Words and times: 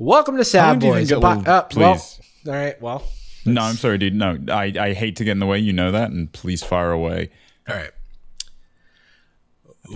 Welcome 0.00 0.38
to 0.38 0.44
Sad 0.46 0.66
long 0.66 0.78
do 0.78 0.86
you 0.86 0.92
Boys. 0.94 1.10
it'll- 1.10 1.20
po- 1.20 1.28
uh, 1.28 1.68
well, 1.76 1.94
please. 1.94 2.20
all 2.46 2.54
right. 2.54 2.80
Well, 2.80 3.02
No, 3.44 3.60
I'm 3.60 3.74
sorry, 3.74 3.98
dude. 3.98 4.14
No, 4.14 4.38
I, 4.48 4.72
I 4.80 4.92
hate 4.94 5.16
to 5.16 5.24
get 5.24 5.32
in 5.32 5.40
the 5.40 5.46
way. 5.46 5.58
You 5.58 5.74
know 5.74 5.92
that, 5.92 6.10
and 6.10 6.32
please 6.32 6.62
fire 6.62 6.90
away. 6.90 7.28
all 7.68 7.76
right. 7.76 7.90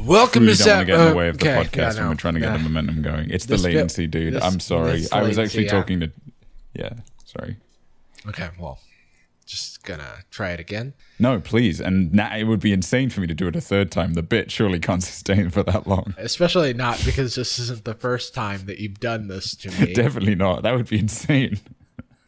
Welcome 0.03 0.45
to 0.45 0.54
don't 0.54 0.67
want 0.69 0.80
to 0.80 0.85
get 0.85 1.01
in 1.01 1.09
the 1.09 1.14
way 1.17 1.29
of 1.29 1.38
the 1.38 1.48
okay, 1.48 1.64
podcast 1.64 1.95
yeah, 1.95 2.01
when 2.01 2.09
we're 2.11 2.14
trying 2.17 2.35
to 2.35 2.40
get 2.40 2.51
yeah. 2.51 2.56
the 2.59 2.62
momentum 2.64 3.01
going. 3.01 3.30
It's 3.30 3.46
the 3.46 3.56
latency, 3.56 4.06
dude. 4.06 4.35
this- 4.35 4.45
I'm 4.45 4.61
sorry. 4.61 5.04
I 5.11 5.22
was 5.22 5.38
actually 5.38 5.64
yeah. 5.64 5.71
talking 5.71 6.01
to. 6.01 6.11
Yeah, 6.75 6.91
sorry. 7.25 7.57
Okay, 8.29 8.51
well, 8.59 8.79
just 9.55 9.85
gonna 9.85 10.19
try 10.33 10.51
it 10.51 10.59
again. 10.59 10.95
No, 11.21 11.39
please. 11.39 11.81
And 11.81 12.13
now 12.13 12.37
it 12.37 12.43
would 12.45 12.59
be 12.59 12.73
insane 12.73 13.09
for 13.09 13.21
me 13.21 13.29
to 13.29 13.35
do 13.35 13.47
it 13.47 13.54
a 13.54 13.61
third 13.61 13.93
time. 13.93 14.15
The 14.15 14.23
bit 14.23 14.51
surely 14.51 14.81
can't 14.81 15.03
sustain 15.13 15.49
for 15.51 15.63
that 15.63 15.87
long. 15.87 16.15
Especially 16.19 16.75
not 16.75 17.01
because 17.05 17.37
this 17.37 17.59
isn't 17.61 17.85
the 17.85 17.95
first 17.95 18.35
time 18.35 18.67
that 18.67 18.79
you've 18.79 18.98
done 18.98 19.29
this 19.29 19.55
to 19.57 19.71
me. 19.80 19.93
Definitely 19.95 20.35
not. 20.35 20.65
That 20.65 20.75
would 20.75 20.89
be 20.89 20.98
insane. 20.98 21.61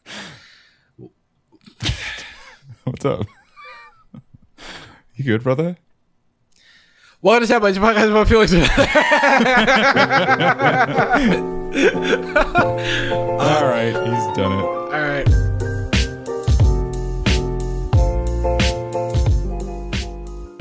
What's 2.84 3.05
up? 3.05 3.27
You 5.17 5.25
good, 5.25 5.43
brother? 5.43 5.77
Welcome 7.23 7.41
to 7.43 7.47
Sad 7.48 7.61
Boys, 7.61 7.77
a 7.77 7.81
podcast 7.81 8.11
about 8.11 8.29
feelings. 8.29 8.53
All 13.41 13.65
right, 13.67 13.87
he's 13.89 14.37
done 14.37 14.53
it. 14.61 14.86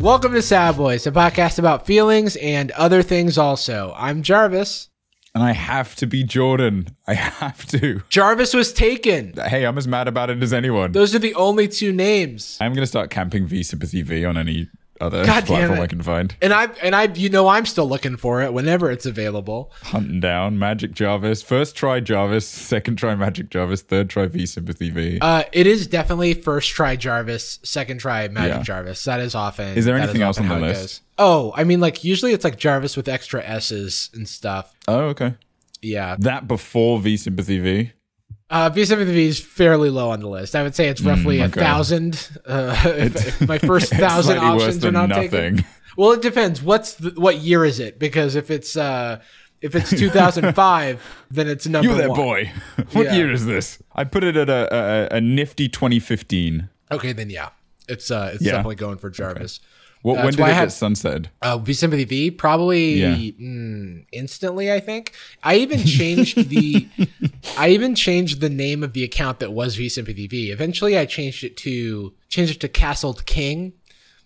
Welcome 0.05 0.33
to 0.33 0.41
Sad 0.43 0.77
Boys, 0.77 1.07
a 1.07 1.11
podcast 1.11 1.57
about 1.57 1.87
feelings 1.87 2.35
and 2.35 2.69
other 2.73 3.01
things 3.01 3.39
also. 3.39 3.91
I'm 3.97 4.21
Jarvis. 4.21 4.89
And 5.33 5.43
I 5.43 5.53
have 5.53 5.95
to 5.95 6.05
be 6.05 6.23
Jordan. 6.23 6.95
I 7.07 7.15
have 7.15 7.65
to. 7.69 8.03
Jarvis 8.09 8.53
was 8.53 8.71
taken. 8.71 9.33
Hey, 9.33 9.65
I'm 9.65 9.79
as 9.79 9.87
mad 9.87 10.07
about 10.07 10.29
it 10.29 10.43
as 10.43 10.53
anyone. 10.53 10.91
Those 10.91 11.15
are 11.15 11.19
the 11.19 11.33
only 11.33 11.67
two 11.67 11.91
names. 11.91 12.59
I'm 12.61 12.75
gonna 12.75 12.85
start 12.85 13.09
camping 13.09 13.47
V 13.47 13.63
Sympathy 13.63 14.03
V 14.03 14.25
on 14.25 14.37
any 14.37 14.69
other 15.01 15.25
God 15.25 15.45
platform. 15.45 15.79
I 15.79 15.87
can 15.87 16.01
find. 16.01 16.35
And 16.41 16.53
I 16.53 16.65
and 16.81 16.95
I 16.95 17.03
you 17.13 17.29
know 17.29 17.47
I'm 17.47 17.65
still 17.65 17.87
looking 17.87 18.17
for 18.17 18.41
it 18.41 18.53
whenever 18.53 18.89
it's 18.91 19.05
available. 19.05 19.71
Hunting 19.83 20.19
down 20.19 20.57
Magic 20.57 20.93
Jarvis. 20.93 21.41
First 21.41 21.75
try 21.75 21.99
Jarvis, 21.99 22.47
second 22.47 22.95
try 22.97 23.15
Magic 23.15 23.49
Jarvis, 23.49 23.81
third 23.81 24.09
try 24.09 24.25
V 24.27 24.45
Sympathy 24.45 24.89
V. 24.89 25.19
Uh, 25.21 25.43
it 25.51 25.67
is 25.67 25.87
definitely 25.87 26.33
first 26.33 26.69
try 26.69 26.95
Jarvis, 26.95 27.59
second 27.63 27.99
try 27.99 28.27
Magic 28.27 28.57
Yeah. 28.57 28.63
Jarvis. 28.63 29.03
That 29.03 29.19
is 29.19 29.35
often. 29.35 29.77
Is 29.77 29.85
there 29.85 29.97
anything 29.97 30.21
else 30.21 30.39
on 30.39 30.47
the 30.47 30.57
list? 30.59 30.81
goes. 30.81 31.01
Oh, 31.17 31.53
I 31.55 31.63
mean, 31.63 31.79
like 31.79 32.03
usually 32.03 32.33
it's 32.33 32.43
like 32.43 32.57
Jarvis 32.57 32.95
with 32.97 33.07
extra 33.07 33.43
S's 33.43 34.09
and 34.13 34.27
stuff. 34.27 34.73
oh, 34.87 35.05
okay. 35.09 35.35
Yeah. 35.81 36.15
That 36.19 36.47
before 36.47 36.99
V 36.99 37.15
Sympathy 37.17 37.59
V. 37.59 37.91
Uh, 38.49 38.69
V7V 38.69 39.07
is 39.15 39.39
fairly 39.39 39.89
low 39.89 40.11
on 40.11 40.19
the 40.19 40.29
list. 40.29 40.55
I 40.55 40.61
would 40.63 40.75
say 40.75 40.87
it's 40.87 41.01
roughly 41.01 41.39
a 41.39 41.45
Mm, 41.45 41.49
okay. 41.51 41.59
thousand. 41.61 42.29
Uh, 42.45 42.75
if, 42.85 43.15
if 43.41 43.47
my 43.47 43.57
first 43.57 43.91
thousand 43.93 44.37
options 44.37 44.85
are 44.85 44.91
not 44.91 45.09
nothing. 45.09 45.29
taken. 45.31 45.65
Well, 45.97 46.11
it 46.11 46.21
depends. 46.21 46.61
What's 46.61 46.93
the, 46.95 47.11
what 47.19 47.37
year 47.37 47.65
is 47.65 47.79
it? 47.79 47.97
Because 47.97 48.35
if 48.35 48.51
it's 48.51 48.77
uh, 48.77 49.21
if 49.61 49.73
it's 49.75 49.89
2005, 49.89 51.03
then 51.31 51.47
it's 51.47 51.65
number 51.67 51.89
one. 51.89 52.01
You 52.01 52.09
one. 52.09 52.17
boy. 52.19 52.51
what 52.91 53.05
Yeah. 53.05 53.15
year 53.15 53.31
is 53.31 53.45
this? 53.45 53.81
I 53.95 54.03
put 54.03 54.23
it 54.23 54.35
at 54.37 54.49
a, 54.49 55.11
a, 55.13 55.17
a 55.17 55.21
nifty 55.21 55.67
2015. 55.67 56.69
Okay, 56.91 57.13
then 57.13 57.29
yeah, 57.31 57.49
it's 57.89 58.11
uh, 58.11 58.31
it's 58.33 58.43
Yeah. 58.43 58.51
definitely 58.51 58.75
going 58.75 58.97
for 58.97 59.09
Jarvis. 59.09 59.59
What, 60.05 60.15
That's 60.17 60.25
when 60.25 60.33
did 60.35 60.39
it 60.41 60.43
I 60.43 60.49
had- 60.51 60.65
get 60.65 60.71
sunset? 60.71 61.29
Uh, 61.41 61.57
V 61.57 61.73
Sympathy 61.73 62.03
V 62.03 62.29
probably 62.29 62.93
Yeah. 62.93 63.15
mm, 63.15 64.05
instantly. 64.11 64.71
I 64.71 64.79
think 64.79 65.13
I 65.43 65.55
even 65.55 65.83
changed 65.83 66.47
the 66.49 66.87
I 67.57 67.69
even 67.69 67.95
changed 67.95 68.39
the 68.39 68.49
name 68.49 68.83
of 68.83 68.93
the 68.93 69.03
account 69.03 69.39
that 69.39 69.51
was 69.51 69.75
Sympathy 69.89 70.27
V. 70.27 70.51
Eventually, 70.51 70.95
I 70.95 71.05
changed 71.07 71.43
it 71.43 71.57
to 71.57 72.13
changed 72.29 72.55
it 72.57 72.59
to 72.59 72.67
Castled 72.67 73.25
King, 73.25 73.73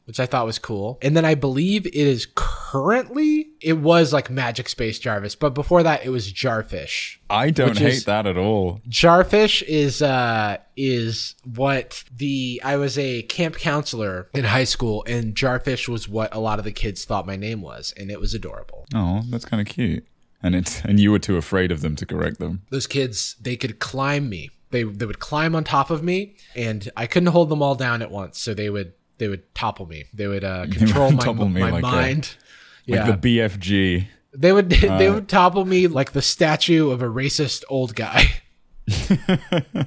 which 0.09 0.19
I 0.19 0.25
thought 0.25 0.47
was 0.47 0.57
cool. 0.57 0.97
And 1.03 1.15
then 1.15 1.23
I 1.23 1.35
believe 1.35 1.85
it 1.85 1.93
is 1.93 2.27
currently 2.33 3.51
it 3.61 3.73
was 3.73 4.11
like 4.11 4.31
Magic 4.31 4.67
Space 4.67 4.97
Jarvis, 4.97 5.35
but 5.35 5.53
before 5.53 5.83
that 5.83 6.03
it 6.03 6.09
was 6.09 6.33
Jarfish. 6.33 7.17
I 7.29 7.51
don't 7.51 7.77
hate 7.77 7.93
is- 7.93 8.05
that 8.05 8.25
at 8.25 8.35
all. 8.35 8.81
Jarfish 8.89 9.61
is 9.61 10.01
uh 10.01 10.57
is 10.75 11.35
what 11.45 12.03
the 12.11 12.59
I 12.65 12.77
was 12.77 12.97
a 12.97 13.21
camp 13.21 13.57
counselor 13.57 14.29
in 14.33 14.45
high 14.45 14.63
school 14.63 15.03
and 15.05 15.35
Jarfish 15.35 15.87
was 15.87 16.09
what 16.09 16.33
a 16.33 16.39
lot 16.39 16.57
of 16.57 16.65
the 16.65 16.71
kids 16.71 17.05
thought 17.05 17.27
my 17.27 17.35
name 17.35 17.61
was 17.61 17.93
and 17.95 18.09
it 18.09 18.19
was 18.19 18.33
adorable. 18.33 18.87
Oh, 18.95 19.21
that's 19.29 19.45
kind 19.45 19.61
of 19.61 19.67
cute. 19.67 20.07
And 20.41 20.55
it's 20.55 20.81
and 20.81 20.99
you 20.99 21.11
were 21.11 21.19
too 21.19 21.37
afraid 21.37 21.71
of 21.71 21.81
them 21.81 21.95
to 21.97 22.07
correct 22.07 22.39
them. 22.39 22.63
Those 22.71 22.87
kids 22.87 23.35
they 23.39 23.55
could 23.55 23.77
climb 23.77 24.27
me. 24.27 24.49
They 24.71 24.81
they 24.81 25.05
would 25.05 25.19
climb 25.19 25.53
on 25.53 25.65
top 25.65 25.91
of 25.91 26.01
me 26.01 26.35
and 26.55 26.89
I 26.97 27.05
couldn't 27.05 27.31
hold 27.31 27.49
them 27.49 27.61
all 27.61 27.75
down 27.75 28.01
at 28.01 28.09
once 28.09 28.39
so 28.39 28.55
they 28.55 28.71
would 28.71 28.93
they 29.19 29.27
would 29.27 29.53
topple 29.53 29.85
me. 29.85 30.05
They 30.13 30.27
would 30.27 30.43
uh, 30.43 30.65
control 30.71 31.11
my, 31.11 31.23
topple 31.23 31.47
me 31.47 31.61
my 31.61 31.69
like 31.71 31.83
a- 31.83 31.87
mind. 31.87 32.35
Like 32.87 32.97
yeah. 32.97 33.11
the 33.11 33.37
BFG. 33.37 34.07
they 34.33 34.51
would 34.51 34.69
they 34.71 35.09
would 35.11 35.29
topple 35.29 35.65
me 35.65 35.87
like 35.87 36.13
the 36.13 36.21
statue 36.23 36.89
of 36.89 37.01
a 37.01 37.05
racist 37.07 37.63
old 37.69 37.95
guy. 37.95 38.41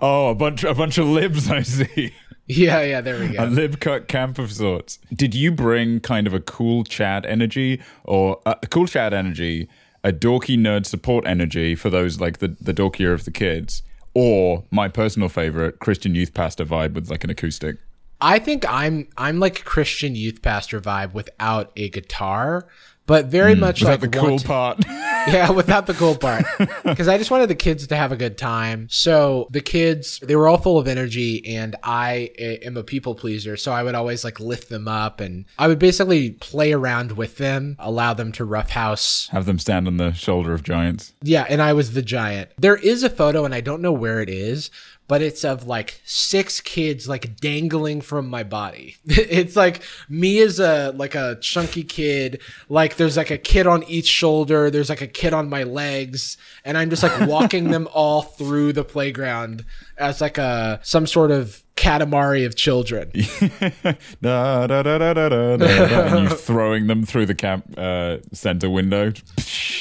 Oh, 0.00 0.28
a 0.28 0.34
bunch 0.34 0.62
a 0.62 0.74
bunch 0.74 0.98
of 0.98 1.06
libs 1.06 1.50
I 1.50 1.62
see. 1.62 2.12
yeah, 2.46 2.82
yeah, 2.82 3.00
there 3.00 3.18
we 3.18 3.28
go. 3.28 3.44
a 3.44 3.46
lib 3.46 3.80
cut 3.80 4.06
camp 4.06 4.38
of 4.38 4.52
sorts. 4.52 4.98
Did 5.12 5.34
you 5.34 5.50
bring 5.50 6.00
kind 6.00 6.26
of 6.26 6.34
a 6.34 6.40
cool 6.40 6.84
Chad 6.84 7.26
energy 7.26 7.80
or 8.04 8.40
uh, 8.46 8.54
a 8.62 8.66
cool 8.68 8.86
Chad 8.86 9.12
energy, 9.12 9.68
a 10.04 10.12
dorky 10.12 10.56
nerd 10.56 10.86
support 10.86 11.26
energy 11.26 11.74
for 11.74 11.90
those 11.90 12.20
like 12.20 12.38
the 12.38 12.56
the 12.60 12.72
dorkier 12.72 13.12
of 13.12 13.24
the 13.24 13.32
kids, 13.32 13.82
or 14.16 14.64
my 14.70 14.88
personal 14.88 15.28
favorite 15.28 15.78
Christian 15.78 16.14
youth 16.14 16.32
pastor 16.32 16.64
vibe 16.64 16.94
with 16.94 17.10
like 17.10 17.22
an 17.22 17.28
acoustic? 17.28 17.76
I 18.18 18.38
think 18.38 18.64
I'm 18.66 19.08
I'm 19.18 19.38
like 19.38 19.62
Christian 19.66 20.16
youth 20.16 20.40
pastor 20.40 20.80
vibe 20.80 21.12
without 21.12 21.70
a 21.76 21.90
guitar, 21.90 22.66
but 23.06 23.26
very 23.26 23.54
mm. 23.54 23.60
much 23.60 23.80
Was 23.80 23.88
like 23.88 24.00
the 24.00 24.08
cool 24.08 24.38
part? 24.38 24.84
yeah, 24.88 25.50
without 25.50 25.86
the 25.86 25.94
cool 25.94 26.16
part. 26.16 26.44
Because 26.84 27.08
I 27.08 27.18
just 27.18 27.30
wanted 27.30 27.48
the 27.48 27.54
kids 27.54 27.86
to 27.88 27.96
have 27.96 28.12
a 28.12 28.16
good 28.16 28.38
time. 28.38 28.86
So 28.90 29.48
the 29.50 29.60
kids, 29.60 30.20
they 30.20 30.36
were 30.36 30.46
all 30.46 30.58
full 30.58 30.78
of 30.78 30.86
energy, 30.86 31.44
and 31.46 31.74
I 31.82 32.30
eh, 32.38 32.58
am 32.62 32.76
a 32.76 32.84
people 32.84 33.14
pleaser. 33.14 33.56
So 33.56 33.72
I 33.72 33.82
would 33.82 33.94
always 33.94 34.24
like 34.24 34.38
lift 34.38 34.68
them 34.68 34.86
up, 34.86 35.20
and 35.20 35.46
I 35.58 35.68
would 35.68 35.78
basically 35.78 36.32
play 36.32 36.72
around 36.72 37.12
with 37.12 37.38
them, 37.38 37.76
allow 37.78 38.14
them 38.14 38.32
to 38.32 38.44
roughhouse. 38.44 39.28
Have 39.28 39.46
them 39.46 39.58
stand 39.58 39.86
on 39.86 39.96
the 39.96 40.12
shoulder 40.12 40.52
of 40.54 40.62
giants. 40.62 41.12
Yeah, 41.22 41.44
and 41.48 41.60
I 41.60 41.72
was 41.72 41.92
the 41.92 42.02
giant. 42.02 42.50
There 42.56 42.76
is 42.76 43.02
a 43.02 43.10
photo, 43.10 43.44
and 43.44 43.54
I 43.54 43.60
don't 43.60 43.82
know 43.82 43.92
where 43.92 44.20
it 44.20 44.28
is. 44.28 44.70
But 45.08 45.22
it's 45.22 45.44
of 45.44 45.66
like 45.66 46.00
six 46.04 46.60
kids 46.60 47.08
like 47.08 47.36
dangling 47.36 48.00
from 48.00 48.28
my 48.28 48.42
body. 48.42 48.96
it's 49.06 49.54
like 49.54 49.82
me 50.08 50.40
as 50.40 50.58
a 50.58 50.92
like 50.96 51.14
a 51.14 51.38
chunky 51.40 51.84
kid. 51.84 52.40
Like 52.68 52.96
there's 52.96 53.16
like 53.16 53.30
a 53.30 53.38
kid 53.38 53.66
on 53.66 53.84
each 53.84 54.06
shoulder. 54.06 54.70
There's 54.70 54.88
like 54.88 55.02
a 55.02 55.06
kid 55.06 55.32
on 55.32 55.48
my 55.48 55.62
legs, 55.62 56.36
and 56.64 56.76
I'm 56.76 56.90
just 56.90 57.02
like 57.02 57.28
walking 57.28 57.70
them 57.70 57.88
all 57.94 58.22
through 58.22 58.72
the 58.72 58.84
playground 58.84 59.64
as 59.96 60.20
like 60.20 60.38
a 60.38 60.80
some 60.82 61.06
sort 61.06 61.30
of 61.30 61.62
katamari 61.76 62.46
of 62.46 62.56
children. 62.56 63.10
da, 64.22 64.66
da, 64.66 64.82
da, 64.82 64.98
da, 64.98 65.14
da, 65.14 65.28
da, 65.28 65.56
da, 65.56 65.66
and 65.66 66.30
you 66.30 66.36
throwing 66.36 66.86
them 66.86 67.04
through 67.04 67.26
the 67.26 67.34
camp 67.34 67.78
uh, 67.78 68.18
center 68.32 68.68
window. 68.68 69.12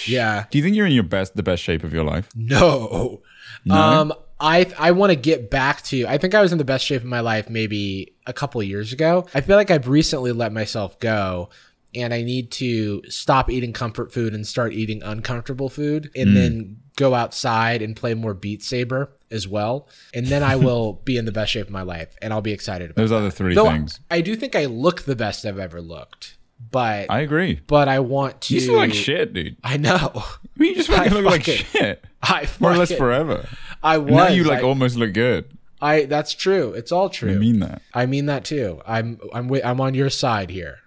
Yeah. 0.06 0.46
Do 0.52 0.58
you 0.58 0.64
think 0.64 0.76
you're 0.76 0.86
in 0.86 0.92
your 0.92 1.04
best, 1.04 1.36
the 1.36 1.44
best 1.44 1.64
shape 1.64 1.84
of 1.84 1.94
your 1.94 2.04
life? 2.04 2.30
No. 2.36 3.22
Um 3.70 4.14
I 4.46 4.72
I 4.78 4.92
want 4.92 5.12
to 5.12 5.16
get 5.16 5.50
back 5.50 5.82
to 5.84 6.06
I 6.08 6.18
think 6.18 6.36
I 6.36 6.42
was 6.42 6.52
in 6.52 6.60
the 6.60 6.66
best 6.66 6.86
shape 6.86 7.02
of 7.02 7.08
my 7.08 7.22
life 7.22 7.50
maybe 7.50 8.14
a 8.28 8.34
couple 8.34 8.62
of 8.62 8.68
years 8.68 8.94
ago. 8.94 9.26
I 9.34 9.42
feel 9.42 9.56
like 9.56 9.72
I've 9.72 9.88
recently 9.88 10.32
let 10.32 10.54
myself 10.54 11.00
go 11.00 11.50
and 11.96 12.14
I 12.14 12.22
need 12.22 12.52
to 12.52 13.02
stop 13.10 13.50
eating 13.50 13.74
comfort 13.74 14.14
food 14.14 14.34
and 14.34 14.46
start 14.46 14.74
eating 14.74 15.02
uncomfortable 15.02 15.70
food 15.70 16.12
and 16.16 16.30
mm. 16.30 16.34
then 16.36 16.78
go 16.96 17.16
outside 17.16 17.82
and 17.82 17.96
play 17.96 18.14
more 18.14 18.34
Beat 18.34 18.62
Saber 18.62 19.12
as 19.32 19.48
well. 19.48 19.90
And 20.14 20.28
then 20.28 20.44
I 20.44 20.56
will 20.58 20.94
be 21.06 21.18
in 21.18 21.26
the 21.26 21.32
best 21.32 21.52
shape 21.52 21.66
of 21.66 21.72
my 21.72 21.82
life 21.82 22.16
and 22.22 22.32
I'll 22.32 22.42
be 22.42 22.54
excited 22.54 22.92
about 22.92 23.02
Those 23.02 23.12
it. 23.12 23.16
other 23.16 23.32
three 23.32 23.56
Though 23.56 23.72
things. 23.72 24.00
I 24.12 24.22
do 24.22 24.36
think 24.36 24.56
I 24.56 24.66
look 24.66 25.04
the 25.04 25.16
best 25.16 25.46
I've 25.46 25.60
ever 25.60 25.82
looked. 25.82 26.38
But 26.72 27.12
I 27.12 27.20
agree. 27.20 27.62
but 27.68 27.88
I 27.88 28.00
want 28.00 28.42
to 28.42 28.54
You 28.54 28.60
still 28.60 28.78
like 28.78 28.94
shit, 28.94 29.34
dude. 29.34 29.58
I 29.64 29.78
know. 29.78 30.12
I 30.16 30.38
mean, 30.58 30.72
you 30.72 30.76
just 30.76 30.90
I 30.92 31.08
look 31.08 31.26
like 31.26 31.44
shit. 31.44 32.04
I 32.22 32.48
More 32.60 32.72
or 32.72 32.78
less 32.78 32.94
forever. 32.94 33.48
I 33.86 34.00
was 34.00 34.14
now 34.14 34.28
you 34.28 34.44
like 34.44 34.60
I- 34.60 34.64
almost 34.64 34.98
look 34.98 35.14
good. 35.14 35.58
I 35.82 36.06
that's 36.06 36.34
true. 36.34 36.74
It's 36.74 36.92
all 36.92 37.10
true. 37.10 37.34
I 37.34 37.36
mean 37.36 37.60
that. 37.60 37.82
I 37.94 38.06
mean 38.06 38.26
that 38.26 38.44
too. 38.44 38.82
I'm 38.86 39.20
I'm 39.34 39.54
I'm 39.64 39.80
on 39.80 39.94
your 39.94 40.10
side 40.10 40.50
here. 40.50 40.80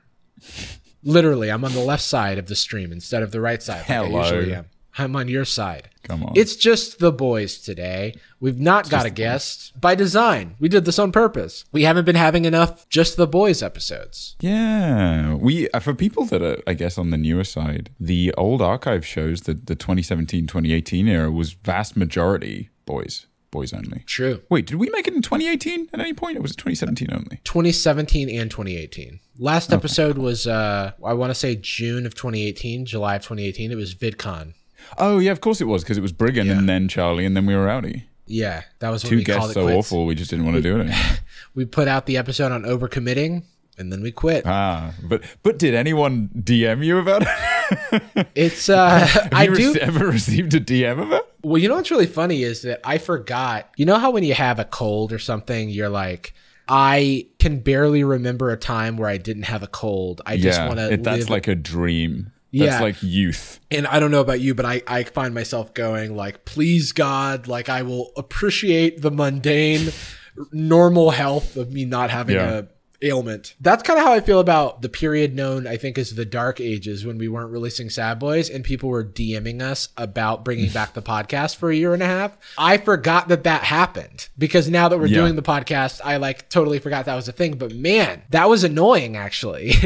Literally, 1.05 1.51
I'm 1.51 1.65
on 1.65 1.73
the 1.73 1.85
left 1.85 2.03
side 2.03 2.39
of 2.39 2.47
the 2.47 2.57
stream 2.57 2.91
instead 2.91 3.23
of 3.23 3.31
the 3.31 3.41
right 3.41 3.63
side. 3.63 3.79
Like 3.79 3.87
Hello. 3.87 4.19
I 4.19 4.23
usually 4.25 4.55
am. 4.55 4.67
I'm 4.99 5.15
on 5.15 5.29
your 5.29 5.45
side. 5.45 5.91
Come 6.03 6.25
on. 6.25 6.33
It's 6.35 6.57
just 6.57 6.99
the 6.99 7.13
boys 7.13 7.59
today. 7.59 8.15
We've 8.41 8.59
not 8.59 8.91
got 8.91 9.07
a 9.07 9.11
guest 9.11 9.81
by 9.81 9.95
design. 9.95 10.57
We 10.59 10.69
did 10.69 10.85
this 10.87 10.99
on 10.99 11.13
purpose. 11.13 11.65
We 11.71 11.85
haven't 11.85 12.05
been 12.05 12.17
having 12.17 12.47
enough 12.47 12.89
just 12.89 13.17
the 13.17 13.29
boys 13.29 13.63
episodes. 13.63 14.35
Yeah, 14.41 15.35
we 15.35 15.71
uh, 15.71 15.79
for 15.79 15.95
people 15.95 16.25
that 16.27 16.43
are, 16.43 16.61
I 16.67 16.75
guess, 16.75 16.99
on 16.99 17.11
the 17.11 17.17
newer 17.17 17.45
side, 17.45 17.91
the 18.01 18.35
old 18.37 18.61
archive 18.61 19.07
shows 19.07 19.43
that 19.43 19.67
the 19.67 19.77
2017-2018 19.77 21.09
era 21.09 21.31
was 21.31 21.53
vast 21.53 21.97
majority 21.97 22.71
boys, 22.89 23.27
boys 23.51 23.73
only. 23.73 24.03
True. 24.07 24.41
Wait, 24.51 24.67
did 24.67 24.77
we 24.77 24.89
make 24.91 25.07
it 25.07 25.15
in 25.15 25.23
2018 25.23 25.91
at 25.93 26.01
any 26.01 26.13
point, 26.15 26.37
or 26.39 26.41
was 26.43 26.53
it 26.53 26.57
2017 26.57 27.09
only? 27.13 27.41
2017 27.45 28.29
and 28.41 28.51
2018. 28.51 29.21
Last 29.39 29.73
episode 29.73 30.19
was 30.19 30.47
uh 30.47 30.93
I 31.05 31.13
want 31.15 31.31
to 31.31 31.35
say 31.35 31.55
June 31.57 32.07
of 32.07 32.15
2018, 32.15 32.87
July 32.87 33.17
of 33.17 33.23
2018. 33.23 33.71
It 33.71 33.77
was 33.77 33.95
VidCon. 33.95 34.55
Oh 34.97 35.19
yeah, 35.19 35.33
of 35.33 35.41
course 35.41 35.61
it 35.61 35.65
was 35.67 35.83
because 35.85 35.99
it 35.99 36.03
was 36.03 36.13
Briggan 36.13 36.47
Yeah. 36.47 36.59
and 36.59 36.69
then 36.69 36.89
Charlie 36.89 37.27
and 37.27 37.37
then 37.37 37.47
we 37.47 37.55
were 37.55 37.65
Rowdy. 37.67 38.05
Yeah, 38.27 38.63
that 38.81 38.91
was 38.91 39.03
Two 39.03 39.17
we 39.17 39.25
called 39.25 39.39
guests 39.39 39.51
it 39.51 39.55
so 39.55 39.65
quits. 39.65 39.79
awful, 39.79 40.05
we 40.07 40.15
just 40.15 40.31
didn't 40.31 40.45
want 40.45 40.57
to 40.57 40.63
do 40.63 40.81
it. 40.81 40.91
We 41.55 41.65
put 41.65 41.89
out 41.89 42.07
the 42.07 42.17
episode 42.19 42.53
on 42.53 42.63
overcommitting 42.65 43.43
and 43.79 43.91
then 43.93 44.03
we 44.03 44.13
quit. 44.13 44.45
ah, 44.47 44.93
but 45.03 45.23
but 45.43 45.59
did 45.59 45.75
anyone 45.75 46.29
DM 46.35 46.85
you 46.85 46.99
about 46.99 47.23
it? 47.23 48.27
It's 48.35 48.69
uh 48.81 49.07
Have 49.07 49.33
I 49.33 49.45
you 49.45 49.55
do 49.55 49.75
ever 49.77 50.07
received 50.09 50.55
a 50.55 50.61
DM 50.61 51.01
of 51.01 51.13
it? 51.13 51.23
Well, 51.49 51.59
you 51.61 51.69
know 51.69 51.77
what's 51.77 51.91
really 51.91 52.07
funny 52.07 52.43
is 52.43 52.63
that 52.63 52.81
I 52.85 52.99
forgot. 52.99 53.71
You 53.77 53.87
know 53.87 53.99
how 53.99 54.11
when 54.11 54.25
you 54.25 54.35
have 54.35 54.59
a 54.59 54.65
cold 54.65 55.13
or 55.13 55.19
something, 55.19 55.69
you're 55.69 55.89
like, 55.89 56.35
I 56.69 57.27
can 57.39 57.61
barely 57.61 58.05
remember 58.05 58.51
a 58.51 58.57
time 58.57 58.97
where 58.97 59.09
I 59.09 59.17
didn't 59.17 59.45
have 59.45 59.63
a 59.63 59.67
cold. 59.69 60.21
I 60.27 60.37
just 60.37 60.59
yeah, 60.61 60.67
want 60.69 60.79
to 60.81 60.97
that's 60.99 61.21
live. 61.21 61.31
like 61.31 61.49
a 61.49 61.55
dream. 61.55 62.33
That's 62.53 62.73
Yeah. 62.73 62.81
like 62.81 63.03
youth. 63.03 63.61
and 63.71 63.87
I 63.87 64.01
don't 64.01 64.11
know 64.11 64.21
about 64.21 64.41
you, 64.41 64.55
but 64.55 64.65
I, 64.67 64.83
I 64.87 65.03
find 65.05 65.35
myself 65.35 65.75
going 65.75 66.17
like, 66.17 66.45
please 66.47 66.93
God, 66.93 67.47
like 67.47 67.69
I 67.69 67.83
will 67.83 68.13
appreciate 68.17 69.03
the 69.03 69.11
mundane, 69.11 69.91
normal 70.53 71.11
health 71.11 71.57
of 71.57 71.73
me 71.73 71.85
not 71.85 72.11
having 72.11 72.37
Yeah. 72.37 72.51
a 72.59 72.65
ailment. 73.03 73.55
That's 73.61 73.83
kind 73.83 73.99
of 73.99 74.05
how 74.05 74.13
I 74.13 74.21
feel 74.21 74.41
about 74.41 74.83
the 74.83 74.89
period 74.89 75.35
known, 75.35 75.67
I 75.67 75.77
think, 75.77 75.99
as 75.99 76.15
the 76.15 76.25
dark 76.25 76.61
ages 76.61 77.07
when 77.07 77.17
we 77.19 77.29
weren't 77.29 77.51
releasing 77.51 77.91
Sad 77.91 78.19
Boys 78.19 78.51
and 78.51 78.65
people 78.65 78.89
were 78.89 79.05
DMing 79.05 79.63
us 79.63 79.89
about 79.97 80.45
bringing 80.45 80.71
back 80.71 80.95
the 80.95 81.03
podcast 81.03 81.57
for 81.57 81.71
a 81.71 81.77
year 81.77 81.95
and 81.95 82.03
a 82.03 82.07
half. 82.07 82.37
I 82.59 82.77
forgot 82.79 83.29
that 83.29 83.45
that 83.45 83.63
happened 83.63 84.29
because 84.37 84.69
now 84.69 84.89
that 84.89 84.99
we're 84.99 85.07
Yeah. 85.07 85.19
doing 85.21 85.37
the 85.37 85.43
podcast, 85.43 86.01
I 86.05 86.17
like 86.17 86.49
totally 86.49 86.79
forgot 86.81 87.05
that 87.07 87.15
was 87.15 87.29
a 87.29 87.33
thing. 87.33 87.57
But 87.57 87.75
man, 87.75 88.23
that 88.31 88.49
was 88.49 88.65
annoying 88.65 89.17
actually. 89.17 89.73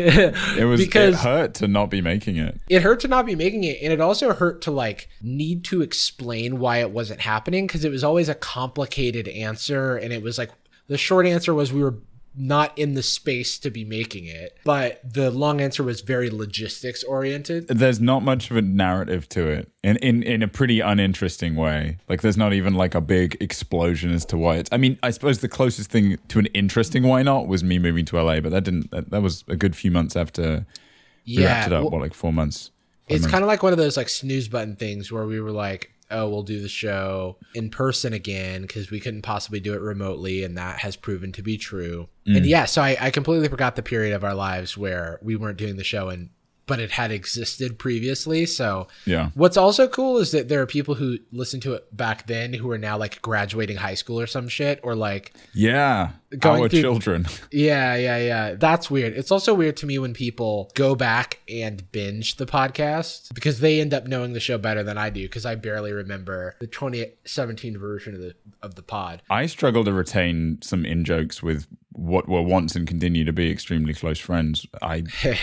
It 0.53 0.65
was 0.67 0.81
because 0.81 1.15
it 1.17 1.21
hurt 1.21 1.55
to 1.55 1.69
not 1.69 1.91
be 1.91 2.01
making 2.01 2.37
it. 2.37 2.61
it 2.69 2.83
hurt 2.83 3.01
to 3.01 3.09
not 3.09 3.27
be 3.27 3.35
making 3.35 3.65
it 3.65 3.79
and 3.83 3.93
it 3.93 4.01
also 4.01 4.33
hurt 4.33 4.63
to 4.63 4.71
like 4.71 5.09
need 5.21 5.65
to 5.65 5.83
explain 5.83 6.59
why 6.59 6.79
it 6.79 6.91
wasn't 6.91 7.21
happening 7.21 7.67
because 7.67 7.85
it 7.85 7.91
was 7.91 8.05
always 8.05 8.29
a 8.29 8.35
complicated 8.35 9.29
answer 9.29 9.97
and 9.97 10.13
it 10.13 10.23
was 10.23 10.39
like 10.39 10.51
the 10.89 10.99
short 10.99 11.27
answer 11.27 11.53
was 11.55 11.73
we 11.73 11.83
were 11.83 11.97
not 12.35 12.77
in 12.79 12.95
the 12.95 13.03
space 13.03 13.59
to 13.59 13.71
be 13.71 13.85
making 13.85 14.27
it 14.27 14.57
but 14.65 15.01
the 15.05 15.31
long 15.31 15.61
answer 15.61 15.83
was 15.83 16.01
very 16.01 16.31
logistics 16.31 17.03
oriented. 17.05 17.69
There's 17.69 18.01
not 18.01 18.23
much 18.23 18.51
of 18.51 18.57
a 18.57 18.63
narrative 18.63 19.29
to 19.31 19.47
it 19.47 19.71
in, 19.83 19.97
in 19.99 20.23
in 20.23 20.43
a 20.43 20.49
pretty 20.49 20.81
uninteresting 20.81 21.57
way. 21.57 21.99
Like 22.09 22.23
there's 22.23 22.37
not 22.37 22.53
even 22.53 22.75
like 22.75 22.95
a 22.95 23.01
big 23.01 23.37
explosion 23.41 24.13
as 24.13 24.25
to 24.27 24.37
why 24.39 24.57
it's 24.57 24.71
i 24.73 24.77
mean 24.77 24.99
i 25.03 25.11
suppose 25.11 25.41
the 25.41 25.49
closest 25.49 25.91
thing 25.91 26.19
to 26.29 26.39
an 26.39 26.47
interesting 26.47 27.03
why 27.03 27.23
not 27.23 27.47
was 27.47 27.63
me 27.63 27.79
moving 27.79 28.05
to 28.07 28.23
la 28.23 28.41
but 28.41 28.51
that 28.51 28.65
didn't 28.65 28.91
that, 28.91 29.11
that 29.11 29.23
was 29.23 29.45
a 29.49 29.57
good 29.57 29.77
few 29.77 29.91
months 29.91 30.17
after 30.17 30.67
we 31.27 31.45
wrapped 31.45 31.69
it 31.69 31.73
up. 31.73 31.83
well, 31.83 31.91
what 31.91 32.01
like 32.01 32.15
four 32.15 32.33
months? 32.33 32.71
It's 33.09 33.27
kind 33.27 33.45
of 33.45 33.49
like 33.49 33.63
one 33.63 33.73
of 33.73 33.79
those 33.79 33.97
like 33.97 34.09
snooze 34.09 34.49
button 34.49 34.77
things 34.77 35.13
where 35.13 35.27
we 35.27 35.41
were 35.41 35.51
like 35.51 35.93
oh 36.13 36.29
we'll 36.29 36.43
do 36.43 36.61
the 36.61 36.69
show 36.69 37.37
in 37.55 37.71
person 37.71 38.13
again 38.13 38.63
because 38.63 38.91
we 38.91 39.01
couldn't 39.01 39.23
possibly 39.23 39.61
do 39.61 39.75
it 39.75 39.81
remotely 39.81 40.45
and 40.45 40.57
that 40.57 40.79
has 40.79 40.97
proven 40.97 41.33
to 41.33 41.43
be 41.43 41.57
true 41.57 42.09
Mm. 42.27 42.37
and 42.37 42.47
yeah 42.47 42.67
so 42.67 42.81
I, 42.83 42.97
I 43.01 43.11
completely 43.11 43.49
forgot 43.49 43.75
the 43.75 43.83
period 43.83 44.15
of 44.15 44.23
our 44.23 44.35
lives 44.35 44.79
where 44.79 45.19
we 45.23 45.35
weren't 45.35 45.59
doing 45.59 45.77
the 45.77 45.83
show 45.85 46.09
and 46.09 46.31
but 46.67 46.79
it 46.81 46.91
had 46.93 47.11
existed 47.11 47.79
previously 47.79 48.47
so 48.47 48.87
yeah 49.05 49.31
what's 49.35 49.57
also 49.57 49.89
cool 49.89 50.19
is 50.19 50.31
that 50.33 50.49
there 50.49 50.61
are 50.61 50.67
people 50.67 50.95
who 50.95 51.19
listened 51.33 51.63
to 51.63 51.73
it 51.75 51.95
back 51.97 52.27
then 52.27 52.53
who 52.53 52.71
are 52.71 52.79
now 52.79 52.97
like 52.97 53.21
graduating 53.23 53.77
high 53.77 53.95
school 53.95 54.19
or 54.21 54.27
some 54.27 54.49
shit 54.49 54.81
or 54.83 54.95
like 54.95 55.33
yeah 55.55 56.11
Going 56.39 56.63
our 56.63 56.69
through- 56.71 56.81
children 56.81 57.27
yeah, 57.51 57.95
yeah, 57.95 58.17
yeah. 58.17 58.55
That's 58.55 58.91
weird. 58.91 59.13
It's 59.13 59.31
also 59.31 59.53
weird 59.53 59.77
to 59.79 59.87
me 59.87 59.99
when 59.99 60.15
people 60.15 60.71
go 60.75 60.95
back 60.95 61.41
and 61.47 61.91
binge 61.93 62.37
the 62.37 62.47
podcast 62.47 63.35
because 63.35 63.61
they 63.61 63.83
end 63.83 63.93
up 63.93 64.07
knowing 64.07 64.33
the 64.33 64.41
show 64.41 64.57
better 64.57 64.83
than 64.83 64.97
I 64.97 65.11
do 65.11 65.23
because 65.25 65.45
I 65.45 65.57
barely 65.57 65.93
remember 65.93 66.57
the 66.59 66.67
2017 66.67 67.77
version 67.79 68.15
of 68.15 68.21
the 68.23 68.35
of 68.63 68.77
the 68.77 68.83
pod. 68.83 69.21
i 69.29 69.45
struggle 69.47 69.85
to 69.85 69.93
retain 69.93 70.59
some 70.63 70.87
in 70.87 71.05
jokes 71.05 71.43
with 71.43 71.67
what 71.95 72.29
were 72.29 72.43
once 72.43 72.75
and 72.77 72.87
continue 72.89 73.25
to 73.25 73.33
be 73.33 73.51
extremely 73.51 73.93
close 73.95 74.19
friends 74.19 74.67
i 74.83 75.03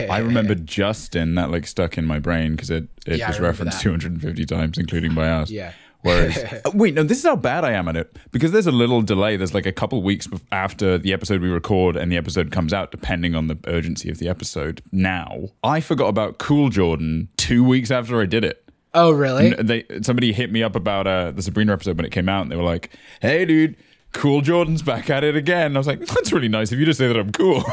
i 0.10 0.18
remember 0.18 0.56
justin 0.80 1.36
that 1.36 1.51
like 1.51 1.68
stuck 1.68 1.98
in 1.98 2.06
my 2.06 2.19
brain 2.19 2.51
because 2.56 2.69
it 2.69 2.88
it 3.06 3.19
Yeah, 3.19 3.28
was 3.28 3.40
referenced 3.40 3.78
that. 3.78 3.84
250 3.84 4.46
times 4.46 4.78
including 4.78 5.13
by 5.13 5.30
us 5.30 5.50
Yeah. 5.50 5.74
Whereas, 6.01 6.38
Uh, 6.66 6.72
wait, 6.74 6.94
no, 6.94 7.04
this 7.04 7.18
is 7.18 7.25
how 7.25 7.36
bad 7.36 7.66
I 7.66 7.74
am 7.74 7.90
at 7.90 7.98
it 7.98 8.16
because 8.31 8.54
there's 8.54 8.68
a 8.68 8.72
little 8.72 9.01
delay. 9.01 9.36
There's 9.36 9.54
like 9.54 9.66
a 9.66 9.74
couple 9.74 10.01
weeks 10.01 10.30
after 10.50 10.98
the 10.98 11.12
episode 11.12 11.42
we 11.42 11.50
record 11.50 11.98
and 11.98 12.10
the 12.10 12.16
episode 12.16 12.51
comes 12.51 12.72
out, 12.72 12.90
depending 12.92 13.36
on 13.36 13.48
the 13.48 13.57
urgency 13.68 14.10
of 14.10 14.18
the 14.18 14.30
episode. 14.30 14.81
Now, 14.94 15.50
I 15.62 15.81
forgot 15.81 16.07
about 16.07 16.38
Cool 16.38 16.69
Jordan 16.69 17.28
two 17.36 17.66
weeks 17.66 17.92
after 17.92 18.22
I 18.22 18.28
did 18.28 18.46
it. 18.46 18.63
Oh, 18.94 19.12
really? 19.12 19.54
N- 19.54 19.66
They 19.66 19.84
somebody 20.01 20.31
hit 20.31 20.54
me 20.54 20.63
up 20.63 20.78
about 20.78 21.06
uh, 21.06 21.31
the 21.31 21.42
Sabrina 21.42 21.74
episode 21.74 21.98
when 21.98 22.06
it 22.06 22.13
came 22.13 22.30
out, 22.30 22.44
and 22.44 22.51
they 22.51 22.56
were 22.56 22.63
like, 22.63 22.92
"Hey, 23.22 23.44
dude." 23.44 23.75
Cool 24.12 24.42
Jordan's 24.42 24.82
back 24.82 25.10
at 25.12 25.24
it 25.24 25.36
again. 25.36 25.76
I 25.76 25.80
was 25.80 25.86
like, 25.86 26.00
that's 26.00 26.34
really 26.34 26.48
nice 26.48 26.72
if 26.72 26.80
you 26.80 26.86
just 26.86 26.98
say 26.98 27.08
that 27.08 27.16
I'm 27.16 27.32
cool. 27.32 27.64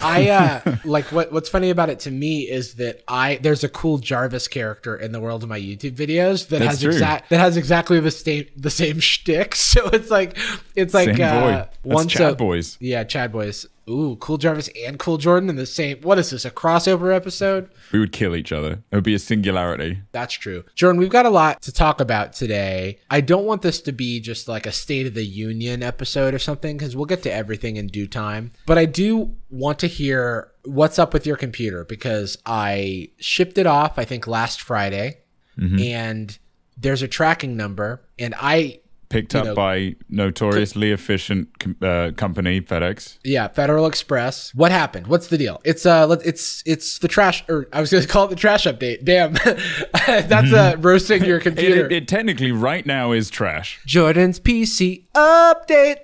I 0.00 0.28
uh 0.64 0.76
like 0.84 1.06
what 1.06 1.32
what's 1.32 1.48
funny 1.48 1.70
about 1.70 1.90
it 1.90 1.98
to 2.00 2.10
me 2.10 2.42
is 2.42 2.74
that 2.74 3.02
I 3.08 3.40
there's 3.42 3.64
a 3.64 3.68
cool 3.68 3.98
Jarvis 3.98 4.46
character 4.46 4.96
in 4.96 5.10
the 5.12 5.20
world 5.20 5.42
of 5.42 5.48
my 5.48 5.58
YouTube 5.58 5.96
videos 5.96 6.48
that 6.48 6.60
That's 6.60 6.82
has 6.82 6.84
exact 6.84 7.30
that 7.30 7.40
has 7.40 7.56
exactly 7.56 7.98
the 7.98 8.10
same 8.12 8.46
the 8.56 8.70
same 8.70 9.00
shtick. 9.00 9.54
So 9.56 9.88
it's 9.88 10.10
like 10.10 10.38
it's 10.76 10.94
like 10.94 11.18
uh. 11.18 11.66
Once 11.84 12.12
Chad 12.12 12.32
a- 12.34 12.36
Boys. 12.36 12.76
Yeah, 12.80 13.02
Chad 13.04 13.32
Boys. 13.32 13.66
Ooh, 13.88 14.16
Cool 14.16 14.38
Jarvis 14.38 14.70
and 14.84 14.98
Cool 14.98 15.18
Jordan 15.18 15.48
in 15.48 15.56
the 15.56 15.66
same. 15.66 16.00
What 16.02 16.18
is 16.18 16.30
this? 16.30 16.44
A 16.44 16.50
crossover 16.50 17.14
episode? 17.14 17.68
We 17.92 17.98
would 17.98 18.12
kill 18.12 18.36
each 18.36 18.52
other. 18.52 18.82
It 18.90 18.94
would 18.94 19.04
be 19.04 19.14
a 19.14 19.18
singularity. 19.18 20.02
That's 20.12 20.34
true. 20.34 20.64
Jordan, 20.74 21.00
we've 21.00 21.10
got 21.10 21.26
a 21.26 21.30
lot 21.30 21.60
to 21.62 21.72
talk 21.72 22.00
about 22.00 22.32
today. 22.32 23.00
I 23.10 23.20
don't 23.20 23.44
want 23.44 23.62
this 23.62 23.80
to 23.82 23.92
be 23.92 24.20
just 24.20 24.48
like 24.48 24.66
a 24.66 24.72
State 24.72 25.06
of 25.06 25.14
the 25.14 25.24
Union 25.24 25.82
episode 25.82 26.34
or 26.34 26.38
something 26.38 26.76
because 26.76 26.94
we'll 26.94 27.06
get 27.06 27.22
to 27.24 27.32
everything 27.32 27.76
in 27.76 27.88
due 27.88 28.06
time. 28.06 28.52
But 28.66 28.78
I 28.78 28.84
do 28.84 29.34
want 29.50 29.78
to 29.80 29.86
hear 29.86 30.52
what's 30.64 30.98
up 30.98 31.12
with 31.12 31.26
your 31.26 31.36
computer 31.36 31.84
because 31.84 32.38
I 32.46 33.10
shipped 33.18 33.58
it 33.58 33.66
off, 33.66 33.98
I 33.98 34.04
think, 34.04 34.26
last 34.26 34.62
Friday. 34.62 35.18
Mm-hmm. 35.58 35.78
And 35.80 36.38
there's 36.76 37.02
a 37.02 37.08
tracking 37.08 37.56
number. 37.56 38.02
And 38.18 38.34
I 38.38 38.80
Picked 39.12 39.34
up 39.34 39.44
know- 39.44 39.54
by 39.54 39.94
notoriously 40.08 40.90
efficient 40.90 41.58
com- 41.58 41.76
uh, 41.82 42.10
company 42.16 42.60
FedEx. 42.60 43.18
Yeah, 43.22 43.48
Federal 43.48 43.86
Express. 43.86 44.54
What 44.54 44.72
happened? 44.72 45.06
What's 45.06 45.28
the 45.28 45.38
deal? 45.38 45.60
It's 45.64 45.84
uh, 45.86 46.16
it's 46.24 46.62
it's 46.66 46.98
the 46.98 47.08
trash, 47.08 47.44
or 47.48 47.68
I 47.72 47.80
was 47.80 47.90
going 47.90 48.02
to 48.06 48.08
call 48.08 48.24
it 48.26 48.30
the 48.30 48.36
trash 48.36 48.64
update. 48.64 49.04
Damn, 49.04 49.32
that's 50.28 50.52
uh, 50.52 50.76
roasting 50.80 51.24
your 51.24 51.40
computer. 51.40 51.86
it, 51.86 51.92
it 51.92 52.08
technically 52.08 52.52
right 52.52 52.84
now 52.86 53.12
is 53.12 53.30
trash. 53.30 53.80
Jordan's 53.86 54.40
PC 54.40 55.04
update. 55.14 55.96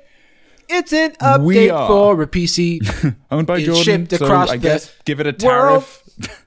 It's 0.70 0.92
an 0.92 1.12
update 1.12 1.86
for 1.86 2.20
a 2.22 2.26
PC. 2.26 3.14
Owned 3.30 3.46
by 3.46 3.56
It's 3.56 3.64
Jordan. 3.66 3.82
shipped 3.84 4.10
so 4.18 4.24
across 4.26 4.50
I 4.50 4.56
the 4.58 4.62
guess 4.62 4.94
give 5.06 5.18
it 5.18 5.26
a 5.42 5.46
world. 5.46 5.84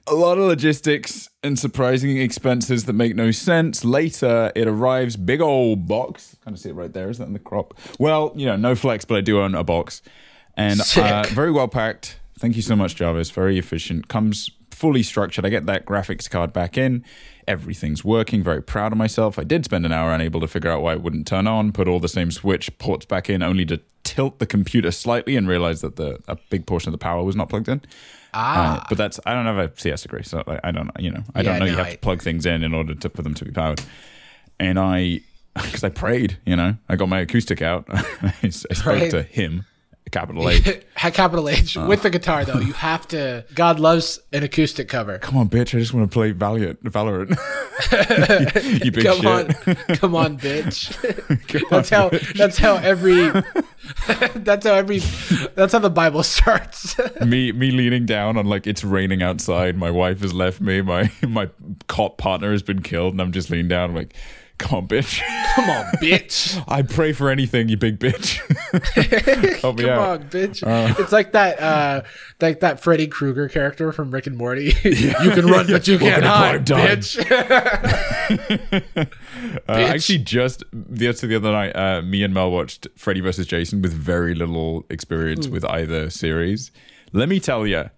a 0.06 0.14
lot 0.14 0.38
of 0.38 0.44
logistics 0.44 1.28
and 1.42 1.58
surprising 1.58 2.18
expenses 2.18 2.84
that 2.84 2.92
make 2.92 3.16
no 3.16 3.30
sense. 3.30 3.84
Later, 3.84 4.52
it 4.54 4.68
arrives 4.68 5.16
big 5.16 5.40
old 5.40 5.88
box. 5.88 6.36
Kind 6.44 6.56
of 6.56 6.60
see 6.60 6.70
it 6.70 6.74
right 6.74 6.92
there. 6.92 7.10
Is 7.10 7.18
that 7.18 7.26
in 7.26 7.32
the 7.32 7.38
crop? 7.38 7.74
Well, 7.98 8.32
you 8.36 8.46
know, 8.46 8.56
no 8.56 8.74
flex, 8.74 9.04
but 9.04 9.18
I 9.18 9.20
do 9.20 9.40
own 9.40 9.54
a 9.54 9.64
box, 9.64 10.02
and 10.56 10.80
uh, 10.96 11.24
very 11.30 11.50
well 11.50 11.68
packed. 11.68 12.18
Thank 12.38 12.56
you 12.56 12.62
so 12.62 12.76
much, 12.76 12.96
Jarvis. 12.96 13.30
Very 13.30 13.58
efficient. 13.58 14.08
Comes 14.08 14.50
fully 14.70 15.02
structured. 15.02 15.46
I 15.46 15.48
get 15.48 15.66
that 15.66 15.86
graphics 15.86 16.28
card 16.28 16.52
back 16.52 16.76
in. 16.76 17.04
Everything's 17.46 18.04
working. 18.04 18.42
Very 18.42 18.62
proud 18.62 18.92
of 18.92 18.98
myself. 18.98 19.38
I 19.38 19.44
did 19.44 19.64
spend 19.64 19.86
an 19.86 19.92
hour 19.92 20.12
unable 20.12 20.40
to 20.40 20.48
figure 20.48 20.70
out 20.70 20.82
why 20.82 20.94
it 20.94 21.02
wouldn't 21.02 21.26
turn 21.26 21.46
on. 21.46 21.72
Put 21.72 21.86
all 21.88 22.00
the 22.00 22.08
same 22.08 22.30
switch 22.30 22.76
ports 22.78 23.06
back 23.06 23.30
in, 23.30 23.42
only 23.42 23.64
to 23.66 23.80
tilt 24.04 24.38
the 24.38 24.46
computer 24.46 24.90
slightly 24.90 25.36
and 25.36 25.46
realize 25.48 25.80
that 25.80 25.96
the 25.96 26.18
a 26.28 26.36
big 26.50 26.66
portion 26.66 26.88
of 26.88 26.92
the 26.92 26.98
power 26.98 27.22
was 27.22 27.36
not 27.36 27.48
plugged 27.48 27.68
in. 27.68 27.80
ah, 28.34 28.80
Uh, 28.80 28.84
but 28.88 28.98
that's 28.98 29.20
I 29.26 29.34
don't 29.34 29.46
have 29.46 29.58
a 29.58 29.70
CS 29.76 30.02
degree, 30.02 30.22
so 30.22 30.42
I, 30.46 30.60
I 30.64 30.70
don't 30.72 30.90
you 30.98 31.10
know 31.10 31.22
I 31.34 31.40
Yeah, 31.42 31.50
don't 31.50 31.58
know 31.60 31.66
you 31.66 31.76
have 31.76 31.86
I- 31.86 31.92
to 31.92 31.98
plug 31.98 32.22
things 32.22 32.46
in 32.46 32.62
in 32.64 32.74
order 32.74 32.94
to 32.94 33.08
for 33.10 33.22
them 33.22 33.34
to 33.34 33.44
be 33.44 33.50
powered. 33.52 33.80
And 34.58 34.78
I 34.78 35.20
because 35.54 35.84
I 35.84 35.90
prayed, 35.90 36.38
you 36.46 36.56
know, 36.56 36.76
I 36.88 36.96
got 36.96 37.08
my 37.08 37.20
acoustic 37.20 37.60
out. 37.62 37.84
I, 37.90 38.32
I 38.42 38.48
spoke 38.48 38.86
Right. 38.86 39.10
to 39.10 39.22
him 39.22 39.64
capital 40.10 40.48
H. 40.50 40.80
Capital 40.96 41.48
H 41.48 41.76
Uh. 41.76 41.86
with 41.88 42.02
the 42.02 42.10
guitar 42.10 42.44
though. 42.44 42.58
You 42.60 42.72
have 42.74 43.08
to. 43.08 43.44
God 43.54 43.80
loves 43.80 44.20
an 44.32 44.42
acoustic 44.42 44.88
cover. 44.88 45.18
Come 45.18 45.36
on, 45.36 45.48
bitch! 45.48 45.74
I 45.74 45.80
just 45.80 45.92
want 45.94 46.10
to 46.10 46.12
play 46.14 46.30
Valiant, 46.32 46.82
Valorant. 46.84 47.30
you 48.84 48.92
big 48.92 49.04
Come 49.04 49.16
shit. 49.22 49.26
on, 49.90 49.96
come 49.96 50.14
on, 50.14 50.38
bitch. 50.38 51.68
that's 51.70 51.90
how. 51.90 52.10
That's 52.36 52.58
how 52.58 52.76
every. 52.76 53.30
that's 54.34 54.66
how 54.66 54.74
every. 54.74 54.98
That's 55.54 55.72
how 55.72 55.78
the 55.80 55.90
Bible 55.90 56.22
starts. 56.22 56.96
me 57.24 57.52
me 57.52 57.70
leaning 57.70 58.06
down 58.06 58.36
on 58.36 58.46
like 58.46 58.66
it's 58.66 58.84
raining 58.84 59.22
outside. 59.22 59.76
My 59.76 59.90
wife 59.90 60.20
has 60.20 60.32
left 60.32 60.60
me. 60.60 60.82
My 60.82 61.10
my 61.26 61.48
cop 61.88 62.18
partner 62.18 62.52
has 62.52 62.62
been 62.62 62.82
killed, 62.82 63.14
and 63.14 63.20
I'm 63.20 63.32
just 63.32 63.50
leaning 63.50 63.68
down 63.68 63.94
like, 63.94 64.14
come 64.58 64.78
on, 64.78 64.88
bitch. 64.88 65.20
come 65.54 65.68
on, 65.70 65.84
bitch. 65.96 66.62
I 66.68 66.82
pray 66.82 67.12
for 67.12 67.30
anything, 67.30 67.68
you 67.68 67.76
big 67.76 67.98
bitch. 67.98 68.38
Help 69.60 69.78
me 69.78 69.84
Come 69.84 69.92
out. 69.92 70.20
on, 70.20 70.28
bitch. 70.28 70.62
it's 70.98 71.12
like 71.12 71.32
that. 71.32 71.60
uh 71.60 72.02
Like 72.40 72.60
that 72.60 72.80
Freddy 72.80 73.06
Krueger 73.06 73.48
character 73.48 73.92
from 73.92 74.10
Rick 74.10 74.26
and 74.26 74.36
Morty. 74.36 74.74
you 74.84 75.30
can 75.30 75.46
run, 75.46 75.66
but 75.66 75.86
you 75.88 75.98
can't 75.98 76.24
hide, 76.24 76.66
bitch. 76.66 77.18
Uh, 79.68 79.72
actually, 79.72 80.18
just 80.18 80.62
the 80.72 81.08
other 81.08 81.26
the 81.26 81.36
other 81.36 81.52
night, 81.52 81.72
uh, 81.76 82.02
me 82.02 82.22
and 82.22 82.32
Mel 82.32 82.50
watched 82.50 82.86
Freddy 82.96 83.20
vs. 83.20 83.46
Jason 83.46 83.82
with 83.82 83.92
very 83.92 84.34
little 84.34 84.84
experience 84.90 85.48
with 85.48 85.64
either 85.64 86.10
series. 86.10 86.70
Let 87.12 87.28
me 87.28 87.40
tell 87.40 87.66
you, 87.66 87.90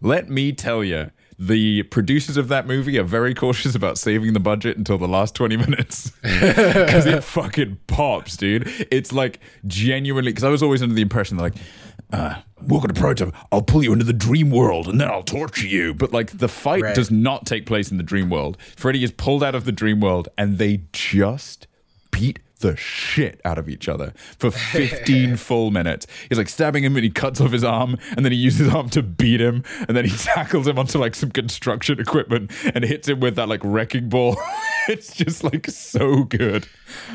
let 0.00 0.28
me 0.28 0.52
tell 0.52 0.82
you, 0.84 1.10
the 1.38 1.84
producers 1.84 2.36
of 2.36 2.48
that 2.48 2.66
movie 2.66 2.98
are 2.98 3.04
very 3.04 3.32
cautious 3.32 3.74
about 3.76 3.96
saving 3.96 4.32
the 4.32 4.40
budget 4.40 4.76
until 4.76 4.98
the 4.98 5.06
last 5.06 5.34
20 5.36 5.56
minutes 5.56 6.10
because 6.22 7.06
it 7.06 7.22
fucking 7.22 7.78
pops, 7.86 8.36
dude. 8.36 8.66
It's 8.90 9.12
like 9.12 9.38
genuinely, 9.66 10.32
because 10.32 10.42
I 10.44 10.48
was 10.48 10.62
always 10.64 10.82
under 10.82 10.94
the 10.96 11.02
impression 11.02 11.36
that, 11.36 11.42
like, 11.44 11.54
uh, 12.12 12.40
welcome 12.62 12.92
to 12.92 13.00
prototype. 13.00 13.34
I'll 13.52 13.62
pull 13.62 13.84
you 13.84 13.92
into 13.92 14.04
the 14.04 14.12
dream 14.12 14.50
world 14.50 14.88
and 14.88 15.00
then 15.00 15.08
I'll 15.08 15.22
torture 15.22 15.66
you. 15.66 15.94
But 15.94 16.12
like 16.12 16.38
the 16.38 16.48
fight 16.48 16.82
Right. 16.82 16.94
does 16.94 17.10
not 17.10 17.46
take 17.46 17.66
place 17.66 17.90
in 17.90 17.98
the 17.98 18.02
dream 18.02 18.30
world. 18.30 18.56
Freddy 18.76 19.04
is 19.04 19.12
pulled 19.12 19.44
out 19.44 19.54
of 19.54 19.64
the 19.64 19.72
dream 19.72 20.00
world 20.00 20.28
and 20.38 20.58
they 20.58 20.82
just 20.92 21.66
beat 22.10 22.40
the 22.58 22.76
shit 22.76 23.40
out 23.44 23.58
of 23.58 23.68
each 23.68 23.88
other 23.88 24.12
for 24.38 24.50
15 24.50 25.36
full 25.38 25.70
minutes. 25.70 26.06
He's 26.28 26.38
like 26.38 26.48
stabbing 26.48 26.84
him 26.84 26.96
and 26.96 27.04
he 27.04 27.10
cuts 27.10 27.40
off 27.40 27.52
his 27.52 27.64
arm 27.64 27.96
and 28.16 28.24
then 28.24 28.32
he 28.32 28.38
uses 28.38 28.66
his 28.66 28.74
arm 28.74 28.88
to 28.90 29.02
beat 29.02 29.40
him 29.40 29.62
and 29.86 29.96
then 29.96 30.04
he 30.04 30.10
tackles 30.16 30.66
him 30.66 30.78
onto 30.78 30.98
like 30.98 31.14
some 31.14 31.30
construction 31.30 32.00
equipment 32.00 32.50
and 32.74 32.84
hits 32.84 33.08
him 33.08 33.20
with 33.20 33.36
that 33.36 33.48
like 33.48 33.60
wrecking 33.62 34.08
ball. 34.08 34.36
it's 34.88 35.14
just 35.14 35.44
like 35.44 35.68
so 35.70 36.24
good. 36.24 36.66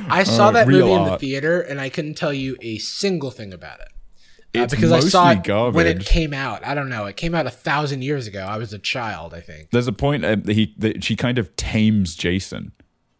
I 0.08 0.24
saw 0.24 0.48
Uh, 0.48 0.52
that 0.52 0.68
movie 0.68 0.92
in 0.92 1.04
the 1.06 1.18
theater, 1.18 1.62
and 1.62 1.80
I 1.82 1.90
couldn't 1.90 2.14
tell 2.16 2.34
you 2.34 2.56
a 2.62 2.78
single 2.78 3.32
thing 3.32 3.54
about 3.54 3.80
it. 3.80 3.88
Uh, 4.56 4.68
because 4.68 4.92
I 4.92 5.00
saw 5.00 5.32
it 5.32 5.74
when 5.74 5.88
it 5.88 6.06
came 6.06 6.32
out. 6.32 6.64
I 6.66 6.76
don't 6.76 6.90
know. 6.90 7.06
It 7.08 7.18
came 7.18 7.34
out 7.34 7.48
a 7.48 7.52
thousand 7.52 8.04
years 8.04 8.28
ago. 8.28 8.42
I 8.42 8.58
was 8.58 8.72
a 8.72 8.78
child, 8.78 9.34
I 9.34 9.42
think. 9.42 9.72
There's 9.72 9.88
a 9.88 9.92
point 9.94 10.24
uh, 10.24 10.36
that 10.36 10.54
he 10.54 10.76
that 10.78 11.04
she 11.04 11.16
kind 11.16 11.40
of 11.40 11.56
tames 11.56 12.16
Jason 12.16 12.72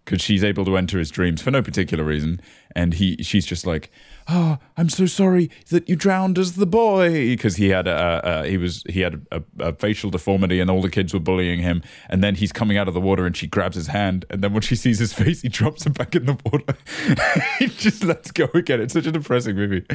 because 0.04 0.22
she's 0.22 0.44
able 0.44 0.66
to 0.66 0.78
enter 0.78 1.00
his 1.00 1.10
dreams 1.10 1.42
for 1.42 1.52
no 1.52 1.62
particular 1.62 2.04
reason, 2.04 2.42
and 2.76 2.96
he 2.96 3.18
she's 3.24 3.46
just 3.46 3.66
like, 3.66 3.92
"Oh, 4.28 4.58
I'm 4.78 4.90
so 4.90 5.06
sorry 5.06 5.50
that 5.70 5.88
you 5.88 5.96
drowned 5.96 6.38
as 6.38 6.54
the 6.54 6.66
boy," 6.66 7.12
because 7.12 7.56
he 7.56 7.70
had 7.70 7.88
a, 7.88 8.22
a 8.24 8.48
he 8.48 8.58
was 8.58 8.84
he 8.90 9.02
had 9.02 9.26
a, 9.32 9.42
a 9.60 9.74
facial 9.74 10.10
deformity, 10.10 10.60
and 10.60 10.70
all 10.70 10.82
the 10.82 10.90
kids 10.90 11.14
were 11.14 11.20
bullying 11.20 11.62
him. 11.62 11.82
And 12.10 12.24
then 12.24 12.36
he's 12.36 12.52
coming 12.52 12.78
out 12.78 12.88
of 12.88 12.94
the 12.94 13.02
water, 13.02 13.26
and 13.26 13.36
she 13.36 13.48
grabs 13.48 13.76
his 13.76 13.88
hand, 13.88 14.26
and 14.30 14.44
then 14.44 14.54
when 14.54 14.62
she 14.62 14.76
sees 14.76 15.00
his 15.00 15.14
face, 15.22 15.42
he 15.42 15.50
drops 15.50 15.86
him 15.86 15.94
back 15.94 16.16
in 16.16 16.26
the 16.26 16.38
water. 16.46 16.78
he 17.60 17.68
just 17.68 18.04
lets 18.04 18.32
go 18.32 18.50
again. 18.54 18.82
It's 18.82 18.94
such 18.94 19.06
a 19.06 19.12
depressing 19.12 19.56
movie. 19.56 19.86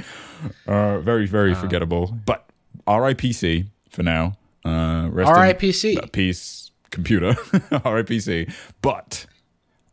Uh, 0.66 0.98
very 1.00 1.26
very 1.26 1.54
forgettable, 1.54 2.14
but 2.24 2.48
R.I.P.C. 2.86 3.66
for 3.90 4.02
now. 4.02 4.36
Uh, 4.64 5.08
rest 5.10 5.30
R.I.P.C.. 5.30 5.96
uh, 5.96 6.06
piece 6.08 6.68
computer 6.90 7.32
RIPC, 7.70 8.52
but 8.82 9.26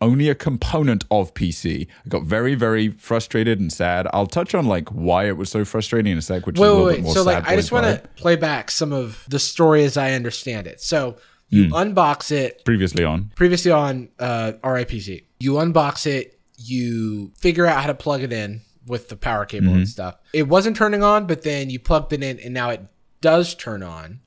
only 0.02 0.30
a 0.30 0.36
component 0.36 1.06
of 1.12 1.34
PC. 1.34 1.88
I 2.06 2.10
got 2.10 2.24
very, 2.24 2.56
very 2.56 2.90
frustrated 2.90 3.60
and 3.60 3.72
sad. 3.72 4.08
I'll 4.14 4.28
touch 4.28 4.54
on 4.56 4.66
like 4.66 4.90
why 4.90 5.28
it 5.28 5.38
was 5.38 5.50
so 5.50 5.66
frustrating 5.66 6.12
in 6.12 6.18
a 6.18 6.22
sec, 6.22 6.46
which 6.46 6.56
is 6.56 6.60
a 6.60 6.62
little 6.64 6.86
wait, 6.86 6.92
bit 6.92 6.98
wait. 7.00 7.04
more 7.06 7.14
So, 7.14 7.24
sad 7.24 7.44
like, 7.44 7.48
I 7.48 7.56
just 7.56 7.72
want 7.72 7.86
to 7.86 8.08
play 8.16 8.36
back 8.36 8.72
some 8.72 8.92
of 8.94 9.26
the 9.30 9.40
story 9.40 9.84
as 9.84 9.98
I 9.98 10.12
understand 10.14 10.68
it. 10.68 10.82
So, 10.82 11.18
you 11.50 11.66
Hmm. 11.68 11.74
unbox 11.74 12.32
it 12.32 12.66
previously 12.66 13.04
on. 13.04 13.32
previously 13.36 13.72
on 13.72 14.10
uh, 14.20 14.54
RIPC. 14.64 15.24
You 15.40 15.54
unbox 15.54 16.06
it, 16.08 16.40
you 16.58 17.32
figure 17.38 17.66
out 17.66 17.82
how 17.82 17.88
to 17.88 17.94
plug 17.94 18.24
it 18.24 18.34
in 18.34 18.62
with 18.88 19.10
the 19.10 19.16
power 19.16 19.46
cable 19.46 19.68
Mm-hmm. 19.68 19.76
and 19.78 19.88
stuff. 19.88 20.16
It 20.34 20.48
wasn't 20.48 20.76
turning 20.76 21.04
on, 21.04 21.28
but 21.28 21.44
then 21.44 21.70
you 21.70 21.80
plugged 21.80 22.14
it 22.14 22.24
in, 22.24 22.40
and 22.40 22.54
now 22.54 22.70
it 22.72 22.82
does 23.22 23.54
turn 23.56 23.84
on. 23.84 24.20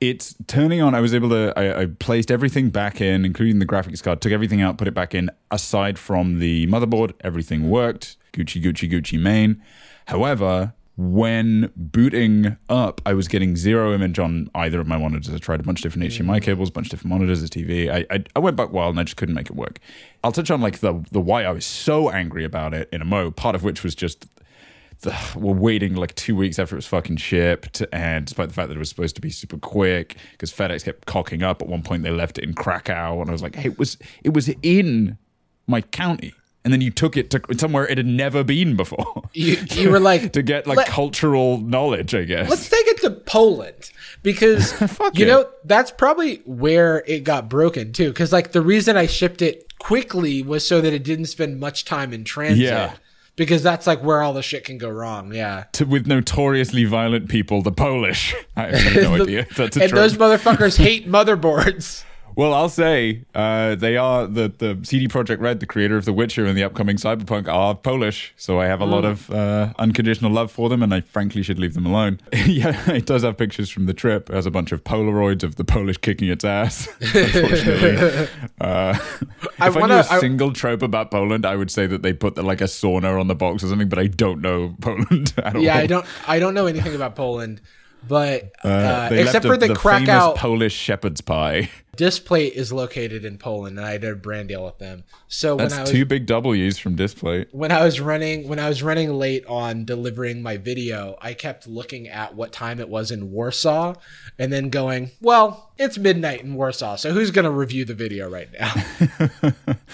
It's 0.00 0.34
turning 0.46 0.80
on. 0.80 0.94
I 0.94 1.00
was 1.00 1.12
able 1.12 1.28
to. 1.30 1.52
I, 1.56 1.82
I 1.82 1.86
placed 1.86 2.30
everything 2.30 2.70
back 2.70 3.00
in, 3.00 3.24
including 3.24 3.58
the 3.58 3.66
graphics 3.66 4.02
card. 4.02 4.20
Took 4.20 4.32
everything 4.32 4.62
out, 4.62 4.78
put 4.78 4.86
it 4.86 4.94
back 4.94 5.14
in. 5.14 5.30
Aside 5.50 5.98
from 5.98 6.38
the 6.38 6.66
motherboard, 6.68 7.14
everything 7.20 7.68
worked. 7.68 8.16
Gucci, 8.32 8.62
Gucci, 8.62 8.90
Gucci 8.90 9.20
main. 9.20 9.60
However, 10.06 10.72
when 10.98 11.72
booting 11.76 12.56
up, 12.68 13.00
I 13.06 13.14
was 13.14 13.28
getting 13.28 13.56
zero 13.56 13.94
image 13.94 14.18
on 14.18 14.50
either 14.54 14.80
of 14.80 14.88
my 14.88 14.98
monitors. 14.98 15.32
I 15.32 15.38
tried 15.38 15.60
a 15.60 15.62
bunch 15.62 15.78
of 15.78 15.82
different 15.84 16.12
mm. 16.12 16.26
HDMI 16.26 16.42
cables, 16.42 16.70
a 16.70 16.72
bunch 16.72 16.88
of 16.88 16.90
different 16.90 17.10
monitors, 17.10 17.42
a 17.42 17.46
TV. 17.46 17.88
I, 17.88 18.04
I 18.14 18.24
I 18.34 18.38
went 18.40 18.56
back 18.56 18.72
wild 18.72 18.90
and 18.90 19.00
I 19.00 19.04
just 19.04 19.16
couldn't 19.16 19.36
make 19.36 19.48
it 19.48 19.54
work. 19.54 19.78
I'll 20.24 20.32
touch 20.32 20.50
on 20.50 20.60
like 20.60 20.78
the 20.78 21.04
the 21.12 21.20
why 21.20 21.44
I 21.44 21.50
was 21.50 21.64
so 21.64 22.10
angry 22.10 22.44
about 22.44 22.74
it 22.74 22.88
in 22.92 23.00
a 23.00 23.04
mo. 23.04 23.30
Part 23.30 23.54
of 23.54 23.62
which 23.62 23.84
was 23.84 23.94
just 23.94 24.26
the, 25.00 25.14
we're 25.36 25.52
waiting 25.54 25.94
like 25.94 26.14
two 26.14 26.34
weeks 26.36 26.58
after 26.58 26.74
it 26.74 26.78
was 26.78 26.86
fucking 26.86 27.16
shipped, 27.18 27.82
and 27.92 28.26
despite 28.26 28.48
the 28.48 28.54
fact 28.54 28.68
that 28.68 28.74
it 28.76 28.78
was 28.78 28.88
supposed 28.88 29.14
to 29.16 29.20
be 29.20 29.30
super 29.30 29.56
quick, 29.58 30.16
because 30.32 30.52
FedEx 30.52 30.84
kept 30.84 31.06
cocking 31.06 31.42
up. 31.42 31.62
At 31.62 31.68
one 31.68 31.82
point, 31.82 32.02
they 32.02 32.10
left 32.10 32.38
it 32.38 32.44
in 32.44 32.54
Krakow, 32.54 33.20
and 33.20 33.28
I 33.30 33.32
was 33.32 33.42
like, 33.42 33.54
"Hey, 33.54 33.68
it 33.68 33.78
was 33.78 33.96
it 34.24 34.34
was 34.34 34.48
in 34.62 35.16
my 35.66 35.80
county." 35.82 36.32
And 36.64 36.72
then 36.72 36.80
you 36.82 36.90
took 36.90 37.16
it 37.16 37.30
to 37.30 37.40
somewhere 37.56 37.86
it 37.88 37.96
had 37.96 38.06
never 38.06 38.44
been 38.44 38.76
before 38.76 39.22
You, 39.32 39.56
you 39.70 39.90
were 39.90 40.00
like, 40.00 40.32
to 40.32 40.42
get 40.42 40.66
like 40.66 40.76
Let- 40.76 40.88
cultural 40.88 41.58
knowledge, 41.58 42.14
I 42.14 42.24
guess. 42.24 42.50
let's 42.50 42.68
take 42.68 42.86
it 42.88 43.00
to 43.02 43.10
Poland 43.10 43.90
because 44.22 44.78
you 45.14 45.24
it. 45.24 45.28
know 45.28 45.48
that's 45.64 45.90
probably 45.92 46.42
where 46.44 47.04
it 47.06 47.20
got 47.24 47.48
broken 47.48 47.92
too. 47.92 48.08
Because 48.08 48.32
like 48.32 48.52
the 48.52 48.60
reason 48.60 48.96
I 48.98 49.06
shipped 49.06 49.40
it 49.40 49.78
quickly 49.78 50.42
was 50.42 50.66
so 50.66 50.80
that 50.82 50.92
it 50.92 51.04
didn't 51.04 51.26
spend 51.26 51.58
much 51.58 51.84
time 51.86 52.12
in 52.12 52.24
transit. 52.24 52.58
Yeah. 52.64 52.94
Because 53.38 53.62
that's 53.62 53.86
like 53.86 54.02
where 54.02 54.20
all 54.20 54.34
the 54.34 54.42
shit 54.42 54.64
can 54.64 54.76
go 54.76 54.90
wrong. 54.90 55.32
Yeah. 55.32 55.64
to, 55.72 55.86
with 55.86 56.06
notoriously 56.06 56.84
violent 56.84 57.28
people, 57.30 57.62
the 57.62 57.72
Polish. 57.72 58.34
I 58.56 58.76
have 58.76 58.94
no 58.96 59.16
The- 59.16 59.22
idea. 59.22 59.46
That's 59.56 59.76
a 59.78 59.84
and 59.84 59.92
those 59.92 60.16
motherfuckers 60.18 60.76
hate 60.76 61.08
motherboards. 61.08 62.04
Well, 62.38 62.54
I'll 62.54 62.68
say 62.68 63.24
uh, 63.34 63.74
they 63.74 63.96
are 63.96 64.24
the 64.28 64.46
the 64.56 64.78
CD 64.84 65.08
Projekt 65.08 65.40
Red, 65.40 65.58
the 65.58 65.66
creator 65.66 65.96
of 65.96 66.04
The 66.04 66.12
Witcher 66.12 66.46
and 66.46 66.56
the 66.56 66.62
upcoming 66.62 66.96
Cyberpunk, 66.96 67.48
are 67.48 67.74
Polish. 67.74 68.32
So 68.36 68.60
I 68.60 68.66
have 68.66 68.80
a 68.80 68.84
lot 68.86 69.02
Mm. 69.02 69.10
of 69.10 69.30
uh, 69.32 69.72
unconditional 69.76 70.30
love 70.30 70.52
for 70.52 70.68
them, 70.68 70.80
and 70.84 70.94
I 70.94 71.00
frankly 71.00 71.42
should 71.42 71.58
leave 71.58 71.74
them 71.74 71.84
alone. 71.84 72.20
yeah, 72.46 72.92
it 72.92 73.06
does 73.06 73.24
have 73.24 73.36
pictures 73.36 73.70
from 73.70 73.86
the 73.86 73.92
trip. 73.92 74.30
It 74.30 74.34
has 74.36 74.46
a 74.46 74.52
bunch 74.52 74.70
of 74.70 74.84
Polaroids 74.84 75.42
of 75.42 75.56
the 75.56 75.64
Polish 75.64 75.96
kicking 75.98 76.28
its 76.28 76.44
ass. 76.44 76.86
Unfortunately, 77.00 78.28
uh, 78.60 78.96
if 79.00 79.32
I, 79.60 79.70
wanna- 79.70 79.94
knew 79.94 80.00
a 80.00 80.06
I- 80.16 80.20
single 80.20 80.52
trope 80.52 80.82
about 80.82 81.10
Poland, 81.10 81.44
I 81.44 81.56
would 81.56 81.72
say 81.72 81.88
that 81.88 82.02
they 82.02 82.12
put 82.12 82.36
the, 82.36 82.44
like 82.44 82.60
a 82.60 82.68
sauna 82.68 83.18
on 83.20 83.26
the 83.26 83.34
box 83.34 83.64
or 83.64 83.68
something. 83.68 83.88
But 83.88 83.98
I 83.98 84.06
don't 84.06 84.40
know 84.40 84.76
Poland 84.80 85.34
at 85.38 85.56
all. 85.56 85.60
Yeah, 85.62 85.76
I 85.76 85.86
don't 85.88 86.06
I 86.28 86.38
don't 86.38 86.54
know 86.54 86.66
anything 86.66 86.94
about 86.94 87.16
Poland, 87.16 87.60
but 88.06 88.52
uh, 88.64 88.68
Uh, 88.68 89.08
except 89.10 89.44
left 89.44 89.46
for 89.46 89.54
a- 89.54 89.56
the, 89.58 89.66
famous 89.74 89.78
Krakow 90.06 90.34
Polish 90.36 90.74
shepherd's 90.74 91.20
pie. 91.20 91.68
Displate 91.98 92.52
is 92.52 92.72
located 92.72 93.24
in 93.24 93.38
Poland, 93.38 93.76
and 93.76 93.84
I 93.84 93.98
did 93.98 94.12
a 94.12 94.14
brand 94.14 94.48
deal 94.48 94.64
with 94.64 94.78
them. 94.78 95.02
So 95.26 95.56
when 95.56 95.66
I 95.66 95.68
That's 95.68 95.80
was 95.80 95.90
two 95.90 96.04
big 96.04 96.26
W's 96.26 96.78
from 96.78 96.94
Displate. 96.94 97.48
when 97.50 97.72
I 97.72 97.84
was 97.84 98.00
running 98.00 98.46
when 98.46 98.60
I 98.60 98.68
was 98.68 98.84
running 98.84 99.12
late 99.12 99.44
on 99.46 99.84
delivering 99.84 100.40
my 100.40 100.58
video, 100.58 101.18
I 101.20 101.34
kept 101.34 101.66
looking 101.66 102.06
at 102.06 102.36
what 102.36 102.52
time 102.52 102.78
it 102.78 102.88
was 102.88 103.10
in 103.10 103.32
Warsaw, 103.32 103.94
and 104.38 104.52
then 104.52 104.68
going, 104.68 105.10
"Well, 105.20 105.72
it's 105.76 105.98
midnight 105.98 106.42
in 106.42 106.54
Warsaw, 106.54 106.94
so 106.94 107.12
who's 107.12 107.32
gonna 107.32 107.50
review 107.50 107.84
the 107.84 107.94
video 107.94 108.30
right 108.30 108.48
now?" 108.56 108.72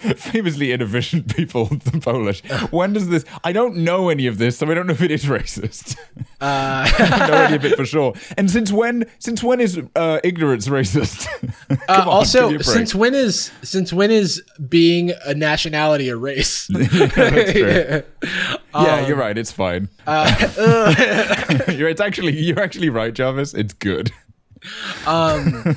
famously 0.16 0.72
inefficient 0.72 1.34
people, 1.34 1.66
the 1.66 2.00
Polish. 2.00 2.42
When 2.70 2.92
does 2.94 3.08
this? 3.08 3.24
I 3.44 3.52
don't 3.52 3.76
know 3.76 4.08
any 4.08 4.26
of 4.26 4.38
this, 4.38 4.56
so 4.58 4.70
I 4.70 4.74
don't 4.74 4.86
know 4.86 4.94
if 4.94 5.02
it 5.02 5.10
is 5.10 5.24
racist. 5.24 5.98
Uh, 6.40 6.88
I 6.98 7.16
don't 7.18 7.30
know 7.30 7.42
any 7.42 7.56
of 7.56 7.64
it 7.64 7.76
for 7.76 7.84
sure. 7.84 8.14
And 8.38 8.50
since 8.50 8.72
when? 8.72 9.04
Since 9.18 9.42
when 9.42 9.60
is 9.60 9.78
uh, 9.94 10.20
ignorance 10.24 10.68
racist? 10.68 11.28
uh, 11.88 12.04
also, 12.06 12.50
give 12.50 12.50
me 12.50 12.56
a 12.60 12.64
since 12.64 12.94
when 12.94 13.14
is 13.14 13.50
since 13.62 13.92
when 13.92 14.10
is 14.10 14.42
being 14.68 15.12
a 15.24 15.34
nationality 15.34 16.08
a 16.08 16.16
race? 16.16 16.66
True. 17.12 18.02
Um, 18.72 18.86
yeah, 18.86 19.04
you're 19.08 19.16
right. 19.16 19.36
It's 19.36 19.50
fine. 19.50 19.88
uh, 20.06 20.94
you're, 21.68 21.88
it's 21.88 22.00
actually 22.00 22.38
you're 22.38 22.60
actually 22.60 22.88
right, 22.88 23.12
Jarvis. 23.12 23.52
It's 23.52 23.72
good. 23.74 24.12
Um, 25.06 25.76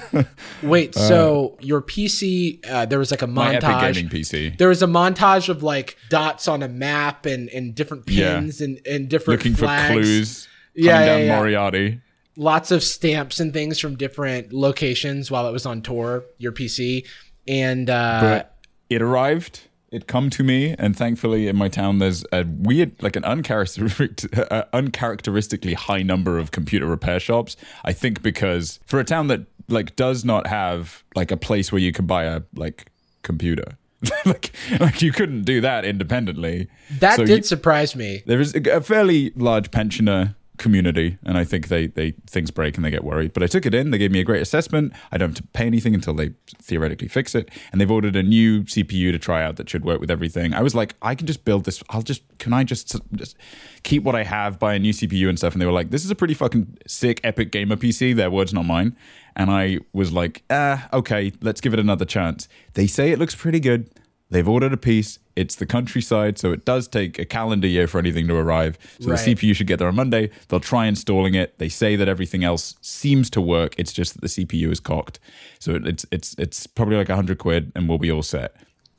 wait, 0.62 0.94
so 0.94 1.58
your 1.60 1.82
PC, 1.82 2.60
uh, 2.70 2.86
there 2.86 3.00
was 3.00 3.12
like 3.12 3.22
a 3.24 3.28
My 3.28 3.56
Epic 3.56 3.68
montage. 3.68 3.94
Gaming 3.96 4.10
PC. 4.12 4.58
There 4.58 4.68
was 4.70 4.84
a 4.84 4.88
montage 4.88 5.50
of 5.50 5.64
like 5.64 5.98
dots 6.10 6.48
on 6.48 6.62
a 6.62 6.68
map 6.68 7.26
and, 7.26 7.50
and 7.50 7.74
different 7.74 8.08
Yeah. 8.08 8.36
pins 8.40 8.62
and, 8.62 8.80
and 8.86 9.10
different 9.10 9.40
Looking 9.40 9.56
flags. 9.56 9.88
for 9.88 9.94
clues. 10.02 10.48
Yeah, 10.76 11.00
yeah, 11.00 11.06
down 11.06 11.22
yeah. 11.26 11.36
Moriarty. 11.38 12.02
Lots 12.36 12.72
of 12.72 12.82
stamps 12.84 13.40
and 13.40 13.54
things 13.54 13.80
from 13.80 13.96
different 13.96 14.52
locations 14.54 15.30
while 15.30 15.48
it 15.48 15.52
was 15.52 15.66
on 15.66 15.82
tour, 15.82 16.24
your 16.40 16.52
PC. 16.52 17.06
And 17.48 17.90
uh, 17.90 18.20
but 18.22 18.56
it 18.90 19.02
arrived. 19.02 19.62
It 19.92 20.08
come 20.08 20.32
to 20.32 20.44
me, 20.44 20.74
and 20.80 20.98
thankfully, 20.98 21.48
in 21.48 21.56
my 21.56 21.68
town, 21.68 22.00
there's 22.00 22.26
a 22.32 22.44
weird, 22.48 23.04
like 23.04 23.16
an 23.16 23.24
uncharacteristic, 23.26 24.36
uh, 24.52 24.64
uncharacteristically 24.74 25.76
high 25.76 26.02
number 26.02 26.40
of 26.40 26.50
computer 26.50 26.88
repair 26.88 27.20
shops. 27.20 27.56
I 27.84 27.94
think 27.94 28.24
because 28.24 28.80
for 28.88 29.00
a 29.00 29.04
town 29.04 29.28
that 29.28 29.42
like 29.70 29.96
does 29.96 30.26
not 30.26 30.48
have 30.48 31.04
like 31.16 31.30
a 31.30 31.38
place 31.38 31.72
where 31.72 31.80
you 31.80 31.92
can 31.92 32.08
buy 32.08 32.24
a 32.24 32.42
like 32.56 32.88
computer, 33.22 33.78
like 34.26 34.52
like 34.80 35.04
you 35.04 35.12
couldn't 35.12 35.44
do 35.44 35.62
that 35.62 35.86
independently. 35.86 36.68
that 37.00 37.18
So 37.18 37.26
did 37.26 37.38
you- 37.38 37.44
surprise 37.44 37.96
me. 37.96 38.24
there 38.26 38.42
is 38.42 38.56
a 38.56 38.78
a 38.78 38.82
fairly 38.82 39.32
large 39.36 39.70
pensioner 39.70 40.36
community 40.58 41.18
and 41.26 41.38
i 41.38 41.44
think 41.44 41.68
they 41.68 41.88
they 41.88 42.12
things 42.28 42.52
break 42.52 42.76
and 42.76 42.86
they 42.86 42.92
get 42.92 43.04
worried. 43.04 43.34
But 43.34 43.44
i 43.44 43.48
took 43.48 43.66
it 43.66 43.74
in 43.74 43.92
they 43.92 43.98
gave 43.98 44.12
me 44.12 44.20
a 44.20 44.24
great 44.24 44.42
assessment. 44.42 44.94
I 45.12 45.18
don't 45.18 45.30
have 45.30 45.38
to 45.38 45.44
pay 45.54 45.66
anything 45.66 45.96
until 45.96 46.14
they 46.14 46.32
theoretically 46.62 47.08
fix 47.08 47.34
it. 47.34 47.50
And 47.72 47.82
they've 47.82 47.90
ordered 47.90 48.16
a 48.16 48.24
new 48.24 48.64
cpu 48.64 49.12
to 49.12 49.20
try 49.20 49.44
out 49.44 49.56
that 49.58 49.70
should 49.70 49.84
work 49.84 50.00
with 50.00 50.12
everything. 50.12 50.54
I 50.54 50.62
was 50.62 50.76
like 50.76 50.96
i 51.02 51.16
can 51.16 51.28
just 51.28 51.44
build 51.44 51.66
this 51.66 51.82
i'll 51.90 52.04
just 52.04 52.22
can 52.38 52.54
i 52.54 52.64
just 52.64 52.96
just 53.16 53.36
keep 53.84 54.04
what 54.04 54.16
i 54.16 54.24
have 54.24 54.60
buy 54.60 54.76
a 54.76 54.80
new 54.80 54.94
cpu 54.94 55.28
and 55.28 55.38
stuff? 55.38 55.54
And 55.54 55.62
they 55.62 55.66
were 55.66 55.72
like 55.72 55.90
this 55.90 56.06
is 56.06 56.12
a 56.12 56.16
pretty 56.16 56.36
fucking 56.36 56.78
sick 56.88 57.20
epic 57.24 57.52
gamer 57.52 57.76
pc 57.76 58.16
their 58.16 58.30
words 58.30 58.54
not 58.54 58.66
mine. 58.66 58.96
And 59.36 59.50
i 59.50 59.80
was 59.92 60.12
like 60.12 60.44
ah 60.50 60.88
okay 60.94 61.32
let's 61.42 61.62
give 61.62 61.74
it 61.74 61.80
another 61.80 62.06
chance. 62.06 62.48
They 62.74 62.88
say 62.88 63.12
it 63.12 63.20
looks 63.20 63.36
pretty 63.36 63.60
good 63.60 63.90
They've 64.34 64.48
ordered 64.50 64.74
a 64.74 64.78
piece. 64.78 65.20
It's 65.36 65.56
the 65.56 65.68
countryside, 65.68 66.40
so 66.40 66.52
it 66.52 66.66
does 66.66 66.88
take 66.88 67.20
a 67.20 67.26
calendar 67.26 67.68
year 67.68 67.86
for 67.88 68.00
anything 68.00 68.28
to 68.28 68.36
arrive. 68.36 68.80
So 69.00 69.12
Right. 69.12 69.20
the 69.24 69.36
CPU 69.36 69.54
should 69.54 69.68
get 69.68 69.78
there 69.78 69.88
on 69.88 69.96
Monday. 69.96 70.32
They'll 70.48 70.60
try 70.60 70.88
installing 70.88 71.36
it. 71.36 71.58
They 71.60 71.70
say 71.70 71.96
that 71.96 72.08
everything 72.10 72.44
else 72.44 72.76
seems 72.82 73.30
to 73.30 73.42
work. 73.42 73.76
It's 73.78 73.94
just 73.94 74.14
that 74.16 74.22
the 74.22 74.28
CPU 74.30 74.72
is 74.72 74.80
cocked. 74.80 75.20
So 75.60 75.80
it's 75.86 76.06
it's 76.12 76.36
it's 76.40 76.66
probably 76.66 76.98
like 76.98 77.10
a 77.10 77.16
hundred 77.16 77.38
quid, 77.38 77.72
and 77.76 77.88
we'll 77.88 78.00
be 78.00 78.12
all 78.12 78.24
set. 78.24 78.56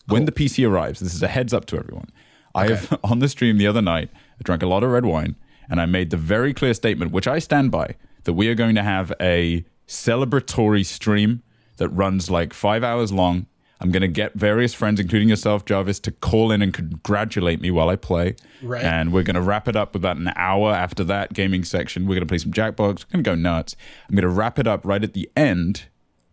When 0.07 0.25
the 0.25 0.33
PC 0.33 0.65
arrives, 0.69 1.01
this 1.01 1.15
is 1.15 1.23
a 1.23 1.29
heads 1.29 1.53
up 1.53 1.65
to 1.67 1.79
everyone. 1.79 2.11
I 2.55 2.69
have 2.69 2.97
on 3.05 3.19
the 3.19 3.29
stream 3.29 3.59
the 3.59 3.67
other 3.67 3.83
night. 3.83 4.11
I 4.39 4.43
drank 4.45 4.63
a 4.63 4.67
lot 4.69 4.85
of 4.85 4.91
red 4.91 5.05
wine, 5.05 5.35
and 5.69 5.81
I 5.81 5.87
made 5.87 6.11
the 6.11 6.17
very 6.17 6.55
clear 6.55 6.75
statement, 6.75 7.11
which 7.11 7.27
I 7.27 7.41
stand 7.41 7.73
by, 7.73 7.97
that 8.23 8.35
we 8.35 8.47
are 8.49 8.55
going 8.55 8.77
to 8.77 8.83
have 8.85 9.13
a 9.21 9.65
celebratory 9.89 10.85
stream 10.87 11.43
that 11.79 11.89
runs 11.89 12.31
like 12.31 12.53
five 12.53 12.85
hours 12.85 13.11
long. 13.13 13.47
I'm 13.85 13.91
going 13.91 14.01
to 14.01 14.09
get 14.09 14.33
various 14.33 14.73
friends, 14.73 14.99
including 14.99 15.29
yourself, 15.29 15.67
Jarvis, 15.67 16.01
to 16.01 16.11
call 16.11 16.51
in 16.51 16.63
and 16.63 16.73
congratulate 16.73 17.61
me 17.61 17.71
while 17.71 17.91
I 17.91 17.97
play. 17.97 18.35
Right. 18.63 18.83
And 18.83 19.13
we're 19.13 19.25
going 19.25 19.35
to 19.35 19.43
wrap 19.43 19.69
it 19.69 19.77
up 19.77 19.93
with 19.93 20.01
about 20.01 20.17
an 20.17 20.33
hour 20.37 20.73
after 20.73 21.05
that 21.05 21.35
gaming 21.35 21.65
section. 21.65 22.05
We're 22.07 22.15
going 22.15 22.27
to 22.27 22.27
play 22.27 22.39
some 22.39 22.51
Jackbox. 22.51 23.05
We're 23.05 23.13
going 23.13 23.25
to 23.25 23.31
go 23.31 23.35
nuts. 23.35 23.77
I'm 24.09 24.17
going 24.17 24.23
to 24.23 24.31
wrap 24.31 24.59
it 24.59 24.67
up 24.67 24.87
right 24.87 25.05
at 25.05 25.13
the 25.13 25.31
end 25.37 25.83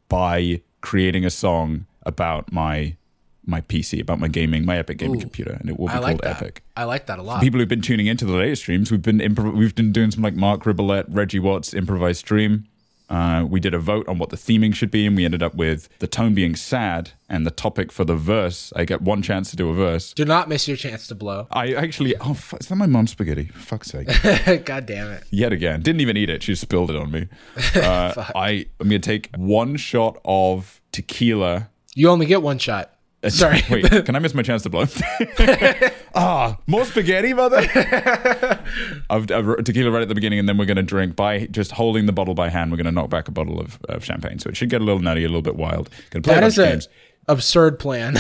by 0.08 0.62
creating 0.80 1.26
a 1.26 1.30
song 1.30 1.88
about 2.04 2.54
my 2.54 2.96
my 3.44 3.60
PC, 3.60 4.00
about 4.00 4.20
my 4.20 4.30
gaming, 4.30 4.64
my 4.64 4.78
Epic 4.78 5.00
gaming 5.00 5.20
computer, 5.20 5.52
and 5.60 5.70
it 5.70 5.78
will 5.78 5.88
be 5.88 5.94
like 5.96 6.04
called 6.04 6.22
that. 6.22 6.42
Epic 6.42 6.64
I 6.78 6.86
like 6.86 7.08
that 7.08 7.20
a 7.20 7.22
lot. 7.22 7.42
people 7.42 7.60
who've 7.60 7.68
been 7.68 7.82
tuning 7.82 8.08
into 8.08 8.24
the 8.24 8.34
latest 8.34 8.62
streams, 8.62 8.92
we've 8.92 9.02
been 9.02 9.18
improv- 9.18 9.58
we've 9.58 9.76
been 9.76 9.92
doing 9.92 10.10
some 10.12 10.24
like 10.24 10.36
Marc 10.36 10.64
Rebillet, 10.64 11.06
Reggie 11.10 11.40
Watts 11.40 11.74
improvised 11.74 12.20
stream. 12.20 12.66
Uh, 13.12 13.44
we 13.46 13.60
did 13.60 13.74
a 13.74 13.80
vote 13.80 14.08
on 14.08 14.18
what 14.18 14.30
the 14.30 14.38
theming 14.38 14.74
should 14.74 14.90
be, 14.90 15.06
and 15.06 15.18
we 15.18 15.26
ended 15.26 15.44
up 15.44 15.54
with 15.54 15.90
the 16.00 16.08
tone 16.08 16.34
being 16.34 16.56
sad 16.56 17.12
and 17.28 17.46
the 17.46 17.52
topic 17.52 17.92
for 17.92 18.06
the 18.06 18.16
verse. 18.16 18.72
I 18.74 18.86
get 18.86 19.02
one 19.02 19.22
chance 19.22 19.50
to 19.52 19.58
do 19.58 19.70
a 19.70 19.74
verse. 19.74 20.14
Do 20.14 20.24
not 20.24 20.48
miss 20.48 20.66
your 20.66 20.78
chance 20.78 21.08
to 21.08 21.16
blow. 21.16 21.48
I 21.52 21.74
actually, 21.74 22.16
oh, 22.18 22.34
fu- 22.34 22.56
is 22.58 22.68
that 22.68 22.76
my 22.78 22.86
mom's 22.86 23.12
spaghetti? 23.12 23.46
For 23.48 23.60
fuck's 23.60 23.90
sake. 23.90 24.08
God 24.66 24.86
damn 24.86 25.12
it. 25.12 25.26
Yet 25.30 25.52
again, 25.52 25.82
didn't 25.82 26.00
even 26.00 26.16
eat 26.16 26.30
it. 26.30 26.42
She 26.42 26.56
spilled 26.56 26.90
it 26.90 26.96
on 26.96 27.12
me. 27.12 27.28
Uh, 27.82 28.26
I, 28.36 28.66
I'm 28.80 28.90
going 28.90 29.02
to 29.02 29.10
take 29.10 29.30
one 29.36 29.76
shot 29.76 30.20
of 30.24 30.80
tequila 30.92 31.70
You 31.96 32.10
only 32.10 32.26
get 32.26 32.42
one 32.42 32.58
shot. 32.60 32.94
Sorry. 33.30 33.62
Wait, 33.70 34.06
can 34.06 34.16
I 34.16 34.20
miss 34.20 34.34
my 34.34 34.42
chance 34.42 34.64
to 34.64 34.70
blow? 34.70 34.86
Ah, 36.14 36.58
more 36.68 36.84
spaghetti, 36.84 37.34
mother. 37.34 37.60
I've, 39.10 39.32
I've 39.32 39.64
tequila 39.64 39.92
right 39.92 40.02
at 40.02 40.10
the 40.10 40.14
beginning, 40.14 40.40
and 40.40 40.50
then 40.50 40.58
we're 40.58 40.66
going 40.66 40.76
to 40.76 40.84
drink 40.84 41.16
by 41.16 41.46
just 41.46 41.72
holding 41.72 42.06
the 42.06 42.12
bottle 42.12 42.34
by 42.34 42.50
hand. 42.50 42.70
We're 42.70 42.76
going 42.76 42.86
to 42.88 42.92
knock 42.92 43.10
back 43.10 43.30
a 43.30 43.32
bottle 43.32 43.62
of, 43.62 43.80
of 43.88 44.04
champagne, 44.04 44.38
so 44.38 44.50
it 44.50 44.58
should 44.58 44.70
get 44.70 44.82
a 44.82 44.84
little 44.84 45.00
nutty, 45.00 45.24
a 45.24 45.30
little 45.30 45.42
bit 45.42 45.56
wild. 45.56 45.90
To 46.10 46.20
play 46.20 46.34
that 46.34 46.44
is 46.44 46.58
a 46.58 46.82
absurd 47.30 47.80
plan. 47.80 48.20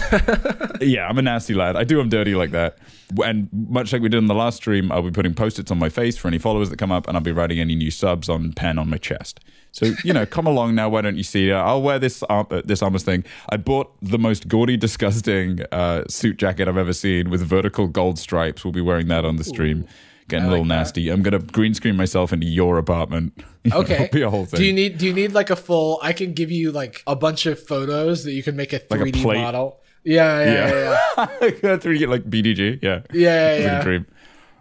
Yeah, 0.79 1.05
I'm 1.07 1.17
a 1.17 1.21
nasty 1.21 1.53
lad. 1.53 1.75
I 1.75 1.83
do 1.83 1.97
them 1.97 2.07
dirty 2.07 2.33
like 2.33 2.51
that. 2.51 2.77
And 3.21 3.49
much 3.51 3.91
like 3.91 4.01
we 4.01 4.07
did 4.07 4.19
in 4.19 4.27
the 4.27 4.33
last 4.33 4.55
stream, 4.55 4.89
I'll 4.89 5.01
be 5.01 5.11
putting 5.11 5.33
post-its 5.33 5.69
on 5.69 5.77
my 5.77 5.89
face 5.89 6.15
for 6.15 6.29
any 6.29 6.37
followers 6.37 6.69
that 6.69 6.79
come 6.79 6.93
up, 6.93 7.07
and 7.09 7.17
I'll 7.17 7.23
be 7.23 7.33
writing 7.33 7.59
any 7.59 7.75
new 7.75 7.91
subs 7.91 8.29
on 8.29 8.53
pen 8.53 8.79
on 8.79 8.89
my 8.89 8.97
chest. 8.97 9.41
So 9.71 9.93
you 10.03 10.13
know, 10.13 10.25
come 10.25 10.47
along 10.47 10.75
now. 10.75 10.89
Why 10.89 11.01
don't 11.01 11.15
you 11.15 11.23
see? 11.23 11.51
Uh, 11.51 11.63
I'll 11.63 11.81
wear 11.81 11.97
this 11.97 12.23
uh, 12.29 12.43
this 12.65 12.81
armor's 12.81 13.03
thing. 13.03 13.23
I 13.49 13.57
bought 13.57 13.93
the 14.01 14.19
most 14.19 14.47
gaudy, 14.47 14.77
disgusting 14.77 15.61
uh, 15.71 16.03
suit 16.07 16.37
jacket 16.37 16.67
I've 16.67 16.77
ever 16.77 16.93
seen 16.93 17.29
with 17.29 17.41
vertical 17.41 17.87
gold 17.87 18.19
stripes. 18.19 18.65
We'll 18.65 18.73
be 18.73 18.81
wearing 18.81 19.07
that 19.07 19.23
on 19.25 19.37
the 19.37 19.43
stream. 19.43 19.87
Getting 20.27 20.47
a 20.47 20.49
little 20.49 20.65
nasty. 20.65 21.09
I'm 21.09 21.21
gonna 21.21 21.39
green 21.39 21.73
screen 21.73 21.95
myself 21.97 22.31
into 22.31 22.47
your 22.47 22.77
apartment. 22.77 23.33
Okay. 23.71 24.05
It'll 24.05 24.07
be 24.11 24.21
a 24.23 24.29
whole 24.31 24.45
thing. 24.47 24.57
Do 24.59 24.65
you 24.65 24.73
need 24.73 24.97
do 24.97 25.05
you 25.05 25.13
need 25.13 25.33
like 25.33 25.51
a 25.51 25.55
full 25.55 25.99
I 26.01 26.13
can 26.13 26.33
give 26.33 26.49
you 26.49 26.71
like 26.71 27.03
a 27.05 27.15
bunch 27.15 27.45
of 27.45 27.59
photos 27.59 28.23
that 28.23 28.31
you 28.31 28.41
can 28.41 28.55
make 28.55 28.73
a 28.73 28.79
3D 28.79 29.21
plate? 29.21 29.37
model. 29.37 29.79
Yeah, 30.03 30.43
yeah, 30.43 30.53
yeah. 30.53 30.99
yeah. 31.17 31.27
yeah. 31.41 31.77
3D 31.77 32.07
like 32.09 32.23
BDG. 32.23 32.79
Yeah. 32.81 33.01
Yeah, 33.13 33.55
yeah, 33.55 33.59
yeah. 33.59 33.83
dream. 33.83 34.07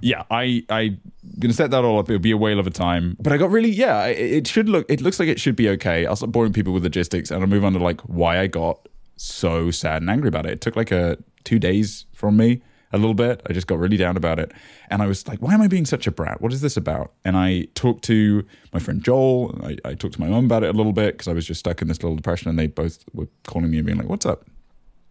Yeah, 0.00 0.24
I 0.30 0.64
I 0.68 0.96
gonna 1.38 1.54
set 1.54 1.70
that 1.70 1.84
all 1.84 1.98
up. 1.98 2.08
It'll 2.08 2.20
be 2.20 2.30
a 2.30 2.36
whale 2.36 2.58
of 2.58 2.66
a 2.66 2.70
time. 2.70 3.16
But 3.20 3.32
I 3.32 3.36
got 3.36 3.50
really 3.50 3.70
yeah. 3.70 4.06
It, 4.06 4.46
should 4.46 4.68
look. 4.68 4.86
It 4.88 5.00
looks 5.00 5.18
like 5.20 5.28
it 5.28 5.40
should 5.40 5.56
be 5.56 5.68
okay. 5.70 6.06
I'll 6.06 6.16
stop 6.16 6.30
boring 6.30 6.52
people 6.52 6.72
with 6.72 6.82
logistics, 6.82 7.30
and 7.30 7.42
I'll 7.42 7.48
move 7.48 7.64
on 7.64 7.72
to 7.74 7.78
like 7.78 8.00
why 8.02 8.40
I 8.40 8.46
got 8.46 8.88
so 9.16 9.70
sad 9.70 10.02
and 10.02 10.10
angry 10.10 10.28
about 10.28 10.46
it. 10.46 10.52
It 10.52 10.60
took 10.60 10.76
like 10.76 10.90
a 10.90 11.18
two 11.44 11.58
days 11.58 12.06
from 12.12 12.36
me. 12.36 12.62
A 12.92 12.98
little 12.98 13.14
bit. 13.14 13.40
I 13.48 13.52
just 13.52 13.68
got 13.68 13.78
really 13.78 13.96
down 13.96 14.16
about 14.16 14.40
it. 14.40 14.50
And 14.90 15.00
I 15.00 15.06
was 15.06 15.28
like, 15.28 15.38
why 15.38 15.54
am 15.54 15.62
I 15.62 15.68
being 15.68 15.86
such 15.86 16.08
a 16.08 16.10
brat? 16.10 16.40
What 16.40 16.52
is 16.52 16.60
this 16.60 16.76
about? 16.76 17.12
And 17.24 17.36
I 17.36 17.68
talked 17.76 18.02
to 18.06 18.44
my 18.72 18.80
friend 18.80 19.00
Joel. 19.00 19.56
I, 19.62 19.76
I 19.84 19.94
talked 19.94 20.14
to 20.14 20.20
my 20.20 20.26
mum 20.26 20.46
about 20.46 20.64
it 20.64 20.74
a 20.74 20.76
little 20.76 20.92
bit 20.92 21.14
because 21.14 21.28
I 21.28 21.32
was 21.32 21.46
just 21.46 21.60
stuck 21.60 21.82
in 21.82 21.86
this 21.86 22.02
little 22.02 22.16
depression. 22.16 22.50
And 22.50 22.58
they 22.58 22.66
both 22.66 23.04
were 23.12 23.28
calling 23.46 23.70
me 23.70 23.76
and 23.76 23.86
being 23.86 23.96
like, 23.96 24.08
what's 24.08 24.26
up? 24.26 24.44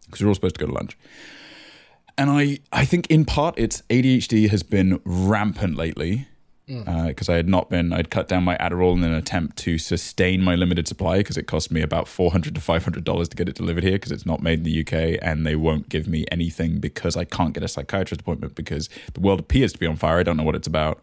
Because 0.06 0.22
we're 0.22 0.28
all 0.28 0.36
supposed 0.36 0.56
to 0.56 0.60
go 0.60 0.70
to 0.70 0.74
lunch. 0.74 0.98
And 2.20 2.30
I, 2.30 2.60
I 2.74 2.84
think 2.84 3.08
in 3.08 3.24
part 3.24 3.56
it's 3.58 3.82
ADHD 3.90 4.50
has 4.50 4.62
been 4.62 5.00
rampant 5.06 5.78
lately 5.78 6.28
because 6.68 7.30
I 7.30 7.36
had 7.36 7.48
not 7.48 7.70
been, 7.70 7.94
I'd 7.94 8.12
cut 8.12 8.28
down 8.28 8.44
my 8.44 8.58
Adderall 8.58 8.94
in 8.94 9.04
an 9.06 9.14
attempt 9.14 9.58
to 9.60 9.78
sustain 9.78 10.44
my 10.44 10.56
limited 10.56 10.86
supply 10.86 11.20
because 11.20 11.38
it 11.38 11.44
cost 11.48 11.72
me 11.72 11.82
about 11.82 12.10
400 12.10 12.54
to 12.54 12.62
$500 12.62 13.30
to 13.30 13.36
get 13.38 13.48
it 13.48 13.56
delivered 13.56 13.84
here 13.84 13.94
because 13.94 14.12
it's 14.12 14.26
not 14.26 14.44
made 14.44 14.60
in 14.60 14.64
the 14.66 14.82
UK 14.82 15.18
and 15.22 15.48
they 15.48 15.56
won't 15.56 15.88
give 15.88 16.08
me 16.10 16.26
anything 16.30 16.80
because 16.80 17.16
I 17.16 17.24
can't 17.24 17.54
get 17.54 17.64
a 17.64 17.70
psychiatrist 17.70 18.22
appointment 18.22 18.54
because 18.54 18.90
the 19.14 19.22
world 19.22 19.40
appears 19.40 19.72
to 19.72 19.80
be 19.80 19.88
on 19.88 19.96
fire. 19.96 20.20
I 20.20 20.24
don't 20.24 20.36
know 20.36 20.44
what 20.44 20.56
it's 20.56 20.68
about. 20.68 21.02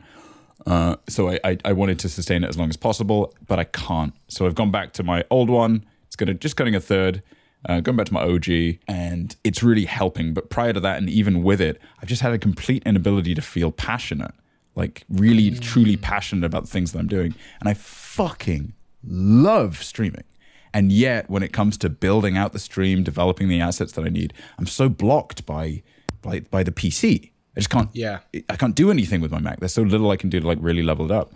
Uh, 0.67 0.97
so 1.09 1.31
I, 1.31 1.41
I, 1.43 1.59
I 1.65 1.73
wanted 1.73 1.99
to 2.01 2.11
sustain 2.11 2.45
it 2.45 2.49
as 2.49 2.59
long 2.59 2.69
as 2.69 2.77
possible, 2.77 3.35
but 3.49 3.59
I 3.59 3.65
can't. 3.65 4.13
So 4.29 4.47
I've 4.47 4.55
gone 4.55 4.71
back 4.71 4.93
to 4.93 5.03
my 5.03 5.25
old 5.31 5.49
one. 5.49 5.87
It's 6.07 6.17
gonna 6.17 6.35
just 6.35 6.57
cutting 6.57 6.75
a 6.75 6.81
third, 6.81 7.23
uh, 7.69 7.81
going 7.81 7.97
back 7.97 8.07
to 8.07 8.15
my 8.15 8.23
OG, 8.23 8.79
and 8.89 9.37
it's 9.45 9.63
really 9.63 9.85
helping. 9.85 10.35
But 10.35 10.51
prior 10.51 10.73
to 10.73 10.81
that, 10.81 10.99
and 10.99 11.09
even 11.09 11.43
with 11.43 11.61
it, 11.61 11.81
I've 12.01 12.09
just 12.09 12.23
had 12.23 12.33
a 12.33 12.39
complete 12.39 12.83
inability 12.87 13.35
to 13.35 13.43
feel 13.43 13.73
passionate, 13.73 14.33
like 14.75 15.05
really 15.09 15.51
truly 15.51 15.97
passionate 15.97 16.45
about 16.45 16.65
the 16.65 16.71
things 16.71 16.93
that 16.93 16.99
I'm 16.99 17.09
doing. 17.09 17.35
And 17.61 17.69
I 17.69 17.75
fucking 17.75 18.73
love 19.05 19.83
streaming. 19.83 20.25
And 20.73 20.93
yet, 20.93 21.31
when 21.31 21.43
it 21.43 21.53
comes 21.53 21.79
to 21.79 21.89
building 21.89 22.37
out 22.37 22.53
the 22.53 22.59
stream, 22.59 23.03
developing 23.03 23.49
the 23.49 23.61
assets 23.61 23.93
that 23.93 24.05
I 24.05 24.11
need, 24.11 24.35
I'm 24.59 24.67
so 24.67 24.89
blocked 24.89 25.47
by 25.47 25.83
by, 26.27 26.41
by 26.41 26.63
the 26.63 26.73
PC. 26.73 27.31
I 27.57 27.61
just 27.61 27.71
can't. 27.71 27.89
Yeah. 27.95 28.19
I 28.51 28.57
can't 28.57 28.75
do 28.75 28.91
anything 28.91 29.21
with 29.21 29.31
my 29.31 29.39
Mac. 29.39 29.61
There's 29.61 29.73
so 29.73 29.83
little 29.83 30.11
I 30.11 30.17
can 30.17 30.29
do 30.29 30.41
to 30.41 30.47
like 30.47 30.59
really 30.61 30.83
level 30.83 31.07
it 31.07 31.11
up. 31.11 31.33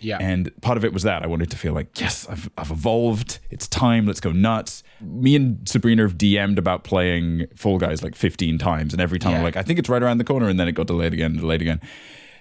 Yeah. 0.00 0.18
And 0.20 0.50
part 0.60 0.76
of 0.76 0.84
it 0.84 0.92
was 0.92 1.02
that 1.02 1.22
I 1.22 1.26
wanted 1.26 1.50
to 1.50 1.56
feel 1.56 1.72
like, 1.72 1.98
yes, 2.00 2.28
I've, 2.28 2.48
I've 2.56 2.70
evolved. 2.70 3.40
It's 3.50 3.66
time. 3.66 4.06
Let's 4.06 4.20
go 4.20 4.30
nuts. 4.30 4.83
Me 5.04 5.36
and 5.36 5.68
Sabrina 5.68 6.02
have 6.02 6.18
DM'd 6.18 6.58
about 6.58 6.84
playing 6.84 7.46
Fall 7.56 7.78
Guys 7.78 8.02
like 8.02 8.14
15 8.14 8.58
times. 8.58 8.92
And 8.92 9.00
every 9.00 9.18
time 9.18 9.34
I'm 9.34 9.42
like, 9.42 9.56
I 9.56 9.62
think 9.62 9.78
it's 9.78 9.88
right 9.88 10.02
around 10.02 10.18
the 10.18 10.24
corner. 10.24 10.48
And 10.48 10.58
then 10.58 10.68
it 10.68 10.72
got 10.72 10.86
delayed 10.86 11.12
again, 11.12 11.36
delayed 11.36 11.62
again. 11.62 11.80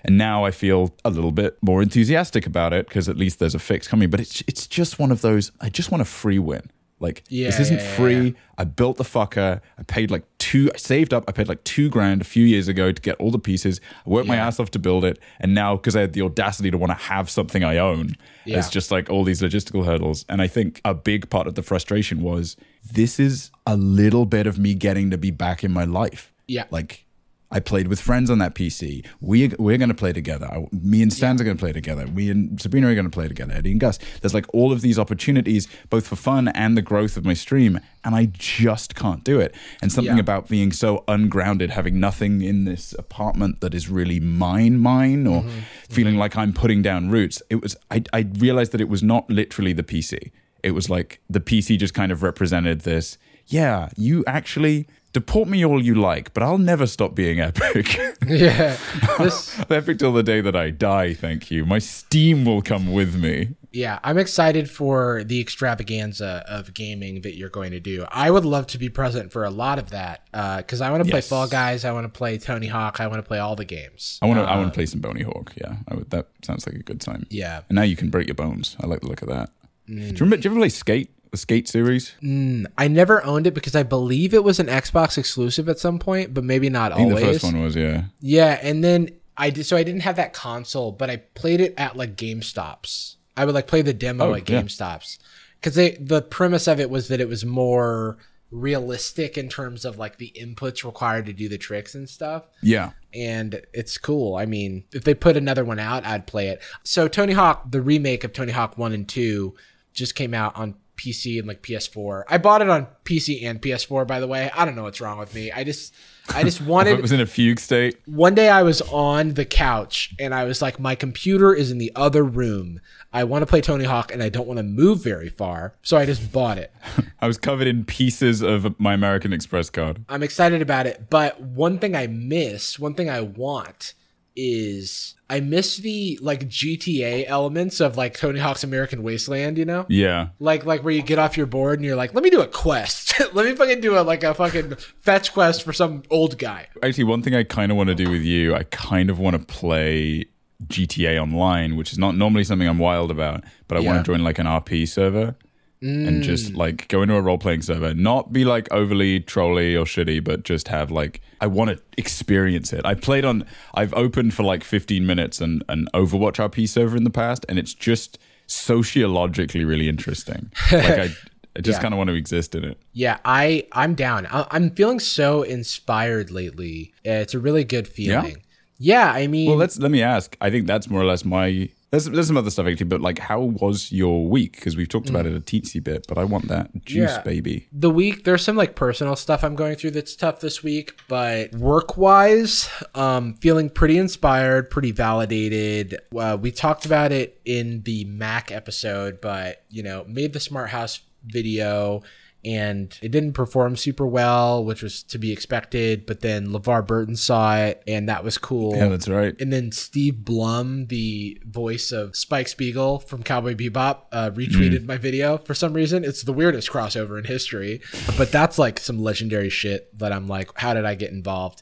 And 0.03 0.17
now 0.17 0.43
I 0.43 0.51
feel 0.51 0.93
a 1.05 1.09
little 1.09 1.31
bit 1.31 1.57
more 1.61 1.81
enthusiastic 1.81 2.45
about 2.45 2.73
it 2.73 2.87
because 2.87 3.07
at 3.07 3.15
least 3.15 3.39
there's 3.39 3.55
a 3.55 3.59
fix 3.59 3.87
coming. 3.87 4.09
But 4.09 4.19
it's 4.19 4.43
it's 4.47 4.67
just 4.67 4.99
one 4.99 5.11
of 5.11 5.21
those. 5.21 5.51
I 5.61 5.69
just 5.69 5.91
want 5.91 6.01
a 6.01 6.05
free 6.05 6.39
win. 6.39 6.69
Like 7.03 7.23
Yeah, 7.29 7.47
this 7.47 7.59
isn't 7.59 7.77
yeah, 7.77 7.83
yeah, 7.83 7.95
free. 7.95 8.35
I 8.57 8.63
built 8.63 8.97
the 8.97 9.03
fucker. 9.03 9.61
I 9.77 9.83
paid 9.83 10.09
like 10.09 10.23
two, 10.39 10.71
I 10.73 10.77
saved 10.77 11.13
up. 11.13 11.25
I 11.27 11.31
paid 11.31 11.47
like 11.47 11.63
two 11.63 11.89
grand 11.89 12.21
a 12.21 12.23
few 12.23 12.45
years 12.45 12.67
ago 12.67 12.91
to 12.91 13.01
get 13.01 13.15
all 13.17 13.29
the 13.29 13.37
pieces. 13.37 13.81
I 14.07 14.09
worked 14.09 14.27
my 14.27 14.37
ass 14.37 14.59
off 14.59 14.71
to 14.71 14.79
build 14.79 15.05
it. 15.05 15.19
And 15.39 15.53
now, 15.53 15.75
because 15.75 15.95
I 15.95 16.01
had 16.01 16.13
the 16.13 16.21
audacity 16.21 16.71
to 16.71 16.77
want 16.77 16.91
to 16.91 16.97
have 16.97 17.29
something 17.29 17.63
I 17.63 17.77
own, 17.77 18.15
it's 18.45 18.69
just 18.69 18.89
like 18.89 19.09
all 19.09 19.23
these 19.23 19.41
logistical 19.41 19.85
hurdles. 19.85 20.25
And 20.29 20.41
I 20.41 20.47
think 20.47 20.81
a 20.85 20.93
big 20.93 21.29
part 21.29 21.45
of 21.45 21.55
the 21.55 21.61
frustration 21.61 22.21
was 22.21 22.55
this 22.91 23.19
is 23.19 23.51
a 23.67 23.75
little 23.75 24.25
bit 24.25 24.47
of 24.47 24.57
me 24.57 24.73
getting 24.73 25.11
to 25.11 25.17
be 25.17 25.31
back 25.31 25.63
in 25.63 25.71
my 25.71 25.83
life. 25.83 26.33
Yeah. 26.47 26.65
Like, 26.71 27.05
I 27.53 27.59
played 27.59 27.87
with 27.87 28.01
friends 28.01 28.31
on 28.31 28.39
that 28.39 28.55
PC. 28.55 29.05
We 29.21 29.49
we're 29.59 29.77
going 29.77 29.89
to 29.89 29.95
play 29.95 30.11
together. 30.11 30.47
I, 30.47 30.65
me 30.71 31.03
and 31.03 31.13
Stans 31.13 31.39
are 31.39 31.43
going 31.43 31.55
to 31.55 31.61
play 31.61 31.71
together. 31.71 32.07
We 32.07 32.31
and 32.31 32.59
Sabrina 32.59 32.87
are 32.89 32.95
going 32.95 33.05
to 33.05 33.11
play 33.11 33.27
together. 33.27 33.53
Eddie 33.53 33.71
and 33.71 33.79
Gus. 33.79 33.99
There's 34.21 34.33
like 34.33 34.47
all 34.53 34.71
of 34.71 34.81
these 34.81 34.97
opportunities, 34.97 35.67
both 35.91 36.07
for 36.07 36.15
fun 36.15 36.47
and 36.47 36.75
the 36.75 36.81
growth 36.81 37.15
of 37.15 37.25
my 37.25 37.35
stream, 37.35 37.79
and 38.03 38.15
I 38.15 38.25
just 38.33 38.95
can't 38.95 39.23
do 39.23 39.39
it. 39.39 39.53
And 39.83 39.91
something 39.91 40.15
Yeah. 40.15 40.21
about 40.21 40.49
being 40.49 40.71
so 40.71 41.03
ungrounded, 41.07 41.69
having 41.69 41.99
nothing 41.99 42.41
in 42.41 42.65
this 42.65 42.93
apartment 42.97 43.61
that 43.61 43.75
is 43.75 43.87
really 43.87 44.19
mine, 44.19 44.79
mine, 44.79 45.27
or 45.27 45.43
mm-hmm. 45.43 45.59
feeling 45.89 46.13
mm-hmm. 46.13 46.21
like 46.21 46.35
I'm 46.35 46.53
putting 46.53 46.81
down 46.81 47.11
roots. 47.11 47.43
It 47.51 47.61
was. 47.61 47.75
I 47.91 48.03
I 48.11 48.25
realized 48.39 48.71
that 48.71 48.81
it 48.81 48.89
was 48.89 49.03
not 49.03 49.29
literally 49.29 49.73
the 49.73 49.83
PC. 49.83 50.31
It 50.63 50.71
was 50.71 50.89
like 50.89 51.19
the 51.29 51.39
PC 51.39 51.77
just 51.77 51.93
kind 51.93 52.11
of 52.11 52.23
represented 52.23 52.81
this. 52.81 53.19
Yeah, 53.45 53.89
you 53.95 54.23
actually 54.25 54.87
deport 55.13 55.47
me 55.47 55.63
all 55.65 55.81
you 55.81 55.95
like, 55.95 56.33
but 56.33 56.43
I'll 56.43 56.57
never 56.57 56.85
stop 56.87 57.15
being 57.15 57.39
epic. 57.39 57.99
Yeah. 58.25 58.77
This 59.19 59.59
epic 59.69 59.99
till 59.99 60.13
the 60.13 60.23
day 60.23 60.39
that 60.41 60.55
I 60.55 60.69
die, 60.69 61.13
thank 61.13 61.51
you. 61.51 61.65
My 61.65 61.79
steam 61.79 62.45
will 62.45 62.61
come 62.61 62.91
with 62.93 63.15
me. 63.15 63.49
yeah, 63.73 63.99
I'm 64.03 64.17
excited 64.17 64.69
for 64.69 65.23
the 65.25 65.41
extravaganza 65.41 66.43
of 66.47 66.73
gaming 66.73 67.21
that 67.21 67.35
you're 67.35 67.49
going 67.49 67.71
to 67.71 67.79
do. 67.81 68.05
I 68.09 68.31
would 68.31 68.45
love 68.45 68.67
to 68.67 68.77
be 68.77 68.87
present 68.89 69.31
for 69.33 69.43
a 69.43 69.49
lot 69.49 69.77
of 69.79 69.89
that 69.89 70.21
uh, 70.33 70.57
because 70.57 70.79
I 70.79 70.89
want 70.89 71.03
to 71.03 71.09
play 71.09 71.17
Yes. 71.19 71.27
Fall 71.29 71.47
Guys, 71.47 71.83
I 71.83 71.91
want 71.91 72.05
to 72.05 72.17
play 72.17 72.37
Tony 72.37 72.67
Hawk, 72.67 72.99
I 73.01 73.07
want 73.07 73.19
to 73.21 73.27
play 73.27 73.39
all 73.39 73.55
the 73.55 73.65
games. 73.65 74.19
I 74.21 74.25
want 74.27 74.39
to 74.39 74.43
I 74.45 74.55
want 74.55 74.67
to 74.67 74.71
uh, 74.71 74.73
play 74.75 74.85
some 74.85 75.01
Bony 75.01 75.23
Hawk. 75.23 75.51
Yeah, 75.55 75.75
I 75.89 75.95
would, 75.95 76.09
that 76.11 76.27
sounds 76.43 76.65
like 76.65 76.75
a 76.75 76.83
good 76.83 77.01
time. 77.01 77.25
Yeah. 77.29 77.61
And 77.69 77.75
now 77.75 77.81
you 77.83 77.95
can 77.97 78.09
break 78.09 78.27
your 78.27 78.35
bones. 78.35 78.77
I 78.81 78.87
like 78.87 79.01
the 79.01 79.07
look 79.07 79.21
of 79.21 79.27
that. 79.29 79.49
Mm. 79.89 79.97
Do 79.99 80.05
you 80.05 80.13
remember? 80.21 80.37
do 80.37 80.47
you 80.47 80.51
ever 80.51 80.59
play 80.61 80.69
Skate? 80.69 81.09
The 81.33 81.37
Skate 81.37 81.67
series? 81.67 82.13
Mm, 82.21 82.67
I 82.77 82.87
never 82.87 83.23
owned 83.25 83.47
it 83.47 83.55
because 83.55 83.75
I 83.75 83.81
believe 83.81 84.35
it 84.35 84.43
was 84.43 84.59
an 84.59 84.67
Xbox 84.67 85.17
exclusive 85.17 85.67
at 85.67 85.79
some 85.79 85.97
point, 85.97 86.31
but 86.31 86.43
maybe 86.43 86.69
not 86.69 86.91
I 86.91 86.97
think 86.97 87.09
always. 87.09 87.25
the 87.25 87.31
first 87.33 87.43
one 87.45 87.59
was 87.63 87.75
yeah. 87.75 88.03
Yeah, 88.19 88.59
and 88.61 88.83
then 88.83 89.09
I 89.35 89.49
did 89.49 89.63
so 89.65 89.75
I 89.75 89.81
didn't 89.81 90.01
have 90.01 90.17
that 90.17 90.33
console, 90.33 90.91
but 90.91 91.09
I 91.09 91.17
played 91.17 91.59
it 91.59 91.73
at 91.75 91.95
like 91.97 92.15
GameStops. 92.17 93.15
I 93.35 93.45
would 93.45 93.55
like 93.55 93.65
play 93.65 93.81
the 93.81 93.95
demo 93.95 94.29
Oh, 94.29 94.33
at 94.35 94.47
yeah. 94.47 94.61
GameStops 94.61 95.17
because 95.59 95.73
they 95.73 95.95
the 95.99 96.21
premise 96.21 96.67
of 96.67 96.79
it 96.79 96.91
was 96.91 97.07
that 97.07 97.19
it 97.19 97.27
was 97.27 97.43
more 97.43 98.19
realistic 98.51 99.35
in 99.35 99.49
terms 99.49 99.85
of 99.85 99.97
like 99.97 100.19
the 100.19 100.31
inputs 100.39 100.83
required 100.85 101.25
to 101.25 101.33
do 101.33 101.49
the 101.49 101.57
tricks 101.57 101.95
and 101.95 102.07
stuff. 102.07 102.43
Yeah. 102.61 102.91
And 103.11 103.59
it's 103.73 103.97
cool. 103.97 104.35
I 104.35 104.45
mean, 104.45 104.83
if 104.93 105.03
they 105.03 105.15
put 105.15 105.35
another 105.35 105.65
one 105.65 105.79
out, 105.79 106.05
I'd 106.05 106.27
play 106.27 106.49
it. 106.49 106.61
So 106.83 107.07
Tony 107.07 107.33
Hawk, 107.33 107.71
the 107.71 107.81
remake 107.81 108.23
of 108.23 108.33
Tony 108.33 108.51
Hawk 108.51 108.77
1 108.77 108.93
and 108.93 109.09
2 109.09 109.55
just 109.93 110.13
came 110.13 110.35
out 110.35 110.55
on 110.55 110.75
PC 110.97 111.39
and 111.39 111.47
like 111.47 111.61
PS4. 111.61 112.23
I 112.27 112.37
bought 112.37 112.61
it 112.61 112.69
on 112.69 112.87
PC 113.05 113.43
and 113.43 113.61
PS4 113.61 114.05
by 114.07 114.19
the 114.19 114.27
way. 114.27 114.51
I 114.55 114.65
don't 114.65 114.75
know 114.75 114.83
what's 114.83 115.01
wrong 115.01 115.17
with 115.17 115.33
me. 115.33 115.51
I 115.51 115.63
just 115.63 115.93
I 116.33 116.43
just 116.43 116.61
wanted 116.65 116.99
it 116.99 117.01
was 117.01 117.11
in 117.11 117.19
a 117.21 117.25
fugue 117.25 117.59
state. 117.59 117.97
one 118.05 118.35
day 118.35 118.49
I 118.49 118.63
was 118.63 118.81
on 118.81 119.33
the 119.33 119.45
couch 119.45 120.13
and 120.19 120.33
I 120.33 120.43
was 120.45 120.61
like, 120.61 120.79
my 120.79 120.95
computer 120.95 121.53
is 121.53 121.71
in 121.71 121.77
the 121.77 121.91
other 121.95 122.23
room. 122.23 122.79
I 123.11 123.23
want 123.25 123.43
to 123.43 123.45
play 123.45 123.61
Tony 123.61 123.85
Hawk 123.85 124.11
and 124.11 124.23
I 124.23 124.29
don't 124.29 124.47
want 124.47 124.57
to 124.57 124.63
move 124.63 125.03
very 125.03 125.29
far. 125.29 125.75
So 125.83 125.97
I 125.97 126.05
just 126.05 126.31
bought 126.31 126.57
it. 126.57 126.73
I 127.21 127.27
was 127.27 127.37
covered 127.37 127.67
in 127.67 127.85
pieces 127.85 128.41
of 128.41 128.79
my 128.79 128.93
American 128.93 129.33
Express 129.33 129.69
card. 129.69 130.03
I'm 130.09 130.23
excited 130.23 130.61
about 130.61 130.87
it. 130.87 131.09
But 131.09 131.39
one 131.39 131.77
thing 131.77 131.95
I 131.95 132.07
miss, 132.07 132.79
one 132.79 132.95
thing 132.95 133.09
I 133.09 133.21
want 133.21 133.93
is 134.35 135.15
I 135.33 135.39
miss 135.39 135.77
the 135.77 136.19
like 136.21 136.47
GTA 136.47 137.25
elements 137.27 137.79
of 137.81 137.97
like 137.97 138.15
Tony 138.15 138.39
Hawk's 138.39 138.63
American 138.63 139.01
Wasteland, 139.01 139.57
you 139.57 139.65
know? 139.65 139.87
Yeah. 139.89 140.27
Like 140.39 140.63
like 140.63 140.83
where 140.83 140.93
you 140.93 141.01
get 141.01 141.17
off 141.17 141.35
your 141.37 141.47
board 141.47 141.79
and 141.79 141.85
you're 141.85 141.95
like, 141.95 142.13
let 142.13 142.23
me 142.23 142.29
do 142.29 142.39
a 142.41 142.45
quest. 142.47 143.19
let 143.33 143.45
me 143.47 143.55
fucking 143.55 143.81
do 143.81 143.97
a 143.97 144.01
like 144.01 144.23
a 144.23 144.35
fucking 144.35 144.75
fetch 145.01 145.33
quest 145.33 145.63
for 145.63 145.73
some 145.73 146.03
old 146.11 146.37
guy. 146.37 146.67
Actually, 146.83 147.05
one 147.05 147.23
thing 147.23 147.33
I 147.33 147.41
kind 147.43 147.71
of 147.71 147.77
want 147.79 147.89
to 147.89 147.95
do 147.95 148.11
with 148.11 148.21
you, 148.21 148.53
I 148.53 148.61
kind 148.65 149.09
of 149.09 149.17
want 149.17 149.35
to 149.35 149.43
play 149.43 150.25
GTA 150.67 151.19
Online, 151.19 151.77
which 151.77 151.91
is 151.91 151.97
not 151.97 152.15
normally 152.15 152.43
something 152.43 152.67
I'm 152.67 152.77
wild 152.77 153.09
about, 153.09 153.43
but 153.67 153.77
I 153.77 153.81
Yeah. 153.81 153.91
want 153.91 154.05
to 154.05 154.11
join 154.11 154.23
like 154.23 154.37
an 154.37 154.45
RP 154.45 154.87
server 154.87 155.35
and 155.83 156.23
just 156.23 156.53
mm. 156.53 156.57
like 156.57 156.87
go 156.87 157.01
into 157.01 157.15
a 157.15 157.21
role 157.21 157.37
playing 157.37 157.61
server, 157.61 157.93
not 157.93 158.31
be 158.31 158.45
like 158.45 158.71
overly 158.71 159.19
trolly 159.19 159.75
or 159.75 159.85
shitty, 159.85 160.23
but 160.23 160.43
just 160.43 160.67
have 160.69 160.91
like 160.91 161.21
I 161.41 161.47
want 161.47 161.71
to 161.71 161.79
experience 161.97 162.71
it. 162.71 162.85
I 162.85 162.93
played 162.93 163.25
on, 163.25 163.45
I've 163.73 163.93
opened 163.93 164.33
for 164.33 164.43
like 164.43 164.63
15 164.63 165.05
minutes 165.05 165.41
an 165.41 165.61
an 165.67 165.87
Overwatch 165.93 166.37
RP 166.37 166.67
server 166.69 166.95
in 166.95 167.03
the 167.03 167.09
past, 167.09 167.45
and 167.49 167.59
it's 167.59 167.73
just 167.73 168.17
sociologically 168.47 169.65
really 169.65 169.89
interesting. 169.89 170.51
Like 170.71 170.99
I, 170.99 171.09
I 171.55 171.61
just 171.61 171.77
Yeah. 171.77 171.81
kind 171.83 171.93
of 171.93 171.97
want 171.99 172.09
to 172.09 172.15
exist 172.15 172.55
in 172.55 172.63
it. 172.63 172.77
Yeah, 172.93 173.17
I 173.25 173.67
I'm 173.73 173.93
down. 173.93 174.25
I, 174.27 174.47
I'm 174.51 174.71
feeling 174.71 174.99
so 174.99 175.43
inspired 175.43 176.31
lately. 176.31 176.93
It's 177.03 177.33
a 177.33 177.39
really 177.39 177.63
good 177.63 177.87
feeling. 177.87 178.37
Yeah, 178.79 179.11
I 179.11 179.27
mean, 179.27 179.47
Well, 179.49 179.57
let's 179.57 179.77
let 179.79 179.91
me 179.91 180.01
ask. 180.01 180.35
I 180.41 180.49
think 180.49 180.65
that's 180.67 180.89
more 180.89 181.01
or 181.01 181.05
less 181.05 181.23
my. 181.23 181.69
There's, 181.93 182.05
there's 182.05 182.25
some 182.25 182.37
other 182.37 182.49
stuff 182.49 182.65
actually, 182.65 182.87
but 182.87 183.01
like, 183.01 183.19
how 183.19 183.39
was 183.41 183.91
your 183.91 184.27
week? 184.27 184.53
Because 184.53 184.75
we've 184.75 184.89
talked 184.89 185.11
about 185.11 185.27
it 185.27 185.35
a 185.35 185.39
teensy 185.39 185.81
bit, 185.83 186.07
but 186.07 186.17
I 186.17 186.23
want 186.23 186.47
that 186.47 186.71
juice, 186.85 187.11
Yeah. 187.11 187.21
baby. 187.21 187.67
the 187.71 187.91
week 187.91 188.23
there's 188.23 188.43
some 188.43 188.55
like 188.55 188.75
personal 188.75 189.15
stuff 189.15 189.43
I'm 189.43 189.53
going 189.55 189.75
through 189.75 189.91
that's 189.91 190.15
tough 190.15 190.39
this 190.39 190.63
week, 190.63 190.97
but 191.07 191.53
work 191.53 191.95
wise, 191.95 192.67
um, 192.95 193.35
feeling 193.35 193.69
pretty 193.69 193.99
inspired, 193.99 194.71
pretty 194.71 194.91
validated. 194.91 195.95
Uh, 196.17 196.35
we 196.41 196.51
talked 196.51 196.87
about 196.87 197.11
it 197.11 197.39
in 197.45 197.83
the 197.83 198.05
Mac 198.05 198.51
episode, 198.51 199.21
but 199.21 199.63
you 199.69 199.83
know, 199.83 200.03
made 200.07 200.33
the 200.33 200.39
smart 200.39 200.69
house 200.71 200.99
video. 201.25 202.01
And 202.45 202.97
it 203.01 203.09
didn't 203.09 203.33
perform 203.33 203.77
super 203.77 204.05
well, 204.05 204.65
which 204.65 204.83
was 204.83 205.01
to 205.03 205.17
be 205.17 205.31
expected. 205.31 206.05
But 206.05 206.19
then 206.19 206.47
LeVar 206.47 206.85
Burton 206.85 207.15
saw 207.15 207.55
it, 207.57 207.81
and 207.87 208.09
that 208.09 208.23
was 208.23 208.37
cool. 208.37 208.75
Yeah, 208.75 208.89
that's 208.89 209.07
right. 209.07 209.33
And 209.39 209.53
then 209.53 209.71
Steve 209.71 210.25
Blum, 210.25 210.87
the 210.87 211.41
voice 211.45 211.91
of 211.91 212.15
Spike 212.17 212.49
Spiegel 212.49 212.99
from 212.99 213.23
Cowboy 213.23 213.55
Bebop, 213.55 214.01
uh, 214.11 214.29
retweeted 214.31 214.85
my 214.85 214.97
video 214.97 215.37
for 215.37 215.53
some 215.53 215.73
reason. 215.73 216.03
It's 216.03 216.23
the 216.23 216.33
weirdest 216.33 216.69
crossover 216.69 217.17
in 217.17 217.23
history, 217.23 217.81
but 218.17 218.31
that's 218.31 218.59
like 218.59 218.79
some 218.79 219.01
legendary 219.01 219.49
shit 219.49 219.97
that 219.99 220.11
I'm 220.11 220.27
like, 220.27 220.49
how 220.57 220.73
did 220.73 220.85
I 220.85 220.95
get 220.95 221.11
involved? 221.11 221.61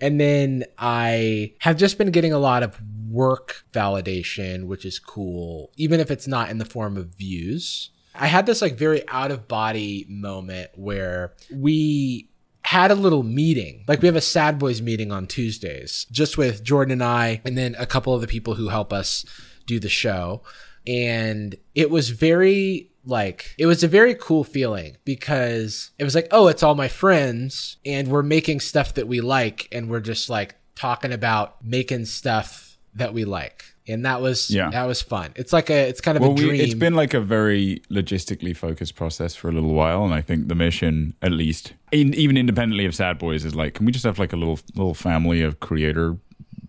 And 0.00 0.20
then 0.20 0.64
I 0.78 1.52
have 1.60 1.76
just 1.76 1.96
been 1.96 2.10
getting 2.10 2.32
a 2.32 2.38
lot 2.38 2.64
of 2.64 2.80
work 3.08 3.64
validation, 3.72 4.64
which 4.64 4.84
is 4.84 4.98
cool, 4.98 5.70
even 5.76 6.00
if 6.00 6.10
it's 6.10 6.26
not 6.26 6.50
in 6.50 6.58
the 6.58 6.64
form 6.64 6.96
of 6.96 7.14
views. 7.14 7.90
I 8.14 8.26
had 8.26 8.46
this 8.46 8.62
like 8.62 8.76
very 8.76 9.06
out 9.08 9.30
of 9.30 9.48
body 9.48 10.06
moment 10.08 10.70
where 10.74 11.32
we 11.52 12.28
had 12.64 12.90
a 12.90 12.94
little 12.94 13.22
meeting. 13.22 13.84
Like 13.88 14.02
we 14.02 14.06
have 14.06 14.16
a 14.16 14.20
Sad 14.20 14.58
Boys 14.58 14.80
meeting 14.80 15.12
on 15.12 15.26
Tuesdays, 15.26 16.06
just 16.10 16.38
with 16.38 16.62
Jordan 16.62 16.92
and 16.92 17.04
I, 17.04 17.40
and 17.44 17.56
then 17.56 17.74
a 17.78 17.86
couple 17.86 18.14
of 18.14 18.20
the 18.20 18.26
people 18.26 18.54
who 18.54 18.68
help 18.68 18.92
us 18.92 19.24
do 19.66 19.80
the 19.80 19.88
show. 19.88 20.42
And 20.86 21.54
it 21.74 21.90
was 21.90 22.10
very 22.10 22.90
like 23.04 23.54
it 23.58 23.66
was 23.66 23.82
a 23.82 23.88
very 23.88 24.14
cool 24.14 24.44
feeling 24.44 24.96
because 25.04 25.90
it 25.98 26.04
was 26.04 26.14
like, 26.14 26.28
oh, 26.30 26.48
it's 26.48 26.62
all 26.62 26.74
my 26.74 26.88
friends, 26.88 27.76
and 27.84 28.08
we're 28.08 28.22
making 28.22 28.60
stuff 28.60 28.94
that 28.94 29.08
we 29.08 29.20
like, 29.20 29.68
and 29.72 29.88
we're 29.88 30.00
just 30.00 30.28
like 30.28 30.56
talking 30.74 31.12
about 31.12 31.64
making 31.64 32.04
stuff 32.04 32.78
that 32.94 33.12
we 33.12 33.24
like. 33.24 33.71
And 33.88 34.04
that 34.06 34.20
was 34.22 34.48
Yeah. 34.50 34.70
that 34.70 34.84
was 34.84 35.02
fun. 35.02 35.32
It's 35.34 35.52
like 35.52 35.68
a 35.70 35.88
it's 35.88 36.00
kind 36.00 36.16
of 36.16 36.22
Well, 36.22 36.32
a 36.32 36.36
dream. 36.36 36.50
we, 36.52 36.60
it's 36.60 36.74
been 36.74 36.94
like 36.94 37.14
a 37.14 37.20
very 37.20 37.82
logistically 37.90 38.56
focused 38.56 38.94
process 38.94 39.34
for 39.34 39.48
a 39.48 39.52
little 39.52 39.74
while, 39.74 40.04
and 40.04 40.14
I 40.14 40.20
think 40.20 40.48
the 40.48 40.54
mission, 40.54 41.14
at 41.22 41.32
least, 41.32 41.72
in, 41.90 42.14
even 42.14 42.36
independently 42.36 42.84
of 42.86 42.94
Sad 42.94 43.18
Boys, 43.18 43.44
is 43.44 43.54
like, 43.54 43.74
can 43.74 43.86
we 43.86 43.92
just 43.92 44.04
have 44.04 44.18
like 44.20 44.32
a 44.32 44.36
little 44.36 44.60
little 44.76 44.94
family 44.94 45.42
of 45.42 45.58
creator 45.60 46.16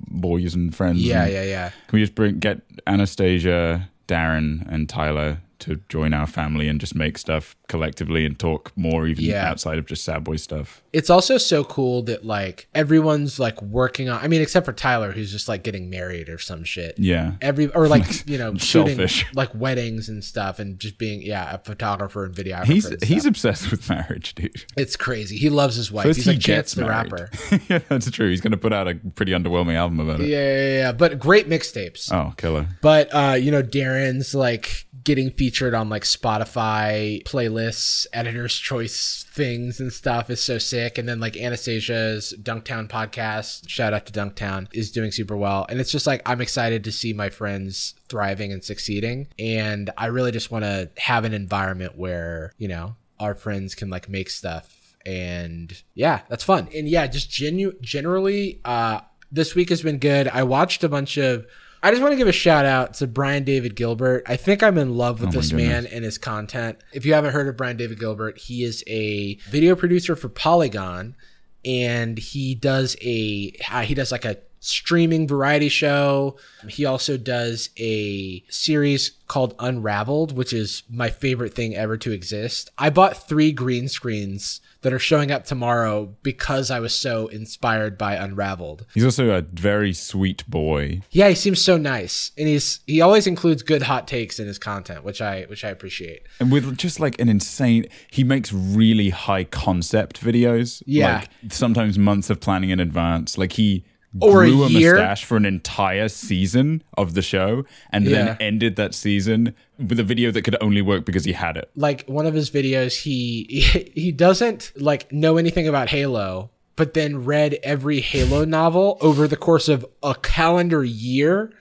boys 0.08 0.56
and 0.56 0.76
friends? 0.76 1.02
yeah, 1.04 1.24
and 1.26 1.34
yeah, 1.34 1.44
yeah. 1.44 1.70
Can 1.88 1.98
we 1.98 2.00
just 2.02 2.16
bring 2.16 2.40
get 2.40 2.62
Anastasia, 2.88 3.90
Darren, 4.08 4.66
and 4.72 4.90
Tyler 4.90 5.40
to 5.64 5.82
join 5.90 6.14
our 6.14 6.28
family 6.28 6.68
and 6.68 6.80
just 6.80 6.96
make 6.96 7.18
stuff 7.18 7.56
collectively 7.68 8.26
and 8.26 8.38
talk 8.40 8.72
more, 8.76 9.08
even 9.08 9.24
Yeah. 9.26 9.50
outside 9.50 9.78
of 9.78 9.86
just 9.86 10.04
Sad 10.06 10.24
Boy 10.24 10.36
stuff? 10.38 10.82
it's 10.94 11.10
also 11.10 11.40
so 11.40 11.64
cool 11.64 12.04
that 12.04 12.24
like 12.24 12.68
everyone's 12.76 13.40
like 13.40 13.60
working 13.64 14.10
on 14.10 14.20
i 14.24 14.28
mean 14.28 14.44
except 14.44 14.64
for 14.64 14.72
tyler 14.74 15.12
who's 15.12 15.32
just 15.32 15.48
like 15.48 15.64
getting 15.64 15.90
married 15.90 16.30
or 16.30 16.38
some 16.38 16.64
shit 16.64 16.94
Yeah. 17.00 17.32
every 17.42 17.66
or 17.74 17.88
like 17.88 18.28
you 18.30 18.38
know 18.38 18.54
shooting 18.58 19.00
like 19.34 19.50
weddings 19.56 20.08
and 20.08 20.24
stuff 20.24 20.60
and 20.60 20.78
just 20.80 21.00
being 21.00 21.24
yeah 21.24 21.56
a 21.56 21.58
photographer 21.58 22.26
and 22.26 22.36
videographer 22.36 22.66
He's 22.66 22.86
and 22.86 23.04
he's 23.04 23.26
obsessed 23.26 23.72
with 23.72 23.90
marriage, 23.90 24.36
dude. 24.36 24.64
it's 24.78 24.96
crazy 24.96 25.36
he 25.36 25.50
loves 25.50 25.76
his 25.76 25.92
wife 25.92 26.04
First 26.06 26.18
he's 26.18 26.26
he 26.26 26.32
like 26.34 26.40
chance 26.42 26.58
gets 26.58 26.74
the 26.76 26.86
rapper 26.86 27.30
yeah, 27.70 27.80
that's 27.90 28.12
true. 28.12 28.30
He's 28.30 28.42
going 28.42 28.52
to 28.52 28.58
put 28.58 28.72
out 28.72 28.88
a 28.88 28.94
pretty 29.16 29.32
underwhelming 29.32 29.74
album 29.74 30.00
about 30.00 30.20
it. 30.22 30.28
yeah, 30.28 30.38
yeah 30.38 30.78
yeah 30.78 30.92
but 30.92 31.18
great 31.18 31.50
mixtapes 31.50 32.12
Oh, 32.14 32.36
killer. 32.38 32.68
but 32.82 33.10
uh 33.16 33.34
you 33.34 33.50
know 33.50 33.64
darren's 33.64 34.36
like 34.36 34.86
getting 35.04 35.32
featured 35.32 35.74
on 35.74 35.90
like 35.90 36.04
Spotify 36.04 37.24
playlists, 37.24 38.08
editor's 38.14 38.56
choice 38.56 39.26
things 39.30 39.80
and 39.80 39.92
stuff 39.92 40.30
is 40.30 40.42
so 40.42 40.58
sick. 40.58 40.98
And 40.98 41.08
then 41.08 41.20
like 41.20 41.36
Anastasia's 41.36 42.34
Dunktown 42.42 42.88
podcast, 42.88 43.68
shout 43.68 43.94
out 43.94 44.06
to 44.06 44.14
Dunktown, 44.14 44.68
is 44.74 44.92
doing 44.92 45.12
super 45.12 45.36
well. 45.36 45.66
And 45.70 45.80
it's 45.80 45.92
just 45.92 46.08
like 46.08 46.22
I'm 46.26 46.42
excited 46.42 46.84
to 46.84 46.92
see 46.92 47.14
my 47.14 47.30
friends 47.30 47.96
thriving 48.08 48.52
and 48.52 48.64
succeeding. 48.64 49.28
And 49.40 49.90
I 49.98 50.08
really 50.08 50.32
just 50.32 50.52
want 50.52 50.64
to 50.66 50.90
have 50.98 51.26
an 51.26 51.34
environment 51.34 51.98
where, 51.98 52.54
you 52.58 52.68
know, 52.68 52.96
our 53.20 53.36
friends 53.36 53.76
can 53.76 53.90
like 53.90 54.10
make 54.10 54.30
stuff 54.30 54.80
and 55.06 55.84
yeah 55.96 56.22
that's 56.30 56.44
fun 56.44 56.70
and 56.74 56.88
yeah 56.88 57.06
just 57.08 57.30
genu- 57.30 57.78
generally 57.82 58.62
uh 58.64 59.02
this 59.32 59.54
week 59.54 59.70
has 59.70 59.82
been 59.82 59.98
good 59.98 60.30
i 60.30 60.44
watched 60.44 60.84
a 60.84 60.90
bunch 60.90 61.18
of 61.18 61.46
i 61.84 61.92
just 61.92 62.02
want 62.02 62.12
to 62.12 62.18
give 62.18 62.28
a 62.28 62.32
shout 62.32 62.66
out 62.66 62.96
to 62.96 63.06
brian 63.06 63.44
david 63.44 63.76
gilbert. 63.76 64.24
I 64.26 64.36
think 64.36 64.64
i'm 64.64 64.78
in 64.78 64.96
love 64.96 65.20
with 65.20 65.30
Oh 65.30 65.34
this 65.34 65.52
man 65.52 65.86
and 65.86 66.04
his 66.04 66.18
content. 66.18 66.80
If 66.94 67.06
you 67.06 67.14
haven't 67.14 67.34
heard 67.34 67.48
of 67.48 67.56
brian 67.56 67.78
david 67.78 68.00
gilbert 68.00 68.40
he 68.40 68.64
is 68.64 68.84
a 68.88 69.36
video 69.50 69.76
producer 69.76 70.16
for 70.16 70.30
polygon 70.30 71.16
and 71.64 72.18
he 72.18 72.56
does 72.56 72.96
a 73.02 73.54
uh, 73.72 73.82
he 73.82 73.94
does 73.94 74.12
like 74.12 74.26
a 74.26 74.38
streaming 74.64 75.28
variety 75.28 75.70
show. 75.70 76.38
He 76.68 76.86
also 76.86 77.18
does 77.18 77.70
a 77.78 78.44
series 78.50 79.12
called 79.28 79.56
Unraveled, 79.60 80.36
which 80.38 80.54
is 80.54 80.84
my 80.90 81.10
favorite 81.10 81.54
thing 81.54 81.76
ever 81.76 81.98
to 81.98 82.12
exist. 82.12 82.70
I 82.78 82.90
bought 82.90 83.28
3 83.28 83.52
green 83.52 83.88
screens 83.88 84.62
that 84.82 84.94
are 84.94 85.00
showing 85.00 85.32
up 85.32 85.46
tomorrow 85.46 86.14
because 86.24 86.70
I 86.70 86.80
was 86.80 86.94
so 86.94 87.28
inspired 87.28 87.98
by 87.98 88.16
Unraveled. 88.16 88.86
He's 88.94 89.06
also 89.06 89.32
a 89.32 89.42
very 89.42 89.94
sweet 89.94 90.46
boy. 90.48 91.02
Yeah, 91.12 91.30
he 91.30 91.36
seems 91.36 91.62
so 91.62 91.78
nice, 91.78 92.32
and 92.38 92.48
he's 92.48 92.82
he 92.86 93.02
always 93.02 93.26
includes 93.26 93.64
good 93.64 93.82
hot 93.82 94.08
takes 94.08 94.40
in 94.40 94.48
his 94.48 94.60
content, 94.60 95.04
which 95.04 95.22
I 95.22 95.44
which 95.44 95.64
I 95.64 95.70
appreciate. 95.70 96.24
And 96.40 96.52
with 96.52 96.78
just 96.78 97.00
like 97.00 97.20
an 97.20 97.30
insane, 97.30 97.86
he 98.12 98.24
makes 98.24 98.52
really 98.52 99.10
high 99.10 99.46
concept 99.46 100.22
videos. 100.22 100.84
Yeah. 100.86 101.20
Like 101.20 101.30
sometimes 101.52 101.98
months 101.98 102.30
of 102.30 102.40
planning 102.42 102.70
in 102.70 102.80
advance. 102.80 103.38
Like 103.38 103.54
he 103.54 103.86
Or 104.20 104.44
a 104.44 104.48
grew 104.48 104.64
a, 104.66 104.70
year. 104.70 104.94
mustache 104.94 105.26
for 105.26 105.38
an 105.38 105.46
entire 105.46 106.08
season 106.08 106.84
of 106.98 107.14
the 107.16 107.22
show 107.22 107.66
and 107.92 108.06
Yeah. 108.06 108.26
then 108.26 108.38
ended 108.40 108.76
that 108.76 108.94
season 108.94 109.56
with 109.80 110.00
a 110.00 110.04
video 110.04 110.30
that 110.32 110.44
could 110.44 110.56
only 110.62 110.82
work 110.82 111.04
because 111.06 111.26
he 111.26 111.34
had 111.34 111.58
it. 111.58 111.70
like 111.76 112.06
one 112.08 112.26
of 112.28 112.34
his 112.34 112.50
videos 112.52 113.02
he 113.02 113.46
he 113.96 114.12
doesn't 114.12 114.72
like 114.76 115.12
know 115.12 115.38
anything 115.38 115.68
about 115.68 115.90
halo 115.90 116.52
but 116.76 116.94
then 116.94 117.24
read 117.26 117.58
every 117.64 118.00
halo 118.02 118.46
novel 118.46 118.98
over 119.02 119.28
the 119.28 119.36
course 119.38 119.68
of 119.68 119.86
a 120.04 120.14
calendar 120.16 120.84
year 120.84 121.52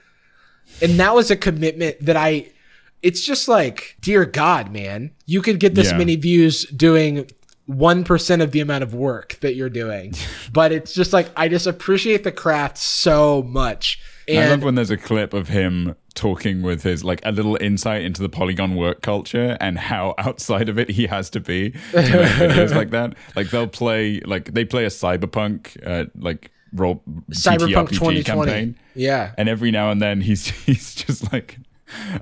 and 0.81 0.99
that 0.99 1.13
was 1.15 1.29
a 1.31 1.35
commitment 1.35 1.95
that 2.05 2.15
i 2.15 2.47
it's 3.01 3.25
just 3.25 3.47
like 3.47 3.95
dear 3.99 4.25
god 4.25 4.71
man 4.71 5.11
you 5.25 5.41
could 5.41 5.59
get 5.59 5.73
this 5.75 5.91
Yeah. 5.91 5.97
many 5.97 6.15
views 6.15 6.65
doing 6.65 7.27
1% 7.69 8.41
of 8.41 8.51
the 8.51 8.59
amount 8.59 8.83
of 8.83 8.93
work 8.93 9.37
that 9.41 9.55
you're 9.55 9.69
doing. 9.69 10.13
But 10.51 10.71
it's 10.71 10.93
just 10.93 11.13
like 11.13 11.31
i 11.35 11.47
just 11.47 11.65
appreciate 11.65 12.23
the 12.23 12.31
craft 12.31 12.77
so 12.77 13.41
much. 13.41 13.99
I 14.29 14.49
love 14.49 14.61
when 14.61 14.75
there's 14.75 14.91
a 14.91 14.97
clip 14.97 15.33
of 15.33 15.47
him 15.47 15.95
talking 16.13 16.61
with 16.61 16.83
his 16.83 17.03
like 17.03 17.21
a 17.25 17.31
little 17.31 17.57
insight 17.59 18.03
into 18.03 18.21
the 18.21 18.29
polygon 18.29 18.75
work 18.75 19.01
culture 19.01 19.57
and 19.59 19.79
how 19.79 20.13
outside 20.19 20.69
of 20.69 20.77
it 20.77 20.91
he 20.91 21.07
has 21.07 21.31
to 21.31 21.39
be 21.39 21.71
to 21.71 21.77
make 21.95 22.05
videos 22.05 22.75
like 22.75 22.91
that. 22.91 23.15
Like 23.35 23.49
they'll 23.49 23.67
play 23.67 24.19
like 24.25 24.53
they 24.53 24.63
play 24.63 24.85
a 24.85 24.89
cyberpunk 24.89 25.75
uh, 25.85 26.05
like 26.15 26.51
role 26.71 27.01
cyberpunk 27.31 27.87
TTRPG 27.87 27.89
2020 27.89 28.23
campaign, 28.23 28.75
yeah. 28.93 29.33
And 29.37 29.49
every 29.49 29.71
now 29.71 29.89
and 29.89 29.99
then 30.01 30.21
he's 30.21 30.47
he's 30.65 30.93
just 30.93 31.33
like 31.33 31.57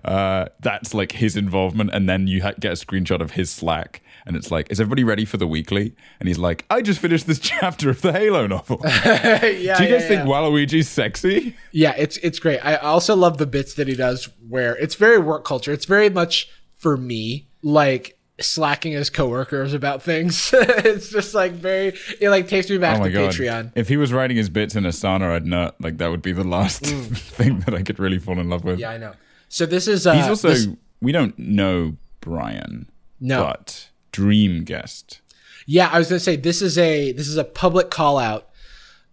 uh 0.06 0.45
that's 0.62 0.93
like 0.93 1.12
his 1.12 1.36
involvement. 1.36 1.89
And 1.93 2.08
then 2.08 2.27
you 2.27 2.43
ha- 2.43 2.54
get 2.60 2.71
a 2.71 2.75
screenshot 2.75 3.19
of 3.19 3.32
his 3.32 3.49
slack 3.49 4.01
and 4.25 4.36
it's 4.36 4.51
like 4.51 4.69
is 4.71 4.79
everybody 4.79 5.03
ready 5.03 5.25
for 5.25 5.38
the 5.38 5.47
weekly 5.47 5.93
and 6.19 6.27
he's 6.27 6.38
like 6.38 6.65
i 6.69 6.81
just 6.81 6.99
finished 6.99 7.27
this 7.27 7.39
chapter 7.51 7.89
of 7.89 8.01
the 8.01 8.12
halo 8.12 8.47
novel 8.47 8.79
yeah 8.86 9.41
do 9.41 9.47
you 9.53 9.60
yeah, 9.62 9.77
guys 9.77 10.07
think 10.07 10.21
yeah. 10.21 10.25
waluigi's 10.25 10.88
sexy 10.89 11.55
Yeah, 11.71 11.93
it's 11.97 12.17
it's 12.17 12.39
great. 12.39 12.60
I 12.60 12.75
also 12.75 13.15
love 13.15 13.38
the 13.38 13.45
bits 13.47 13.73
that 13.75 13.88
he 13.88 13.95
does 13.95 14.29
where 14.49 14.75
it's 14.77 14.95
very 14.95 15.17
work 15.17 15.45
culture. 15.45 15.71
It's 15.71 15.86
very 15.86 16.10
much 16.10 16.49
for 16.75 16.97
me 16.97 17.47
like 17.62 18.17
slacking 18.39 18.91
his 18.93 19.10
coworkers 19.10 19.73
about 19.73 20.01
things. 20.03 20.51
it's 20.53 21.10
just 21.10 21.34
like 21.34 21.53
very 21.53 21.93
it 22.19 22.29
like 22.29 22.47
takes 22.47 22.69
me 22.69 22.77
back 22.77 22.99
Oh 22.99 23.05
to 23.05 23.10
god! 23.12 23.31
Patreon. 23.31 23.71
If 23.75 23.88
he 23.88 23.97
was 23.97 24.12
writing 24.12 24.38
his 24.38 24.49
bits 24.49 24.75
in 24.75 24.84
Asana, 24.84 25.31
I'd 25.36 25.45
not 25.45 25.79
Like 25.79 25.97
that 25.99 26.10
would 26.12 26.21
be 26.21 26.34
the 26.34 26.43
last 26.43 26.81
thing 26.86 27.60
that 27.62 27.73
I 27.73 27.84
could 27.84 27.99
really 27.99 28.19
fall 28.19 28.39
in 28.39 28.49
love 28.49 28.63
with. 28.63 28.77
Mm. 28.77 28.81
Yeah, 28.81 28.89
I 28.91 28.97
know. 28.97 29.13
So 29.47 29.65
this 29.65 29.88
is 29.88 30.05
uh 30.05 30.13
He's 30.13 30.27
also 30.27 30.49
this- 30.49 30.67
we 31.01 31.12
don't 31.12 31.38
know 31.39 31.95
Brian, 32.19 32.89
No. 33.19 33.43
but 33.43 33.89
dream 34.12 34.63
guest. 34.63 35.21
Yeah, 35.65 35.89
I 35.91 36.00
was 36.00 36.10
gonna 36.10 36.19
say 36.19 36.36
this 36.36 36.62
is 36.62 36.78
a 36.78 37.12
this 37.12 37.28
is 37.28 37.38
a 37.38 37.43
public 37.43 37.89
call 37.89 38.17
out. 38.17 38.50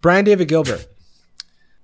Brian 0.01 0.25
David 0.25 0.47
Gilbert. 0.47 0.87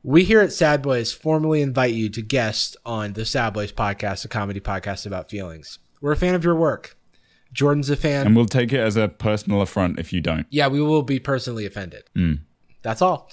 We 0.04 0.24
here 0.24 0.40
at 0.42 0.54
Sad 0.54 0.82
Boys 0.84 1.12
formally 1.12 1.62
invite 1.62 1.94
you 1.94 2.10
to 2.10 2.22
guest 2.22 2.78
on 2.86 3.14
the 3.14 3.26
Sad 3.26 3.54
Boys 3.54 3.72
podcast, 3.72 4.24
a 4.24 4.28
comedy 4.28 4.60
podcast 4.60 5.06
about 5.08 5.30
feelings. 5.30 5.80
We're 6.00 6.12
a 6.12 6.18
fan 6.18 6.36
of 6.36 6.44
your 6.44 6.56
work. 6.56 6.96
Jordan's 7.52 7.90
a 7.90 7.96
fan. 7.96 8.28
And 8.28 8.36
we'll 8.36 8.46
take 8.46 8.72
it 8.72 8.80
as 8.80 8.98
a 8.98 9.08
personal 9.08 9.62
affront 9.62 9.98
if 9.98 10.14
you 10.14 10.22
don't. 10.22 10.46
yeah, 10.52 10.68
we 10.68 10.82
will 10.82 11.02
be 11.02 11.20
personally 11.20 11.66
offended. 11.66 12.04
Hmm. 12.16 12.34
That's 12.84 13.02
all. 13.02 13.32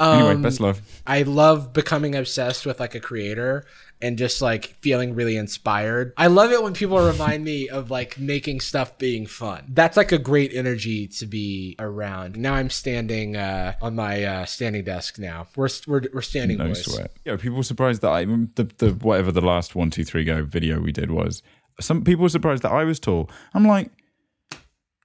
Anyway, 0.00 0.32
Um, 0.32 0.42
best 0.42 0.60
love. 0.60 0.80
I 1.06 1.22
love 1.22 1.72
becoming 1.74 2.14
obsessed 2.14 2.64
with 2.64 2.80
like 2.80 2.94
a 2.94 3.00
creator 3.00 3.64
and 4.00 4.16
just 4.16 4.40
like 4.40 4.76
feeling 4.80 5.14
really 5.14 5.36
inspired. 5.36 6.14
I 6.16 6.28
love 6.28 6.52
it 6.52 6.62
when 6.62 6.72
people 6.72 6.98
remind 7.12 7.44
me 7.44 7.68
of 7.68 7.90
like 7.90 8.18
making 8.18 8.60
stuff 8.60 8.96
being 8.96 9.26
fun. 9.26 9.64
That's 9.68 9.98
like 9.98 10.10
a 10.10 10.18
great 10.18 10.54
energy 10.54 11.06
to 11.08 11.26
be 11.26 11.76
around. 11.78 12.38
Now 12.38 12.54
I'm 12.54 12.70
standing 12.70 13.36
uh, 13.36 13.74
on 13.82 13.94
my 13.94 14.24
uh, 14.24 14.44
standing 14.46 14.84
desk 14.84 15.18
now. 15.18 15.48
We're 15.54 15.68
we're, 15.86 16.02
we're 16.14 16.22
standing 16.22 16.56
No 16.56 16.68
boys. 16.68 16.84
sweat. 16.84 17.10
Yeah, 17.26 17.36
people 17.36 17.58
were 17.58 17.62
surprised 17.62 18.00
that 18.00 18.10
I 18.10 18.24
the, 18.24 18.70
the 18.78 18.90
whatever 19.02 19.30
the 19.32 19.42
last 19.42 19.74
one 19.74 19.90
two 19.90 20.04
three 20.04 20.24
go 20.24 20.42
video 20.44 20.80
we 20.80 20.92
did 20.92 21.10
was. 21.10 21.42
Some 21.78 22.04
people 22.04 22.22
were 22.22 22.28
surprised 22.30 22.62
that 22.62 22.72
I 22.72 22.84
was 22.84 23.00
tall. 23.00 23.30
I'm 23.54 23.66
like, 23.66 23.90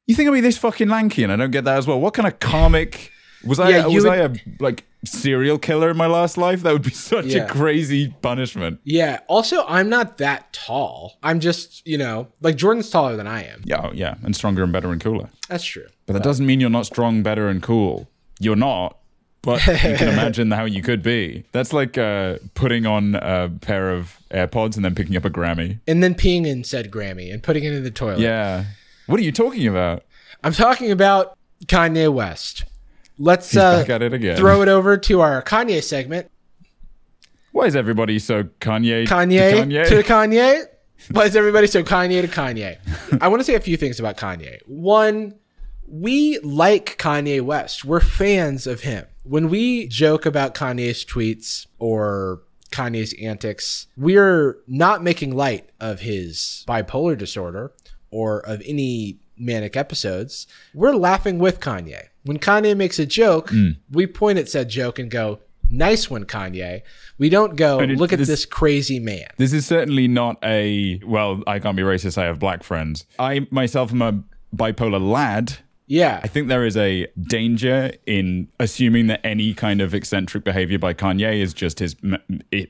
you 0.08 0.16
think 0.16 0.30
I'd 0.30 0.34
be 0.34 0.42
this 0.42 0.58
fucking 0.58 0.88
lanky, 0.90 1.24
and 1.24 1.32
I 1.32 1.36
don't 1.36 1.52
get 1.52 1.64
that 1.66 1.78
as 1.78 1.88
well. 1.88 2.00
What 2.00 2.14
kind 2.14 2.28
of 2.28 2.40
karmic 2.40 3.12
was 3.46 3.60
I? 3.60 3.70
Yeah, 3.70 3.86
was 3.88 4.04
would- 4.04 4.14
I 4.14 4.16
a 4.18 4.30
like 4.60 4.86
serial 5.06 5.58
killer 5.60 5.90
in 5.92 5.98
my 5.98 6.08
last 6.08 6.38
life? 6.38 6.64
That 6.64 6.74
would 6.74 6.82
be 6.84 6.90
such 7.12 7.26
Yeah. 7.26 7.46
a 7.46 7.50
crazy 7.50 8.14
punishment. 8.22 8.80
Yeah. 8.84 9.20
Also, 9.28 9.66
I'm 9.68 9.90
not 9.90 10.18
that 10.18 10.52
tall. 10.54 11.18
I'm 11.24 11.40
just 11.40 11.86
you 11.88 11.98
know 11.98 12.28
like 12.42 12.56
Jordan's 12.56 12.90
taller 12.90 13.16
than 13.16 13.28
I 13.28 13.44
am. 13.46 13.62
Yeah, 13.66 13.88
oh, 13.88 13.92
yeah, 13.94 14.16
and 14.24 14.36
stronger 14.36 14.64
and 14.64 14.74
better 14.74 14.92
and 14.92 15.02
cooler. 15.02 15.30
That's 15.50 15.64
true. 15.64 15.88
But 16.06 16.14
that 16.14 16.24
doesn't 16.24 16.46
mean 16.46 16.60
you're 16.60 16.70
not 16.70 16.86
strong, 16.86 17.24
better, 17.24 17.48
and 17.50 17.62
cool. 17.62 18.08
You're 18.40 18.56
not. 18.56 18.98
But 19.42 19.64
you 19.68 19.76
can 19.78 20.08
imagine 20.14 20.50
how 20.50 20.66
you 20.66 20.82
could 20.82 21.04
be. 21.04 21.46
That's 21.52 21.72
like 21.72 22.00
uh, 22.00 22.40
putting 22.56 22.88
on 22.88 23.14
a 23.14 23.52
pair 23.62 23.92
of 23.92 24.18
AirPods 24.32 24.76
and 24.76 24.84
then 24.84 24.96
picking 24.96 25.16
up 25.16 25.24
a 25.24 25.30
Grammy. 25.30 25.80
And 25.88 26.02
then 26.02 26.16
peeing 26.16 26.48
in 26.48 26.64
said 26.64 26.90
Grammy 26.90 27.32
and 27.32 27.44
putting 27.44 27.64
it 27.64 27.72
in 27.74 27.84
the 27.84 27.92
toilet. 27.92 28.22
Yeah. 28.22 28.66
What 29.06 29.20
are 29.20 29.24
you 29.24 29.32
talking 29.32 29.68
about? 29.68 30.04
I'm 30.44 30.52
talking 30.54 30.90
about 30.90 31.38
Kanye 31.68 32.12
West. 32.12 32.64
Let's 33.18 33.56
uh, 33.56 33.80
back 33.80 33.90
at 33.90 34.02
it 34.02 34.14
again. 34.14 34.38
throw 34.38 34.62
it 34.62 34.68
over 34.68 34.98
to 34.98 35.22
our 35.22 35.42
Kanye 35.42 35.82
segment. 35.84 36.30
Why 37.52 37.66
is 37.66 37.76
everybody 37.76 38.20
so 38.20 38.44
Kanye? 38.44 39.08
Kanye 39.08 39.52
to 39.52 39.66
Kanye? 39.66 39.88
to 39.88 40.04
Kanye. 40.04 40.66
Why 41.12 41.24
is 41.26 41.36
everybody 41.36 41.68
so 41.68 41.84
Kanye 41.84 42.22
to 42.22 42.28
Kanye? 42.28 42.78
I 43.22 43.28
want 43.28 43.40
to 43.40 43.44
say 43.46 43.56
a 43.56 43.60
few 43.60 43.78
things 43.78 44.00
about 44.00 44.18
Kanye. 44.18 44.60
One, 44.66 45.36
we 45.88 46.40
like 46.40 46.98
Kanye 46.98 47.42
West. 47.42 47.86
We're 47.86 48.00
fans 48.02 48.68
of 48.68 48.82
him. 48.82 49.06
When 49.24 49.50
we 49.50 49.88
joke 49.88 50.26
about 50.26 50.54
Kanye's 50.54 51.06
tweets 51.06 51.68
or 51.80 52.42
Kanye's 52.72 53.14
antics, 53.22 53.88
we're 53.96 54.58
not 54.68 55.04
making 55.04 55.36
light 55.36 55.70
of 55.80 56.02
his 56.02 56.66
bipolar 56.68 57.18
disorder 57.18 57.72
or 58.12 58.40
of 58.40 58.62
any 58.66 59.20
manic 59.38 59.78
episodes. 59.78 60.48
We're 60.74 60.96
laughing 60.96 61.40
with 61.40 61.60
Kanye. 61.60 62.08
When 62.26 62.40
Kanye 62.40 62.76
makes 62.76 63.00
a 63.00 63.06
joke, 63.06 63.52
Mm. 63.52 63.78
we 63.92 64.08
point 64.08 64.38
at 64.40 64.50
said 64.50 64.70
joke 64.70 65.00
and 65.00 65.10
go, 65.10 65.40
Nice 65.72 66.12
one, 66.12 66.26
Kanye. 66.26 66.82
We 67.18 67.28
don't 67.28 67.56
go, 67.56 67.80
And 67.80 67.92
it- 67.94 67.98
look 67.98 68.14
at 68.14 68.20
this- 68.20 68.28
this 68.28 68.46
crazy 68.46 69.00
man. 69.00 69.26
This 69.38 69.52
is 69.52 69.66
certainly 69.66 70.08
not 70.08 70.38
a 70.44 71.00
well. 71.04 71.42
I 71.48 71.58
can't 71.58 71.76
be 71.76 71.82
racist. 71.82 72.20
I 72.20 72.26
have 72.26 72.38
black 72.38 72.62
friends. 72.64 73.06
I 73.18 73.48
myself 73.50 73.92
am 73.92 74.02
a 74.04 74.24
bipolar 74.56 75.02
lad. 75.02 75.54
Yeah. 75.88 76.20
I 76.24 76.28
think 76.28 76.50
there 76.50 76.66
is 76.66 76.78
a 76.78 77.08
danger 77.20 77.92
in 78.06 78.48
assuming 78.60 79.08
that 79.08 79.22
any 79.26 79.56
kind 79.56 79.82
of 79.82 79.96
eccentric 79.96 80.44
behavior 80.44 80.78
by 80.78 80.94
Kanye 80.94 81.42
is 81.42 81.52
just 81.54 81.80
his 81.80 81.96
me- 82.04 82.18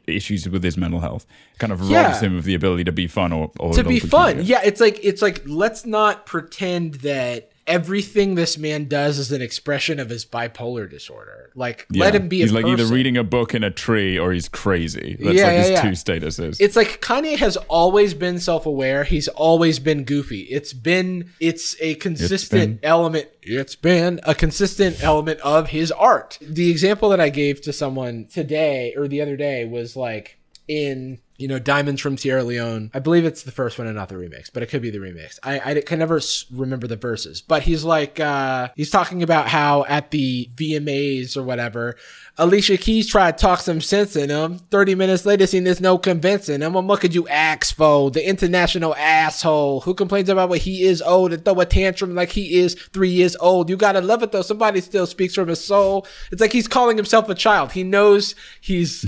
issues 0.07 0.47
with 0.47 0.63
his 0.63 0.77
mental 0.77 1.01
health. 1.01 1.25
Kind 1.59 1.73
of 1.73 1.79
robs 1.81 1.91
Yeah. 1.91 2.19
him 2.21 2.37
of 2.37 2.45
the 2.45 2.53
ability 2.55 2.85
to 2.85 2.91
be 2.93 3.07
fun 3.07 3.33
or, 3.33 3.51
or 3.59 3.73
to 3.73 3.83
be 3.83 3.99
fun. 3.99 4.35
comedian. 4.35 4.47
Yeah, 4.47 4.61
it's 4.63 4.79
like 4.79 4.99
it's 5.03 5.21
like 5.21 5.41
let's 5.45 5.85
not 5.85 6.25
pretend 6.25 6.95
that 6.95 7.51
everything 7.67 8.35
this 8.35 8.57
man 8.57 8.87
does 8.87 9.17
is 9.17 9.31
an 9.31 9.41
expression 9.41 9.99
of 9.99 10.09
his 10.09 10.25
bipolar 10.25 10.89
disorder. 10.89 11.51
Like, 11.55 11.87
let 11.91 12.13
him 12.13 12.27
be 12.27 12.41
a. 12.41 12.45
He's 12.45 12.53
like 12.53 12.65
either 12.65 12.85
reading 12.85 13.17
a 13.17 13.23
book 13.23 13.55
in 13.55 13.63
a 13.63 13.71
tree 13.71 14.17
or 14.19 14.33
he's 14.33 14.49
crazy. 14.49 15.17
That's 15.19 15.35
Yeah, 15.35 15.47
like 15.47 15.57
his 15.57 15.69
yeah, 15.69 15.73
yeah. 15.73 15.81
two 15.81 15.89
statuses. 15.89 16.57
It's 16.59 16.75
like 16.75 17.01
Kanye 17.01 17.37
has 17.37 17.57
always 17.57 18.13
been 18.13 18.39
self-aware. 18.39 19.03
He's 19.03 19.27
always 19.29 19.79
been 19.79 20.03
goofy. 20.03 20.41
It's 20.41 20.73
been 20.73 21.31
it's 21.39 21.75
a 21.79 21.95
consistent 21.95 22.79
element. 22.83 23.29
It's 23.41 23.75
been 23.75 24.19
a 24.23 24.35
consistent 24.35 25.03
element 25.03 25.39
of 25.41 25.69
his 25.69 25.91
art. 25.91 26.37
The 26.41 26.69
example 26.69 27.09
that 27.09 27.19
I 27.19 27.29
gave 27.29 27.61
to 27.61 27.73
someone 27.73 28.25
today 28.25 28.93
or 28.97 29.07
the 29.07 29.21
other 29.21 29.37
day 29.37 29.65
was 29.65 29.95
like 29.95 30.37
in 30.67 31.19
you 31.37 31.47
know 31.47 31.59
Diamonds 31.59 32.01
from 32.01 32.17
Sierra 32.17 32.43
Leone. 32.43 32.91
I 32.93 32.99
believe 32.99 33.25
it's 33.25 33.43
the 33.43 33.51
first 33.51 33.77
one 33.77 33.87
and 33.87 33.95
not 33.95 34.09
the 34.09 34.15
remix, 34.15 34.49
but 34.53 34.63
it 34.63 34.67
could 34.67 34.81
be 34.81 34.89
the 34.89 34.99
remix. 34.99 35.37
I, 35.43 35.59
I 35.59 35.81
can 35.81 35.99
never 35.99 36.21
remember 36.51 36.87
the 36.87 36.95
verses. 36.95 37.41
But 37.41 37.63
he's 37.63 37.83
like 37.83 38.19
uh 38.19 38.69
he's 38.75 38.89
talking 38.89 39.21
about 39.23 39.47
how 39.47 39.85
at 39.85 40.11
the 40.11 40.49
VMAs 40.55 41.35
or 41.35 41.43
whatever. 41.43 41.95
Alicia 42.37 42.77
Keys 42.77 43.07
tried 43.07 43.37
to 43.37 43.41
talk 43.41 43.61
some 43.61 43.79
sense 43.79 44.15
in 44.17 44.29
him. 44.29 44.59
30 44.69 44.95
minutes 44.95 45.25
later, 45.25 45.47
seen 45.47 45.63
there's 45.63 45.79
no 45.79 45.97
convincing 45.97 46.61
him. 46.61 46.73
What 46.73 46.99
could 46.99 47.15
you 47.15 47.27
ask 47.29 47.73
for? 47.73 48.11
The 48.11 48.27
international 48.27 48.93
asshole 48.95 49.81
who 49.81 49.93
complains 49.93 50.27
about 50.27 50.49
what 50.49 50.59
he 50.59 50.83
is 50.83 51.01
old 51.01 51.31
and 51.31 51.43
throw 51.45 51.59
a 51.61 51.65
tantrum 51.65 52.13
like 52.13 52.31
he 52.31 52.59
is 52.59 52.75
three 52.93 53.09
years 53.09 53.35
old. 53.37 53.69
You 53.69 53.77
gotta 53.77 54.01
love 54.01 54.23
it 54.23 54.31
though. 54.31 54.41
Somebody 54.41 54.81
still 54.81 55.07
speaks 55.07 55.35
from 55.35 55.47
his 55.47 55.63
soul. 55.63 56.07
It's 56.31 56.41
like 56.41 56.53
he's 56.53 56.67
calling 56.67 56.97
himself 56.97 57.29
a 57.29 57.35
child. 57.35 57.71
He 57.71 57.83
knows 57.83 58.35
he's 58.59 59.05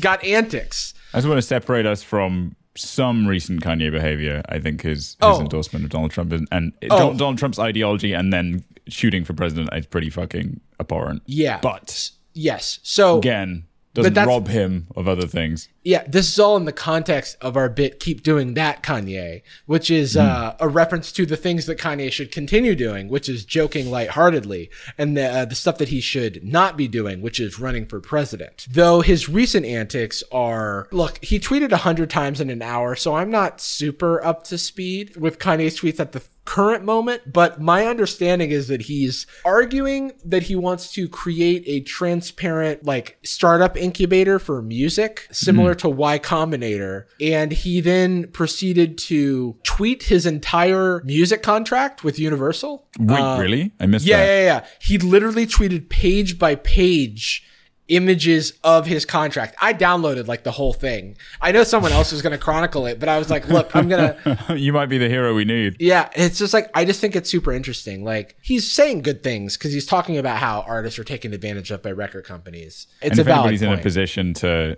got 0.00 0.22
antics. 0.24 0.94
I 1.14 1.18
just 1.18 1.28
want 1.28 1.38
to 1.38 1.42
separate 1.42 1.86
us 1.86 2.02
from 2.02 2.56
some 2.76 3.26
recent 3.26 3.62
Kanye 3.62 3.90
behavior. 3.90 4.42
I 4.48 4.58
think 4.58 4.82
his, 4.82 5.08
his 5.10 5.16
Oh. 5.22 5.40
endorsement 5.40 5.84
of 5.84 5.90
Donald 5.90 6.10
Trump 6.10 6.32
and, 6.32 6.46
and 6.52 6.72
Oh. 6.84 6.88
Donald, 6.98 7.18
Donald 7.18 7.38
Trump's 7.38 7.58
ideology 7.58 8.12
and 8.12 8.32
then 8.32 8.64
shooting 8.88 9.24
for 9.24 9.32
president 9.32 9.70
is 9.74 9.86
pretty 9.86 10.10
fucking 10.10 10.60
abhorrent. 10.80 11.22
Yeah. 11.26 11.58
But 11.62 12.10
Yes. 12.34 12.80
So 12.82 13.16
again, 13.18 13.64
doesn't 13.94 14.14
rob 14.14 14.48
him 14.48 14.88
of 14.94 15.08
other 15.08 15.26
things. 15.26 15.68
Yeah, 15.86 16.02
this 16.08 16.28
is 16.28 16.40
all 16.40 16.56
in 16.56 16.64
the 16.64 16.72
context 16.72 17.36
of 17.40 17.56
our 17.56 17.68
bit 17.68 18.00
"Keep 18.00 18.24
Doing 18.24 18.54
That, 18.54 18.82
Kanye," 18.82 19.42
which 19.66 19.88
is 19.88 20.16
uh, 20.16 20.56
a 20.58 20.68
reference 20.68 21.12
to 21.12 21.24
the 21.24 21.36
things 21.36 21.66
that 21.66 21.78
Kanye 21.78 22.10
should 22.10 22.32
continue 22.32 22.74
doing, 22.74 23.08
which 23.08 23.28
is 23.28 23.44
joking 23.44 23.88
lightheartedly, 23.88 24.68
and 24.98 25.16
the 25.16 25.24
uh, 25.24 25.44
the 25.44 25.54
stuff 25.54 25.78
that 25.78 25.90
he 25.90 26.00
should 26.00 26.42
not 26.42 26.76
be 26.76 26.88
doing, 26.88 27.22
which 27.22 27.38
is 27.38 27.60
running 27.60 27.86
for 27.86 28.00
president. 28.00 28.66
Though 28.68 29.00
his 29.00 29.28
recent 29.28 29.64
antics 29.64 30.24
are, 30.32 30.88
look, 30.90 31.24
he 31.24 31.38
tweeted 31.38 31.70
a 31.70 31.76
hundred 31.76 32.10
times 32.10 32.40
in 32.40 32.50
an 32.50 32.62
hour, 32.62 32.96
so 32.96 33.14
I'm 33.14 33.30
not 33.30 33.60
super 33.60 34.20
up 34.24 34.42
to 34.48 34.58
speed 34.58 35.14
with 35.14 35.38
Kanye's 35.38 35.78
tweets 35.78 36.00
at 36.00 36.10
the 36.10 36.22
current 36.46 36.84
moment, 36.84 37.30
but 37.30 37.60
my 37.60 37.86
understanding 37.86 38.50
is 38.50 38.68
that 38.68 38.82
he's 38.82 39.26
arguing 39.44 40.12
that 40.24 40.44
he 40.44 40.56
wants 40.56 40.92
to 40.92 41.08
create 41.08 41.64
a 41.66 41.80
transparent 41.80 42.84
like 42.84 43.18
startup 43.24 43.76
incubator 43.76 44.38
for 44.38 44.62
music 44.62 45.28
similar 45.32 45.74
to 45.76 45.88
Y 45.88 46.18
Combinator 46.18 47.04
and 47.20 47.52
he 47.52 47.80
then 47.80 48.28
proceeded 48.32 48.98
to 48.98 49.56
tweet 49.62 50.04
his 50.04 50.26
entire 50.26 51.02
music 51.04 51.42
contract 51.42 52.02
with 52.04 52.18
Universal. 52.18 52.86
Wait, 52.98 53.20
Uh, 53.20 53.38
really? 53.40 53.72
I 53.80 53.86
missed 53.86 54.06
yeah, 54.06 54.16
that. 54.18 54.26
yeah, 54.26 54.38
yeah. 54.38 54.44
Yeah. 54.60 54.66
He 54.80 54.98
literally 54.98 55.46
tweeted 55.46 55.88
page 55.88 56.38
by 56.38 56.54
page 56.56 57.42
images 57.88 58.52
of 58.64 58.84
his 58.86 59.04
contract. 59.04 59.54
I 59.62 59.72
downloaded 59.72 60.26
like 60.26 60.42
the 60.42 60.50
whole 60.50 60.72
thing. 60.72 61.16
I 61.40 61.52
know 61.52 61.62
someone 61.62 61.92
else 61.92 62.10
was 62.10 62.20
going 62.20 62.32
to 62.32 62.38
chronicle 62.38 62.84
it, 62.86 62.98
but 62.98 63.08
I 63.08 63.16
was 63.16 63.30
like, 63.30 63.46
look, 63.48 63.76
I'm 63.76 63.88
going 63.88 64.12
to 64.24 64.56
you 64.58 64.72
might 64.72 64.86
be 64.86 64.98
the 64.98 65.08
hero 65.08 65.34
we 65.34 65.44
need. 65.44 65.76
yeah, 65.78 66.08
it's 66.16 66.36
just 66.38 66.52
like 66.52 66.68
I 66.74 66.84
just 66.84 67.00
think 67.00 67.14
it's 67.14 67.30
super 67.30 67.52
interesting. 67.52 68.02
Like 68.02 68.36
he's 68.42 68.68
saying 68.70 69.02
good 69.02 69.22
things 69.22 69.56
because 69.56 69.72
he's 69.72 69.86
talking 69.86 70.18
about 70.18 70.38
how 70.38 70.62
artists 70.66 70.98
are 70.98 71.04
taken 71.04 71.32
advantage 71.32 71.70
of 71.70 71.80
by 71.82 71.92
record 71.92 72.24
companies. 72.24 72.88
It's 73.00 73.12
and 73.12 73.20
if 73.20 73.28
anybody's 73.28 73.62
in 73.62 73.72
a 73.72 73.78
position 73.78 74.34
to 74.34 74.76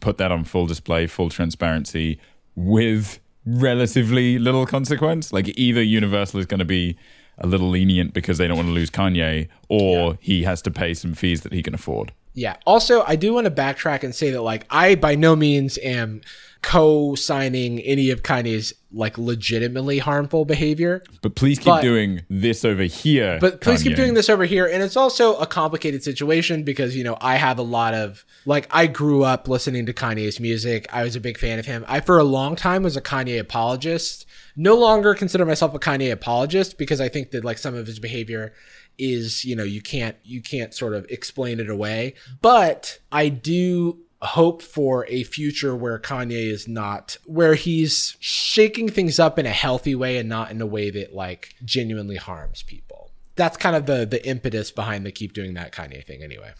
put 0.00 0.18
that 0.18 0.32
on 0.32 0.44
full 0.44 0.66
display, 0.66 1.06
full 1.06 1.30
transparency, 1.30 2.18
with 2.54 3.20
relatively 3.44 4.38
little 4.38 4.66
consequence, 4.66 5.32
like 5.32 5.56
either 5.58 5.82
Universal 5.82 6.40
is 6.40 6.46
going 6.46 6.58
to 6.58 6.64
be 6.64 6.96
a 7.38 7.46
little 7.46 7.68
lenient 7.68 8.12
because 8.12 8.38
they 8.38 8.48
don't 8.48 8.56
want 8.56 8.68
to 8.68 8.72
lose 8.72 8.90
Kanye, 8.90 9.48
or 9.68 10.18
he 10.20 10.42
has 10.42 10.60
to 10.62 10.70
pay 10.70 10.94
some 10.94 11.14
fees 11.14 11.42
that 11.42 11.52
he 11.52 11.62
can 11.62 11.74
afford. 11.74 12.12
Yeah. 12.34 12.56
Also, 12.66 13.02
I 13.06 13.16
do 13.16 13.34
want 13.34 13.46
to 13.46 13.50
backtrack 13.50 14.02
and 14.02 14.14
say 14.14 14.30
that 14.30 14.42
like 14.42 14.66
I 14.70 14.94
by 14.94 15.14
no 15.14 15.34
means 15.34 15.78
am 15.82 16.20
co-signing 16.62 17.80
any 17.80 18.10
of 18.10 18.22
Kanye's 18.22 18.74
like 18.90 19.18
legitimately 19.18 19.98
harmful 19.98 20.44
behavior. 20.44 21.02
But 21.22 21.34
please 21.34 21.58
keep 21.58 21.66
But- 21.66 21.82
doing 21.82 22.22
this 22.30 22.64
over 22.64 22.84
here. 22.84 23.38
But 23.40 23.60
please 23.60 23.82
keep 23.82 23.96
doing 23.96 24.14
this 24.14 24.30
over 24.30 24.44
here. 24.44 24.66
And 24.66 24.82
it's 24.82 24.96
also 24.96 25.36
a 25.36 25.46
complicated 25.46 26.02
situation 26.02 26.62
because, 26.62 26.96
you 26.96 27.04
know, 27.04 27.18
I 27.20 27.36
have 27.36 27.58
a 27.58 27.62
lot 27.62 27.92
of, 27.94 28.24
like, 28.46 28.66
I 28.70 28.86
grew 28.86 29.24
up 29.24 29.46
listening 29.46 29.84
to 29.86 29.92
Kanye's 29.92 30.40
music. 30.40 30.86
I 30.92 31.02
was 31.02 31.16
a 31.16 31.20
big 31.20 31.36
fan 31.38 31.58
of 31.58 31.66
him. 31.66 31.84
I, 31.86 32.00
for 32.00 32.18
a 32.18 32.24
long 32.24 32.56
time, 32.56 32.82
was 32.82 32.96
a 32.96 33.02
Kanye 33.02 33.38
apologist. 33.38 34.24
No 34.56 34.74
longer 34.76 35.14
consider 35.14 35.44
myself 35.44 35.74
a 35.74 35.78
Kanye 35.78 36.10
apologist 36.10 36.78
because 36.78 37.00
I 37.00 37.08
think 37.08 37.30
that, 37.32 37.44
like, 37.44 37.58
some 37.58 37.74
of 37.74 37.86
his 37.86 37.98
behavior 37.98 38.54
is, 38.98 39.44
you 39.44 39.54
know, 39.54 39.64
you 39.64 39.82
can't, 39.82 40.16
you 40.24 40.40
can't 40.40 40.72
sort 40.74 40.94
of 40.94 41.04
explain 41.10 41.60
it 41.60 41.68
away. 41.68 42.14
But 42.40 42.98
I 43.12 43.28
do 43.28 43.98
hope 44.22 44.62
for 44.62 45.06
a 45.08 45.22
future 45.24 45.76
where 45.76 45.98
Kanye 45.98 46.50
is 46.50 46.66
not 46.66 47.16
where 47.24 47.54
he's 47.54 48.16
shaking 48.18 48.88
things 48.88 49.18
up 49.18 49.38
in 49.38 49.46
a 49.46 49.50
healthy 49.50 49.94
way 49.94 50.18
and 50.18 50.28
not 50.28 50.50
in 50.50 50.60
a 50.60 50.66
way 50.66 50.90
that 50.90 51.14
like 51.14 51.54
genuinely 51.64 52.16
harms 52.16 52.62
people. 52.64 53.10
That's 53.36 53.56
kind 53.56 53.76
of 53.76 53.86
the 53.86 54.04
the 54.06 54.26
impetus 54.26 54.70
behind 54.72 55.06
the 55.06 55.12
keep 55.12 55.32
doing 55.32 55.54
that 55.54 55.72
Kanye 55.72 56.04
thing 56.04 56.22
anyway. 56.22 56.50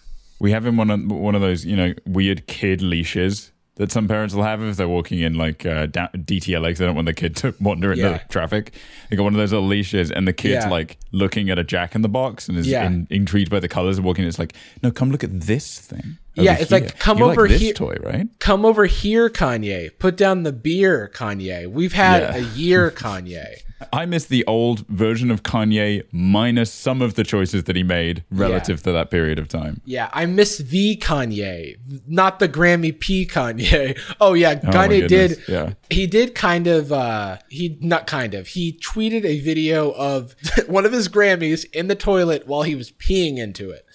We 0.40 0.52
have 0.52 0.64
him 0.64 0.78
on 0.78 0.90
a, 0.90 0.96
one 0.98 1.34
of 1.34 1.40
those, 1.40 1.64
you 1.64 1.74
know, 1.74 1.94
weird 2.06 2.46
kid 2.46 2.80
leashes 2.80 3.50
that 3.74 3.90
some 3.92 4.06
parents 4.08 4.34
will 4.34 4.42
have 4.44 4.62
if 4.62 4.76
they're 4.76 4.88
walking 4.88 5.20
in 5.20 5.34
like 5.34 5.64
uh, 5.66 5.86
DTLX. 5.88 6.76
They 6.78 6.86
don't 6.86 6.94
want 6.96 7.06
the 7.06 7.12
kid 7.14 7.34
to 7.36 7.54
wander 7.60 7.90
into 7.92 8.02
Yeah. 8.04 8.18
traffic. 8.28 8.72
They 9.10 9.16
got 9.16 9.22
one 9.24 9.34
of 9.34 9.38
those 9.38 9.52
little 9.52 9.66
leashes, 9.68 10.10
and 10.10 10.26
the 10.26 10.32
kid's 10.32 10.64
Yeah. 10.64 10.70
like 10.70 10.98
looking 11.12 11.50
at 11.50 11.58
a 11.58 11.64
Jack 11.64 11.94
in 11.94 12.02
the 12.02 12.08
Box 12.08 12.48
and 12.48 12.58
is 12.58 12.66
Yeah. 12.68 12.86
in, 12.86 13.06
intrigued 13.10 13.50
by 13.50 13.60
the 13.60 13.68
colors 13.68 13.96
and 13.98 14.04
walking. 14.04 14.24
It's 14.24 14.38
like, 14.38 14.54
no, 14.82 14.90
come 14.90 15.10
look 15.10 15.22
at 15.24 15.40
this 15.40 15.78
thing. 15.78 16.18
Yeah, 16.44 16.56
it's 16.58 16.70
like, 16.70 16.98
come 16.98 17.18
You 17.18 17.24
over 17.24 17.48
like 17.48 17.58
here- 17.58 17.72
toy, 17.74 17.96
right? 18.02 18.26
Come 18.38 18.64
over 18.64 18.86
here, 18.86 19.28
Kanye. 19.28 19.90
Put 19.98 20.16
down 20.16 20.42
the 20.42 20.52
beer, 20.52 21.10
Kanye. 21.14 21.66
We've 21.70 21.92
had 21.92 22.22
Yeah. 22.22 22.36
a 22.36 22.40
year, 22.56 22.90
Kanye. 22.96 23.46
I 23.92 24.06
miss 24.06 24.24
the 24.24 24.44
old 24.46 24.84
version 24.88 25.30
of 25.30 25.44
Kanye 25.44 26.02
minus 26.10 26.68
some 26.72 27.00
of 27.00 27.14
the 27.14 27.22
choices 27.22 27.62
that 27.64 27.76
he 27.76 27.84
made 27.84 28.24
relative 28.28 28.82
to 28.82 28.90
that 28.90 29.08
period 29.08 29.38
of 29.38 29.46
time. 29.46 29.80
Yeah, 29.84 30.10
I 30.12 30.26
miss 30.26 30.58
the 30.58 30.96
Kanye, 30.96 31.76
not 32.08 32.40
the 32.40 32.48
Grammy 32.48 32.98
P 32.98 33.24
Kanye. 33.24 33.96
Oh 34.20 34.34
yeah, 34.34 34.58
my 34.64 34.70
Kanye 34.72 35.06
did. 35.06 35.40
yeah. 35.46 35.74
He 35.90 36.08
did 36.08 36.34
kind 36.34 36.66
of 36.66 36.90
uh 36.90 37.38
he 37.48 37.78
not 37.80 38.08
kind 38.08 38.34
of. 38.34 38.48
He 38.48 38.72
tweeted 38.84 39.24
a 39.24 39.38
video 39.38 39.92
of 39.92 40.34
one 40.66 40.84
of 40.84 40.90
his 40.90 41.08
Grammys 41.08 41.64
in 41.72 41.86
the 41.86 41.94
toilet 41.94 42.48
while 42.48 42.62
he 42.62 42.74
was 42.74 42.90
peeing 42.90 43.38
into 43.38 43.70
it. 43.70 43.86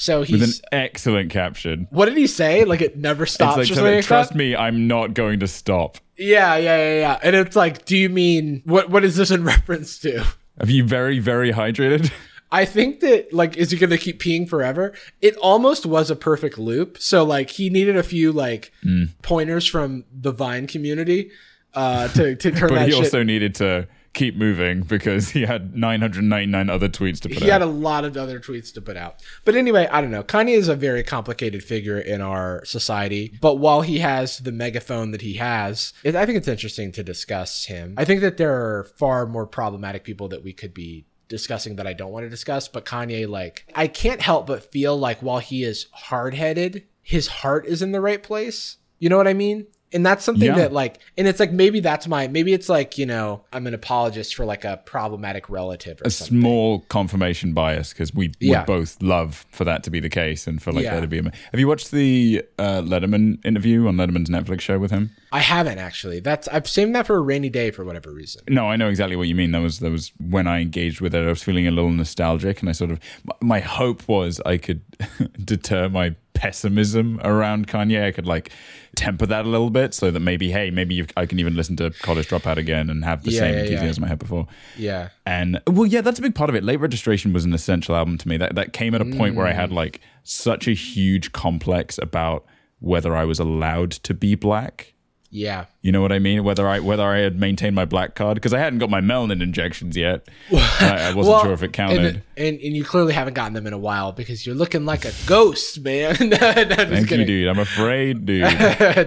So 0.00 0.20
With 0.20 0.42
an 0.44 0.50
excellent 0.70 1.30
caption. 1.32 1.88
what 1.90 2.06
did 2.06 2.16
he 2.16 2.28
say? 2.28 2.64
Like 2.64 2.80
it 2.80 2.96
never 2.96 3.26
stops 3.26 3.56
like, 3.56 3.64
or 3.64 3.74
something 3.74 3.94
like 3.96 4.04
trust 4.04 4.32
me, 4.32 4.54
I'm 4.54 4.86
not 4.86 5.12
going 5.12 5.40
to 5.40 5.48
stop. 5.48 5.98
Yeah, 6.16 6.56
yeah, 6.56 6.76
yeah, 6.76 6.98
yeah. 7.00 7.18
And 7.22 7.34
it's 7.34 7.56
like, 7.56 7.84
do 7.84 7.96
you 7.96 8.08
mean 8.08 8.62
what 8.64 8.90
what 8.90 9.04
is 9.04 9.16
this 9.16 9.30
in 9.32 9.42
reference 9.54 9.98
to? 10.00 10.24
Have 10.60 10.70
you 10.70 10.84
very, 10.84 11.18
very 11.18 11.52
hydrated? 11.52 12.12
I 12.52 12.64
think 12.64 13.00
that 13.00 13.32
like 13.32 13.56
is 13.56 13.72
he 13.72 13.76
gonna 13.76 13.98
keep 13.98 14.22
peeing 14.22 14.48
forever? 14.48 14.94
It 15.20 15.36
almost 15.36 15.84
was 15.84 16.10
a 16.12 16.16
perfect 16.16 16.58
loop. 16.58 16.96
So 16.98 17.24
like 17.24 17.50
he 17.50 17.68
needed 17.68 17.96
a 17.96 18.02
few 18.04 18.30
like 18.32 18.72
Mm. 18.86 19.10
pointers 19.22 19.66
from 19.66 20.04
the 20.12 20.30
Vine 20.32 20.66
community 20.68 21.30
uh 21.74 22.06
to, 22.08 22.36
to 22.36 22.50
turn 22.52 22.68
but 22.70 22.74
that 22.76 22.86
he 22.86 22.92
shit. 22.92 23.04
also 23.04 23.22
needed 23.22 23.54
to 23.56 23.86
keep 24.12 24.36
moving 24.36 24.82
because 24.82 25.30
he 25.30 25.42
had 25.42 25.76
999 25.76 26.70
other 26.70 26.88
tweets 26.88 27.20
to 27.20 27.28
put 27.28 27.38
he 27.38 27.44
out. 27.44 27.44
He 27.44 27.50
had 27.50 27.62
a 27.62 27.66
lot 27.66 28.04
of 28.04 28.16
other 28.16 28.40
tweets 28.40 28.72
to 28.74 28.80
put 28.80 28.96
out. 28.96 29.22
But 29.44 29.54
anyway, 29.54 29.88
I 29.90 30.00
don't 30.00 30.10
know. 30.10 30.22
Kanye 30.22 30.56
is 30.56 30.68
a 30.68 30.74
very 30.74 31.02
complicated 31.02 31.62
figure 31.62 31.98
in 31.98 32.20
our 32.20 32.64
society. 32.64 33.38
But 33.40 33.56
while 33.56 33.82
he 33.82 33.98
has 34.00 34.38
the 34.38 34.52
megaphone 34.52 35.12
that 35.12 35.22
he 35.22 35.34
has, 35.34 35.92
it, 36.02 36.16
I 36.16 36.26
think 36.26 36.38
it's 36.38 36.48
interesting 36.48 36.92
to 36.92 37.02
discuss 37.02 37.66
him. 37.66 37.94
I 37.96 38.04
think 38.04 38.20
that 38.22 38.36
there 38.36 38.54
are 38.54 38.84
far 38.96 39.26
more 39.26 39.46
problematic 39.46 40.04
people 40.04 40.28
that 40.28 40.42
we 40.42 40.52
could 40.52 40.74
be 40.74 41.06
discussing 41.28 41.76
that 41.76 41.86
I 41.86 41.92
don't 41.92 42.12
want 42.12 42.24
to 42.24 42.30
discuss. 42.30 42.68
But 42.68 42.84
Kanye, 42.84 43.28
like, 43.28 43.66
I 43.74 43.86
can't 43.86 44.22
help 44.22 44.46
but 44.46 44.72
feel 44.72 44.96
like 44.96 45.20
while 45.20 45.40
he 45.40 45.62
is 45.62 45.86
hard 45.92 46.34
headed, 46.34 46.84
his 47.02 47.28
heart 47.28 47.66
is 47.66 47.82
in 47.82 47.92
the 47.92 48.00
right 48.00 48.22
place. 48.22 48.78
You 48.98 49.08
know 49.08 49.16
what 49.16 49.28
I 49.28 49.34
mean? 49.34 49.66
And 49.92 50.04
that's 50.04 50.24
something 50.24 50.46
Yeah. 50.48 50.56
that 50.56 50.72
like 50.72 50.98
and 51.16 51.26
it's 51.26 51.40
like 51.40 51.50
maybe 51.52 51.80
that's 51.80 52.06
my 52.06 52.28
maybe 52.28 52.52
it's 52.52 52.68
like 52.68 52.98
you 52.98 53.06
know 53.06 53.44
i'm 53.52 53.66
an 53.66 53.74
apologist 53.74 54.34
for 54.34 54.44
like 54.44 54.64
a 54.64 54.76
problematic 54.84 55.48
relative 55.48 56.00
or 56.02 56.06
a 56.06 56.10
something 56.10 56.40
small 56.40 56.80
confirmation 56.88 57.54
bias 57.54 57.92
because 57.92 58.12
we 58.14 58.32
Yeah. 58.40 58.58
would 58.60 58.66
both 58.66 59.00
love 59.02 59.46
for 59.50 59.64
that 59.64 59.82
to 59.84 59.90
be 59.90 60.00
the 60.00 60.08
case 60.10 60.46
and 60.46 60.60
for 60.62 60.72
like 60.72 60.84
Yeah. 60.84 60.92
there 60.92 61.00
to 61.02 61.06
be. 61.06 61.18
A, 61.18 61.22
have 61.22 61.58
you 61.60 61.66
watched 61.68 61.90
the 61.90 62.42
uh, 62.58 62.82
Letterman 62.82 63.44
interview 63.46 63.86
on 63.88 63.96
Letterman's 63.96 64.28
Netflix 64.28 64.60
show 64.60 64.78
with 64.78 64.90
him? 64.90 65.10
i 65.30 65.40
haven't 65.40 65.76
actually 65.78 66.20
that's 66.20 66.48
i've 66.48 66.66
saved 66.66 66.94
that 66.94 67.06
for 67.06 67.16
a 67.16 67.20
rainy 67.20 67.50
day 67.50 67.70
for 67.70 67.84
whatever 67.84 68.10
reason 68.10 68.40
No, 68.48 68.66
I 68.70 68.76
know 68.76 68.88
exactly 68.88 69.14
what 69.16 69.28
you 69.28 69.34
mean. 69.34 69.50
That 69.52 69.60
was 69.60 69.78
that 69.80 69.90
was 69.90 70.12
when 70.18 70.46
I 70.46 70.60
engaged 70.60 71.00
with 71.02 71.14
it. 71.14 71.22
I 71.22 71.28
was 71.28 71.42
feeling 71.42 71.66
a 71.66 71.70
little 71.70 71.90
nostalgic, 71.90 72.60
and 72.60 72.68
I 72.68 72.72
sort 72.72 72.90
of 72.90 72.98
my 73.42 73.60
hope 73.60 74.08
was 74.08 74.40
I 74.46 74.56
could 74.56 74.80
deter 75.44 75.88
my 75.88 76.14
pessimism 76.32 77.20
around 77.24 77.66
Kanye. 77.68 78.04
I 78.04 78.12
could 78.12 78.26
like 78.26 78.50
temper 78.98 79.26
that 79.26 79.44
a 79.44 79.48
little 79.48 79.70
bit, 79.70 79.94
so 79.94 80.10
that 80.10 80.20
maybe, 80.20 80.50
hey, 80.50 80.70
maybe 80.70 81.06
I 81.16 81.24
can 81.26 81.38
even 81.38 81.54
listen 81.56 81.76
to 81.76 81.90
College 82.02 82.26
Dropout 82.28 82.56
again 82.56 82.90
and 82.90 83.04
have 83.04 83.22
the 83.22 83.30
Yeah, 83.30 83.40
same 83.40 83.50
yeah, 83.54 83.56
yeah. 83.62 83.64
enthusiasm 83.70 84.04
I 84.04 84.08
had 84.08 84.18
before. 84.18 84.46
yeah 84.76 85.08
And 85.26 85.60
well, 85.66 85.86
yeah, 85.86 86.00
that's 86.00 86.18
a 86.18 86.22
big 86.22 86.34
part 86.34 86.50
of 86.50 86.56
it. 86.56 86.64
Late 86.64 86.80
registration 86.80 87.32
was 87.32 87.44
an 87.44 87.52
essential 87.52 87.94
album 87.96 88.18
to 88.18 88.28
me. 88.28 88.36
That 88.36 88.54
that 88.56 88.72
came 88.72 88.94
at 88.94 89.00
a 89.00 89.04
point 89.18 89.34
where 89.36 89.46
I 89.46 89.52
Mm. 89.52 89.56
had 89.62 89.72
like 89.72 90.00
such 90.24 90.66
a 90.68 90.72
huge 90.72 91.32
complex 91.32 91.98
about 91.98 92.44
whether 92.80 93.16
I 93.16 93.24
was 93.24 93.38
allowed 93.40 93.90
to 93.92 94.14
be 94.14 94.34
black. 94.34 94.94
Yeah 95.30 95.66
You 95.82 95.92
know 95.92 96.00
what 96.00 96.10
I 96.12 96.18
mean? 96.18 96.42
Whether 96.44 96.66
I 96.66 96.80
whether 96.80 97.04
I 97.04 97.18
had 97.18 97.38
maintained 97.38 97.74
my 97.74 97.84
black 97.84 98.14
card 98.14 98.34
because 98.36 98.54
I 98.54 98.58
hadn't 98.58 98.78
got 98.78 98.88
my 98.90 99.00
melanin 99.00 99.42
injections 99.42 99.96
yet. 99.96 100.26
I, 100.52 101.10
I 101.10 101.14
wasn't 101.14 101.42
sure 101.42 101.52
if 101.52 101.62
it 101.62 101.72
counted. 101.72 101.98
and, 102.04 102.22
and 102.36 102.60
and 102.60 102.76
you 102.76 102.84
clearly 102.84 103.12
haven't 103.12 103.34
gotten 103.34 103.52
them 103.52 103.66
in 103.66 103.72
a 103.72 103.78
while 103.78 104.12
because 104.12 104.46
you're 104.46 104.54
looking 104.54 104.84
like 104.86 105.04
a 105.04 105.12
ghost 105.26 105.80
man 105.80 106.16
no, 106.20 106.26
no, 106.28 106.38
Thank 106.86 107.10
you, 107.10 107.24
dude. 107.24 107.48
I'm 107.48 107.58
afraid, 107.58 108.24
dude. 108.30 108.42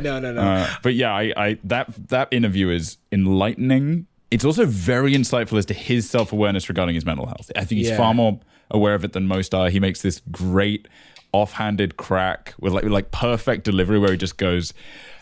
no 0.03 0.19
no 0.19 0.31
no 0.33 0.41
Uh, 0.41 0.69
but 0.83 0.93
yeah, 0.93 1.11
I, 1.13 1.33
I 1.35 1.57
that 1.65 1.87
that 2.09 2.27
interview 2.31 2.69
is 2.69 2.97
enlightening. 3.11 4.07
It's 4.29 4.45
also 4.45 4.65
very 4.65 5.13
insightful 5.13 5.57
as 5.57 5.65
to 5.65 5.73
his 5.73 6.09
self 6.09 6.31
awareness 6.31 6.69
regarding 6.69 6.95
his 6.95 7.05
mental 7.05 7.25
health. 7.25 7.51
I 7.55 7.65
think 7.65 7.79
he's 7.79 7.89
Yeah. 7.89 7.97
far 7.97 8.13
more 8.13 8.39
aware 8.69 8.93
of 8.93 9.03
it 9.03 9.13
than 9.13 9.27
most 9.27 9.53
are. 9.53 9.69
He 9.69 9.79
makes 9.79 10.01
this 10.01 10.21
great 10.31 10.87
offhanded 11.33 11.97
crack 11.97 12.53
with 12.59 12.73
like 12.73 12.83
like 12.85 13.11
perfect 13.11 13.63
delivery 13.63 13.99
where 13.99 14.11
he 14.11 14.17
just 14.17 14.37
goes. 14.37 14.73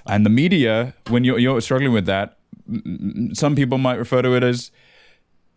And 0.10 0.26
the 0.26 0.30
media, 0.30 0.94
when 1.10 1.24
you're 1.24 1.40
you're 1.40 1.62
struggling 1.62 1.94
with 1.94 2.06
that, 2.08 2.38
some 3.34 3.56
people 3.56 3.78
might 3.78 3.96
refer 3.98 4.22
to 4.22 4.34
it 4.36 4.44
as 4.44 4.72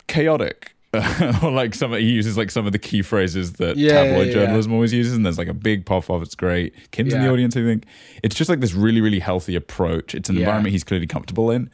chaotic. 0.07 0.75
or 1.43 1.51
like 1.51 1.75
some 1.75 1.93
he 1.93 2.01
uses 2.11 2.37
like 2.37 2.51
some 2.51 2.67
of 2.67 2.73
the 2.73 2.79
key 2.79 3.01
phrases 3.01 3.55
that 3.55 3.79
Yeah, 3.79 3.93
tabloid 4.05 4.27
yeah, 4.29 4.35
yeah. 4.35 4.45
journalism 4.45 4.75
always 4.75 4.93
uses, 4.93 5.15
and 5.17 5.25
there's 5.25 5.39
like 5.39 5.49
a 5.49 5.55
big 5.55 5.87
puff 5.87 6.11
off. 6.11 6.21
It's 6.23 6.35
great. 6.35 6.75
Kim's 6.91 7.15
in 7.15 7.23
the 7.23 7.31
audience, 7.31 7.57
I 7.57 7.63
think. 7.63 7.87
It's 8.23 8.35
just 8.35 8.51
like 8.51 8.61
this 8.61 8.75
really, 8.75 9.01
really 9.01 9.19
healthy 9.21 9.55
approach. 9.57 10.15
It's 10.15 10.29
an 10.29 10.35
Yeah. 10.37 10.43
environment 10.43 10.73
he's 10.73 10.85
clearly 10.85 11.07
comfortable 11.07 11.51
in. 11.51 11.71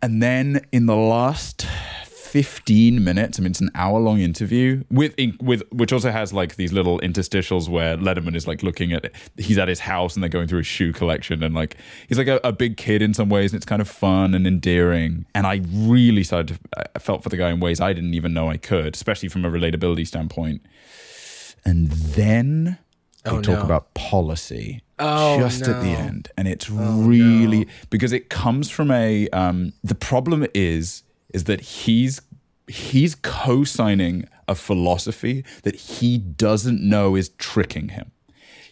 And 0.00 0.22
then 0.22 0.62
in 0.72 0.86
the 0.86 0.96
last 0.96 1.66
15 2.30 3.02
minutes, 3.02 3.38
I 3.38 3.42
mean, 3.42 3.50
it's 3.50 3.60
an 3.60 3.70
hour 3.74 3.98
long 3.98 4.20
interview 4.20 4.84
with, 4.90 5.14
with, 5.42 5.62
which 5.72 5.92
also 5.92 6.12
has 6.12 6.32
like 6.32 6.54
these 6.54 6.72
little 6.72 7.00
interstitials 7.00 7.68
where 7.68 7.96
Letterman 7.96 8.36
is 8.36 8.46
like 8.46 8.62
looking 8.62 8.92
at, 8.92 9.10
he's 9.36 9.58
at 9.58 9.66
his 9.66 9.80
house 9.80 10.14
and 10.14 10.22
they're 10.22 10.28
going 10.30 10.46
through 10.46 10.58
his 10.58 10.66
shoe 10.68 10.92
collection 10.92 11.42
and 11.42 11.54
like, 11.54 11.76
he's 12.08 12.18
like 12.18 12.28
a, 12.28 12.40
a 12.44 12.52
big 12.52 12.76
kid 12.76 13.02
in 13.02 13.14
some 13.14 13.28
ways 13.28 13.52
and 13.52 13.58
it's 13.58 13.66
kind 13.66 13.82
of 13.82 13.88
fun 13.88 14.32
and 14.34 14.46
endearing. 14.46 15.26
And 15.34 15.44
I 15.44 15.60
really 15.72 16.22
started 16.22 16.58
to, 16.74 16.88
I 16.94 17.00
felt 17.00 17.24
for 17.24 17.30
the 17.30 17.36
guy 17.36 17.50
in 17.50 17.58
ways 17.58 17.80
I 17.80 17.92
didn't 17.92 18.14
even 18.14 18.32
know 18.32 18.48
I 18.48 18.58
could, 18.58 18.94
especially 18.94 19.28
from 19.28 19.44
a 19.44 19.50
relatability 19.50 20.06
standpoint. 20.06 20.62
And 21.64 21.88
then 21.90 22.78
they 23.24 23.30
Oh, 23.32 23.40
talk 23.42 23.58
no. 23.58 23.64
about 23.64 23.92
policy 23.94 24.82
Oh, 24.98 25.38
just 25.38 25.66
at 25.66 25.80
the 25.82 25.94
end 25.94 26.28
and 26.36 26.46
it's 26.46 26.70
really 26.70 27.66
because 27.90 28.12
it 28.12 28.28
comes 28.30 28.68
from 28.70 28.90
a 28.90 29.28
um 29.30 29.72
the 29.82 29.94
problem 29.94 30.46
is 30.54 31.02
is 31.34 31.44
that 31.44 31.60
he's 31.60 32.20
he's 32.68 33.14
co-signing 33.16 34.28
a 34.48 34.54
philosophy 34.54 35.44
that 35.62 35.74
he 35.74 36.18
doesn't 36.18 36.80
know 36.80 37.16
is 37.16 37.30
tricking 37.30 37.88
him 37.90 38.10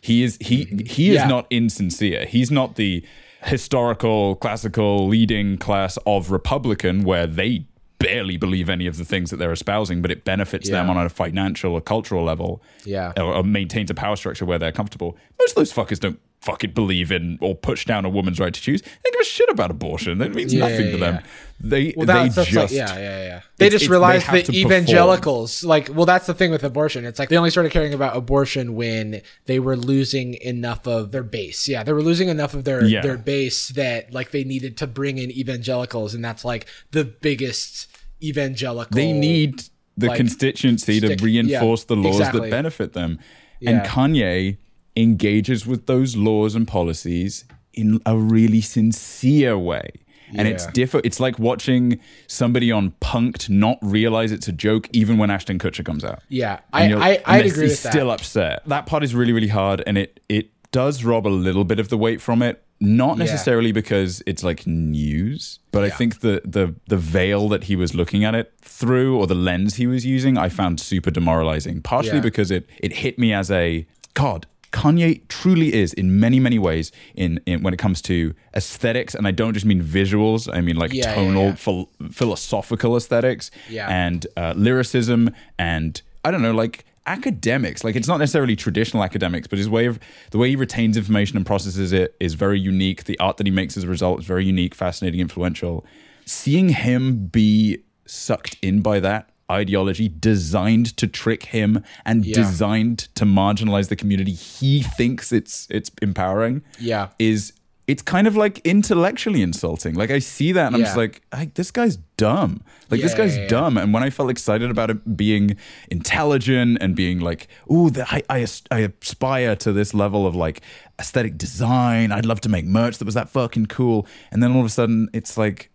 he 0.00 0.22
is 0.22 0.38
he 0.40 0.64
mm-hmm. 0.66 0.78
he 0.86 1.10
is 1.10 1.16
Yeah. 1.16 1.26
not 1.28 1.46
insincere 1.50 2.24
he's 2.26 2.50
not 2.50 2.76
the 2.76 3.04
historical 3.42 4.36
classical 4.36 5.08
leading 5.08 5.56
class 5.58 5.96
of 6.06 6.30
republican 6.30 7.02
where 7.04 7.26
they 7.26 7.66
barely 7.98 8.36
believe 8.36 8.68
any 8.68 8.86
of 8.86 8.96
the 8.96 9.04
things 9.04 9.30
that 9.30 9.38
they're 9.38 9.52
espousing 9.52 10.00
but 10.02 10.10
it 10.12 10.24
benefits 10.24 10.70
them 10.70 10.88
on 10.88 10.96
a 10.96 11.08
financial 11.08 11.72
or 11.72 11.80
cultural 11.80 12.22
level 12.22 12.62
Yeah. 12.84 13.12
or, 13.16 13.34
or 13.34 13.42
maintains 13.42 13.90
a 13.90 13.94
power 13.94 14.14
structure 14.14 14.44
where 14.44 14.56
they're 14.60 14.70
comfortable. 14.70 15.16
Most 15.40 15.50
of 15.50 15.56
those 15.56 15.72
fuckers 15.72 15.98
don't 15.98 16.20
fucking 16.40 16.70
believe 16.70 17.10
in 17.10 17.36
or 17.40 17.54
push 17.54 17.84
down 17.84 18.04
a 18.04 18.08
woman's 18.08 18.38
right 18.38 18.54
to 18.54 18.60
choose. 18.60 18.80
They 18.80 19.10
give 19.10 19.20
a 19.20 19.24
shit 19.24 19.48
about 19.50 19.70
abortion. 19.72 20.18
That 20.18 20.34
means 20.34 20.54
Yeah, 20.54 20.68
nothing 20.68 20.86
yeah, 20.86 20.92
to 20.92 20.96
them. 20.98 21.14
yeah. 21.16 21.20
They 21.60 21.94
Well, 21.96 22.06
they 22.06 22.28
just 22.28 22.52
like, 22.52 22.70
yeah, 22.70 22.96
yeah, 22.96 23.22
yeah. 23.24 23.40
They 23.56 23.66
It's- 23.66 23.72
just 23.72 23.84
it's- 23.86 23.90
realized 23.90 24.28
they 24.28 24.42
that 24.42 24.46
to 24.46 24.52
perform. 24.52 24.72
evangelicals, 24.72 25.64
like, 25.64 25.90
well, 25.92 26.06
that's 26.06 26.26
the 26.26 26.34
thing 26.34 26.52
with 26.52 26.62
abortion. 26.62 27.04
It's 27.04 27.18
like 27.18 27.28
they 27.28 27.36
only 27.36 27.50
started 27.50 27.72
caring 27.72 27.92
about 27.92 28.16
abortion 28.16 28.76
when 28.76 29.20
they 29.46 29.58
were 29.58 29.76
losing 29.76 30.34
enough 30.34 30.86
of 30.86 31.10
their 31.10 31.24
base. 31.24 31.66
Yeah, 31.66 31.82
they 31.82 31.92
were 31.92 32.02
losing 32.02 32.28
enough 32.28 32.54
of 32.54 32.62
their 32.62 32.88
their 32.88 33.16
base 33.18 33.70
that 33.70 34.12
like 34.14 34.30
they 34.30 34.44
needed 34.44 34.76
to 34.76 34.86
bring 34.86 35.18
in 35.18 35.32
evangelicals, 35.32 36.14
and 36.14 36.24
that's 36.24 36.44
like 36.44 36.66
the 36.92 37.04
biggest 37.04 37.88
evangelical. 38.22 38.94
they 38.94 39.12
need 39.12 39.62
the 39.96 40.06
like, 40.08 40.16
constituency 40.16 40.98
stick- 40.98 41.18
to 41.18 41.24
reinforce 41.24 41.84
the 41.84 41.96
laws 41.96 42.18
exactly. 42.20 42.42
that 42.42 42.50
benefit 42.50 42.92
them. 42.92 43.18
And 43.66 43.80
Kanye 43.82 44.58
engages 44.98 45.66
with 45.66 45.86
those 45.86 46.16
laws 46.16 46.54
and 46.54 46.66
policies 46.66 47.44
in 47.74 48.00
a 48.04 48.16
really 48.16 48.60
sincere 48.60 49.56
way. 49.56 49.90
And 50.34 50.46
it's 50.46 50.64
Yeah. 50.66 50.70
different. 50.72 51.06
It's 51.06 51.20
like 51.20 51.38
watching 51.38 52.00
somebody 52.26 52.70
on 52.70 52.92
Punked 53.00 53.48
not 53.48 53.78
realize 53.80 54.30
it's 54.30 54.46
a 54.48 54.52
joke, 54.52 54.86
even 54.92 55.16
when 55.16 55.30
Ashton 55.30 55.58
Kutcher 55.58 55.82
comes 55.84 56.04
out. 56.04 56.20
Yeah, 56.28 56.58
I 56.72 56.92
I 56.92 57.22
I'd 57.24 57.46
agree 57.46 57.62
he's 57.62 57.70
with 57.70 57.82
that. 57.84 57.92
Still 57.92 58.10
upset. 58.10 58.62
That 58.66 58.84
part 58.84 59.02
is 59.02 59.14
really, 59.14 59.32
really 59.32 59.48
hard, 59.48 59.82
and 59.86 59.96
it 59.96 60.20
it 60.28 60.50
does 60.70 61.02
rob 61.02 61.26
a 61.26 61.34
little 61.46 61.64
bit 61.64 61.78
of 61.78 61.88
the 61.88 61.96
weight 61.96 62.20
from 62.20 62.42
it. 62.42 62.62
Not 62.80 63.16
Yeah. 63.16 63.24
necessarily 63.24 63.72
because 63.72 64.22
it's 64.26 64.44
like 64.44 64.66
news, 64.66 65.60
but 65.72 65.82
I 65.82 65.88
think 65.88 66.20
the 66.20 66.42
the 66.44 66.74
the 66.88 66.98
veil 66.98 67.48
that 67.48 67.64
he 67.64 67.74
was 67.76 67.94
looking 67.94 68.22
at 68.24 68.34
it 68.34 68.52
through, 68.60 69.16
or 69.16 69.26
the 69.26 69.34
lens 69.34 69.76
he 69.76 69.86
was 69.86 70.04
using, 70.04 70.36
I 70.36 70.50
found 70.50 70.78
super 70.78 71.10
demoralizing. 71.10 71.80
Partially 71.80 72.16
Yeah. 72.16 72.20
because 72.30 72.50
it 72.50 72.68
it 72.82 72.92
hit 72.92 73.18
me 73.18 73.32
as 73.32 73.50
a 73.50 73.86
God. 74.12 74.46
Kanye 74.72 75.26
truly 75.28 75.72
is 75.72 75.92
in 75.92 76.20
many 76.20 76.38
many 76.40 76.58
ways 76.58 76.92
in, 77.14 77.40
in 77.46 77.62
when 77.62 77.72
it 77.74 77.78
comes 77.78 78.02
to 78.02 78.34
aesthetics, 78.54 79.14
and 79.14 79.26
I 79.26 79.30
don't 79.30 79.54
just 79.54 79.66
mean 79.66 79.82
visuals. 79.82 80.52
I 80.52 80.60
mean 80.60 80.76
like 80.76 80.92
Yeah, 80.92 81.08
yeah, 81.08 81.14
tonal, 81.14 81.44
yeah. 81.44 81.54
phil- 81.54 81.90
philosophical 82.10 82.96
aesthetics, 82.96 83.50
Yeah. 83.70 83.88
and 83.88 84.26
uh, 84.36 84.54
lyricism, 84.56 85.30
and 85.58 86.00
I 86.24 86.30
don't 86.30 86.42
know, 86.42 86.52
like 86.52 86.84
academics. 87.06 87.82
Like 87.84 87.96
it's 87.96 88.08
not 88.08 88.18
necessarily 88.18 88.54
traditional 88.56 89.02
academics, 89.02 89.46
but 89.46 89.58
his 89.58 89.68
way 89.68 89.86
of 89.86 89.98
the 90.30 90.38
way 90.38 90.50
he 90.50 90.56
retains 90.56 90.96
information 90.98 91.36
and 91.38 91.46
processes 91.46 91.92
it 91.92 92.14
is 92.20 92.34
very 92.34 92.60
unique. 92.60 93.04
The 93.04 93.18
art 93.18 93.38
that 93.38 93.46
he 93.46 93.50
makes 93.50 93.76
as 93.78 93.84
a 93.84 93.88
result 93.88 94.20
is 94.20 94.26
very 94.26 94.44
unique, 94.44 94.74
fascinating, 94.74 95.20
influential. 95.20 95.86
Seeing 96.26 96.68
him 96.68 97.26
be 97.26 97.78
sucked 98.04 98.56
in 98.62 98.82
by 98.82 99.00
that 99.00 99.27
ideology 99.50 100.08
designed 100.08 100.96
to 100.96 101.06
trick 101.06 101.44
him 101.46 101.82
and 102.04 102.24
Yeah. 102.26 102.34
designed 102.34 102.98
to 103.14 103.24
marginalize 103.24 103.88
the 103.88 103.96
community 103.96 104.32
he 104.32 104.82
thinks 104.82 105.32
it's 105.32 105.66
it's 105.70 105.90
empowering 106.02 106.62
Yeah. 106.78 107.08
is 107.18 107.52
it's 107.86 108.02
kind 108.02 108.26
of 108.26 108.36
like 108.36 108.58
intellectually 108.66 109.40
insulting. 109.40 109.94
Like 109.94 110.10
I 110.10 110.18
see 110.18 110.52
that 110.52 110.66
and 110.66 110.76
I'm 110.76 110.82
just 110.82 110.96
like, 110.98 111.22
"Hey, 111.34 111.50
this 111.54 111.70
guy's 111.70 111.96
dumb. 112.18 112.60
Like 112.90 113.00
this 113.00 113.14
guy's 113.14 113.34
yeah, 113.36 113.44
yeah. 113.44 113.48
dumb. 113.48 113.78
And 113.78 113.94
when 113.94 114.02
I 114.02 114.10
felt 114.10 114.28
excited 114.30 114.70
about 114.70 114.90
it 114.90 115.16
being 115.16 115.56
intelligent 115.90 116.78
and 116.82 116.94
being 116.94 117.18
like, 117.20 117.48
"Ooh, 117.72 117.90
the, 117.90 118.04
I, 118.12 118.22
I 118.28 118.46
I 118.70 118.92
aspire 119.02 119.56
to 119.56 119.72
this 119.72 119.94
level 119.94 120.26
of 120.26 120.34
like 120.36 120.60
aesthetic 120.98 121.38
design. 121.38 122.12
I'd 122.12 122.26
love 122.26 122.40
to 122.42 122.48
make 122.48 122.66
merch 122.66 122.98
that 122.98 123.06
was 123.06 123.14
that 123.14 123.28
fucking 123.30 123.66
cool." 123.66 124.06
And 124.30 124.42
then 124.42 124.52
all 124.52 124.60
of 124.60 124.66
a 124.66 124.70
sudden, 124.70 125.08
it's 125.14 125.38
like, 125.38 125.70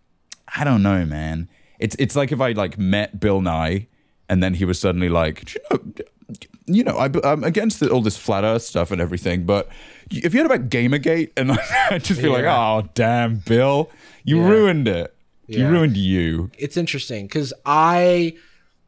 I 0.56 0.64
don't 0.64 0.82
know, 0.82 1.04
man. 1.04 1.48
It's 1.78 1.96
it's 1.98 2.16
like 2.16 2.32
if 2.32 2.40
I 2.40 2.52
like 2.52 2.78
met 2.78 3.18
Bill 3.20 3.40
Nye 3.40 3.86
and 4.28 4.42
then 4.42 4.54
he 4.54 4.64
was 4.64 4.78
suddenly 4.80 5.08
like, 5.08 5.54
you 5.54 5.60
know, 5.70 5.92
you 6.66 6.82
know, 6.84 6.96
I, 6.96 7.10
I'm 7.24 7.44
against 7.44 7.82
all 7.82 8.00
this 8.00 8.16
flat 8.16 8.44
Earth 8.44 8.62
stuff 8.62 8.90
and 8.90 9.00
everything, 9.00 9.44
but 9.44 9.68
if 10.10 10.32
you 10.34 10.40
heard 10.42 10.50
about 10.50 10.70
Gamergate? 10.70 11.30
And 11.36 11.52
I 11.90 11.98
just 11.98 12.20
feel 12.20 12.32
like, 12.32 12.44
oh 12.46 12.88
damn, 12.94 13.36
Bill, 13.36 13.90
you 14.24 14.38
Yeah. 14.40 14.48
ruined 14.48 14.88
it. 14.88 15.14
You 15.46 15.68
ruined 15.68 15.96
you. 15.98 16.50
it's 16.56 16.76
interesting 16.78 17.26
because 17.26 17.52
I 17.66 18.36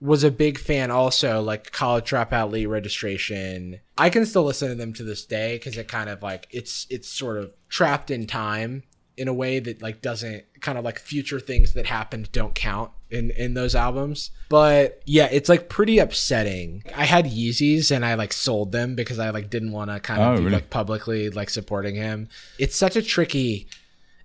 was 0.00 0.24
a 0.24 0.30
big 0.30 0.58
fan 0.58 0.90
also 0.90 1.40
like 1.42 1.70
college 1.72 2.08
dropout 2.10 2.50
late 2.50 2.66
registration. 2.66 3.80
I 3.98 4.08
can 4.10 4.24
still 4.26 4.44
listen 4.44 4.68
to 4.68 4.74
them 4.74 4.92
to 4.94 5.02
this 5.02 5.24
day 5.26 5.56
because 5.56 5.76
it 5.76 5.86
kind 5.88 6.08
of 6.08 6.22
like 6.22 6.46
it's 6.50 6.86
it's 6.88 7.08
sort 7.08 7.36
of 7.38 7.52
trapped 7.68 8.10
in 8.10 8.26
time 8.26 8.84
in 9.18 9.28
a 9.28 9.34
way 9.34 9.58
that 9.58 9.82
like 9.82 10.00
doesn't 10.02 10.44
kind 10.66 10.76
of 10.78 10.84
like 10.84 10.98
future 10.98 11.40
things 11.40 11.72
that 11.74 11.86
happened 11.86 12.30
don't 12.32 12.54
count 12.54 12.90
in 13.10 13.30
in 13.30 13.54
those 13.54 13.74
albums. 13.74 14.30
But 14.48 15.00
yeah, 15.06 15.28
it's 15.30 15.48
like 15.48 15.68
pretty 15.68 15.98
upsetting. 15.98 16.82
I 16.94 17.04
had 17.04 17.24
Yeezys 17.26 17.94
and 17.94 18.04
I 18.04 18.14
like 18.14 18.32
sold 18.32 18.72
them 18.72 18.94
because 18.96 19.18
I 19.20 19.30
like 19.30 19.48
didn't 19.48 19.72
want 19.72 19.90
to 19.90 20.00
kind 20.00 20.20
of 20.20 20.26
Oh, 20.28 20.36
be 20.38 20.44
really? 20.44 20.56
like 20.56 20.70
publicly 20.70 21.30
like 21.30 21.50
supporting 21.50 21.94
him. 21.94 22.28
It's 22.58 22.76
such 22.76 22.96
a 22.96 23.02
tricky 23.02 23.68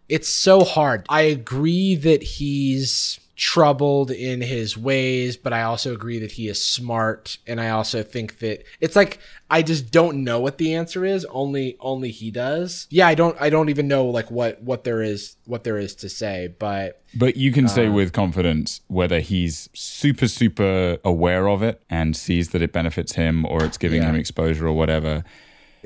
it's 0.09 0.27
so 0.27 0.65
hard. 0.65 1.05
I 1.07 1.21
agree 1.21 1.95
that 1.95 2.21
he's 2.21 3.17
troubled 3.35 4.11
in 4.11 4.41
his 4.41 4.77
ways, 4.77 5.37
but 5.37 5.51
I 5.53 5.63
also 5.63 5.93
agree 5.93 6.19
that 6.19 6.33
he 6.33 6.47
is 6.47 6.63
smart 6.63 7.37
and 7.47 7.59
I 7.59 7.69
also 7.69 8.03
think 8.03 8.39
that 8.39 8.63
it's 8.79 8.95
like 8.95 9.19
I 9.49 9.61
just 9.61 9.91
don't 9.91 10.23
know 10.23 10.39
what 10.39 10.57
the 10.57 10.75
answer 10.75 11.03
is. 11.05 11.25
Only 11.25 11.75
only 11.79 12.11
he 12.11 12.29
does. 12.31 12.87
Yeah, 12.89 13.07
I 13.07 13.15
don't 13.15 13.35
I 13.39 13.49
don't 13.49 13.69
even 13.69 13.87
know 13.87 14.05
like 14.05 14.29
what 14.29 14.61
what 14.61 14.83
there 14.83 15.01
is 15.01 15.35
what 15.45 15.63
there 15.63 15.77
is 15.77 15.95
to 15.95 16.09
say, 16.09 16.53
but 16.59 17.01
But 17.15 17.35
you 17.37 17.51
can 17.51 17.67
say 17.67 17.87
uh, 17.87 17.91
with 17.91 18.13
confidence 18.13 18.81
whether 18.87 19.19
he's 19.19 19.69
super, 19.73 20.27
super 20.27 20.97
aware 21.03 21.47
of 21.49 21.63
it 21.63 21.81
and 21.89 22.15
sees 22.15 22.49
that 22.49 22.61
it 22.61 22.71
benefits 22.73 23.13
him 23.13 23.45
or 23.45 23.63
it's 23.63 23.77
giving 23.77 24.01
Yeah. 24.01 24.09
him 24.09 24.15
exposure 24.15 24.67
or 24.67 24.73
whatever. 24.73 25.23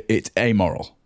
It's 0.10 0.30
amoral. 0.38 0.98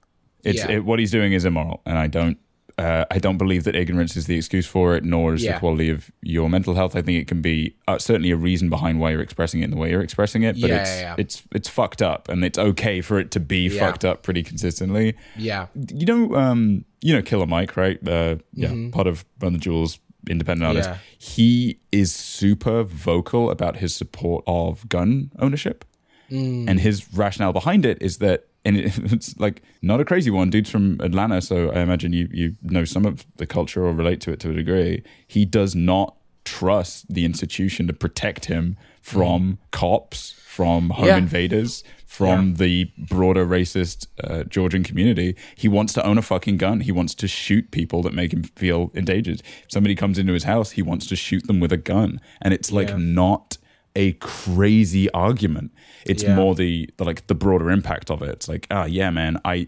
It's 0.43 0.59
Yeah. 0.59 0.71
it, 0.71 0.85
what 0.85 0.99
he's 0.99 1.11
doing 1.11 1.33
is 1.33 1.45
immoral, 1.45 1.81
and 1.85 1.97
I 1.97 2.07
don't. 2.07 2.37
Uh, 2.79 3.05
I 3.11 3.19
don't 3.19 3.37
believe 3.37 3.63
that 3.65 3.75
ignorance 3.75 4.15
is 4.15 4.25
the 4.27 4.35
excuse 4.37 4.65
for 4.65 4.95
it, 4.95 5.03
nor 5.03 5.33
is 5.33 5.43
Yeah. 5.43 5.53
the 5.53 5.59
quality 5.59 5.89
of 5.89 6.09
your 6.21 6.49
mental 6.49 6.73
health. 6.75 6.95
I 6.95 7.01
think 7.01 7.19
it 7.21 7.27
can 7.27 7.41
be 7.41 7.75
uh, 7.87 7.97
certainly 7.97 8.31
a 8.31 8.35
reason 8.37 8.69
behind 8.69 8.99
why 8.99 9.11
you're 9.11 9.21
expressing 9.21 9.61
it 9.61 9.65
in 9.65 9.71
the 9.71 9.77
way 9.77 9.89
you're 9.91 10.01
expressing 10.01 10.43
it. 10.43 10.59
But 10.61 10.69
Yeah, 10.69 10.81
it's 10.81 10.89
yeah, 11.01 11.15
it's 11.17 11.43
it's 11.53 11.69
fucked 11.69 12.01
up, 12.01 12.29
and 12.29 12.43
it's 12.45 12.57
okay 12.57 13.01
for 13.01 13.19
it 13.19 13.31
to 13.31 13.39
be 13.39 13.69
fucked 13.69 14.05
up 14.05 14.23
pretty 14.23 14.43
consistently 14.43 15.15
yeah. 15.37 15.67
you 15.93 16.05
know, 16.05 16.35
um, 16.35 16.85
you 17.01 17.13
know, 17.15 17.21
Killer 17.21 17.45
Mike, 17.47 17.75
right? 17.77 17.99
Uh, 18.07 18.35
yeah, 18.53 18.73
part 18.91 19.07
of 19.07 19.25
Run 19.41 19.53
the 19.53 19.59
Jewels, 19.59 19.99
independent 20.29 20.67
artist. 20.67 20.89
Mm-hmm. 20.89 20.99
He 21.17 21.79
is 21.91 22.13
super 22.13 22.83
vocal 22.83 23.49
about 23.51 23.77
his 23.77 23.95
support 23.95 24.43
of 24.47 24.87
gun 24.89 25.31
ownership, 25.39 25.85
Mm. 26.31 26.69
and 26.69 26.79
his 26.79 27.11
rationale 27.15 27.53
behind 27.53 27.87
it 27.87 27.97
is 28.01 28.17
that, 28.19 28.45
and 28.65 28.77
it's 29.13 29.37
like 29.39 29.61
not 29.81 29.99
a 29.99 30.05
crazy 30.05 30.29
one. 30.31 30.49
Dude's 30.49 30.69
from 30.69 30.99
Atlanta, 31.01 31.41
so 31.41 31.71
I 31.71 31.79
imagine 31.81 32.13
you 32.13 32.27
you 32.31 32.55
know 32.63 32.85
some 32.85 33.05
of 33.05 33.25
the 33.37 33.45
culture 33.47 33.85
or 33.85 33.93
relate 33.93 34.21
to 34.21 34.31
it 34.31 34.39
to 34.41 34.51
a 34.51 34.53
degree. 34.53 35.03
He 35.27 35.45
does 35.45 35.75
not 35.75 36.15
trust 36.45 37.13
the 37.13 37.25
institution 37.25 37.85
to 37.87 37.93
protect 37.93 38.45
him 38.45 38.75
from 39.01 39.59
cops, 39.71 40.31
from 40.45 40.89
home 40.91 41.05
Mm. 41.05 41.07
Yeah. 41.07 41.17
invaders, 41.17 41.83
from 42.05 42.55
the 42.55 42.91
broader 42.97 43.45
racist 43.45 44.07
uh, 44.23 44.43
Georgian 44.45 44.83
community. 44.83 45.35
He 45.55 45.67
wants 45.67 45.93
to 45.93 46.03
own 46.05 46.17
a 46.17 46.21
fucking 46.23 46.57
gun. 46.57 46.81
He 46.81 46.91
wants 46.91 47.13
to 47.15 47.27
shoot 47.27 47.69
people 47.71 48.01
that 48.01 48.13
make 48.13 48.33
him 48.33 48.43
feel 48.43 48.89
endangered. 48.95 49.41
If 49.63 49.71
somebody 49.71 49.95
comes 49.95 50.17
into 50.17 50.33
his 50.33 50.43
house, 50.43 50.71
he 50.71 50.81
wants 50.81 51.05
to 51.07 51.15
shoot 51.15 51.45
them 51.45 51.59
with 51.59 51.71
a 51.71 51.77
gun. 51.77 52.19
And 52.41 52.51
it's 52.53 52.71
like 52.71 52.89
Yeah. 52.89 52.97
not 52.97 53.57
a 53.99 54.13
crazy 54.13 55.05
argument. 55.11 55.71
It's 56.05 56.23
Yeah. 56.23 56.35
more 56.35 56.55
the, 56.55 56.89
the 56.97 57.03
like 57.03 57.21
the 57.27 57.35
broader 57.35 57.69
impact 57.69 58.09
of 58.09 58.21
it. 58.21 58.29
It's 58.29 58.47
like, 58.53 58.65
ah, 58.71 58.85
yeah, 58.85 59.09
man, 59.11 59.33
I. 59.43 59.67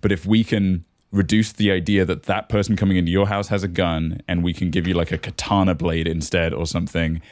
But 0.00 0.10
if 0.12 0.26
we 0.26 0.44
can 0.44 0.84
reduce 1.10 1.52
the 1.52 1.70
idea 1.70 2.04
that 2.04 2.24
that 2.24 2.48
person 2.48 2.76
coming 2.76 2.96
into 2.98 3.10
your 3.10 3.26
house 3.28 3.48
has 3.48 3.62
a 3.64 3.68
gun, 3.68 4.20
and 4.28 4.44
we 4.44 4.52
can 4.52 4.70
give 4.70 4.86
you 4.88 4.94
like 4.94 5.12
a 5.12 5.18
katana 5.18 5.74
blade 5.74 6.06
instead 6.06 6.52
or 6.52 6.66
something, 6.66 7.22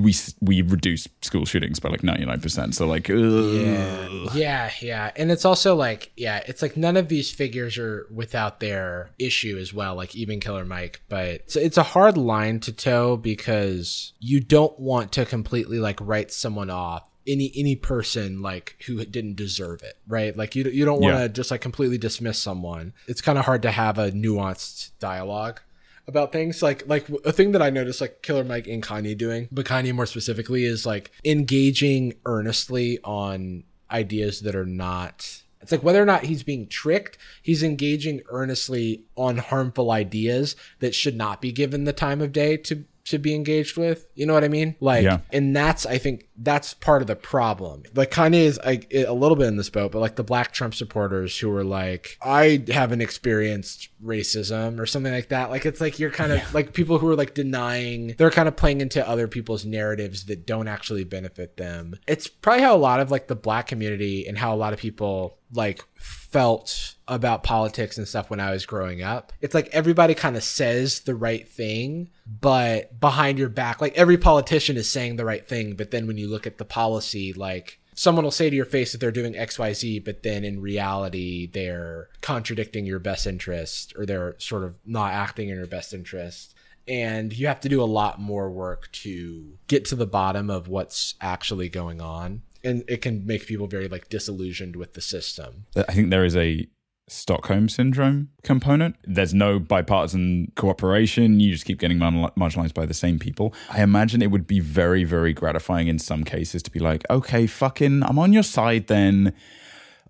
we 0.00 0.14
we 0.40 0.62
reduce 0.62 1.08
school 1.22 1.44
shootings 1.44 1.80
by 1.80 1.88
like 1.88 2.04
ninety 2.04 2.24
nine 2.24 2.40
percent. 2.40 2.74
So 2.74 2.86
like, 2.86 3.10
ugh. 3.10 3.16
Yeah, 3.16 4.30
yeah, 4.34 4.70
yeah. 4.80 5.10
And 5.16 5.32
it's 5.32 5.44
also 5.44 5.74
like, 5.74 6.12
yeah, 6.16 6.42
it's 6.46 6.62
like 6.62 6.76
none 6.76 6.96
of 6.96 7.08
these 7.08 7.30
figures 7.32 7.76
are 7.78 8.06
without 8.12 8.60
their 8.60 9.10
issue 9.18 9.58
as 9.58 9.74
well, 9.74 9.96
like 9.96 10.14
even 10.14 10.38
Killer 10.38 10.64
Mike. 10.64 11.02
But 11.08 11.26
it's, 11.26 11.56
it's 11.56 11.76
a 11.76 11.82
hard 11.82 12.16
line 12.16 12.60
to 12.60 12.72
toe 12.72 13.16
because 13.16 14.12
you 14.20 14.40
don't 14.40 14.78
want 14.78 15.10
to 15.12 15.26
completely 15.26 15.78
like 15.78 15.98
write 16.00 16.30
someone 16.30 16.70
off. 16.70 17.08
Any 17.26 17.50
any 17.56 17.74
person 17.74 18.42
like 18.42 18.76
who 18.86 19.02
didn't 19.06 19.36
deserve 19.36 19.82
it, 19.82 19.94
right? 20.06 20.36
Like 20.36 20.54
you 20.54 20.64
you 20.64 20.84
don't 20.84 21.00
want 21.00 21.16
to 21.16 21.22
Yeah. 21.22 21.28
just 21.28 21.50
like 21.50 21.62
completely 21.62 21.96
dismiss 21.98 22.38
someone. 22.38 22.92
It's 23.08 23.22
kind 23.22 23.38
of 23.38 23.46
hard 23.46 23.62
to 23.62 23.70
have 23.70 23.98
a 23.98 24.12
nuanced 24.12 24.90
dialogue 25.00 25.60
about 26.06 26.32
things 26.32 26.62
like 26.62 26.86
like 26.86 27.08
a 27.24 27.32
thing 27.32 27.52
that 27.52 27.62
I 27.62 27.70
noticed 27.70 28.00
like 28.00 28.22
Killer 28.22 28.44
Mike 28.44 28.66
and 28.66 28.82
Kanye 28.82 29.16
doing, 29.16 29.48
but 29.50 29.66
Kanye 29.66 29.94
more 29.94 30.06
specifically 30.06 30.64
is 30.64 30.84
like 30.84 31.10
engaging 31.24 32.14
earnestly 32.26 32.98
on 33.04 33.64
ideas 33.90 34.40
that 34.40 34.54
are 34.54 34.66
not 34.66 35.42
it's 35.60 35.72
like 35.72 35.82
whether 35.82 36.02
or 36.02 36.04
not 36.06 36.24
he's 36.24 36.42
being 36.42 36.66
tricked, 36.68 37.16
he's 37.42 37.62
engaging 37.62 38.20
earnestly 38.28 39.02
on 39.16 39.38
harmful 39.38 39.90
ideas 39.90 40.56
that 40.80 40.94
should 40.94 41.16
not 41.16 41.40
be 41.40 41.52
given 41.52 41.84
the 41.84 41.92
time 41.94 42.20
of 42.20 42.32
day 42.32 42.58
to 42.58 42.84
to 43.06 43.18
be 43.18 43.34
engaged 43.34 43.76
with. 43.76 44.06
You 44.14 44.26
know 44.26 44.34
what 44.34 44.44
I 44.44 44.48
mean? 44.48 44.76
Like 44.80 45.04
Yeah. 45.04 45.20
and 45.32 45.56
that's 45.56 45.86
I 45.86 45.96
think 45.98 46.28
that's 46.36 46.74
part 46.74 47.00
of 47.00 47.06
the 47.06 47.16
problem. 47.16 47.84
Like 47.94 48.10
Kanye 48.10 48.44
is 48.44 48.58
like 48.64 48.92
a 48.92 49.12
little 49.12 49.36
bit 49.36 49.46
in 49.46 49.56
this 49.56 49.70
boat, 49.70 49.92
but 49.92 50.00
like 50.00 50.16
the 50.16 50.24
black 50.24 50.52
Trump 50.52 50.74
supporters 50.74 51.38
who 51.38 51.50
are 51.50 51.64
like, 51.64 52.18
I 52.22 52.64
haven't 52.68 53.00
experienced 53.02 53.88
racism 54.04 54.80
or 54.80 54.86
something 54.86 55.12
like 55.12 55.28
that. 55.28 55.50
Like 55.50 55.64
it's 55.64 55.80
like 55.80 55.98
you're 55.98 56.10
kind 56.10 56.32
of 56.32 56.54
like 56.54 56.72
people 56.72 56.98
who 56.98 57.08
are 57.08 57.16
like 57.16 57.34
denying 57.34 58.14
they're 58.18 58.30
kind 58.30 58.48
of 58.48 58.56
playing 58.56 58.80
into 58.80 59.06
other 59.08 59.28
people's 59.28 59.64
narratives 59.64 60.26
that 60.26 60.46
don't 60.46 60.68
actually 60.68 61.04
benefit 61.04 61.56
them. 61.56 61.96
It's 62.06 62.26
probably 62.26 62.62
how 62.62 62.74
a 62.74 62.78
lot 62.78 63.00
of 63.00 63.10
like 63.10 63.28
the 63.28 63.36
black 63.36 63.68
community 63.68 64.26
and 64.26 64.36
how 64.36 64.54
a 64.54 64.56
lot 64.56 64.72
of 64.72 64.78
people 64.78 65.38
like 65.52 65.84
felt 65.96 66.96
about 67.06 67.44
politics 67.44 67.96
and 67.96 68.08
stuff 68.08 68.28
when 68.28 68.40
I 68.40 68.50
was 68.50 68.66
growing 68.66 69.02
up. 69.02 69.32
It's 69.40 69.54
like 69.54 69.68
everybody 69.72 70.14
kind 70.14 70.36
of 70.36 70.42
says 70.42 71.00
the 71.00 71.14
right 71.14 71.48
thing, 71.48 72.10
but 72.26 72.98
behind 72.98 73.38
your 73.38 73.48
back, 73.48 73.80
like 73.80 73.96
every 73.96 74.18
politician 74.18 74.76
is 74.76 74.90
saying 74.90 75.16
the 75.16 75.24
right 75.24 75.46
thing, 75.46 75.76
but 75.76 75.90
then 75.90 76.06
when 76.06 76.18
you 76.18 76.23
look 76.26 76.46
at 76.46 76.58
the 76.58 76.64
policy, 76.64 77.32
like 77.32 77.80
someone 77.94 78.24
will 78.24 78.30
say 78.30 78.50
to 78.50 78.56
your 78.56 78.64
face 78.64 78.92
that 78.92 78.98
they're 78.98 79.10
doing 79.10 79.34
XYZ, 79.34 80.04
but 80.04 80.22
then 80.22 80.44
in 80.44 80.60
reality, 80.60 81.46
they're 81.46 82.08
contradicting 82.20 82.86
your 82.86 82.98
best 82.98 83.26
interest 83.26 83.94
or 83.96 84.04
they're 84.06 84.34
sort 84.38 84.64
of 84.64 84.78
not 84.84 85.12
acting 85.12 85.48
in 85.48 85.56
your 85.56 85.66
best 85.66 85.92
interest. 85.92 86.54
And 86.86 87.32
you 87.32 87.46
have 87.46 87.60
to 87.60 87.68
do 87.68 87.82
a 87.82 87.84
lot 87.84 88.20
more 88.20 88.50
work 88.50 88.92
to 88.92 89.56
get 89.68 89.86
to 89.86 89.96
the 89.96 90.06
bottom 90.06 90.50
of 90.50 90.68
what's 90.68 91.14
actually 91.20 91.68
going 91.68 92.00
on. 92.00 92.42
And 92.62 92.84
it 92.88 93.00
can 93.00 93.26
make 93.26 93.46
people 93.46 93.66
very 93.66 93.88
like 93.88 94.08
disillusioned 94.08 94.76
with 94.76 94.94
the 94.94 95.00
system. 95.00 95.66
I 95.76 95.92
think 95.92 96.10
there 96.10 96.24
is 96.24 96.36
a 96.36 96.66
Stockholm 97.06 97.68
syndrome 97.68 98.30
component. 98.42 98.96
There's 99.04 99.34
no 99.34 99.58
bipartisan 99.58 100.52
cooperation. 100.56 101.38
You 101.40 101.52
just 101.52 101.64
keep 101.64 101.78
getting 101.78 101.98
marginalized 101.98 102.74
by 102.74 102.86
the 102.86 102.94
same 102.94 103.18
people. 103.18 103.54
I 103.70 103.82
imagine 103.82 104.22
it 104.22 104.30
would 104.30 104.46
be 104.46 104.60
very, 104.60 105.04
very 105.04 105.32
gratifying 105.32 105.88
in 105.88 105.98
some 105.98 106.24
cases 106.24 106.62
to 106.62 106.70
be 106.70 106.80
like, 106.80 107.04
okay, 107.10 107.46
fucking, 107.46 108.02
I'm 108.02 108.18
on 108.18 108.32
your 108.32 108.42
side 108.42 108.86
then. 108.86 109.34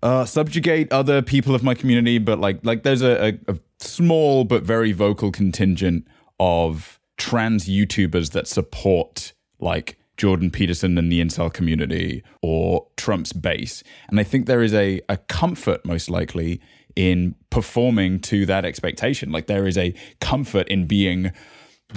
Uh, 0.01 0.23
subjugate 0.23 0.91
other 0.91 1.21
people 1.21 1.55
of 1.55 1.63
my 1.63 1.73
community, 1.73 2.17
but 2.17 2.39
like, 2.39 2.59
like 2.63 2.83
there's 2.83 3.01
a, 3.01 3.29
a, 3.29 3.53
a 3.53 3.59
small 3.79 4.43
but 4.43 4.63
very 4.63 4.91
vocal 4.91 5.31
contingent 5.31 6.07
of 6.39 6.99
trans 7.17 7.67
YouTubers 7.67 8.31
that 8.31 8.47
support 8.47 9.33
like 9.59 9.97
Jordan 10.17 10.51
Peterson 10.51 10.97
and 10.97 11.11
the 11.11 11.21
incel 11.21 11.51
community 11.51 12.23
or 12.41 12.87
Trump's 12.97 13.33
base. 13.33 13.83
And 14.07 14.19
I 14.19 14.23
think 14.23 14.45
there 14.45 14.61
is 14.61 14.73
a, 14.73 15.01
a 15.09 15.17
comfort, 15.17 15.85
most 15.85 16.09
likely, 16.09 16.61
in 16.95 17.35
performing 17.49 18.19
to 18.21 18.45
that 18.45 18.65
expectation. 18.65 19.31
Like 19.31 19.47
there 19.47 19.67
is 19.67 19.77
a 19.77 19.93
comfort 20.21 20.67
in 20.69 20.87
being, 20.87 21.31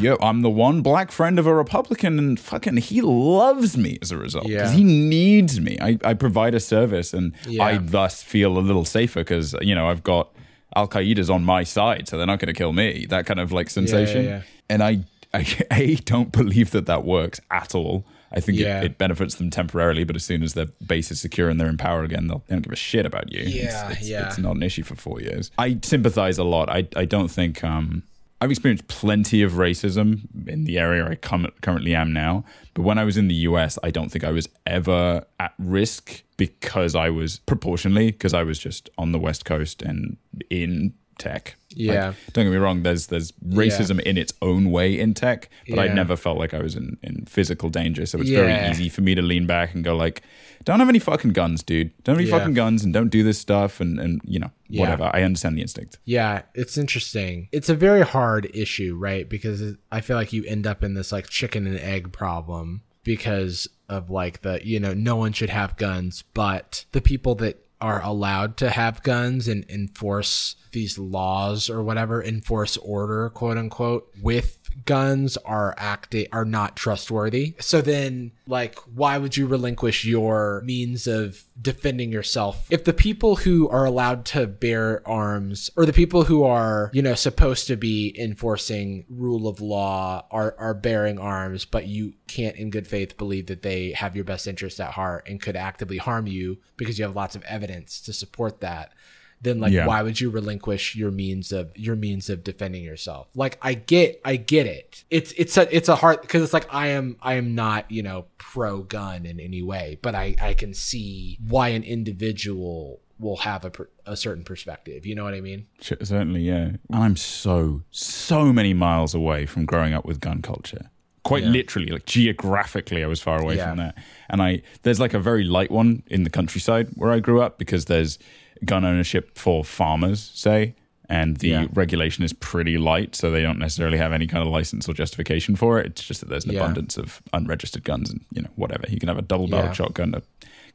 yo, 0.01 0.17
I'm 0.21 0.43
the 0.43 0.51
one 0.51 0.83
black 0.83 1.11
friend 1.13 1.39
of 1.39 1.47
a 1.47 1.55
Republican 1.55 2.19
and 2.19 2.39
fucking 2.39 2.77
he 2.79 3.01
loves 3.01 3.77
me 3.77 3.99
as 4.03 4.11
a 4.11 4.17
result. 4.19 4.47
Because 4.47 4.73
Yeah. 4.73 4.77
he 4.77 4.85
needs 4.85 5.61
me. 5.61 5.79
I, 5.81 5.99
I 6.05 6.15
provide 6.15 6.55
a 6.55 6.61
service 6.61 7.15
and 7.15 7.33
Yeah. 7.47 7.63
I 7.65 7.79
thus 7.79 8.23
feel 8.23 8.59
a 8.59 8.61
little 8.61 8.85
safer 8.85 9.21
because, 9.21 9.55
you 9.61 9.75
know, 9.75 9.89
I've 9.89 10.03
got 10.03 10.35
Al 10.77 10.89
Qaeda's 10.89 11.31
on 11.31 11.45
my 11.45 11.63
side, 11.65 12.09
so 12.09 12.17
they're 12.19 12.27
not 12.27 12.39
going 12.41 12.53
to 12.53 12.59
kill 12.59 12.73
me. 12.73 13.07
That 13.09 13.25
kind 13.27 13.41
of 13.41 13.53
like 13.53 13.71
sensation. 13.71 14.25
yeah. 14.25 14.43
And 14.69 14.83
I 14.83 15.05
don't 16.05 16.33
believe 16.33 16.73
that 16.73 16.87
that 16.87 17.05
works 17.05 17.41
at 17.51 17.75
all. 17.75 18.05
I 18.33 18.41
think 18.41 18.59
Yeah. 18.59 18.81
it, 18.81 18.85
it 18.85 18.99
benefits 18.99 19.37
them 19.37 19.51
temporarily, 19.51 20.05
but 20.05 20.15
as 20.17 20.25
soon 20.25 20.43
as 20.43 20.55
their 20.55 20.67
base 20.87 21.11
is 21.11 21.21
secure 21.21 21.49
and 21.49 21.59
they're 21.61 21.69
in 21.69 21.79
power 21.79 22.03
again, 22.03 22.27
they'll, 22.27 22.43
they 22.47 22.55
don't 22.55 22.63
give 22.63 22.73
a 22.73 22.77
shit 22.77 23.07
about 23.07 23.33
you. 23.33 23.41
It's- 23.41 23.55
Yeah, 23.55 23.91
it's, 23.91 24.09
yeah. 24.09 24.27
It's 24.29 24.39
not 24.39 24.57
an 24.57 24.63
issue 24.63 24.83
for 24.83 24.95
four 24.97 25.21
years. 25.21 25.51
I 25.59 25.79
sympathize 25.83 26.37
a 26.39 26.45
lot. 26.45 26.69
I, 26.69 26.87
I 26.97 27.05
don't 27.05 27.29
think. 27.29 27.65
Um, 27.65 28.03
I've 28.41 28.51
experienced 28.53 28.87
plenty 28.87 29.43
of 29.43 29.53
racism 29.55 30.21
in 30.47 30.63
the 30.65 30.79
area 30.79 31.05
I 31.05 31.17
com- 31.17 31.51
currently 31.61 31.93
am 31.97 32.13
now. 32.13 32.45
But 32.75 32.83
when 32.83 32.97
I 32.97 33.03
was 33.03 33.17
in 33.17 33.27
the 33.27 33.35
US, 33.35 33.81
I 33.83 33.91
don't 33.91 34.11
think 34.11 34.23
I 34.23 34.31
was 34.31 34.49
ever 34.65 35.25
at 35.41 35.55
risk 35.59 36.23
because 36.37 36.95
I 36.95 37.11
was 37.11 37.41
proportionally, 37.41 38.13
because 38.13 38.35
I 38.35 38.45
was 38.45 38.61
just 38.61 38.91
on 38.97 39.11
the 39.11 39.19
West 39.19 39.45
Coast 39.45 39.83
and 39.83 40.19
in 40.51 40.95
tech. 41.19 41.57
Yeah. 41.71 42.09
Like, 42.09 42.17
don't 42.33 42.45
get 42.47 42.51
me 42.51 42.57
wrong, 42.57 42.83
there's 42.83 43.09
there's 43.09 43.33
racism 43.47 44.01
in 44.01 44.17
its 44.17 44.33
own 44.43 44.71
way 44.71 44.99
in 44.99 45.15
tech, 45.15 45.49
but 45.69 45.79
I 45.79 45.89
never 45.89 46.17
felt 46.17 46.39
like 46.39 46.55
I 46.55 46.61
was 46.63 46.75
in, 46.77 46.97
in 47.03 47.27
physical 47.27 47.69
danger. 47.69 48.07
So 48.07 48.19
it's 48.21 48.31
very 48.31 48.71
easy 48.71 48.89
for 48.89 49.03
me 49.03 49.15
to 49.15 49.23
lean 49.23 49.47
back 49.47 49.75
and 49.75 49.85
go 49.85 49.95
like, 49.97 50.23
don't 50.65 50.81
have 50.81 50.89
any 50.89 50.99
fucking 50.99 51.33
guns, 51.33 51.63
dude. 51.63 51.93
Don't 52.05 52.15
have 52.17 52.21
any 52.21 52.31
Yeah. 52.31 52.39
fucking 52.39 52.55
guns 52.55 52.83
and 52.85 52.93
don't 52.93 53.09
do 53.11 53.23
this 53.23 53.39
stuff 53.39 53.81
and, 53.81 54.01
and 54.01 54.21
you 54.25 54.39
know, 54.39 54.51
Yeah. 54.69 54.81
whatever. 54.81 55.11
I 55.13 55.23
understand 55.23 55.57
the 55.57 55.63
instinct. 55.63 55.99
Yeah, 56.05 56.43
it's 56.55 56.77
interesting. 56.79 57.49
It's 57.53 57.69
a 57.69 57.75
very 57.75 58.03
hard 58.03 58.51
issue, 58.55 58.97
right? 58.99 59.29
Because 59.29 59.75
I 59.93 60.01
feel 60.01 60.17
like 60.17 60.33
you 60.33 60.45
end 60.45 60.67
up 60.67 60.83
in 60.83 60.95
this 60.95 61.13
like 61.13 61.29
chicken 61.29 61.67
and 61.67 61.79
egg 61.79 62.13
problem 62.13 62.83
because 63.05 63.69
of 63.89 64.11
like 64.11 64.43
the, 64.43 64.61
you 64.65 64.81
know, 64.81 64.93
no 64.95 65.17
one 65.17 65.33
should 65.33 65.51
have 65.51 65.77
guns, 65.77 66.23
but 66.35 66.85
the 66.93 67.01
people 67.01 67.35
that 67.37 67.65
are 67.81 68.03
allowed 68.03 68.57
to 68.59 68.71
have 68.71 69.03
guns 69.05 69.47
and 69.47 69.65
enforce 69.71 70.57
these 70.73 70.99
laws 70.99 71.71
or 71.71 71.83
whatever, 71.83 72.23
enforce 72.23 72.77
order, 72.77 73.31
quote 73.31 73.59
unquote, 73.59 74.09
with 74.23 74.59
guns 74.85 75.37
are 75.39 75.75
acting 75.79 76.27
are 76.33 76.45
not 76.45 76.77
trustworthy. 76.77 77.55
So 77.61 77.81
then 77.81 78.33
like 78.47 78.79
why 78.95 79.19
would 79.19 79.37
you 79.37 79.47
relinquish 79.47 80.05
your 80.05 80.63
means 80.65 81.07
of 81.07 81.45
defending 81.61 82.13
yourself 82.13 82.67
if 82.71 82.85
the 82.85 82.93
people 82.93 83.37
who 83.37 83.69
are 83.69 83.85
allowed 83.85 84.25
to 84.25 84.47
bear 84.47 85.07
arms 85.07 85.71
or 85.77 85.85
the 85.85 85.93
people 85.93 86.25
who 86.25 86.45
are, 86.45 86.91
you 86.93 87.03
know, 87.03 87.15
supposed 87.15 87.67
to 87.67 87.77
be 87.77 88.15
enforcing 88.19 89.05
rule 89.09 89.49
of 89.49 89.61
law 89.61 90.25
are 90.31 90.55
are 90.59 90.75
bearing 90.75 91.19
arms 91.19 91.65
but 91.65 91.87
you 91.87 92.15
can't 92.27 92.57
in 92.57 92.71
good 92.71 92.87
faith 92.87 93.17
believe 93.17 93.47
that 93.47 93.63
they 93.63 93.93
have 93.93 94.15
your 94.15 94.25
best 94.25 94.47
interest 94.47 94.81
at 94.81 94.93
heart 94.93 95.27
and 95.29 95.41
could 95.41 95.57
actively 95.57 95.99
harm 95.99 96.27
you 96.27 96.59
because 96.77 96.99
you 96.99 97.05
have 97.05 97.17
lots 97.17 97.35
of 97.35 97.43
evidence 97.45 98.01
to 98.01 98.13
support 98.13 98.61
that 98.61 98.93
then 99.41 99.61
like 99.61 99.73
Yeah. 99.73 99.87
why 99.87 100.03
would 100.03 100.21
you 100.21 100.31
relinquish 100.31 100.97
your 100.97 101.11
means 101.11 101.53
of 101.53 101.71
your 101.77 101.95
means 101.97 102.29
of 102.29 102.43
defending 102.43 102.83
yourself 102.83 103.29
like 103.35 103.59
i 103.63 103.75
get 103.75 104.21
i 104.25 104.37
get 104.37 104.67
it 104.67 105.05
it's 105.11 105.33
it's 105.33 105.57
a 105.57 105.75
it's 105.77 105.89
a 105.89 105.97
hard 105.97 106.21
because 106.23 106.43
it's 106.43 106.53
like 106.53 106.73
i 106.75 106.89
am 106.89 107.17
i 107.23 107.35
am 107.35 107.55
not 107.55 107.91
you 107.91 108.03
know 108.03 108.27
pro 108.39 108.83
gun 108.83 109.25
in 109.27 109.39
any 109.41 109.63
way 109.63 109.99
but 110.03 110.15
i 110.15 110.35
i 110.41 110.55
can 110.55 110.75
see 110.75 111.39
why 111.47 111.69
an 111.69 111.83
individual 111.85 113.01
will 113.21 113.39
have 113.39 113.65
a, 113.65 113.71
per, 113.71 113.89
a 114.07 114.17
certain 114.17 114.45
perspective 114.45 115.05
you 115.07 115.15
know 115.15 115.25
what 115.25 115.35
i 115.35 115.41
mean 115.41 115.67
Certainly, 115.81 116.43
yeah. 116.43 116.65
And 116.67 116.79
I'm 116.91 117.17
so, 117.17 117.83
so 117.91 118.53
many 118.53 118.75
miles 118.75 119.15
away 119.15 119.47
from 119.47 119.65
growing 119.65 119.93
up 119.95 120.05
with 120.05 120.21
gun 120.21 120.43
culture. 120.43 120.91
Quite 121.25 121.43
Yeah. 121.45 121.51
literally, 121.51 121.89
like 121.91 122.05
geographically, 122.07 123.03
I 123.03 123.07
was 123.07 123.21
far 123.21 123.41
away 123.43 123.57
Yeah. 123.57 123.69
from 123.69 123.79
that. 123.79 123.97
And 124.31 124.41
I 124.43 124.63
there's 124.83 125.01
like 125.01 125.15
a 125.15 125.19
very 125.19 125.45
light 125.45 125.71
one 125.71 126.03
in 126.07 126.23
the 126.23 126.31
countryside 126.31 126.89
where 126.95 127.11
I 127.11 127.19
grew 127.21 127.41
up 127.43 127.59
because 127.59 127.85
there's 127.87 128.19
gun 128.65 128.85
ownership 128.85 129.37
for 129.39 129.65
farmers, 129.65 130.31
say, 130.35 130.75
and 131.09 131.39
the 131.39 131.49
Yeah. 131.49 131.67
regulation 131.73 132.23
is 132.25 132.33
pretty 132.35 132.77
light, 132.79 133.17
so 133.17 133.31
they 133.31 133.43
don't 133.43 133.59
necessarily 133.59 133.99
have 133.99 134.13
any 134.13 134.27
kind 134.27 134.43
of 134.47 134.53
license 134.53 134.89
or 134.89 134.93
justification 134.95 135.57
for 135.57 135.79
it. 135.79 135.87
It's 135.87 136.07
just 136.07 136.21
that 136.21 136.29
there's 136.29 136.45
an 136.45 136.53
Yeah. 136.53 136.61
abundance 136.61 136.97
of 136.99 137.23
unregistered 137.33 137.85
guns 137.85 138.11
and 138.11 138.21
you 138.33 138.43
know 138.43 138.51
whatever. 138.57 138.85
You 138.89 138.99
can 138.99 139.09
have 139.09 139.19
a 139.19 139.23
double-barreled 139.23 139.69
Yeah. 139.69 139.73
shotgun 139.73 140.13
to 140.13 140.23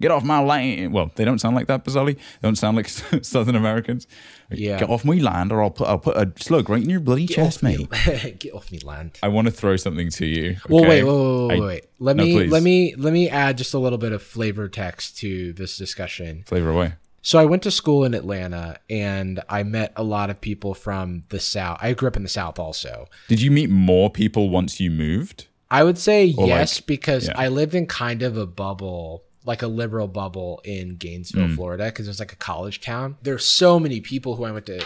get 0.01 0.09
off 0.09 0.23
my 0.23 0.39
land. 0.39 0.91
Well, 0.91 1.11
they 1.15 1.23
don't 1.23 1.37
sound 1.39 1.55
like 1.55 1.67
that, 1.67 1.85
bizarrely. 1.85 2.15
They 2.15 2.47
don't 2.47 2.55
sound 2.57 2.75
like 2.77 2.87
Southern 3.23 3.55
Americans. 3.55 4.07
Yeah. 4.49 4.79
Get 4.79 4.89
off 4.89 5.05
my 5.05 5.15
land, 5.17 5.51
or 5.51 5.61
I'll 5.61 5.69
put 5.69 5.87
I'll 5.87 5.99
put 5.99 6.17
a 6.17 6.31
slug 6.37 6.67
right 6.67 6.81
in 6.81 6.89
your 6.89 6.99
bloody 6.99 7.27
chest, 7.27 7.61
mate. 7.61 7.79
me, 7.91 8.31
get 8.39 8.53
off 8.53 8.71
me 8.71 8.79
land 8.79 9.19
I 9.21 9.27
want 9.27 9.45
to 9.45 9.51
throw 9.51 9.75
something 9.75 10.09
to 10.09 10.25
you. 10.25 10.55
well 10.67 10.81
okay? 10.83 11.03
wait 11.03 11.03
wait 11.03 11.13
wait, 11.13 11.47
wait, 11.47 11.57
I- 11.61 11.65
wait. 11.67 11.83
let 11.99 12.15
No, 12.15 12.23
me 12.25 12.33
please. 12.33 12.51
let 12.51 12.63
me 12.63 12.95
let 12.97 13.13
me 13.13 13.29
add 13.29 13.57
just 13.59 13.75
a 13.75 13.79
little 13.79 13.99
bit 13.99 14.11
of 14.13 14.23
flavor 14.23 14.67
text 14.67 15.17
to 15.19 15.53
this 15.53 15.77
discussion 15.77 16.43
Flavor 16.47 16.71
away. 16.71 16.93
So 17.25 17.39
I 17.39 17.45
went 17.45 17.63
to 17.63 17.71
school 17.71 18.03
in 18.03 18.13
Atlanta 18.13 18.77
and 18.89 19.41
I 19.49 19.63
met 19.63 19.93
a 19.95 20.03
lot 20.03 20.29
of 20.29 20.41
people 20.41 20.73
from 20.73 21.23
the 21.29 21.39
South. 21.39 21.79
I 21.81 21.93
grew 21.93 22.09
up 22.09 22.17
in 22.17 22.23
the 22.23 22.29
South 22.29 22.59
also. 22.59 23.07
Did 23.29 23.41
you 23.41 23.49
meet 23.49 23.69
more 23.69 24.09
people 24.09 24.49
once 24.49 24.79
you 24.81 24.91
moved? 24.91 25.47
I 25.71 25.83
would 25.83 25.97
say 25.97 26.33
Or 26.37 26.45
yes 26.47 26.77
like- 26.79 26.85
because 26.85 27.27
yeah. 27.29 27.33
I 27.37 27.47
lived 27.47 27.73
in 27.75 27.87
kind 27.87 28.21
of 28.23 28.35
a 28.37 28.45
bubble, 28.45 29.23
like 29.45 29.61
a 29.61 29.67
liberal 29.67 30.09
bubble 30.09 30.61
in 30.65 30.97
Gainesville, 30.97 31.47
Mm. 31.47 31.55
Florida, 31.55 31.85
because 31.85 32.07
it 32.07 32.09
was 32.09 32.19
like 32.19 32.33
a 32.33 32.37
college 32.37 32.81
town. 32.81 33.15
There 33.23 33.33
There's 33.35 33.45
so 33.49 33.79
many 33.79 34.01
people 34.01 34.35
who 34.35 34.43
I 34.43 34.51
went 34.51 34.65
to 34.67 34.85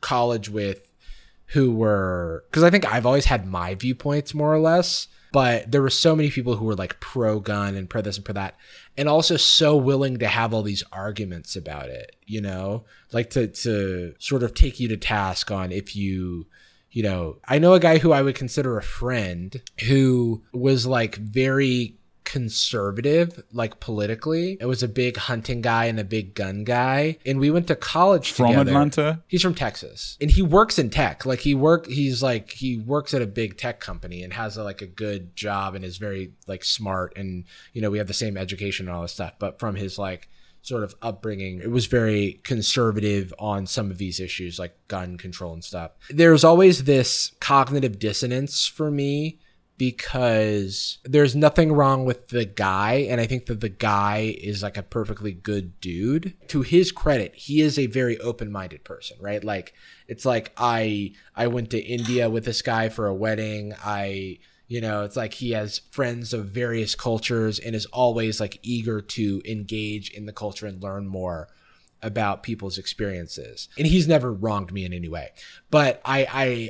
college 0.00 0.48
with 0.50 0.84
who 1.52 1.70
were 1.72 2.44
because 2.50 2.62
I 2.64 2.70
think 2.70 2.92
I've 2.92 3.06
always 3.06 3.24
had 3.26 3.46
my 3.46 3.74
viewpoints 3.76 4.34
more 4.34 4.52
or 4.52 4.58
less, 4.58 5.06
but 5.32 5.70
there 5.70 5.82
were 5.82 5.90
so 5.90 6.16
many 6.16 6.30
people 6.30 6.56
who 6.56 6.64
were 6.64 6.76
like 6.76 7.00
pro 7.00 7.40
gun 7.40 7.74
and 7.74 7.88
pro 7.88 8.00
this 8.00 8.16
and 8.16 8.24
pro 8.24 8.34
that, 8.34 8.56
and 8.96 9.08
also 9.08 9.36
so 9.36 9.76
willing 9.76 10.18
to 10.18 10.28
have 10.28 10.54
all 10.54 10.62
these 10.62 10.84
arguments 10.92 11.56
about 11.56 11.88
it, 11.88 12.16
you 12.26 12.40
know, 12.40 12.84
like 13.12 13.30
to 13.30 13.48
to 13.48 14.14
sort 14.18 14.42
of 14.42 14.54
take 14.54 14.80
you 14.80 14.88
to 14.88 14.96
task 14.96 15.50
on 15.50 15.72
if 15.72 15.94
you 15.94 16.46
you 16.90 17.02
know, 17.02 17.36
I 17.46 17.58
know 17.58 17.74
a 17.74 17.80
guy 17.80 17.98
who 17.98 18.12
I 18.12 18.22
would 18.22 18.34
consider 18.34 18.78
a 18.78 18.82
friend 18.82 19.60
who 19.86 20.42
was 20.52 20.86
like 20.86 21.16
very 21.16 21.97
conservative, 22.28 23.42
like 23.54 23.80
politically. 23.80 24.58
It 24.60 24.66
was 24.66 24.82
a 24.82 24.88
big 24.88 25.16
hunting 25.16 25.62
guy 25.62 25.86
and 25.86 25.98
a 25.98 26.04
big 26.04 26.34
gun 26.34 26.62
guy. 26.62 27.16
And 27.24 27.40
we 27.40 27.50
went 27.50 27.68
to 27.68 27.74
college 27.74 28.32
From 28.32 28.48
together. 28.48 28.70
Atlanta? 28.70 29.22
He's 29.28 29.40
from 29.40 29.54
Texas, 29.54 30.18
and 30.20 30.30
he 30.30 30.42
works 30.42 30.78
in 30.78 30.90
tech. 30.90 31.24
Like 31.24 31.40
he 31.40 31.54
work, 31.54 31.86
he's 31.86 32.22
like 32.22 32.50
he 32.50 32.76
works 32.76 33.14
at 33.14 33.22
a 33.22 33.26
big 33.26 33.56
tech 33.56 33.80
company 33.80 34.22
and 34.22 34.34
has 34.34 34.58
a, 34.58 34.62
like 34.62 34.82
a 34.82 34.86
good 34.86 35.34
job 35.36 35.74
and 35.74 35.86
is 35.86 35.96
very 35.96 36.32
like 36.46 36.64
smart. 36.64 37.16
And 37.16 37.44
you 37.72 37.80
know, 37.80 37.90
we 37.90 37.96
have 37.96 38.08
the 38.08 38.12
same 38.12 38.36
education 38.36 38.88
and 38.88 38.94
all 38.94 39.00
this 39.00 39.12
stuff. 39.12 39.32
But 39.38 39.58
from 39.58 39.74
his 39.74 39.98
like 39.98 40.28
sort 40.60 40.84
of 40.84 40.94
upbringing, 41.00 41.60
it 41.62 41.70
was 41.70 41.86
very 41.86 42.40
conservative 42.44 43.32
on 43.38 43.66
some 43.66 43.90
of 43.90 43.96
these 43.96 44.20
issues 44.20 44.58
like 44.58 44.76
gun 44.86 45.16
control 45.16 45.54
and 45.54 45.64
stuff. 45.64 45.92
There's 46.10 46.44
always 46.44 46.84
this 46.84 47.32
cognitive 47.40 47.98
dissonance 47.98 48.66
for 48.66 48.90
me 48.90 49.38
because 49.78 50.98
there's 51.04 51.36
nothing 51.36 51.72
wrong 51.72 52.04
with 52.04 52.28
the 52.28 52.44
guy 52.44 53.06
and 53.08 53.20
i 53.20 53.26
think 53.26 53.46
that 53.46 53.60
the 53.60 53.68
guy 53.68 54.36
is 54.38 54.62
like 54.62 54.76
a 54.76 54.82
perfectly 54.82 55.32
good 55.32 55.80
dude. 55.80 56.34
To 56.48 56.62
his 56.62 56.92
credit 56.92 57.34
he 57.34 57.60
is 57.60 57.78
a 57.78 57.86
very 57.86 58.18
open-minded 58.20 58.84
person 58.84 59.16
right? 59.20 59.42
Like 59.42 59.74
it's 60.08 60.24
like 60.24 60.52
i 60.56 61.12
i 61.36 61.46
went 61.46 61.70
to 61.70 61.78
india 61.78 62.28
with 62.28 62.44
this 62.44 62.62
guy 62.62 62.88
for 62.88 63.06
a 63.06 63.14
wedding. 63.14 63.74
I 63.84 64.38
you 64.66 64.80
know 64.80 65.04
it's 65.04 65.16
like 65.16 65.34
he 65.34 65.52
has 65.52 65.80
friends 65.90 66.32
of 66.32 66.46
various 66.46 66.94
cultures 66.94 67.58
and 67.58 67.74
is 67.74 67.86
always 67.86 68.40
like 68.40 68.58
eager 68.62 69.00
to 69.00 69.40
engage 69.46 70.10
in 70.10 70.26
the 70.26 70.32
culture 70.32 70.66
and 70.66 70.82
learn 70.82 71.06
more 71.06 71.48
about 72.02 72.42
people's 72.42 72.78
experiences. 72.78 73.68
And 73.76 73.86
he's 73.86 74.08
never 74.08 74.32
wronged 74.32 74.72
me 74.72 74.84
in 74.84 74.92
any 74.92 75.08
way. 75.08 75.30
But 75.70 76.00
i 76.04 76.26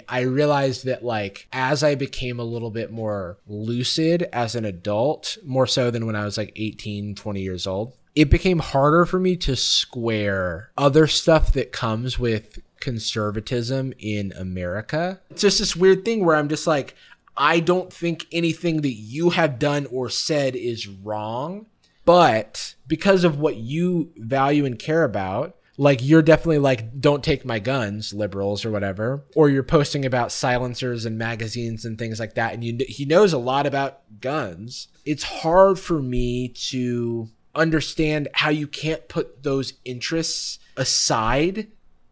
i 0.08 0.18
i 0.18 0.20
realized 0.22 0.84
that 0.84 1.04
like 1.04 1.46
as 1.52 1.82
i 1.82 1.94
became 1.94 2.40
a 2.40 2.44
little 2.44 2.70
bit 2.70 2.90
more 2.90 3.38
lucid 3.46 4.22
as 4.32 4.54
an 4.54 4.64
adult 4.64 5.38
more 5.44 5.66
so 5.66 5.90
than 5.90 6.06
when 6.06 6.16
i 6.16 6.24
was 6.24 6.36
like 6.36 6.52
18 6.56 7.14
20 7.14 7.40
years 7.40 7.66
old 7.66 7.94
it 8.14 8.30
became 8.30 8.58
harder 8.58 9.06
for 9.06 9.20
me 9.20 9.36
to 9.36 9.54
square 9.54 10.70
other 10.76 11.06
stuff 11.06 11.52
that 11.52 11.72
comes 11.72 12.18
with 12.18 12.58
conservatism 12.80 13.92
in 13.98 14.32
america. 14.32 15.20
It's 15.30 15.42
just 15.42 15.58
this 15.60 15.76
weird 15.76 16.04
thing 16.04 16.24
where 16.24 16.36
i'm 16.36 16.48
just 16.48 16.66
like 16.66 16.94
i 17.36 17.60
don't 17.60 17.92
think 17.92 18.26
anything 18.32 18.82
that 18.82 18.94
you 18.94 19.30
have 19.30 19.58
done 19.58 19.86
or 19.86 20.10
said 20.10 20.56
is 20.56 20.88
wrong 20.88 21.66
but 22.08 22.74
because 22.86 23.22
of 23.22 23.38
what 23.38 23.56
you 23.56 24.10
value 24.16 24.64
and 24.64 24.78
care 24.78 25.04
about 25.04 25.56
like 25.76 26.02
you're 26.02 26.22
definitely 26.22 26.56
like 26.56 26.98
don't 26.98 27.22
take 27.22 27.44
my 27.44 27.58
guns 27.58 28.14
liberals 28.14 28.64
or 28.64 28.70
whatever. 28.70 29.26
Or 29.36 29.50
you're 29.50 29.62
posting 29.62 30.06
about 30.06 30.32
silencers 30.32 31.04
and 31.04 31.18
magazines 31.18 31.84
and 31.84 31.98
things 31.98 32.18
like 32.18 32.34
that 32.36 32.54
and 32.54 32.64
you 32.64 32.78
he 32.88 33.04
knows 33.04 33.34
a 33.34 33.38
lot 33.38 33.66
about 33.66 34.00
guns. 34.22 34.88
It's 35.04 35.22
hard 35.22 35.78
for 35.78 36.00
me 36.00 36.48
to 36.70 37.28
understand 37.54 38.28
how 38.32 38.48
you 38.48 38.66
can't 38.66 39.06
put 39.08 39.42
those 39.42 39.74
interests 39.84 40.60
aside 40.78 41.68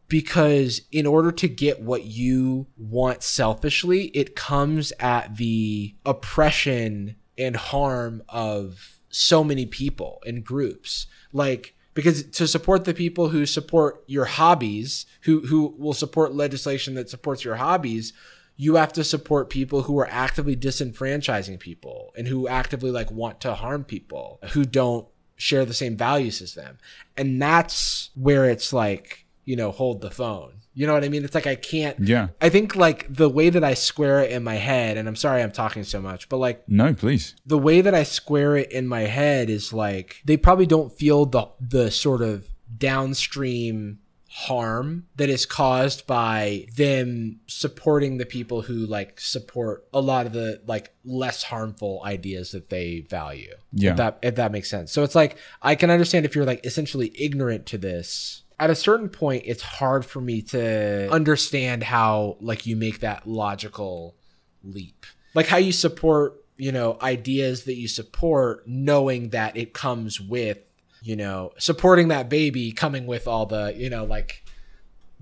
because 0.09 0.83
in 0.93 1.07
order 1.07 1.33
to 1.33 1.49
get 1.49 1.81
what 1.81 2.05
you 2.05 2.67
want 2.77 3.23
selfishly 3.23 4.09
it 4.09 4.37
comes 4.37 4.93
at 5.01 5.39
the 5.39 5.95
oppression 6.05 7.17
and 7.39 7.57
harm 7.57 8.23
of 8.29 8.97
so 9.17 9.43
many 9.43 9.67
people 9.67 10.23
and 10.27 10.45
groups. 10.45 11.07
Like 11.33 11.75
because 11.95 12.25
to 12.25 12.47
support 12.47 12.85
the 12.85 12.95
people 12.95 13.31
who 13.31 13.47
support 13.47 14.05
your 14.07 14.27
hobbies 14.27 15.07
who 15.23 15.41
who 15.47 15.75
will 15.79 15.95
support 15.95 16.35
legislation 16.35 16.95
that 16.95 17.09
supports 17.09 17.43
your 17.43 17.57
hobbies 17.57 18.13
you 18.57 18.77
have 18.77 18.93
to 18.93 19.05
support 19.05 19.51
people 19.51 19.83
who 19.83 19.99
are 19.99 20.09
actively 20.11 20.57
disenfranchising 20.57 21.61
people 21.61 22.13
and 22.17 22.27
who 22.29 22.49
actively 22.49 22.91
like 22.91 23.11
want 23.11 23.41
to 23.41 23.55
harm 23.55 23.85
people 23.85 24.41
who 24.53 24.65
don't 24.65 25.07
share 25.37 25.67
the 25.67 25.75
same 25.75 25.97
values 25.97 26.41
as 26.41 26.55
them. 26.55 26.79
And 27.19 27.41
that's 27.41 28.11
where 28.15 28.49
it's 28.49 28.73
like 28.73 29.27
you 29.45 29.57
know 29.57 29.71
hold 29.71 30.01
the 30.01 30.11
phone 30.11 30.61
you 30.79 30.87
know 30.87 30.93
what 30.93 31.03
i 31.03 31.09
mean 31.09 31.25
it's 31.25 31.35
like 31.35 31.47
i 31.47 31.55
can't 31.57 31.99
Yeah. 31.99 32.29
i 32.41 32.49
think 32.51 32.77
like 32.77 33.07
the 33.13 33.29
way 33.31 33.49
that 33.51 33.65
i 33.65 33.75
square 33.75 34.21
it 34.21 34.31
in 34.31 34.45
my 34.45 34.57
head 34.57 34.97
and 34.99 35.09
i'm 35.09 35.17
sorry 35.17 35.43
i'm 35.43 35.51
talking 35.51 35.83
so 35.85 36.01
much 36.01 36.29
but 36.29 36.37
like 36.37 36.63
No, 36.69 36.93
please. 36.95 37.35
the 37.47 37.59
way 37.59 37.81
that 37.81 37.95
I 37.95 38.03
square 38.05 38.57
it 38.57 38.71
in 38.71 38.87
my 38.87 39.03
head 39.19 39.49
is 39.51 39.73
like 39.73 40.23
they 40.25 40.37
probably 40.37 40.67
don't 40.67 40.93
feel 40.93 41.25
the 41.27 41.49
the 41.61 41.91
sort 41.91 42.21
of 42.23 42.47
downstream 42.77 43.99
harm 44.29 45.07
that 45.17 45.31
is 45.31 45.47
caused 45.47 46.07
by 46.07 46.67
them 46.77 47.41
supporting 47.47 48.19
the 48.19 48.27
people 48.27 48.61
who 48.63 48.85
like 48.85 49.19
support 49.19 49.87
a 49.95 50.01
lot 50.01 50.27
of 50.27 50.33
the 50.35 50.61
like 50.67 50.93
less 51.05 51.43
harmful 51.45 52.03
ideas 52.05 52.51
that 52.51 52.69
they 52.69 53.01
value. 53.09 53.55
Yeah. 53.73 53.93
If 53.93 53.97
that 53.97 54.19
if 54.23 54.35
that 54.35 54.53
makes 54.53 54.69
sense. 54.69 54.93
So 54.93 55.03
it's 55.05 55.15
like 55.15 55.39
I 55.63 55.75
can 55.75 55.91
understand 55.91 56.27
if 56.27 56.35
you're 56.35 56.45
like 56.45 56.67
essentially 56.67 57.13
ignorant 57.19 57.65
to 57.67 57.79
this. 57.79 58.43
At 58.59 58.71
a 58.71 58.75
certain 58.75 59.09
point 59.09 59.43
it's 59.47 59.63
hard 59.63 60.05
for 60.05 60.21
me 60.21 60.43
to 60.43 61.11
understand 61.11 61.83
how 61.83 62.37
like 62.41 62.67
you 62.67 62.77
make 62.77 63.01
that 63.01 63.27
logical 63.27 64.17
leap. 64.65 65.05
Like 65.35 65.47
how 65.47 65.59
you 65.59 65.73
support, 65.73 66.43
you 66.57 66.73
know, 66.73 66.97
ideas 67.03 67.65
that 67.65 67.75
you 67.77 67.89
support 67.89 68.67
knowing 68.67 69.31
that 69.31 69.57
it 69.57 69.73
comes 69.75 70.21
with 70.21 70.59
you 71.03 71.15
know, 71.15 71.53
supporting 71.59 72.09
that 72.09 72.29
baby 72.29 72.73
coming 72.73 73.07
with 73.07 73.29
all 73.29 73.47
the, 73.47 73.73
you 73.77 73.89
know, 73.89 74.05
like 74.05 74.43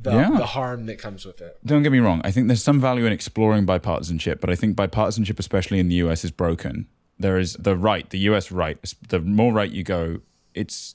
the, 0.01 0.13
Yeah. 0.13 0.31
the 0.39 0.47
harm 0.47 0.87
that 0.87 0.99
comes 0.99 1.27
with 1.27 1.43
it. 1.43 1.59
Don't 1.67 1.83
get 1.83 1.93
me 1.93 1.99
wrong. 1.99 2.23
I 2.25 2.31
think 2.31 2.47
there's 2.47 2.63
some 2.63 2.81
value 2.81 3.05
in 3.05 3.13
exploring 3.13 3.67
bipartisanship, 3.67 4.41
but 4.41 4.49
I 4.49 4.55
think 4.55 4.77
bipartisanship, 4.77 5.39
especially 5.39 5.79
in 5.79 5.89
the 5.89 5.97
US, 5.97 6.25
is 6.25 6.31
broken. 6.31 6.87
There 7.19 7.39
is 7.39 7.55
the 7.55 7.77
right, 7.77 8.09
the 8.09 8.19
US 8.21 8.51
right. 8.51 8.79
The 9.09 9.21
more 9.21 9.53
right 9.53 9.71
you 9.71 9.83
go, 9.83 10.21
it's 10.55 10.95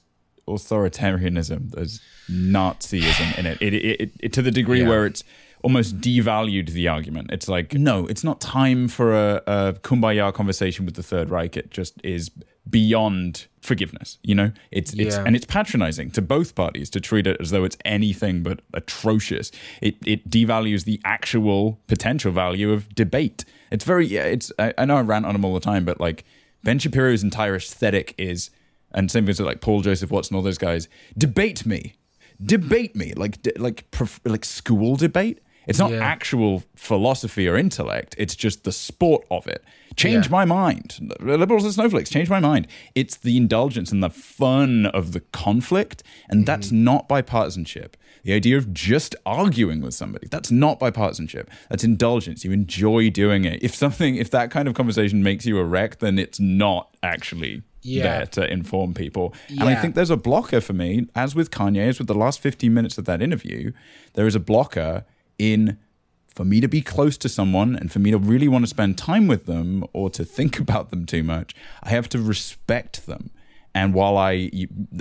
authoritarianism. 0.49 1.71
There's 1.71 1.99
Nazism 2.29 3.37
in 3.37 3.45
it. 3.45 3.61
It, 3.61 3.73
it, 3.73 4.11
it, 4.19 4.33
to 4.33 4.41
the 4.41 4.51
degree 4.51 4.81
Yeah. 4.81 4.89
where 4.89 5.05
it's 5.05 5.23
almost 5.63 5.99
devalued 5.99 6.69
the 6.69 6.87
argument. 6.87 7.31
It's 7.31 7.49
like, 7.49 7.73
no, 7.73 8.05
it's 8.07 8.23
not 8.23 8.39
time 8.39 8.87
for 8.87 9.13
a, 9.13 9.41
a 9.45 9.73
kumbaya 9.81 10.33
conversation 10.33 10.85
with 10.85 10.95
the 10.95 11.03
Third 11.03 11.29
Reich. 11.29 11.57
It 11.57 11.69
just 11.71 11.99
is 12.03 12.31
beyond 12.69 13.47
forgiveness. 13.61 14.19
You 14.23 14.35
know, 14.35 14.51
it's 14.71 14.93
it's 14.93 15.15
Yeah. 15.17 15.23
and 15.25 15.35
it's 15.35 15.45
patronizing 15.45 16.11
to 16.11 16.21
both 16.21 16.55
parties 16.55 16.89
to 16.91 17.01
treat 17.01 17.27
it 17.27 17.37
as 17.41 17.49
though 17.49 17.63
it's 17.65 17.77
anything 17.83 18.41
but 18.43 18.61
atrocious. 18.73 19.51
It 19.81 19.95
it 20.05 20.29
devalues 20.29 20.85
the 20.85 21.01
actual 21.03 21.79
potential 21.87 22.31
value 22.31 22.71
of 22.71 22.93
debate. 22.95 23.43
It's 23.71 23.83
very. 23.83 24.07
It's 24.15 24.51
I, 24.59 24.73
I 24.77 24.85
know 24.85 24.95
I 24.97 25.01
rant 25.01 25.25
on 25.25 25.35
him 25.35 25.43
all 25.43 25.53
the 25.53 25.59
time, 25.59 25.83
but 25.83 25.99
like 25.99 26.23
Ben 26.63 26.79
Shapiro's 26.79 27.21
entire 27.23 27.55
aesthetic 27.55 28.15
is, 28.17 28.49
and 28.93 29.09
same 29.09 29.25
things 29.25 29.39
with 29.39 29.47
like 29.47 29.61
Paul 29.61 29.81
Joseph 29.81 30.11
Watson, 30.11 30.35
all 30.35 30.41
those 30.41 30.57
guys. 30.57 30.87
Debate 31.17 31.65
me, 31.65 31.95
debate 32.43 32.95
me, 32.95 33.13
like 33.15 33.41
de- 33.41 33.57
like 33.57 33.89
prof- 33.91 34.21
like 34.25 34.45
school 34.45 34.95
debate. 34.95 35.39
It's 35.67 35.77
not 35.77 35.91
Yeah. 35.91 35.99
actual 35.99 36.63
philosophy 36.75 37.47
or 37.47 37.55
intellect. 37.55 38.15
It's 38.17 38.35
just 38.35 38.63
the 38.63 38.71
sport 38.71 39.23
of 39.29 39.45
it. 39.45 39.63
Change 39.95 40.25
Yeah. 40.25 40.31
my 40.31 40.45
mind. 40.45 41.13
Liberals 41.19 41.63
and 41.63 41.71
snowflakes, 41.71 42.09
change 42.09 42.27
my 42.27 42.39
mind. 42.39 42.67
It's 42.95 43.15
the 43.15 43.37
indulgence 43.37 43.91
and 43.91 44.01
the 44.01 44.09
fun 44.09 44.87
of 44.87 45.11
the 45.11 45.19
conflict. 45.19 46.01
And 46.27 46.47
that's 46.47 46.67
mm-hmm. 46.67 46.85
not 46.85 47.07
bipartisanship. 47.07 47.93
The 48.23 48.33
idea 48.33 48.57
of 48.57 48.73
just 48.73 49.15
arguing 49.27 49.81
with 49.81 49.93
somebody, 49.93 50.27
that's 50.27 50.49
not 50.49 50.79
bipartisanship. 50.79 51.47
That's 51.69 51.83
indulgence. 51.83 52.43
You 52.43 52.51
enjoy 52.51 53.11
doing 53.11 53.45
it. 53.45 53.61
If 53.61 53.75
something, 53.75 54.15
if 54.15 54.31
that 54.31 54.49
kind 54.49 54.67
of 54.67 54.73
conversation 54.73 55.21
makes 55.21 55.45
you 55.45 55.59
a 55.59 55.63
wreck, 55.63 55.99
then 55.99 56.17
it's 56.17 56.39
not 56.39 56.95
actually 57.03 57.61
Yeah. 57.81 58.03
there 58.03 58.25
to 58.27 58.51
inform 58.51 58.93
people. 58.93 59.33
And 59.49 59.63
I 59.63 59.75
think 59.75 59.95
there's 59.95 60.09
a 60.09 60.17
blocker 60.17 60.61
for 60.61 60.73
me, 60.73 61.07
as 61.15 61.35
with 61.35 61.51
Kanye, 61.51 61.87
as 61.89 61.99
with 61.99 62.07
the 62.07 62.13
last 62.13 62.39
15 62.39 62.73
minutes 62.73 62.97
of 62.97 63.05
that 63.05 63.21
interview, 63.21 63.71
there 64.13 64.27
is 64.27 64.35
a 64.35 64.39
blocker 64.39 65.05
in 65.37 65.77
for 66.35 66.45
me 66.45 66.61
to 66.61 66.67
be 66.67 66.81
close 66.81 67.17
to 67.17 67.27
someone 67.27 67.75
and 67.75 67.91
for 67.91 67.99
me 67.99 68.11
to 68.11 68.17
really 68.17 68.47
want 68.47 68.63
to 68.63 68.69
spend 68.69 68.97
time 68.97 69.27
with 69.27 69.45
them 69.45 69.83
or 69.93 70.09
to 70.09 70.23
think 70.23 70.59
about 70.65 70.89
them 70.89 71.05
too 71.05 71.23
much, 71.23 71.55
I 71.83 71.89
have 71.89 72.07
to 72.09 72.19
respect 72.19 73.05
them. 73.07 73.31
And 73.75 73.93
while 73.93 74.17
I, 74.17 74.49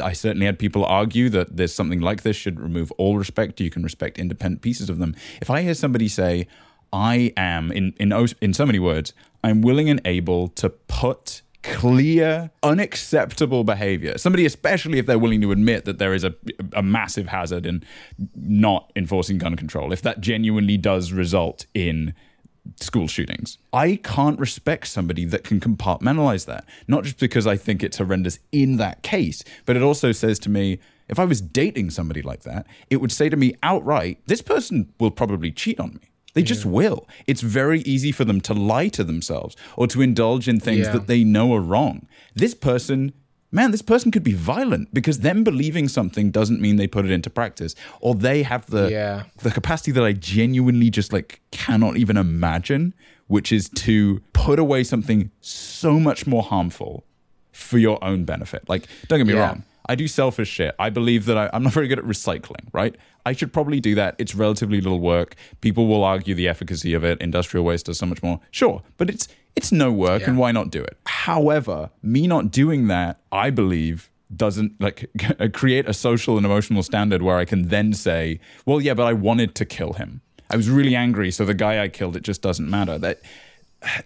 I 0.03 0.13
certainly 0.13 0.47
had 0.47 0.59
people 0.59 0.85
argue 0.85 1.29
that 1.31 1.57
there's 1.57 1.75
something 1.75 2.01
like 2.01 2.23
this 2.23 2.37
should 2.37 2.61
remove 2.61 2.93
all 2.93 3.17
respect, 3.17 3.61
you 3.61 3.71
can 3.71 3.83
respect 3.83 4.19
independent 4.19 4.63
pieces 4.63 4.91
of 4.91 4.99
them. 4.99 5.15
If 5.41 5.49
I 5.49 5.63
hear 5.63 5.75
somebody 5.75 6.07
say, 6.07 6.47
"I 6.93 7.33
am," 7.37 7.73
in 7.73 7.95
in 7.99 8.13
in 8.41 8.53
so 8.53 8.67
many 8.67 8.79
words, 8.79 9.15
I'm 9.43 9.63
willing 9.63 9.89
and 9.89 10.03
able 10.05 10.49
to 10.49 10.69
put 10.69 11.41
clear, 11.63 12.51
unacceptable 12.63 13.65
behavior. 13.65 14.19
Somebody, 14.19 14.47
especially 14.47 14.99
if 14.99 15.07
they're 15.07 15.19
willing 15.19 15.41
to 15.41 15.53
admit 15.53 15.85
that 15.85 15.99
there 15.99 16.15
is 16.15 16.25
a, 16.25 16.35
a 16.73 16.83
massive 16.83 17.29
hazard 17.29 17.67
in 17.67 17.85
not 18.35 18.91
enforcing 18.97 19.39
gun 19.39 19.57
control, 19.57 19.93
if 19.93 20.03
that 20.03 20.21
genuinely 20.21 20.77
does 20.77 21.13
result 21.13 21.67
in 21.75 22.15
school 22.77 23.09
shootings. 23.09 23.59
I 23.73 23.97
can't 23.97 24.39
respect 24.39 24.87
somebody 24.89 25.25
that 25.27 25.45
can 25.45 25.61
compartmentalize 25.61 26.47
that. 26.47 26.65
Not 26.87 27.05
just 27.05 27.19
because 27.19 27.47
I 27.47 27.57
think 27.57 27.83
it's 27.83 27.99
horrendous 27.99 28.39
in 28.53 28.77
that 28.77 29.03
case, 29.03 29.43
but 29.65 29.77
it 29.77 29.83
also 29.83 30.13
says 30.13 30.39
to 30.41 30.51
me, 30.51 30.79
if 31.09 31.19
I 31.19 31.25
was 31.25 31.41
dating 31.41 31.91
somebody 31.91 32.21
like 32.21 32.43
that, 32.43 32.67
it 32.91 32.97
would 32.97 33.13
say 33.13 33.29
to 33.29 33.37
me 33.37 33.55
outright, 33.63 34.21
this 34.27 34.43
person 34.43 34.93
will 35.01 35.11
probably 35.11 35.51
cheat 35.51 35.81
on 35.81 35.95
me. 35.95 36.11
They 36.35 36.43
just 36.43 36.65
will. 36.65 37.09
It's 37.27 37.41
very 37.41 37.81
easy 37.81 38.13
for 38.13 38.25
them 38.25 38.41
to 38.43 38.55
lie 38.55 38.89
to 38.89 39.03
themselves 39.05 39.57
or 39.77 39.87
to 39.89 40.03
indulge 40.03 40.47
in 40.49 40.61
things 40.61 40.87
Yeah. 40.87 40.93
that 40.93 41.07
they 41.07 41.25
know 41.25 41.55
are 41.55 41.61
wrong. 41.61 42.07
This 42.35 42.55
person, 42.55 43.13
man, 43.51 43.71
this 43.71 43.83
person 43.83 44.11
could 44.11 44.23
be 44.23 44.35
violent 44.35 44.93
because 44.95 45.21
them 45.21 45.43
believing 45.43 45.89
something 45.89 46.31
doesn't 46.31 46.61
mean 46.61 46.77
they 46.77 46.87
put 46.87 47.05
it 47.07 47.11
into 47.11 47.31
practice 47.31 47.75
or 48.01 48.15
they 48.15 48.43
have 48.43 48.67
the 48.67 48.91
Yeah. 48.91 49.23
the 49.43 49.51
capacity 49.51 49.91
that 49.93 50.05
I 50.05 50.13
genuinely 50.13 50.91
just 50.91 51.13
like 51.13 51.41
cannot 51.51 51.97
even 51.97 52.17
imagine, 52.17 52.95
which 53.27 53.51
is 53.51 53.69
to 53.87 54.21
put 54.33 54.59
away 54.59 54.85
something 54.85 55.31
so 55.41 55.99
much 55.99 56.27
more 56.27 56.43
harmful 56.43 57.05
for 57.53 57.79
your 57.79 58.03
own 58.05 58.25
benefit. 58.25 58.69
Like, 58.69 58.87
don't 59.09 59.19
get 59.19 59.27
me 59.27 59.33
Yeah. 59.33 59.41
wrong. 59.49 59.63
I 59.89 59.95
do 59.95 60.07
selfish 60.07 60.49
shit. 60.49 60.75
I 60.79 60.91
believe 60.91 61.25
that 61.25 61.39
I, 61.39 61.51
I'm 61.53 61.63
not 61.63 61.73
very 61.73 61.89
good 61.89 61.99
at 61.99 62.05
recycling, 62.05 62.69
right? 62.73 62.95
I 63.25 63.33
should 63.33 63.53
probably 63.53 63.81
do 63.81 63.95
that. 63.95 64.15
It's 64.19 64.35
relatively 64.35 64.81
little 64.81 65.01
work. 65.01 65.35
People 65.61 65.87
will 65.87 66.05
argue 66.05 66.35
the 66.35 66.49
efficacy 66.49 66.95
of 66.95 67.05
it. 67.05 67.21
Industrial 67.21 67.65
waste 67.65 67.87
does 67.87 67.99
so 67.99 68.07
much 68.07 68.23
more. 68.23 68.41
Sure, 68.51 68.83
but 68.97 69.09
it's 69.09 69.29
it's 69.57 69.73
no 69.73 69.91
work, 69.91 70.27
and 70.27 70.39
why 70.39 70.53
not 70.53 70.71
do 70.71 70.83
it? 70.83 70.97
However, 71.07 71.91
me 72.03 72.27
not 72.27 72.53
doing 72.53 72.87
that, 72.89 73.19
I 73.33 73.51
believe, 73.51 74.09
doesn't 74.35 74.81
like 74.81 75.11
create 75.53 75.89
a 75.89 75.95
social 75.95 76.37
and 76.37 76.47
emotional 76.47 76.83
standard 76.83 77.23
where 77.23 77.39
I 77.39 77.45
can 77.45 77.69
then 77.69 77.93
say, 77.93 78.41
"Well, 78.67 78.81
yeah, 78.81 78.95
but 78.95 79.05
I 79.05 79.15
wanted 79.15 79.55
to 79.57 79.65
kill 79.65 79.95
him. 79.95 80.21
I 80.51 80.57
was 80.57 80.71
really 80.71 80.95
angry, 80.95 81.31
so 81.31 81.45
the 81.45 81.55
guy 81.55 81.83
I 81.83 81.89
killed, 81.89 82.17
it 82.17 82.23
just 82.23 82.41
doesn't 82.43 82.69
matter." 82.71 82.99
That 82.99 83.21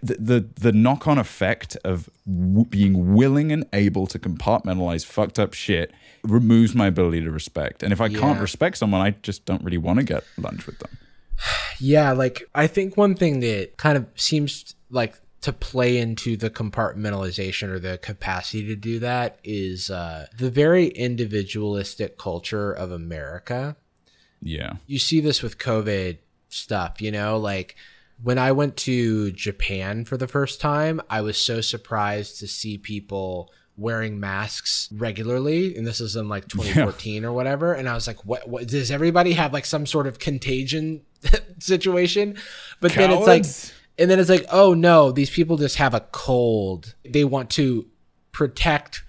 the 0.03 0.15
the, 0.15 0.49
the 0.61 0.73
knock 0.73 1.09
on 1.09 1.19
effect 1.19 1.77
of 1.85 2.09
w- 2.27 2.65
being 2.67 3.15
willing 3.15 3.53
and 3.53 3.65
able 3.73 4.07
to 4.07 4.19
compartmentalize 4.19 5.05
fucked 5.05 5.39
up 5.39 5.55
shit 5.55 5.93
removes 6.23 6.75
my 6.75 6.87
ability 6.87 7.21
to 7.21 7.31
respect. 7.31 7.83
And 7.83 7.93
if 7.93 8.01
I 8.01 8.09
can't 8.09 8.41
respect 8.41 8.79
someone, 8.79 9.01
I 9.01 9.11
just 9.23 9.45
don't 9.45 9.63
really 9.65 9.79
want 9.79 9.99
to 9.99 10.05
get 10.05 10.25
lunch 10.39 10.67
with 10.67 10.79
them. 10.79 10.91
Yeah, 11.81 12.13
like 12.13 12.45
I 12.55 12.69
think 12.69 12.97
one 12.97 13.17
thing 13.17 13.41
that 13.41 13.77
kind 13.77 13.97
of 13.97 14.07
seems 14.15 14.77
like 14.91 15.21
to 15.41 15.53
play 15.53 15.99
into 15.99 16.37
the 16.37 16.49
compartmentalization 16.49 17.69
or 17.69 17.81
the 17.81 17.99
capacity 17.99 18.65
to 18.67 18.77
do 18.77 19.01
that 19.01 19.41
is 19.43 19.91
uh, 19.91 20.27
the 20.39 20.49
very 20.49 20.87
individualistic 20.89 22.17
culture 22.17 22.73
of 22.73 22.93
America. 22.93 23.77
Yeah. 24.41 24.75
You 24.87 25.01
see 25.01 25.21
this 25.21 25.43
with 25.43 25.59
COVID 25.59 26.19
stuff, 26.49 27.03
you 27.03 27.11
know, 27.11 27.39
like 27.39 27.75
when 28.23 28.39
I 28.39 28.53
went 28.53 28.77
to 28.79 29.33
Japan 29.33 30.05
for 30.05 30.17
the 30.17 30.29
first 30.29 30.61
time, 30.61 31.01
I 31.11 31.21
was 31.21 31.43
so 31.43 31.61
surprised 31.61 32.39
to 32.41 32.47
see 32.47 32.79
people 32.79 33.51
wearing 33.77 34.21
masks 34.21 34.89
regularly 34.93 35.75
and 35.75 35.87
this 35.87 35.99
is 35.99 36.15
in 36.15 36.29
like 36.29 36.47
2014 36.47 37.25
or 37.25 37.33
whatever 37.33 37.73
and 37.73 37.89
i 37.89 37.95
was 37.95 38.07
like 38.07 38.23
what, 38.27 38.47
what 38.47 38.69
does 38.69 38.91
everybody 38.91 39.33
have 39.33 39.51
like 39.51 39.65
some 39.65 39.87
sort 39.87 40.07
of 40.07 40.19
contagion 40.19 41.01
situation? 41.59 42.37
But 42.81 42.93
then 42.93 43.11
it's 43.11 43.27
like 43.27 43.45
and 43.99 44.11
then 44.11 44.19
it's 44.19 44.31
like 44.31 44.47
oh 44.51 44.75
no 44.75 45.13
these 45.13 45.31
people 45.31 45.57
just 45.57 45.77
have 45.77 45.95
a 45.95 46.01
cold. 46.01 46.95
They 47.05 47.25
want 47.25 47.51
to 47.51 47.87
protect 48.33 49.03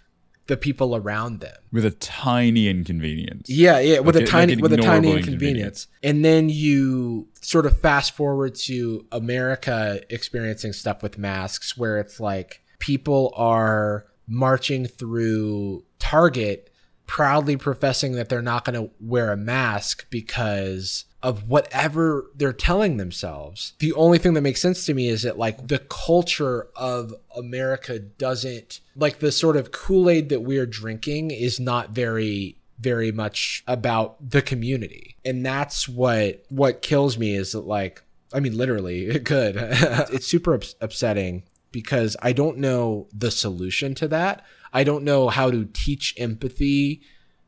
the 0.47 0.57
people 0.57 0.95
around 0.95 1.39
them 1.39 1.55
With 1.71 1.85
a 1.85 1.91
tiny 1.91 2.67
inconvenience. 2.67 3.49
yeah, 3.49 3.79
yeah, 3.79 3.99
with 3.99 4.15
Like 4.15 4.25
a 4.25 4.27
tiny 4.27 4.55
like 4.55 4.61
with 4.61 4.73
a 4.73 4.77
tiny 4.77 5.09
ignorable 5.09 5.17
inconvenience. 5.17 5.87
And 6.01 6.23
then 6.25 6.49
you 6.49 7.27
sort 7.41 7.65
of 7.65 7.79
fast 7.79 8.11
forward 8.13 8.55
to 8.55 9.05
America 9.11 10.01
experiencing 10.09 10.73
stuff 10.73 11.01
with 11.01 11.17
masks 11.17 11.77
where 11.77 11.97
it's 11.99 12.19
like 12.19 12.61
people 12.79 13.33
are 13.35 14.05
marching 14.27 14.85
through 14.85 15.83
Target 15.99 16.69
proudly 17.05 17.57
professing 17.57 18.13
that 18.13 18.29
they're 18.29 18.41
not 18.41 18.65
going 18.65 18.81
to 18.81 18.93
wear 18.99 19.31
a 19.31 19.37
mask 19.37 20.07
because 20.09 21.05
of 21.23 21.47
whatever 21.47 22.29
they're 22.35 22.51
telling 22.51 22.97
themselves. 22.97 23.73
The 23.79 23.93
only 23.93 24.17
thing 24.17 24.33
that 24.33 24.41
makes 24.41 24.61
sense 24.61 24.85
to 24.85 24.93
me 24.93 25.07
is 25.07 25.21
that 25.23 25.37
like 25.37 25.69
the 25.69 25.79
culture 25.79 26.67
of 26.75 27.15
America 27.35 27.97
doesn't 27.97 28.81
like 28.97 29.19
the 29.19 29.31
sort 29.31 29.55
of 29.55 29.71
Kool-Aid 29.71 30.27
that 30.29 30.41
we're 30.41 30.65
drinking 30.65 31.31
is 31.31 31.59
not 31.59 31.91
very 31.91 32.57
very 32.79 33.13
much 33.13 33.63
about 33.65 34.29
the 34.29 34.41
community. 34.41 35.15
And 35.23 35.45
that's 35.45 35.87
what 35.87 36.43
what 36.49 36.81
kills 36.81 37.17
me 37.17 37.35
is 37.35 37.53
that 37.53 37.61
like 37.61 38.03
I 38.33 38.41
mean 38.41 38.57
literally 38.57 39.05
it 39.07 39.23
could. 39.23 39.55
it's 39.57 40.27
super 40.27 40.55
ups- 40.55 40.75
upsetting 40.81 41.43
because 41.71 42.17
I 42.21 42.33
don't 42.33 42.57
know 42.57 43.07
the 43.13 43.31
solution 43.31 43.95
to 43.95 44.09
that. 44.09 44.45
I 44.73 44.83
don't 44.83 45.03
know 45.05 45.29
how 45.29 45.51
to 45.51 45.65
teach 45.65 46.15
empathy 46.17 47.01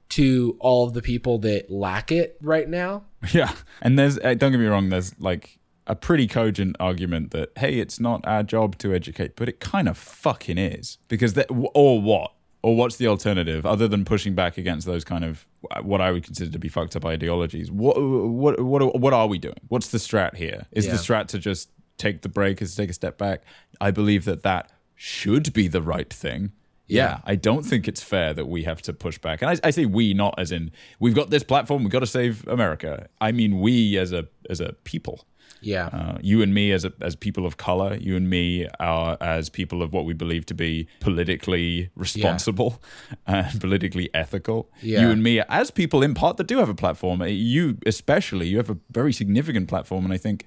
to 0.10 0.56
all 0.60 0.88
of 0.88 0.94
the 0.94 1.02
people 1.02 1.40
that 1.40 1.70
lack 1.70 2.12
it 2.12 2.38
right 2.42 2.70
now. 2.70 3.04
Yeah. 3.34 3.54
And 3.82 3.98
there's, 3.98 4.20
uh, 4.20 4.36
don't 4.36 4.52
get 4.52 4.60
me 4.60 4.68
wrong, 4.68 4.90
there's 4.90 5.20
like 5.20 5.58
a 5.88 5.96
pretty 5.96 6.28
cogent 6.28 6.76
argument 6.80 7.32
that, 7.32 7.50
hey, 7.58 7.80
it's 7.80 8.00
not 8.00 8.26
our 8.28 8.44
job 8.44 8.78
to 8.78 8.94
educate, 8.94 9.36
but 9.36 9.50
it 9.50 9.60
kind 9.60 9.90
of 9.90 9.98
fucking 9.98 10.60
is. 10.60 11.00
Because, 11.08 11.34
that, 11.34 11.48
or 11.50 12.00
what? 12.00 12.34
Or 12.62 12.76
what's 12.76 12.98
the 12.98 13.08
alternative 13.08 13.66
other 13.66 13.88
than 13.88 14.06
pushing 14.06 14.34
back 14.34 14.58
against 14.58 14.88
those 14.88 15.04
kind 15.04 15.24
of 15.24 15.46
what 15.84 16.02
I 16.02 16.12
would 16.12 16.24
consider 16.24 16.52
to 16.52 16.58
be 16.58 16.68
fucked 16.68 16.96
up 16.96 17.06
ideologies? 17.06 17.72
What 17.72 17.96
what 18.02 18.60
what 18.60 19.00
what 19.00 19.14
are 19.14 19.28
we 19.28 19.38
doing? 19.38 19.60
What's 19.68 19.90
the 19.90 20.00
strat 20.00 20.36
here? 20.36 20.66
Is 20.72 20.88
the 20.88 20.94
strat 20.94 21.28
to 21.28 21.38
just 21.38 21.70
take 22.00 22.24
the 22.24 22.30
break, 22.30 22.64
is 22.64 22.72
to 22.72 22.78
take 22.78 22.90
a 22.90 22.94
step 22.94 23.20
back? 23.20 23.44
I 23.80 23.92
believe 23.92 24.26
that 24.26 24.42
that 24.42 24.72
should 24.96 25.54
be 25.54 25.68
the 25.68 25.82
right 25.82 26.12
thing. 26.12 26.54
Yeah, 26.88 27.20
I 27.26 27.36
don't 27.36 27.64
think 27.64 27.88
it's 27.88 28.04
fair 28.04 28.34
that 28.34 28.46
we 28.46 28.64
have 28.64 28.82
to 28.84 28.94
push 28.94 29.18
back. 29.18 29.42
And 29.42 29.50
I, 29.52 29.68
I 29.68 29.72
say 29.72 29.86
we, 29.86 30.14
not 30.14 30.36
as 30.38 30.52
in 30.52 30.72
we've 31.00 31.16
got 31.16 31.30
this 31.30 31.44
platform, 31.44 31.84
we've 31.84 31.92
got 31.92 32.00
to 32.00 32.08
save 32.08 32.48
America. 32.48 33.08
I 33.20 33.32
mean 33.32 33.60
we 33.60 33.98
as 33.98 34.12
a 34.12 34.28
as 34.50 34.60
a 34.60 34.74
people. 34.84 35.26
Yeah. 35.62 35.88
Uh, 35.88 36.18
you 36.22 36.42
and 36.44 36.54
me 36.54 36.72
as 36.72 36.86
a, 36.86 36.94
as 37.02 37.16
people 37.16 37.46
of 37.46 37.58
color, 37.58 37.96
you 37.96 38.16
and 38.16 38.30
me 38.30 38.68
are 38.80 39.18
as 39.20 39.50
people 39.50 39.82
of 39.82 39.94
what 39.94 40.06
we 40.06 40.14
believe 40.14 40.46
to 40.48 40.54
be 40.54 40.88
politically 41.00 41.90
responsible 41.96 42.82
and 43.28 43.60
politically 43.60 44.10
ethical. 44.14 44.70
Yeah. 44.82 45.02
You 45.02 45.10
and 45.10 45.24
me 45.24 45.42
as 45.42 45.72
people 45.72 46.04
in 46.04 46.14
part 46.14 46.38
that 46.38 46.46
do 46.46 46.60
have 46.60 46.70
a 46.70 46.76
platform. 46.76 47.24
You 47.24 47.78
especially, 47.86 48.48
you 48.48 48.58
have 48.58 48.70
a 48.70 48.78
very 48.92 49.12
significant 49.12 49.68
platform, 49.68 50.06
and 50.06 50.14
I 50.14 50.18
think 50.18 50.46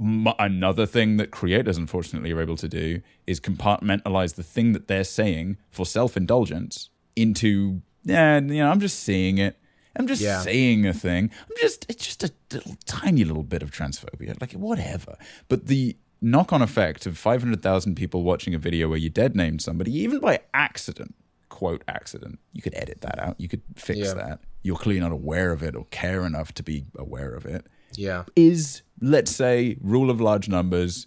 m- 0.00 0.28
another 0.38 0.86
thing 0.86 1.16
that 1.16 1.30
creators 1.30 1.76
unfortunately 1.76 2.32
are 2.32 2.40
able 2.40 2.56
to 2.56 2.68
do 2.68 3.00
is 3.26 3.40
compartmentalize 3.40 4.34
the 4.36 4.42
thing 4.42 4.72
that 4.72 4.88
they're 4.88 5.04
saying 5.04 5.56
for 5.70 5.84
self-indulgence 5.86 6.90
into 7.16 7.82
yeah 8.04 8.36
you 8.38 8.58
know 8.62 8.70
i'm 8.70 8.80
just 8.80 9.00
seeing 9.00 9.38
it 9.38 9.58
i'm 9.96 10.06
just 10.06 10.22
Yeah. 10.22 10.40
saying 10.40 10.86
a 10.86 10.92
thing 10.92 11.30
i'm 11.42 11.56
just 11.60 11.86
it's 11.88 12.04
just 12.04 12.22
a 12.24 12.30
little 12.52 12.76
tiny 12.86 13.24
little 13.24 13.42
bit 13.42 13.62
of 13.62 13.70
transphobia 13.70 14.40
like 14.40 14.52
whatever 14.52 15.16
but 15.48 15.66
the 15.66 15.96
knock-on 16.20 16.62
effect 16.62 17.06
of 17.06 17.16
500000 17.16 17.94
people 17.94 18.22
watching 18.22 18.54
a 18.54 18.58
video 18.58 18.88
where 18.88 18.98
you 18.98 19.08
dead 19.10 19.36
named 19.36 19.62
somebody 19.62 19.92
even 19.98 20.18
by 20.20 20.40
accident 20.54 21.14
quote 21.48 21.82
accident 21.88 22.38
you 22.52 22.62
could 22.62 22.74
edit 22.74 23.00
that 23.00 23.18
out 23.18 23.34
you 23.40 23.48
could 23.48 23.62
fix 23.76 23.98
Yeah. 24.00 24.14
that 24.14 24.40
you're 24.62 24.76
clearly 24.76 25.00
not 25.00 25.12
aware 25.12 25.52
of 25.52 25.62
it 25.62 25.74
or 25.76 25.86
care 25.90 26.24
enough 26.26 26.52
to 26.54 26.62
be 26.62 26.84
aware 26.96 27.32
of 27.34 27.46
it 27.46 27.66
Yeah. 27.96 28.24
is, 28.36 28.82
let's 29.00 29.30
say, 29.30 29.76
rule 29.80 30.10
of 30.10 30.20
large 30.20 30.48
numbers, 30.48 31.06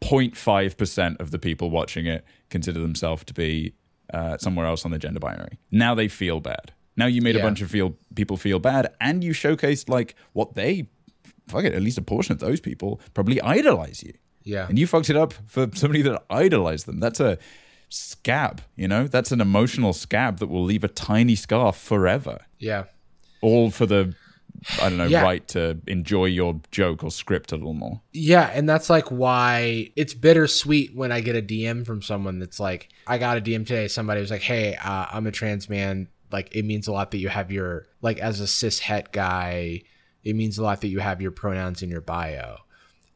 0.5% 0.00 1.20
of 1.20 1.30
the 1.30 1.38
people 1.38 1.70
watching 1.70 2.06
it 2.06 2.24
consider 2.50 2.80
themselves 2.80 3.24
to 3.24 3.34
be 3.34 3.74
uh, 4.12 4.38
somewhere 4.38 4.66
else 4.66 4.84
on 4.84 4.90
the 4.90 4.98
gender 4.98 5.20
binary. 5.20 5.58
Now 5.70 5.94
they 5.94 6.08
feel 6.08 6.40
bad. 6.40 6.72
Now 6.96 7.06
you 7.06 7.22
made 7.22 7.36
a 7.36 7.40
bunch 7.42 7.60
of 7.60 7.70
feel 7.70 7.96
people 8.16 8.36
feel 8.36 8.58
bad, 8.58 8.92
and 9.00 9.22
you 9.22 9.32
showcased 9.32 9.88
like 9.88 10.14
what 10.32 10.54
they, 10.54 10.88
fuck 11.46 11.64
it, 11.64 11.72
at 11.74 11.82
least 11.82 11.98
a 11.98 12.02
portion 12.02 12.32
of 12.32 12.40
those 12.40 12.60
people 12.60 13.00
probably 13.14 13.40
idolize 13.40 14.02
you. 14.02 14.14
Yeah. 14.42 14.66
And 14.68 14.78
you 14.78 14.86
fucked 14.86 15.10
it 15.10 15.16
up 15.16 15.32
for 15.46 15.68
somebody 15.74 16.02
that 16.02 16.24
idolized 16.30 16.86
them. 16.86 16.98
That's 16.98 17.20
a 17.20 17.38
scab, 17.88 18.62
you 18.76 18.88
know? 18.88 19.06
That's 19.06 19.30
an 19.30 19.40
emotional 19.40 19.92
scab 19.92 20.38
that 20.38 20.48
will 20.48 20.64
leave 20.64 20.82
a 20.84 20.88
tiny 20.88 21.34
scar 21.36 21.72
forever 21.72 22.40
Yeah. 22.58 22.84
all 23.42 23.70
for 23.70 23.86
the 23.86 24.14
I 24.80 24.88
don't 24.88 24.98
know 24.98 25.06
Yeah. 25.06 25.22
right 25.22 25.46
to 25.48 25.78
enjoy 25.86 26.26
your 26.26 26.60
joke 26.70 27.04
or 27.04 27.10
script 27.10 27.52
a 27.52 27.56
little 27.56 27.74
more. 27.74 28.00
Yeah, 28.12 28.50
and 28.54 28.68
that's 28.68 28.88
like 28.90 29.10
why 29.10 29.90
it's 29.96 30.14
bittersweet 30.14 30.94
when 30.94 31.12
I 31.12 31.20
get 31.20 31.36
a 31.36 31.42
DM 31.42 31.84
from 31.84 32.02
someone 32.02 32.38
that's 32.38 32.58
like, 32.58 32.88
I 33.06 33.18
got 33.18 33.36
a 33.38 33.40
DM 33.40 33.66
today. 33.66 33.88
Somebody 33.88 34.20
was 34.20 34.30
like, 34.30 34.42
"Hey, 34.42 34.74
uh, 34.76 35.06
I'm 35.12 35.26
a 35.26 35.32
trans 35.32 35.68
man. 35.68 36.08
Like, 36.32 36.54
it 36.54 36.64
means 36.64 36.88
a 36.88 36.92
lot 36.92 37.10
that 37.12 37.18
you 37.18 37.28
have 37.28 37.50
your 37.52 37.86
like 38.02 38.18
as 38.18 38.40
a 38.40 38.46
cis 38.46 38.78
het 38.80 39.12
guy. 39.12 39.82
It 40.24 40.34
means 40.34 40.58
a 40.58 40.62
lot 40.62 40.80
that 40.80 40.88
you 40.88 40.98
have 41.00 41.20
your 41.22 41.30
pronouns 41.30 41.82
in 41.82 41.90
your 41.90 42.00
bio." 42.00 42.56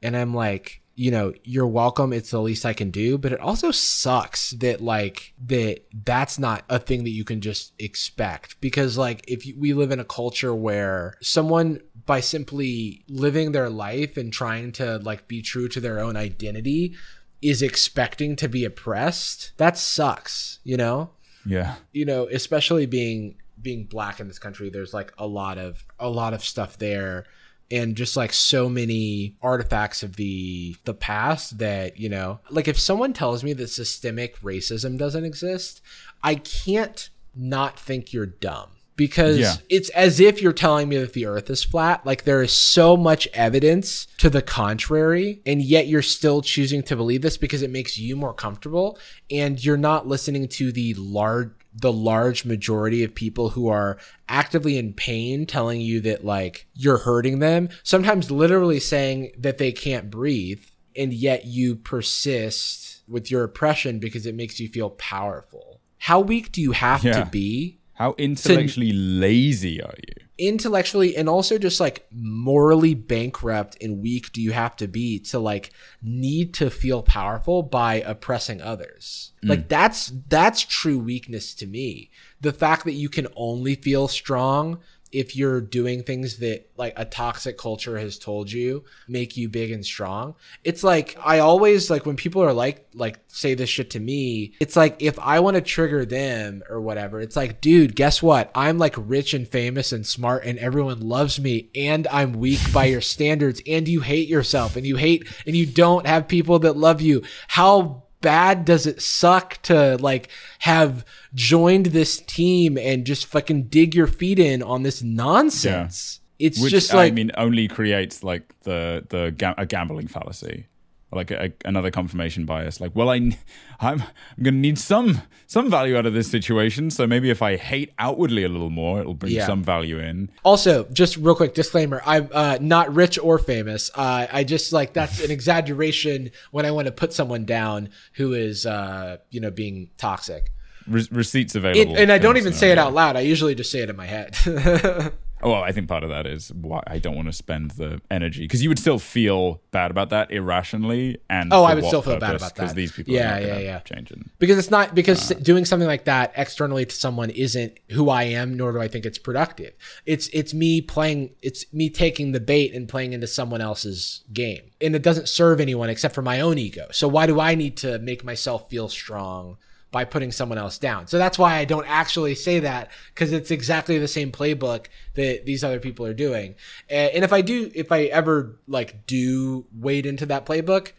And 0.02 0.16
I'm 0.16 0.34
like, 0.34 0.81
you 0.94 1.10
know, 1.10 1.32
you're 1.44 1.66
welcome. 1.66 2.12
It's 2.12 2.30
the 2.30 2.40
least 2.40 2.66
I 2.66 2.72
can 2.72 2.90
do, 2.90 3.16
but 3.16 3.32
it 3.32 3.40
also 3.40 3.70
sucks 3.70 4.50
that 4.52 4.80
like 4.80 5.34
that 5.46 5.84
that's 6.04 6.38
not 6.38 6.64
a 6.68 6.78
thing 6.78 7.04
that 7.04 7.10
you 7.10 7.24
can 7.24 7.40
just 7.40 7.72
expect 7.78 8.60
because 8.60 8.98
like 8.98 9.24
if 9.26 9.46
you, 9.46 9.58
we 9.58 9.72
live 9.72 9.90
in 9.90 10.00
a 10.00 10.04
culture 10.04 10.54
where 10.54 11.16
someone 11.22 11.80
by 12.04 12.20
simply 12.20 13.04
living 13.08 13.52
their 13.52 13.70
life 13.70 14.16
and 14.16 14.32
trying 14.32 14.72
to 14.72 14.98
like 14.98 15.28
be 15.28 15.40
true 15.40 15.68
to 15.68 15.80
their 15.80 15.98
own 15.98 16.16
identity 16.16 16.94
is 17.40 17.62
expecting 17.62 18.36
to 18.36 18.48
be 18.48 18.64
oppressed, 18.64 19.52
that 19.56 19.76
sucks, 19.78 20.60
you 20.62 20.76
know? 20.76 21.10
Yeah. 21.44 21.74
you 21.92 22.04
know 22.04 22.28
especially 22.30 22.86
being 22.86 23.36
being 23.60 23.84
black 23.86 24.20
in 24.20 24.28
this 24.28 24.38
country 24.38 24.70
there's 24.70 24.94
like 24.94 25.12
a 25.18 25.26
lot 25.26 25.58
of 25.58 25.84
a 25.98 26.08
lot 26.08 26.34
of 26.34 26.44
stuff 26.44 26.78
there 26.78 27.26
and 27.72 27.96
just 27.96 28.16
like 28.16 28.32
so 28.32 28.68
many 28.68 29.34
artifacts 29.42 30.02
of 30.04 30.14
the 30.16 30.76
the 30.84 30.94
past 30.94 31.58
that 31.58 31.98
you 31.98 32.08
know 32.08 32.38
like 32.50 32.68
if 32.68 32.78
someone 32.78 33.12
tells 33.12 33.42
me 33.42 33.52
that 33.54 33.68
systemic 33.68 34.38
racism 34.40 34.96
doesn't 34.98 35.24
exist 35.24 35.80
i 36.22 36.34
can't 36.36 37.08
not 37.34 37.80
think 37.80 38.12
you're 38.12 38.26
dumb 38.26 38.68
because 38.94 39.38
Yeah. 39.38 39.54
it's 39.70 39.88
as 39.90 40.20
if 40.20 40.42
you're 40.42 40.52
telling 40.52 40.86
me 40.90 40.98
that 40.98 41.14
the 41.14 41.24
earth 41.24 41.48
is 41.48 41.64
flat 41.64 42.04
like 42.04 42.24
there 42.24 42.42
is 42.42 42.52
so 42.52 42.94
much 42.96 43.26
evidence 43.32 44.06
to 44.18 44.28
the 44.28 44.42
contrary 44.42 45.40
and 45.46 45.62
yet 45.62 45.86
you're 45.86 46.02
still 46.02 46.42
choosing 46.42 46.82
to 46.84 46.94
believe 46.96 47.22
this 47.22 47.38
because 47.38 47.62
it 47.62 47.70
makes 47.70 47.96
you 47.98 48.16
more 48.16 48.34
comfortable 48.34 48.98
and 49.30 49.64
you're 49.64 49.78
not 49.78 50.06
listening 50.06 50.46
to 50.48 50.70
the 50.72 50.92
large 50.94 51.50
the 51.74 51.92
large 51.92 52.44
majority 52.44 53.02
of 53.02 53.14
people 53.14 53.50
who 53.50 53.68
are 53.68 53.98
actively 54.28 54.76
in 54.76 54.92
pain 54.92 55.46
telling 55.46 55.80
you 55.80 56.00
that 56.00 56.24
like 56.24 56.66
you're 56.74 56.98
hurting 56.98 57.38
them 57.38 57.68
sometimes 57.82 58.30
literally 58.30 58.78
saying 58.78 59.32
that 59.38 59.58
they 59.58 59.72
can't 59.72 60.10
breathe 60.10 60.62
and 60.94 61.12
yet 61.14 61.46
you 61.46 61.74
persist 61.74 63.02
with 63.08 63.30
your 63.30 63.44
oppression 63.44 63.98
because 63.98 64.26
it 64.26 64.34
makes 64.34 64.60
you 64.60 64.68
feel 64.68 64.90
powerful 64.90 65.80
how 65.98 66.20
weak 66.20 66.52
do 66.52 66.60
you 66.60 66.72
have 66.72 67.02
Yeah. 67.04 67.24
to 67.24 67.30
be 67.30 67.78
How 67.94 68.14
intellectually 68.18 68.92
lazy 68.92 69.82
are 69.82 69.94
you? 69.96 70.22
intellectually 70.38 71.16
and 71.16 71.28
also 71.28 71.56
just 71.56 71.78
like 71.78 72.06
morally 72.10 72.94
bankrupt 72.94 73.76
and 73.80 74.02
weak 74.02 74.32
do 74.32 74.40
you 74.40 74.50
have 74.50 74.74
to 74.74 74.88
be 74.88 75.18
to 75.18 75.38
like 75.38 75.70
need 76.02 76.52
to 76.54 76.70
feel 76.70 77.02
powerful 77.02 77.62
by 77.62 77.96
oppressing 77.96 78.60
others. 78.60 79.32
Mm. 79.44 79.50
Like 79.50 79.68
that's 79.68 80.12
that's 80.28 80.62
true 80.62 80.98
weakness 80.98 81.54
to 81.56 81.66
me. 81.66 82.10
The 82.40 82.52
fact 82.52 82.84
that 82.84 82.92
you 82.92 83.08
can 83.08 83.28
only 83.36 83.76
feel 83.76 84.08
strong 84.08 84.80
if 85.12 85.36
you're 85.36 85.60
doing 85.60 86.02
things 86.02 86.38
that 86.38 86.68
like 86.76 86.94
a 86.96 87.04
toxic 87.04 87.58
culture 87.58 87.98
has 87.98 88.18
told 88.18 88.50
you 88.50 88.84
make 89.08 89.36
you 89.36 89.48
big 89.48 89.70
and 89.70 89.84
strong 89.84 90.34
it's 90.64 90.82
like 90.82 91.16
i 91.24 91.38
always 91.38 91.90
like 91.90 92.06
when 92.06 92.16
people 92.16 92.42
are 92.42 92.52
like 92.52 92.86
like 92.94 93.18
say 93.28 93.54
this 93.54 93.68
shit 93.68 93.90
to 93.90 94.00
me 94.00 94.52
it's 94.60 94.76
like 94.76 94.96
if 95.00 95.18
i 95.18 95.38
want 95.40 95.54
to 95.54 95.60
trigger 95.60 96.04
them 96.04 96.62
or 96.68 96.80
whatever 96.80 97.20
it's 97.20 97.36
like 97.36 97.60
dude 97.60 97.94
guess 97.94 98.22
what? 98.22 98.50
I'm 98.54 98.78
like 98.78 98.94
rich 98.96 99.34
and 99.34 99.46
famous 99.46 99.92
and 99.92 100.06
smart 100.06 100.44
and 100.44 100.58
everyone 100.58 101.00
loves 101.00 101.38
me 101.40 101.70
and 101.74 102.06
i'm 102.08 102.32
weak 102.32 102.60
by 102.72 102.86
your 102.86 103.00
standards 103.00 103.60
and 103.66 103.86
you 103.86 104.00
hate 104.00 104.28
yourself 104.28 104.76
and 104.76 104.86
you 104.86 104.96
hate 104.96 105.26
and 105.46 105.56
you 105.56 105.66
don't 105.66 106.06
have 106.06 106.28
people 106.28 106.58
that 106.60 106.76
love 106.76 107.00
you. 107.00 107.22
How 107.48 108.04
bad 108.22 108.64
does 108.64 108.86
it 108.86 109.02
suck 109.02 109.60
to 109.62 109.96
like 109.98 110.28
have 110.60 111.04
joined 111.34 111.86
this 111.86 112.18
team 112.20 112.78
and 112.78 113.04
just 113.04 113.26
fucking 113.26 113.64
dig 113.64 113.94
your 113.94 114.06
feet 114.06 114.38
in 114.38 114.62
on 114.62 114.82
this 114.82 115.02
nonsense 115.02 116.20
it's 116.42 116.60
Which 116.60 116.72
just 116.72 116.92
like 116.92 117.12
I 117.12 117.14
mean 117.14 117.30
only 117.36 117.68
creates 117.68 118.24
like 118.24 118.52
the 118.62 119.04
the 119.08 119.32
ga- 119.36 119.54
a 119.56 119.64
gambling 119.64 120.08
fallacy. 120.08 120.66
Like 121.12 121.30
a, 121.30 121.52
another 121.66 121.90
confirmation 121.90 122.46
bias. 122.46 122.80
Like, 122.80 122.92
well, 122.94 123.10
I, 123.10 123.16
I'm, 123.16 123.34
I'm 123.80 123.98
going 124.42 124.54
to 124.54 124.60
need 124.60 124.78
some 124.78 125.20
some 125.46 125.70
value 125.70 125.96
out 125.96 126.06
of 126.06 126.14
this 126.14 126.30
situation. 126.30 126.90
So 126.90 127.06
maybe 127.06 127.28
if 127.28 127.42
I 127.42 127.56
hate 127.56 127.92
outwardly 127.98 128.44
a 128.44 128.48
little 128.48 128.70
more, 128.70 129.00
it'll 129.00 129.12
bring 129.12 129.32
Yeah. 129.32 129.44
some 129.46 129.62
value 129.62 129.98
in. 129.98 130.30
Also, 130.42 130.84
just 130.92 131.16
real 131.18 131.34
quick 131.34 131.52
disclaimer: 131.54 132.00
I'm 132.06 132.28
uh, 132.32 132.56
not 132.60 132.94
rich 132.94 133.18
or 133.18 133.38
famous. 133.38 133.90
Uh, 133.94 134.26
I 134.32 134.44
just 134.44 134.72
like 134.72 134.94
that's 134.94 135.22
an 135.22 135.30
exaggeration 135.38 136.30
when 136.50 136.64
I 136.64 136.70
want 136.70 136.86
to 136.86 136.92
put 136.92 137.12
someone 137.12 137.44
down 137.44 137.90
who 138.14 138.32
is, 138.32 138.64
uh, 138.64 139.18
you 139.30 139.40
know, 139.40 139.50
being 139.50 139.90
toxic. 139.98 140.50
Re- 140.88 141.06
receipts 141.12 141.54
It, 141.54 141.58
available. 141.58 141.96
and 141.96 142.10
I 142.10 142.18
don't 142.18 142.38
even 142.38 142.52
say 142.54 142.72
it 142.72 142.78
out 142.78 142.92
loud. 142.94 143.16
I 143.16 143.20
usually 143.20 143.54
just 143.54 143.70
say 143.70 143.80
it 143.80 143.90
in 143.90 143.96
my 143.96 144.06
head. 144.06 144.34
Oh, 145.42 145.50
well, 145.50 145.62
I 145.62 145.72
think 145.72 145.88
part 145.88 146.04
of 146.04 146.10
that 146.10 146.26
is 146.26 146.52
why 146.52 146.82
I 146.86 146.98
don't 146.98 147.16
want 147.16 147.26
to 147.26 147.32
spend 147.32 147.72
the 147.72 148.00
energy 148.10 148.42
because 148.42 148.62
you 148.62 148.68
would 148.68 148.78
still 148.78 148.98
feel 148.98 149.60
bad 149.72 149.90
about 149.90 150.10
that 150.10 150.30
irrationally, 150.30 151.18
and 151.28 151.52
Oh, 151.52 151.64
I 151.64 151.74
would 151.74 151.84
still 151.84 152.02
feel 152.02 152.18
bad 152.18 152.36
about 152.36 152.54
that 152.54 152.54
Because 152.54 152.74
these 152.74 152.92
people, 152.92 153.12
Yeah, 153.12 153.36
are 153.36 153.40
yeah, 153.40 153.58
yeah. 153.58 153.78
changing 153.80 154.30
because 154.38 154.58
it's 154.58 154.70
not 154.70 154.94
because 154.94 155.30
uh. 155.32 155.34
doing 155.34 155.64
something 155.64 155.88
like 155.88 156.04
that 156.04 156.32
externally 156.36 156.84
to 156.86 156.94
someone 156.94 157.30
isn't 157.30 157.78
who 157.90 158.08
I 158.08 158.24
am, 158.24 158.56
nor 158.56 158.72
do 158.72 158.80
I 158.80 158.88
think 158.88 159.04
it's 159.04 159.18
productive. 159.18 159.72
It's 160.06 160.28
it's 160.28 160.54
me 160.54 160.80
playing. 160.80 161.30
It's 161.42 161.70
me 161.72 161.90
taking 161.90 162.32
the 162.32 162.40
bait 162.40 162.74
and 162.74 162.88
playing 162.88 163.12
into 163.12 163.26
someone 163.26 163.60
else's 163.60 164.22
game, 164.32 164.62
and 164.80 164.94
it 164.94 165.02
doesn't 165.02 165.28
serve 165.28 165.60
anyone 165.60 165.90
except 165.90 166.14
for 166.14 166.22
my 166.22 166.40
own 166.40 166.58
ego. 166.58 166.86
So 166.92 167.08
why 167.08 167.26
do 167.26 167.40
I 167.40 167.54
need 167.54 167.76
to 167.78 167.98
make 167.98 168.24
myself 168.24 168.68
feel 168.70 168.88
strong? 168.88 169.56
By 169.92 170.04
putting 170.04 170.32
someone 170.32 170.58
else 170.58 170.78
down. 170.78 171.06
So 171.06 171.18
that's 171.18 171.38
why 171.38 171.56
I 171.56 171.64
don't 171.64 171.86
actually 171.86 172.34
say 172.34 172.58
that 172.60 172.90
because 173.14 173.30
it's 173.30 173.50
exactly 173.50 173.98
the 173.98 174.08
same 174.08 174.32
playbook 174.32 174.86
that 175.14 175.46
these 175.46 175.62
other 175.62 175.78
people 175.78 176.06
are 176.06 176.14
doing. 176.14 176.56
And 176.88 177.22
if 177.22 177.32
I 177.32 177.42
do, 177.42 177.70
if 177.74 177.92
I 177.92 178.04
ever 178.04 178.58
like 178.66 179.06
do 179.06 179.66
wade 179.70 180.06
into 180.06 180.26
that 180.26 180.46
playbook, 180.46 180.92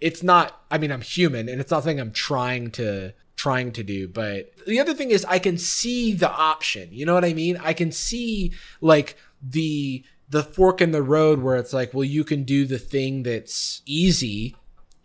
it's 0.00 0.22
not 0.22 0.62
i 0.70 0.78
mean 0.78 0.90
i'm 0.90 1.00
human 1.00 1.48
and 1.48 1.60
it's 1.60 1.70
not 1.70 1.82
something 1.82 2.00
i'm 2.00 2.12
trying 2.12 2.70
to 2.70 3.12
trying 3.36 3.72
to 3.72 3.82
do 3.82 4.08
but 4.08 4.52
the 4.66 4.80
other 4.80 4.94
thing 4.94 5.10
is 5.10 5.24
i 5.26 5.38
can 5.38 5.56
see 5.56 6.12
the 6.12 6.30
option 6.30 6.88
you 6.92 7.06
know 7.06 7.14
what 7.14 7.24
i 7.24 7.32
mean 7.32 7.56
i 7.62 7.72
can 7.72 7.92
see 7.92 8.52
like 8.80 9.16
the 9.42 10.04
the 10.28 10.42
fork 10.42 10.80
in 10.80 10.90
the 10.92 11.02
road 11.02 11.40
where 11.40 11.56
it's 11.56 11.72
like 11.72 11.94
well 11.94 12.04
you 12.04 12.24
can 12.24 12.44
do 12.44 12.64
the 12.64 12.78
thing 12.78 13.22
that's 13.22 13.82
easy 13.86 14.56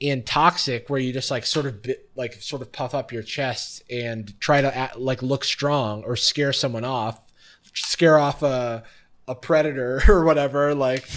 and 0.10 0.26
toxic 0.26 0.90
where 0.90 1.00
you 1.00 1.14
just 1.14 1.32
like 1.32 1.46
sort 1.46 1.66
of 1.66 1.82
bit, 1.82 2.10
like 2.16 2.34
sort 2.36 2.62
of 2.62 2.72
puff 2.72 2.94
up 2.94 3.12
your 3.12 3.24
chest 3.24 3.84
and 3.90 4.40
try 4.40 4.62
to 4.62 4.76
act, 4.76 4.98
like 4.98 5.22
look 5.22 5.44
strong 5.44 6.04
or 6.04 6.16
scare 6.16 6.54
someone 6.54 6.86
off 6.86 7.20
scare 7.74 8.18
off 8.18 8.42
a 8.42 8.84
a 9.28 9.36
predator 9.36 10.02
or 10.08 10.24
whatever 10.24 10.74
like 10.74 11.08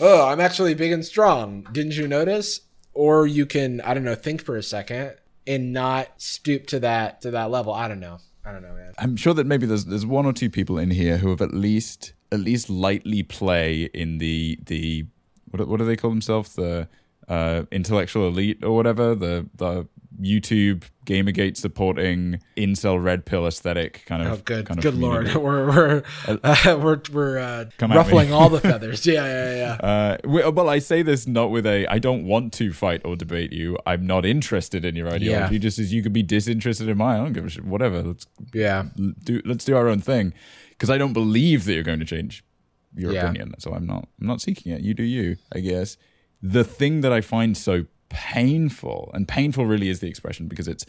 oh 0.00 0.26
i'm 0.28 0.40
actually 0.40 0.74
big 0.74 0.92
and 0.92 1.04
strong. 1.04 1.66
Didn't 1.72 1.96
you 1.96 2.08
notice? 2.08 2.60
Or 2.94 3.26
you 3.26 3.46
can 3.46 3.80
i 3.82 3.94
don't 3.94 4.04
know 4.04 4.14
think 4.14 4.44
for 4.44 4.56
a 4.56 4.62
second 4.62 5.14
and 5.46 5.72
not 5.72 6.08
stoop 6.20 6.66
to 6.68 6.80
that 6.80 7.22
to 7.22 7.30
that 7.32 7.50
level. 7.50 7.72
I 7.72 7.88
don't 7.88 8.00
know. 8.00 8.18
I 8.44 8.52
don't 8.52 8.62
know 8.62 8.74
man. 8.74 8.92
I'm 8.98 9.16
sure 9.16 9.34
that 9.34 9.46
maybe 9.46 9.66
there's 9.66 9.84
there's 9.84 10.06
one 10.06 10.26
or 10.26 10.32
two 10.32 10.50
people 10.50 10.78
in 10.78 10.90
here 10.90 11.18
who 11.18 11.30
have 11.30 11.40
at 11.40 11.54
least 11.54 12.12
at 12.32 12.40
least 12.40 12.68
lightly 12.68 13.22
play 13.22 13.88
in 13.94 14.18
the 14.18 14.58
the 14.66 15.06
what 15.50 15.66
what 15.68 15.78
do 15.78 15.84
they 15.84 15.96
call 15.96 16.10
themselves? 16.10 16.54
The 16.54 16.88
uh, 17.28 17.64
intellectual 17.70 18.26
elite 18.28 18.64
or 18.64 18.74
whatever 18.74 19.14
the 19.14 19.48
the 19.56 19.86
YouTube 20.20 20.82
Gamergate 21.06 21.56
supporting 21.56 22.40
incel 22.56 23.00
red 23.02 23.24
pill 23.24 23.46
aesthetic 23.46 24.02
kind 24.06 24.20
of 24.20 24.32
oh 24.32 24.42
good 24.44 24.66
kind 24.66 24.78
of 24.78 24.82
good 24.82 24.94
lord 24.96 25.32
we're 25.34 25.66
we're 25.68 26.02
uh, 26.42 26.80
we're, 26.82 27.00
we're 27.12 27.38
uh, 27.38 27.64
ruffling 27.80 28.32
all 28.32 28.48
the 28.48 28.60
feathers 28.70 29.06
yeah 29.06 29.24
yeah 29.24 29.54
yeah 29.54 29.72
Uh, 29.74 30.16
well, 30.24 30.68
I 30.68 30.80
say 30.80 31.02
this 31.02 31.26
not 31.28 31.50
with 31.52 31.66
a. 31.66 31.86
I 31.86 31.98
don't 32.00 32.24
want 32.24 32.52
to 32.54 32.72
fight 32.72 33.02
or 33.04 33.14
debate 33.14 33.52
you. 33.52 33.78
I'm 33.86 34.06
not 34.06 34.26
interested 34.26 34.84
in 34.84 34.96
your 34.96 35.08
ideology. 35.08 35.54
Yeah. 35.54 35.58
Just 35.60 35.78
as 35.78 35.92
you 35.92 36.02
could 36.02 36.12
be 36.12 36.22
disinterested 36.24 36.88
in 36.88 36.98
mine. 36.98 37.20
I 37.20 37.22
don't 37.24 37.32
give 37.32 37.44
a 37.46 37.48
shit. 37.50 37.64
Whatever. 37.64 38.02
Let's 38.02 38.26
yeah 38.52 38.86
do. 39.22 39.40
Let's 39.44 39.64
do 39.64 39.76
our 39.76 39.86
own 39.88 40.00
thing. 40.00 40.32
Because 40.70 40.90
I 40.90 40.98
don't 40.98 41.12
believe 41.12 41.64
that 41.66 41.74
you're 41.74 41.82
going 41.84 42.00
to 42.00 42.04
change 42.04 42.42
your 42.96 43.12
Yeah. 43.12 43.24
opinion. 43.24 43.54
So 43.60 43.72
I'm 43.72 43.86
not. 43.86 44.08
I'm 44.20 44.26
not 44.26 44.40
seeking 44.40 44.72
it. 44.72 44.80
You 44.80 44.94
do 44.94 45.04
you. 45.04 45.36
I 45.54 45.60
guess. 45.60 45.96
The 46.42 46.64
thing 46.64 47.00
that 47.00 47.12
I 47.12 47.20
find 47.20 47.56
so 47.56 47.86
painful, 48.08 49.10
and 49.14 49.26
painful 49.26 49.66
really 49.66 49.88
is 49.88 50.00
the 50.00 50.08
expression 50.08 50.48
because 50.48 50.68
it's 50.68 50.84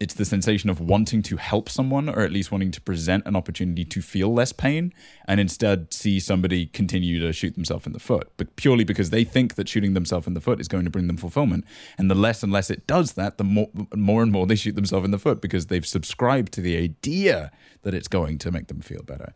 it's 0.00 0.14
the 0.14 0.24
sensation 0.24 0.70
of 0.70 0.80
wanting 0.80 1.22
to 1.22 1.36
help 1.36 1.68
someone 1.68 2.08
or 2.08 2.20
at 2.20 2.30
least 2.30 2.52
wanting 2.52 2.70
to 2.70 2.80
present 2.80 3.26
an 3.26 3.34
opportunity 3.34 3.84
to 3.84 4.00
feel 4.00 4.32
less 4.32 4.52
pain 4.52 4.92
and 5.26 5.40
instead 5.40 5.92
see 5.92 6.20
somebody 6.20 6.66
continue 6.66 7.18
to 7.18 7.32
shoot 7.32 7.54
themselves 7.54 7.84
in 7.86 7.92
the 7.92 7.98
foot. 7.98 8.30
But 8.36 8.54
purely 8.56 8.84
because 8.84 9.10
they 9.10 9.24
think 9.24 9.56
that 9.56 9.68
shooting 9.68 9.94
themselves 9.94 10.26
in 10.26 10.34
the 10.34 10.40
foot 10.40 10.60
is 10.60 10.68
going 10.68 10.84
to 10.84 10.90
bring 10.90 11.08
them 11.08 11.16
fulfillment. 11.16 11.64
And 11.96 12.08
the 12.08 12.14
less 12.14 12.42
and 12.42 12.52
less 12.52 12.70
it 12.70 12.86
does 12.86 13.14
that 13.14 13.38
the 13.38 13.44
more 13.44 13.68
more 13.94 14.22
and 14.22 14.30
more 14.30 14.46
they 14.46 14.54
shoot 14.54 14.76
themselves 14.76 15.04
in 15.04 15.10
the 15.10 15.18
foot 15.18 15.40
because 15.40 15.66
they've 15.66 15.86
subscribed 15.86 16.52
to 16.52 16.60
the 16.60 16.76
idea 16.76 17.50
that 17.82 17.94
it's 17.94 18.08
going 18.08 18.38
to 18.38 18.52
make 18.52 18.68
them 18.68 18.80
feel 18.80 19.02
better. 19.02 19.32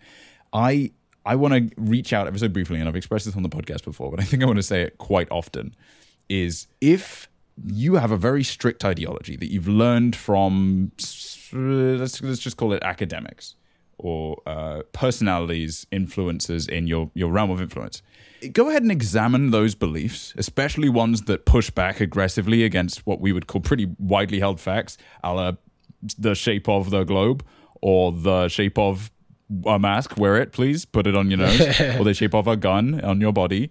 I 0.53 0.93
i 1.27 1.35
want 1.35 1.53
to 1.55 1.75
reach 1.81 2.13
out 2.13 2.27
ever 2.27 2.39
so 2.39 2.49
briefly 2.49 2.79
and 2.79 2.89
i've 2.89 2.97
expressed 2.97 3.25
this 3.25 3.37
on 3.37 3.43
the 3.43 3.49
podcast 3.49 3.85
before 3.85 4.11
but 4.11 4.21
i 4.21 4.25
think 4.25 4.43
i 4.43 4.47
want 4.47 4.57
to 4.57 4.63
say 4.63 4.83
it 4.83 4.99
quite 4.99 5.29
often 5.31 5.75
is 6.29 6.67
if 6.81 7.29
you 7.67 7.97
have 7.97 8.11
a 8.11 8.17
very 8.17 8.43
strict 8.43 8.85
ideology 8.85 9.37
that 9.37 9.51
you've 9.51 9.69
learned 9.69 10.17
from 10.17 10.91
let's, 11.53 12.23
let's 12.23 12.39
just 12.39 12.57
call 12.57 12.73
it 12.73 12.83
academics 12.83 13.55
or 13.99 14.41
uh, 14.47 14.83
personalities 14.93 15.87
influences 15.93 16.67
in 16.67 16.87
your, 16.87 17.11
your 17.15 17.31
realm 17.31 17.51
of 17.51 17.61
influence 17.61 18.03
go 18.53 18.69
ahead 18.69 18.83
and 18.83 18.91
examine 18.91 19.51
those 19.51 19.75
beliefs 19.75 20.33
especially 20.37 20.89
ones 20.89 21.23
that 21.23 21.45
push 21.45 21.71
back 21.71 22.01
aggressively 22.01 22.65
against 22.65 23.07
what 23.07 23.21
we 23.21 23.33
would 23.33 23.47
call 23.47 23.61
pretty 23.61 23.95
widely 23.99 24.41
held 24.41 24.59
facts 24.59 24.97
a 25.23 25.33
la 25.33 25.53
the 26.19 26.35
shape 26.35 26.69
of 26.69 26.91
the 26.91 27.05
globe 27.05 27.45
or 27.81 28.13
the 28.13 28.49
shape 28.49 28.79
of 28.79 29.11
a 29.67 29.79
mask 29.79 30.17
wear 30.17 30.37
it 30.37 30.53
please 30.53 30.85
put 30.85 31.07
it 31.07 31.17
on 31.17 31.31
your 31.31 31.39
nose 31.39 31.61
or 31.99 32.05
the 32.05 32.15
shape 32.15 32.35
of 32.35 32.47
a 32.47 32.57
gun 32.57 33.01
on 33.03 33.21
your 33.21 33.33
body 33.33 33.71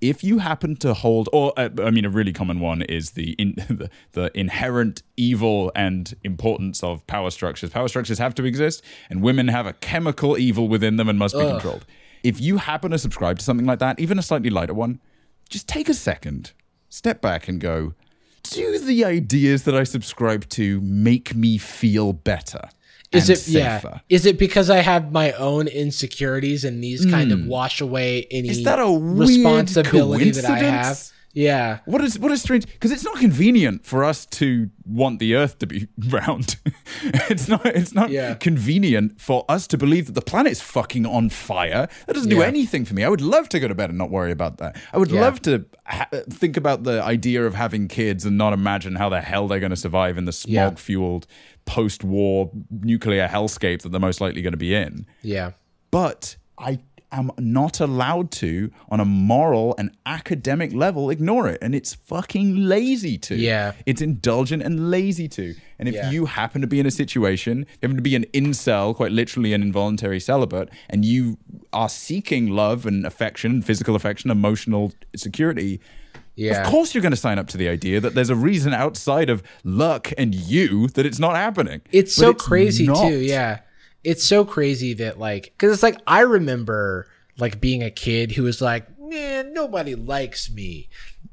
if 0.00 0.24
you 0.24 0.38
happen 0.38 0.76
to 0.76 0.94
hold, 0.94 1.28
or 1.32 1.52
uh, 1.58 1.68
I 1.82 1.90
mean, 1.90 2.04
a 2.04 2.10
really 2.10 2.32
common 2.32 2.60
one 2.60 2.82
is 2.82 3.12
the, 3.12 3.32
in, 3.32 3.54
the 3.68 3.90
the 4.12 4.38
inherent 4.38 5.02
evil 5.16 5.70
and 5.76 6.14
importance 6.24 6.82
of 6.82 7.06
power 7.06 7.30
structures. 7.30 7.70
Power 7.70 7.88
structures 7.88 8.18
have 8.18 8.34
to 8.36 8.44
exist, 8.44 8.82
and 9.08 9.22
women 9.22 9.48
have 9.48 9.66
a 9.66 9.72
chemical 9.74 10.38
evil 10.38 10.68
within 10.68 10.96
them 10.96 11.08
and 11.08 11.18
must 11.18 11.34
be 11.34 11.44
controlled. 11.44 11.84
If 12.22 12.40
you 12.40 12.58
happen 12.58 12.90
to 12.90 12.98
subscribe 12.98 13.38
to 13.38 13.44
something 13.44 13.66
like 13.66 13.78
that, 13.78 13.98
even 13.98 14.18
a 14.18 14.22
slightly 14.22 14.50
lighter 14.50 14.74
one, 14.74 15.00
just 15.48 15.68
take 15.68 15.88
a 15.88 15.94
second, 15.94 16.52
step 16.88 17.20
back, 17.20 17.48
and 17.48 17.60
go. 17.60 17.94
Do 18.42 18.78
the 18.78 19.04
ideas 19.04 19.64
that 19.64 19.74
I 19.74 19.84
subscribe 19.84 20.48
to 20.50 20.80
make 20.80 21.34
me 21.34 21.58
feel 21.58 22.12
better? 22.12 22.70
Is 23.12 23.28
it 23.28 23.48
yeah? 23.48 23.98
Is 24.08 24.24
it 24.24 24.38
because 24.38 24.70
I 24.70 24.78
have 24.78 25.10
my 25.10 25.32
own 25.32 25.66
insecurities 25.66 26.64
and 26.64 26.82
these 26.82 27.04
kind 27.06 27.32
of 27.32 27.44
wash 27.46 27.80
away 27.80 28.26
any 28.30 28.48
Hmm. 28.48 28.52
Is 28.52 28.64
that 28.64 28.78
a 28.78 28.86
responsibility 28.86 30.30
that 30.30 30.44
I 30.44 30.58
have? 30.58 31.10
Yeah. 31.32 31.78
What 31.84 32.02
is 32.02 32.18
what 32.18 32.32
is 32.32 32.42
strange 32.42 32.66
because 32.66 32.90
it's 32.90 33.04
not 33.04 33.16
convenient 33.18 33.86
for 33.86 34.02
us 34.02 34.26
to 34.26 34.68
want 34.84 35.20
the 35.20 35.36
Earth 35.36 35.58
to 35.60 35.66
be 35.66 35.86
round. 36.08 36.56
it's 37.02 37.46
not. 37.46 37.64
It's 37.66 37.94
not 37.94 38.10
Yeah. 38.10 38.34
convenient 38.34 39.20
for 39.20 39.44
us 39.48 39.68
to 39.68 39.78
believe 39.78 40.06
that 40.06 40.12
the 40.14 40.22
planet's 40.22 40.60
fucking 40.60 41.06
on 41.06 41.28
fire. 41.30 41.88
That 42.06 42.14
doesn't 42.14 42.30
do 42.30 42.42
anything 42.42 42.84
for 42.84 42.94
me. 42.94 43.04
I 43.04 43.08
would 43.08 43.20
love 43.20 43.48
to 43.50 43.60
go 43.60 43.68
to 43.68 43.74
bed 43.76 43.90
and 43.90 43.98
not 43.98 44.10
worry 44.10 44.32
about 44.32 44.58
that. 44.58 44.76
I 44.92 44.98
would 44.98 45.10
Yeah. 45.12 45.20
love 45.20 45.40
to 45.42 45.64
ha- 45.86 46.08
think 46.30 46.56
about 46.56 46.82
the 46.82 47.00
idea 47.02 47.46
of 47.46 47.54
having 47.54 47.86
kids 47.86 48.24
and 48.24 48.36
not 48.36 48.52
imagine 48.52 48.96
how 48.96 49.08
the 49.08 49.20
hell 49.20 49.46
they're 49.46 49.60
going 49.60 49.70
to 49.70 49.76
survive 49.76 50.18
in 50.18 50.24
the 50.24 50.32
smog-fueled 50.32 51.28
post-war 51.64 52.50
nuclear 52.70 53.28
hellscape 53.28 53.82
that 53.82 53.90
they're 53.90 54.00
most 54.00 54.20
likely 54.20 54.42
going 54.42 54.52
to 54.52 54.56
be 54.56 54.74
in 54.74 55.06
Yeah. 55.22 55.52
but 55.92 56.36
I 56.58 56.80
am 57.12 57.30
not 57.38 57.80
allowed 57.80 58.30
to, 58.32 58.70
on 58.88 59.00
a 59.00 59.04
moral 59.04 59.74
and 59.78 59.90
academic 60.06 60.72
level, 60.72 61.10
ignore 61.10 61.48
it. 61.48 61.58
And 61.62 61.74
it's 61.74 61.94
fucking 61.94 62.56
lazy 62.56 63.18
to. 63.18 63.34
Yeah. 63.36 63.72
It's 63.86 64.00
indulgent 64.00 64.62
and 64.62 64.90
lazy 64.90 65.28
to. 65.28 65.54
And 65.78 65.88
if 65.88 65.94
Yeah. 65.94 66.10
you 66.10 66.26
happen 66.26 66.60
to 66.60 66.66
be 66.66 66.78
in 66.80 66.86
a 66.86 66.90
situation, 66.90 67.60
you 67.60 67.66
happen 67.82 67.96
to 67.96 68.02
be 68.02 68.14
an 68.14 68.26
incel, 68.32 68.94
quite 68.94 69.12
literally 69.12 69.52
an 69.54 69.62
involuntary 69.62 70.20
celibate, 70.20 70.68
and 70.88 71.04
you 71.04 71.38
are 71.72 71.88
seeking 71.88 72.48
love 72.50 72.86
and 72.86 73.04
affection, 73.06 73.62
physical 73.62 73.94
affection, 73.96 74.30
emotional 74.30 74.92
security. 75.16 75.80
Yeah. 76.36 76.62
Of 76.62 76.68
course, 76.68 76.94
you're 76.94 77.02
going 77.02 77.10
to 77.12 77.16
sign 77.16 77.38
up 77.38 77.48
to 77.48 77.56
the 77.58 77.68
idea 77.68 78.00
that 78.00 78.14
there's 78.14 78.30
a 78.30 78.36
reason 78.36 78.72
outside 78.72 79.28
of 79.28 79.42
luck 79.64 80.10
and 80.16 80.34
you 80.34 80.86
that 80.88 81.04
it's 81.04 81.18
not 81.18 81.34
happening. 81.36 81.80
It's 81.92 82.16
But 82.16 82.22
so 82.22 82.34
crazy 82.34 82.86
not. 82.86 83.08
too. 83.08 83.18
Yeah. 83.18 83.58
It's 84.04 84.24
so 84.24 84.44
crazy 84.44 84.94
that 84.94 85.18
like 85.18 85.54
cuz 85.58 85.72
it's 85.72 85.82
like 85.82 85.98
I 86.06 86.20
remember 86.20 87.06
like 87.38 87.60
being 87.60 87.82
a 87.82 87.90
kid 87.90 88.32
who 88.32 88.42
was 88.44 88.60
like, 88.60 88.86
"Man, 88.98 89.52
nobody 89.52 89.94
likes 89.94 90.50
me." 90.50 90.88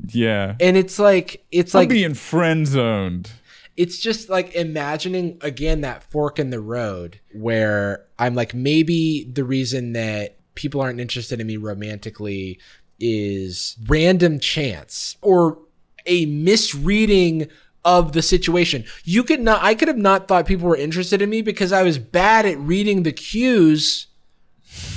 Yeah. 0.07 0.55
And 0.59 0.77
it's 0.77 0.99
like 0.99 1.45
it's 1.51 1.73
I'm 1.75 1.79
like 1.81 1.89
being 1.89 2.13
friend 2.13 2.67
zoned. 2.67 3.31
it's 3.75 3.99
just 3.99 4.29
like 4.29 4.53
imagining 4.55 5.37
again 5.41 5.81
that 5.81 6.03
fork 6.03 6.39
in 6.39 6.49
the 6.49 6.59
road 6.61 7.19
where 7.33 8.05
I'm 8.19 8.35
like 8.35 8.53
maybe 8.53 9.29
the 9.31 9.43
reason 9.43 9.93
that 9.93 10.37
people 10.55 10.81
aren't 10.81 10.99
interested 10.99 11.39
in 11.39 11.47
me 11.47 11.57
romantically 11.57 12.59
is 12.99 13.75
random 13.87 14.39
chance 14.39 15.17
or 15.21 15.59
a 16.07 16.25
misreading 16.25 17.47
of 17.85 18.13
the 18.13 18.21
situation. 18.21 18.83
You 19.03 19.23
could 19.23 19.41
not 19.41 19.63
I 19.63 19.75
could 19.75 19.87
have 19.87 19.97
not 19.97 20.27
thought 20.27 20.45
people 20.45 20.67
were 20.67 20.75
interested 20.75 21.21
in 21.21 21.29
me 21.29 21.41
because 21.41 21.71
I 21.71 21.83
was 21.83 21.97
bad 21.97 22.45
at 22.45 22.57
reading 22.59 23.03
the 23.03 23.11
cues 23.11 24.07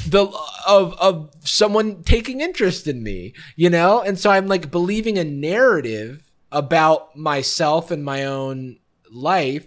the 0.06 0.26
of 0.66 0.94
of 0.94 1.30
someone 1.44 2.02
taking 2.02 2.40
interest 2.40 2.86
in 2.86 3.02
me, 3.02 3.32
you 3.56 3.70
know? 3.70 4.00
And 4.00 4.18
so 4.18 4.30
I'm 4.30 4.46
like 4.46 4.70
believing 4.70 5.18
a 5.18 5.24
narrative 5.24 6.30
about 6.52 7.16
myself 7.16 7.90
and 7.90 8.04
my 8.04 8.24
own 8.24 8.78
life 9.10 9.66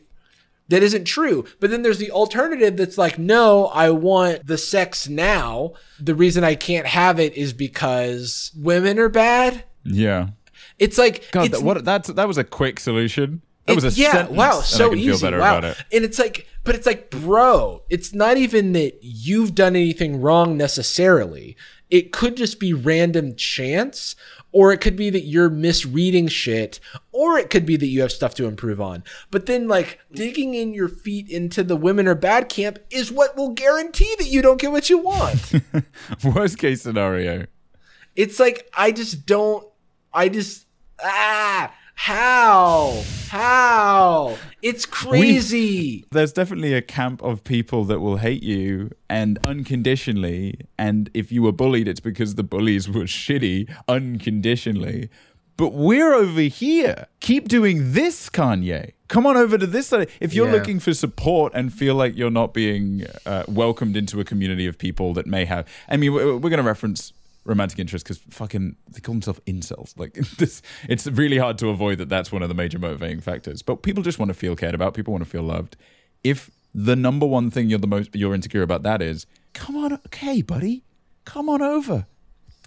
that 0.69 0.83
isn't 0.83 1.05
true. 1.05 1.45
But 1.59 1.69
then 1.69 1.81
there's 1.81 1.99
the 1.99 2.11
alternative 2.11 2.77
that's 2.77 2.97
like, 2.97 3.17
no, 3.17 3.67
I 3.67 3.89
want 3.91 4.47
the 4.47 4.57
sex 4.57 5.07
now. 5.07 5.73
The 5.99 6.15
reason 6.15 6.43
I 6.43 6.55
can't 6.55 6.87
have 6.87 7.19
it 7.19 7.35
is 7.35 7.53
because 7.53 8.51
women 8.55 8.99
are 8.99 9.09
bad. 9.09 9.65
Yeah. 9.83 10.29
It's 10.79 10.97
like 10.97 11.31
God, 11.31 11.45
it's 11.45 11.59
that, 11.59 11.65
what 11.65 11.85
that's 11.85 12.09
that 12.09 12.27
was 12.27 12.37
a 12.37 12.43
quick 12.43 12.79
solution. 12.79 13.41
That 13.65 13.75
was 13.75 13.85
a 13.85 13.87
it- 13.87 13.97
yeah, 13.97 14.11
sentence, 14.11 14.37
wow, 14.37 14.59
so 14.59 14.93
easy. 14.93 15.09
feel 15.09 15.19
better 15.19 15.39
wow. 15.39 15.57
about 15.57 15.63
it. 15.63 15.77
And 15.93 16.03
it's 16.03 16.19
like, 16.19 16.47
but 16.65 16.75
it's 16.75 16.85
like, 16.85 17.09
bro, 17.09 17.83
it's 17.89 18.13
not 18.13 18.35
even 18.37 18.73
that 18.73 18.99
you've 19.01 19.55
done 19.55 19.75
anything 19.75 20.19
wrong 20.19 20.57
necessarily. 20.57 21.55
It 21.89 22.11
could 22.11 22.35
just 22.35 22.59
be 22.59 22.73
random 22.73 23.35
chance, 23.35 24.15
or 24.51 24.73
it 24.73 24.81
could 24.81 24.95
be 24.95 25.09
that 25.11 25.25
you're 25.25 25.49
misreading 25.49 26.27
shit, 26.27 26.79
or 27.11 27.37
it 27.37 27.49
could 27.49 27.65
be 27.65 27.77
that 27.77 27.85
you 27.85 28.01
have 28.01 28.11
stuff 28.11 28.33
to 28.35 28.47
improve 28.47 28.81
on. 28.81 29.03
But 29.31 29.45
then, 29.45 29.67
like, 29.67 29.99
digging 30.11 30.55
in 30.55 30.73
your 30.73 30.89
feet 30.89 31.29
into 31.29 31.63
the 31.63 31.75
women 31.75 32.07
are 32.07 32.15
bad 32.15 32.49
camp 32.49 32.79
is 32.89 33.11
what 33.11 33.37
will 33.37 33.49
guarantee 33.49 34.13
that 34.17 34.27
you 34.27 34.41
don't 34.41 34.59
get 34.59 34.71
what 34.71 34.89
you 34.89 34.97
want. 34.97 35.53
Worst 36.23 36.57
case 36.57 36.81
scenario. 36.81 37.45
it's 38.15 38.39
like, 38.39 38.69
I 38.75 38.91
just 38.91 39.25
don't, 39.25 39.65
I 40.13 40.29
just, 40.29 40.62
ah, 41.01 41.73
how? 41.95 43.03
How? 43.29 44.37
It's 44.61 44.85
crazy. 44.85 46.05
There's 46.11 46.33
definitely 46.33 46.73
a 46.73 46.81
camp 46.81 47.21
of 47.23 47.43
people 47.43 47.85
that 47.85 47.99
will 47.99 48.17
hate 48.17 48.43
you 48.43 48.91
and 49.09 49.37
unconditionally. 49.45 50.55
And 50.77 51.09
if 51.13 51.31
you 51.31 51.41
were 51.43 51.51
bullied, 51.51 51.87
it's 51.87 51.99
because 51.99 52.35
the 52.35 52.43
bullies 52.43 52.89
were 52.89 53.03
shitty 53.03 53.73
unconditionally. 53.87 55.09
but 55.55 55.73
we're 55.73 56.13
over 56.15 56.41
here. 56.41 57.05
Keep 57.19 57.47
doing 57.47 57.93
this, 57.93 58.27
Kanye. 58.27 58.91
Come 59.07 59.27
on 59.27 59.37
over 59.37 59.55
to 59.59 59.67
this 59.67 59.85
side. 59.87 60.09
If 60.19 60.33
you're 60.33 60.47
Yeah. 60.47 60.53
looking 60.53 60.79
for 60.79 60.95
support 60.95 61.53
and 61.53 61.71
feel 61.71 61.93
like 61.93 62.17
you're 62.17 62.31
not 62.31 62.55
being 62.55 63.05
uh, 63.27 63.43
welcomed 63.47 63.95
into 63.95 64.19
a 64.19 64.23
community 64.23 64.65
of 64.65 64.79
people 64.79 65.13
that 65.13 65.27
may 65.27 65.45
have, 65.45 65.67
I 65.87 65.97
mean, 65.97 66.11
we're, 66.13 66.33
we're 66.37 66.49
going 66.49 66.57
to 66.57 66.63
reference 66.63 67.13
romantic 67.45 67.79
interest 67.79 68.05
because 68.05 68.19
fucking 68.29 68.75
they 68.89 68.99
call 68.99 69.13
themselves 69.15 69.39
incels. 69.45 69.93
Like 69.97 70.13
this, 70.13 70.61
it's 70.89 71.07
really 71.07 71.37
hard 71.37 71.57
to 71.59 71.69
avoid 71.69 71.97
that. 71.99 72.09
That's 72.09 72.31
one 72.31 72.41
of 72.43 72.49
the 72.49 72.55
major 72.55 72.79
motivating 72.79 73.19
factors. 73.21 73.61
But 73.61 73.83
people 73.83 74.03
just 74.03 74.19
want 74.19 74.29
to 74.29 74.33
feel 74.33 74.55
cared 74.55 74.75
about. 74.75 74.93
People 74.93 75.11
want 75.13 75.23
to 75.23 75.29
feel 75.29 75.43
loved. 75.43 75.75
If 76.23 76.49
the 76.73 76.95
number 76.95 77.25
one 77.25 77.51
thing 77.51 77.69
you're 77.69 77.79
the 77.79 77.87
most 77.87 78.15
you're 78.15 78.33
insecure 78.33 78.61
about 78.63 78.83
that 78.83 79.01
is, 79.01 79.25
come 79.53 79.75
on, 79.75 79.93
okay, 79.93 80.41
buddy, 80.41 80.83
come 81.25 81.49
on 81.49 81.61
over 81.61 82.05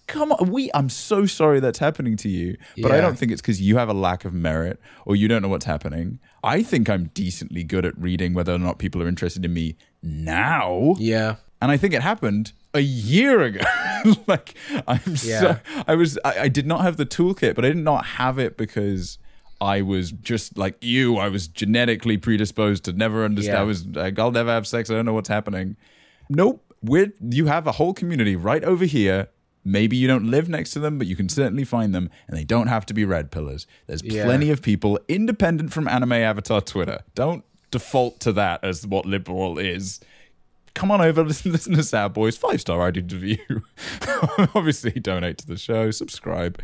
come 0.08 0.30
on 0.30 0.52
we 0.52 0.70
i'm 0.72 0.88
so 0.88 1.26
sorry 1.26 1.58
that's 1.58 1.80
happening 1.80 2.16
to 2.16 2.28
you 2.28 2.56
but 2.80 2.92
i 2.92 3.00
don't 3.00 3.18
think 3.18 3.32
it's 3.32 3.40
because 3.42 3.60
you 3.60 3.76
have 3.76 3.88
a 3.88 3.92
lack 3.92 4.24
of 4.24 4.32
merit 4.32 4.78
or 5.04 5.16
you 5.16 5.26
don't 5.26 5.42
know 5.42 5.48
what's 5.48 5.64
happening 5.64 6.20
i 6.44 6.62
think 6.62 6.88
i'm 6.88 7.06
decently 7.12 7.64
good 7.64 7.84
at 7.84 7.92
reading 7.98 8.32
whether 8.32 8.54
or 8.54 8.58
not 8.58 8.78
people 8.78 9.02
are 9.02 9.08
interested 9.08 9.44
in 9.44 9.52
me 9.52 9.74
now 10.02 10.94
Yeah. 10.98 11.36
and 11.60 11.72
i 11.72 11.76
think 11.76 11.92
it 11.92 12.02
happened 12.02 12.52
a 12.76 12.80
year 12.80 13.40
ago 13.42 13.60
like 14.26 14.54
i'm 14.86 15.00
Yeah. 15.22 15.40
so 15.40 15.58
i 15.86 15.94
was 15.94 16.18
I, 16.24 16.40
I 16.42 16.48
did 16.48 16.66
not 16.66 16.82
have 16.82 16.96
the 16.96 17.06
toolkit 17.06 17.54
but 17.54 17.64
i 17.64 17.68
did 17.68 17.76
not 17.78 18.04
have 18.06 18.38
it 18.38 18.56
because 18.56 19.18
I 19.58 19.80
was 19.80 20.12
just 20.12 20.58
like 20.58 20.76
you. 20.84 21.16
I 21.16 21.30
was 21.30 21.48
genetically 21.48 22.18
predisposed 22.18 22.84
to 22.84 22.92
never 22.92 23.24
understand. 23.24 23.54
Yeah. 23.56 23.60
I 23.62 23.64
was 23.64 23.86
like, 23.86 24.18
I'll 24.18 24.30
never 24.30 24.50
have 24.50 24.66
sex. 24.66 24.90
I 24.90 24.94
don't 24.94 25.06
know 25.06 25.14
what's 25.14 25.30
happening. 25.30 25.76
Nope. 26.28 26.62
We're, 26.82 27.14
you 27.22 27.46
have 27.46 27.66
a 27.66 27.72
whole 27.72 27.94
community 27.94 28.36
right 28.36 28.62
over 28.62 28.84
here. 28.84 29.28
Maybe 29.64 29.96
you 29.96 30.08
don't 30.08 30.30
live 30.30 30.50
next 30.50 30.72
to 30.72 30.78
them, 30.78 30.98
but 30.98 31.06
you 31.06 31.16
can 31.16 31.30
certainly 31.30 31.64
find 31.64 31.94
them, 31.94 32.10
and 32.28 32.36
they 32.36 32.44
don't 32.44 32.66
have 32.66 32.84
to 32.84 32.92
be 32.92 33.06
red 33.06 33.32
pillers. 33.32 33.64
There's 33.86 34.02
Yeah. 34.04 34.24
plenty 34.26 34.50
of 34.50 34.60
people 34.60 35.00
independent 35.08 35.72
from 35.72 35.88
anime 35.88 36.12
avatar 36.12 36.60
Twitter. 36.60 36.98
Don't 37.14 37.42
default 37.70 38.20
to 38.20 38.32
that 38.32 38.62
as 38.62 38.86
what 38.86 39.06
liberal 39.06 39.58
is. 39.58 40.00
Come 40.76 40.90
on 40.92 41.00
over, 41.00 41.24
listen, 41.30 41.50
listen 41.52 41.74
to 41.74 41.82
Sad 41.82 42.12
Boys, 42.12 42.36
five 42.36 42.60
star 42.60 42.78
rated 42.84 43.12
review. 43.12 43.62
Obviously, 44.54 44.92
donate 44.92 45.38
to 45.38 45.46
the 45.46 45.56
show, 45.56 45.90
subscribe, 45.90 46.60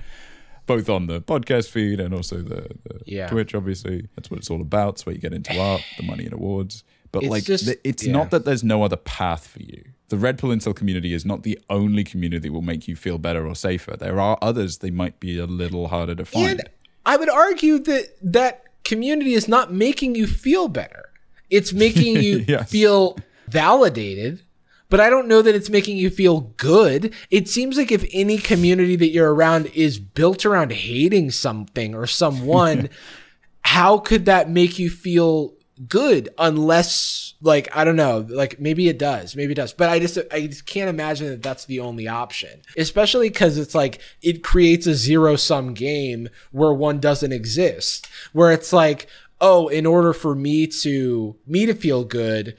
both 0.66 0.88
on 0.88 1.06
the 1.06 1.20
podcast 1.20 1.70
feed 1.70 1.98
and 1.98 2.14
also 2.14 2.36
the, 2.42 2.68
the 2.84 3.00
Yeah. 3.06 3.28
Twitch. 3.28 3.54
Obviously, 3.54 4.08
that's 4.16 4.30
what 4.30 4.38
it's 4.38 4.50
all 4.50 4.60
about. 4.60 4.94
It's 4.94 5.06
where 5.06 5.14
you 5.14 5.20
get 5.20 5.32
into 5.32 5.58
art, 5.58 5.82
the 5.96 6.04
money 6.04 6.24
and 6.24 6.34
awards. 6.34 6.84
But 7.10 7.24
It's 7.24 7.30
like, 7.30 7.44
just- 7.44 7.64
th- 7.66 7.78
it's 7.84 8.04
yeah. 8.06 8.12
not 8.12 8.30
that 8.30 8.44
there's 8.44 8.62
no 8.64 8.82
other 8.84 8.96
path 8.96 9.46
for 9.48 9.60
you. 9.62 9.82
The 10.08 10.16
Red 10.18 10.38
Pill 10.38 10.50
Incel 10.50 10.76
community 10.76 11.14
is 11.14 11.24
not 11.24 11.42
the 11.42 11.58
only 11.70 12.04
community 12.04 12.48
that 12.48 12.52
will 12.52 12.60
make 12.62 12.86
you 12.86 12.96
feel 12.96 13.16
better 13.18 13.46
or 13.46 13.54
safer. 13.54 13.96
There 13.96 14.20
are 14.20 14.36
others 14.42 14.78
they 14.78 14.90
might 14.90 15.18
be 15.20 15.38
a 15.38 15.46
little 15.46 15.88
harder 15.88 16.14
to 16.14 16.24
find. 16.26 16.50
And 16.60 16.62
I 17.06 17.16
would 17.16 17.30
argue 17.30 17.78
that 17.78 18.08
that 18.22 18.64
community 18.84 19.32
is 19.32 19.48
not 19.48 19.72
making 19.72 20.14
you 20.16 20.26
feel 20.26 20.68
better. 20.68 21.08
It's 21.48 21.72
making 21.72 22.16
you 22.22 22.44
Yes. 22.46 22.70
feel 22.70 23.16
validated, 23.48 24.42
but 24.88 25.00
I 25.00 25.08
don't 25.08 25.28
know 25.28 25.40
that 25.40 25.54
it's 25.54 25.70
making 25.70 25.96
you 25.96 26.10
feel 26.10 26.52
good. 26.58 27.14
It 27.30 27.48
seems 27.48 27.76
like 27.78 27.90
if 27.90 28.04
any 28.12 28.38
community 28.38 28.96
that 28.96 29.08
you're 29.08 29.34
around 29.34 29.66
is 29.74 29.98
built 29.98 30.44
around 30.44 30.72
hating 30.72 31.30
something 31.30 31.94
or 31.94 32.06
someone, 32.06 32.90
how 33.62 33.98
could 33.98 34.26
that 34.26 34.50
make 34.50 34.78
you 34.78 34.90
feel 34.90 35.54
good 35.88 36.28
unless 36.38 37.34
like 37.40 37.74
I 37.74 37.84
don't 37.84 37.96
know, 37.96 38.26
like 38.28 38.60
maybe 38.60 38.88
it 38.88 38.98
does, 38.98 39.34
maybe 39.34 39.52
it 39.52 39.56
does, 39.56 39.72
but 39.72 39.88
I 39.88 39.98
just 39.98 40.18
I 40.30 40.46
just 40.46 40.66
can't 40.66 40.90
imagine 40.90 41.28
that 41.28 41.42
that's 41.42 41.64
the 41.64 41.80
only 41.80 42.06
option. 42.06 42.60
Especially 42.76 43.30
cuz 43.30 43.58
it's 43.58 43.74
like 43.74 43.98
it 44.20 44.44
creates 44.44 44.86
a 44.86 44.94
zero 44.94 45.36
sum 45.36 45.74
game 45.74 46.28
where 46.50 46.72
one 46.72 47.00
doesn't 47.00 47.32
exist. 47.32 48.06
Where 48.32 48.52
it's 48.52 48.72
like, 48.72 49.06
"Oh, 49.40 49.68
in 49.68 49.86
order 49.86 50.12
for 50.12 50.34
me 50.34 50.66
to 50.82 51.36
me 51.46 51.66
to 51.66 51.74
feel 51.74 52.04
good, 52.04 52.56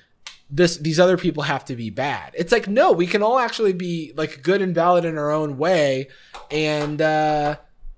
this 0.56 0.78
these 0.78 1.00
other 1.00 1.18
people 1.18 1.44
have 1.44 1.66
to 1.66 1.76
be 1.76 1.90
bad. 1.90 2.34
It's 2.38 2.52
like 2.52 2.68
no, 2.68 2.92
we 2.92 3.08
can 3.08 3.24
all 3.24 3.40
actually 3.40 3.74
be 3.74 4.14
like 4.16 4.44
good 4.44 4.62
and 4.62 4.74
valid 4.76 5.04
in 5.04 5.18
our 5.18 5.32
own 5.32 5.58
way, 5.58 6.10
and 6.52 7.02
uh, 7.02 7.58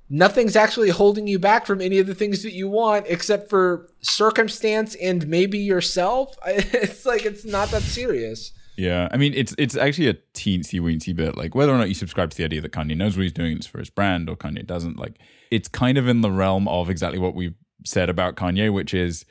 nothing's 0.10 0.56
actually 0.56 0.89
holding 0.89 1.28
you 1.28 1.38
back 1.38 1.66
from 1.66 1.82
any 1.82 1.99
of 1.99 2.08
the 2.08 2.16
things 2.16 2.43
that 2.43 2.53
you 2.53 2.70
want 2.70 3.06
except 3.10 3.49
for 3.49 3.89
circumstance 4.01 4.95
and 4.95 5.28
maybe 5.28 5.60
yourself. 5.60 6.38
It's 6.45 7.06
like 7.06 7.26
it's 7.26 7.43
not 7.43 7.70
that 7.72 7.82
serious. 7.82 8.53
Yeah, 8.78 9.10
I 9.12 9.18
mean, 9.18 9.34
it's 9.36 9.53
it's 9.58 9.76
actually 9.76 10.08
a 10.08 10.16
teensy 10.34 10.80
weensy 10.80 11.14
bit. 11.14 11.38
Like 11.38 11.56
whether 11.56 11.74
or 11.74 11.78
not 11.78 11.89
you 11.89 11.93
subscribe 11.93 12.30
to 12.32 12.38
the 12.38 12.45
idea 12.45 12.62
that 12.62 12.72
Kanye 12.72 12.95
knows 12.95 13.18
what 13.18 13.24
he's 13.24 13.34
doing, 13.34 13.58
it's 13.58 13.68
for 13.68 13.80
his 13.80 13.89
brand, 13.89 14.30
or 14.30 14.38
Kanye 14.38 14.66
doesn't. 14.66 14.97
Like 14.97 15.20
it's 15.51 15.68
kind 15.68 15.97
of 15.97 16.08
in 16.08 16.22
the 16.22 16.32
realm 16.32 16.70
of 16.70 16.89
exactly 16.89 17.20
what 17.20 17.36
we've 17.36 17.56
said 17.84 18.10
about 18.10 18.36
Kanye, 18.36 18.72
which 18.72 18.93
is, 18.93 19.26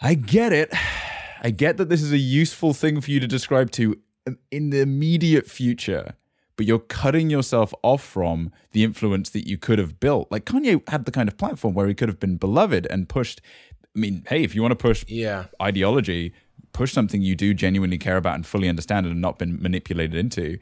I 0.00 0.14
get 0.14 0.52
it, 0.52 0.72
I 1.40 1.50
get 1.50 1.76
that 1.78 1.88
this 1.88 2.02
is 2.02 2.12
a 2.12 2.18
useful 2.18 2.74
thing 2.74 3.00
for 3.00 3.10
you 3.10 3.20
to 3.20 3.26
describe 3.26 3.70
to 3.72 3.98
in 4.52 4.70
the 4.70 4.80
immediate 4.80 5.46
future, 5.48 6.14
but 6.56 6.66
you're 6.66 6.78
cutting 6.78 7.30
yourself 7.30 7.72
off 7.82 8.02
from 8.02 8.52
the 8.72 8.84
influence 8.84 9.30
that 9.30 9.48
you 9.48 9.56
could 9.56 9.78
have 9.78 9.98
built. 9.98 10.30
Like 10.30 10.44
Kanye 10.44 10.86
had 10.88 11.06
the 11.06 11.10
kind 11.10 11.28
of 11.28 11.38
platform 11.38 11.74
where 11.74 11.88
he 11.88 11.94
could 11.94 12.08
have 12.08 12.20
been 12.20 12.36
beloved 12.36 12.86
and 12.90 13.08
pushed. 13.08 13.40
I 13.96 13.98
mean, 13.98 14.24
hey, 14.28 14.42
if 14.42 14.54
you 14.54 14.60
want 14.62 14.72
to 14.72 14.76
push 14.76 15.04
Yeah. 15.08 15.46
ideology, 15.60 16.32
push 16.72 16.92
something 16.92 17.22
you 17.22 17.34
do 17.34 17.54
genuinely 17.54 17.98
care 17.98 18.18
about 18.18 18.34
and 18.34 18.46
fully 18.46 18.68
understand 18.68 19.06
it 19.06 19.12
and 19.12 19.20
not 19.20 19.38
been 19.38 19.60
manipulated 19.60 20.14
into. 20.14 20.58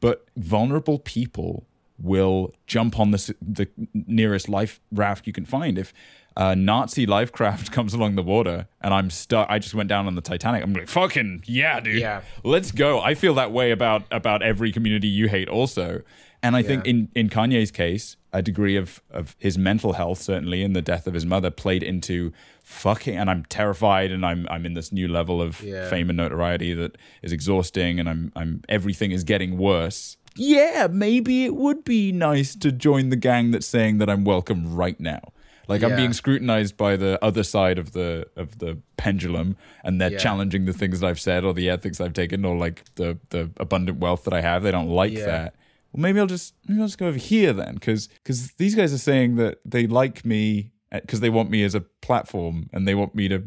But 0.00 0.26
vulnerable 0.36 0.98
people 0.98 1.66
will 1.98 2.52
jump 2.66 2.98
on 2.98 3.10
the 3.12 3.34
the 3.40 3.68
nearest 3.92 4.48
life 4.48 4.80
raft 4.90 5.26
you 5.26 5.32
can 5.32 5.44
find. 5.44 5.78
If 5.78 5.92
a 6.36 6.56
Nazi 6.56 7.06
life 7.06 7.32
craft 7.32 7.72
comes 7.76 7.94
along 7.94 8.14
the 8.16 8.22
water 8.22 8.66
and 8.80 8.92
I'm 8.94 9.10
stuck, 9.10 9.46
I 9.50 9.58
just 9.58 9.74
went 9.74 9.88
down 9.88 10.06
on 10.06 10.14
the 10.14 10.20
Titanic. 10.22 10.62
I'm 10.62 10.72
like, 10.72 10.88
fucking 10.88 11.44
yeah, 11.46 11.80
dude, 11.80 12.00
Yeah. 12.00 12.22
let's 12.44 12.70
go. 12.72 13.00
I 13.00 13.14
feel 13.14 13.34
that 13.34 13.52
way 13.52 13.70
about 13.70 14.04
about 14.10 14.42
every 14.42 14.72
community 14.72 15.08
you 15.08 15.28
hate, 15.28 15.48
also. 15.48 16.02
And 16.44 16.56
I 16.56 16.62
think 16.62 16.86
in 16.86 17.08
in 17.14 17.28
Kanye's 17.28 17.70
case, 17.70 18.16
a 18.32 18.42
degree 18.42 18.76
of 18.76 19.00
of 19.12 19.36
his 19.38 19.56
mental 19.56 19.92
health, 19.92 20.20
certainly, 20.20 20.62
and 20.64 20.74
the 20.74 20.82
death 20.82 21.06
of 21.06 21.14
his 21.14 21.24
mother, 21.24 21.50
played 21.52 21.84
into 21.84 22.32
fucking. 22.64 23.16
And 23.16 23.30
I'm 23.30 23.44
terrified, 23.44 24.10
and 24.10 24.26
I'm 24.26 24.48
I'm 24.50 24.66
in 24.66 24.74
this 24.74 24.90
new 24.90 25.06
level 25.06 25.40
of 25.40 25.62
Yeah. 25.62 25.88
fame 25.88 26.10
and 26.10 26.16
notoriety 26.16 26.74
that 26.74 26.98
is 27.22 27.30
exhausting, 27.30 28.00
and 28.00 28.08
I'm 28.08 28.32
I'm 28.34 28.62
everything 28.68 29.12
is 29.12 29.22
getting 29.22 29.56
worse. 29.56 30.16
Yeah, 30.34 30.88
maybe 30.90 31.44
it 31.44 31.54
would 31.54 31.84
be 31.84 32.10
nice 32.10 32.56
to 32.56 32.72
join 32.72 33.10
the 33.10 33.16
gang 33.16 33.52
that's 33.52 33.66
saying 33.66 33.98
that 33.98 34.10
I'm 34.10 34.24
welcome 34.24 34.74
right 34.74 34.98
now. 34.98 35.20
Like 35.68 35.82
I'm 35.82 35.94
being 35.96 36.12
scrutinized 36.12 36.76
by 36.76 36.96
the 36.96 37.18
other 37.24 37.42
side 37.42 37.78
of 37.78 37.92
the 37.92 38.26
of 38.36 38.58
the 38.58 38.78
pendulum, 38.96 39.56
and 39.84 40.00
they're 40.00 40.12
Yeah. 40.12 40.18
challenging 40.18 40.64
the 40.64 40.72
things 40.72 41.00
that 41.00 41.06
I've 41.06 41.20
said 41.20 41.44
or 41.44 41.54
the 41.54 41.70
ethics 41.70 42.00
I've 42.00 42.12
taken 42.14 42.44
or 42.44 42.56
like 42.56 42.82
the 42.96 43.18
the 43.30 43.50
abundant 43.58 43.98
wealth 43.98 44.24
that 44.24 44.34
I 44.34 44.40
have. 44.40 44.62
They 44.62 44.70
don't 44.72 44.88
like 44.88 45.12
Yeah. 45.12 45.26
that. 45.26 45.54
Well, 45.92 46.00
maybe 46.02 46.18
I'll 46.20 46.26
just 46.26 46.54
maybe 46.66 46.80
I'll 46.80 46.86
just 46.88 46.98
go 46.98 47.06
over 47.06 47.18
here 47.18 47.52
then, 47.52 47.74
because 47.74 48.08
because 48.08 48.52
these 48.52 48.74
guys 48.74 48.92
are 48.92 48.98
saying 48.98 49.36
that 49.36 49.58
they 49.64 49.86
like 49.86 50.24
me 50.24 50.72
because 50.90 51.20
they 51.20 51.30
want 51.30 51.48
me 51.50 51.62
as 51.64 51.74
a 51.74 51.80
platform 51.80 52.68
and 52.72 52.86
they 52.86 52.94
want 52.94 53.14
me 53.14 53.28
to 53.28 53.44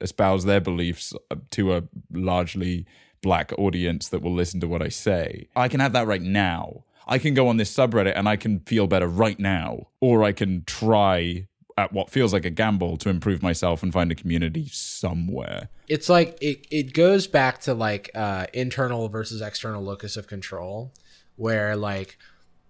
espouse 0.00 0.44
their 0.44 0.60
beliefs 0.60 1.12
uh, 1.30 1.36
to 1.50 1.74
a 1.74 1.82
largely 2.12 2.84
black 3.22 3.52
audience 3.58 4.08
that 4.10 4.20
will 4.22 4.34
listen 4.34 4.60
to 4.60 4.68
what 4.68 4.82
I 4.82 4.88
say. 4.88 5.48
I 5.56 5.68
can 5.68 5.80
have 5.80 5.92
that 5.94 6.06
right 6.06 6.20
now. 6.22 6.84
I 7.06 7.18
can 7.18 7.34
go 7.34 7.48
on 7.48 7.56
this 7.58 7.74
subreddit 7.74 8.12
and 8.16 8.28
I 8.28 8.36
can 8.36 8.60
feel 8.60 8.86
better 8.86 9.06
right 9.08 9.38
now, 9.38 9.88
or 10.00 10.24
I 10.24 10.32
can 10.32 10.62
try 10.66 11.46
at 11.76 11.92
what 11.92 12.10
feels 12.10 12.32
like 12.32 12.44
a 12.44 12.50
gamble 12.50 12.96
to 12.96 13.08
improve 13.08 13.42
myself 13.42 13.82
and 13.82 13.92
find 13.92 14.12
a 14.12 14.14
community 14.14 14.68
somewhere. 14.70 15.68
it's 15.88 16.08
like 16.08 16.38
it, 16.40 16.66
it 16.70 16.92
goes 16.94 17.26
back 17.26 17.60
to 17.60 17.74
like 17.74 18.10
uh 18.14 18.46
internal 18.52 19.08
versus 19.08 19.40
external 19.40 19.82
locus 19.82 20.16
of 20.16 20.26
control 20.26 20.92
where 21.36 21.76
like 21.76 22.18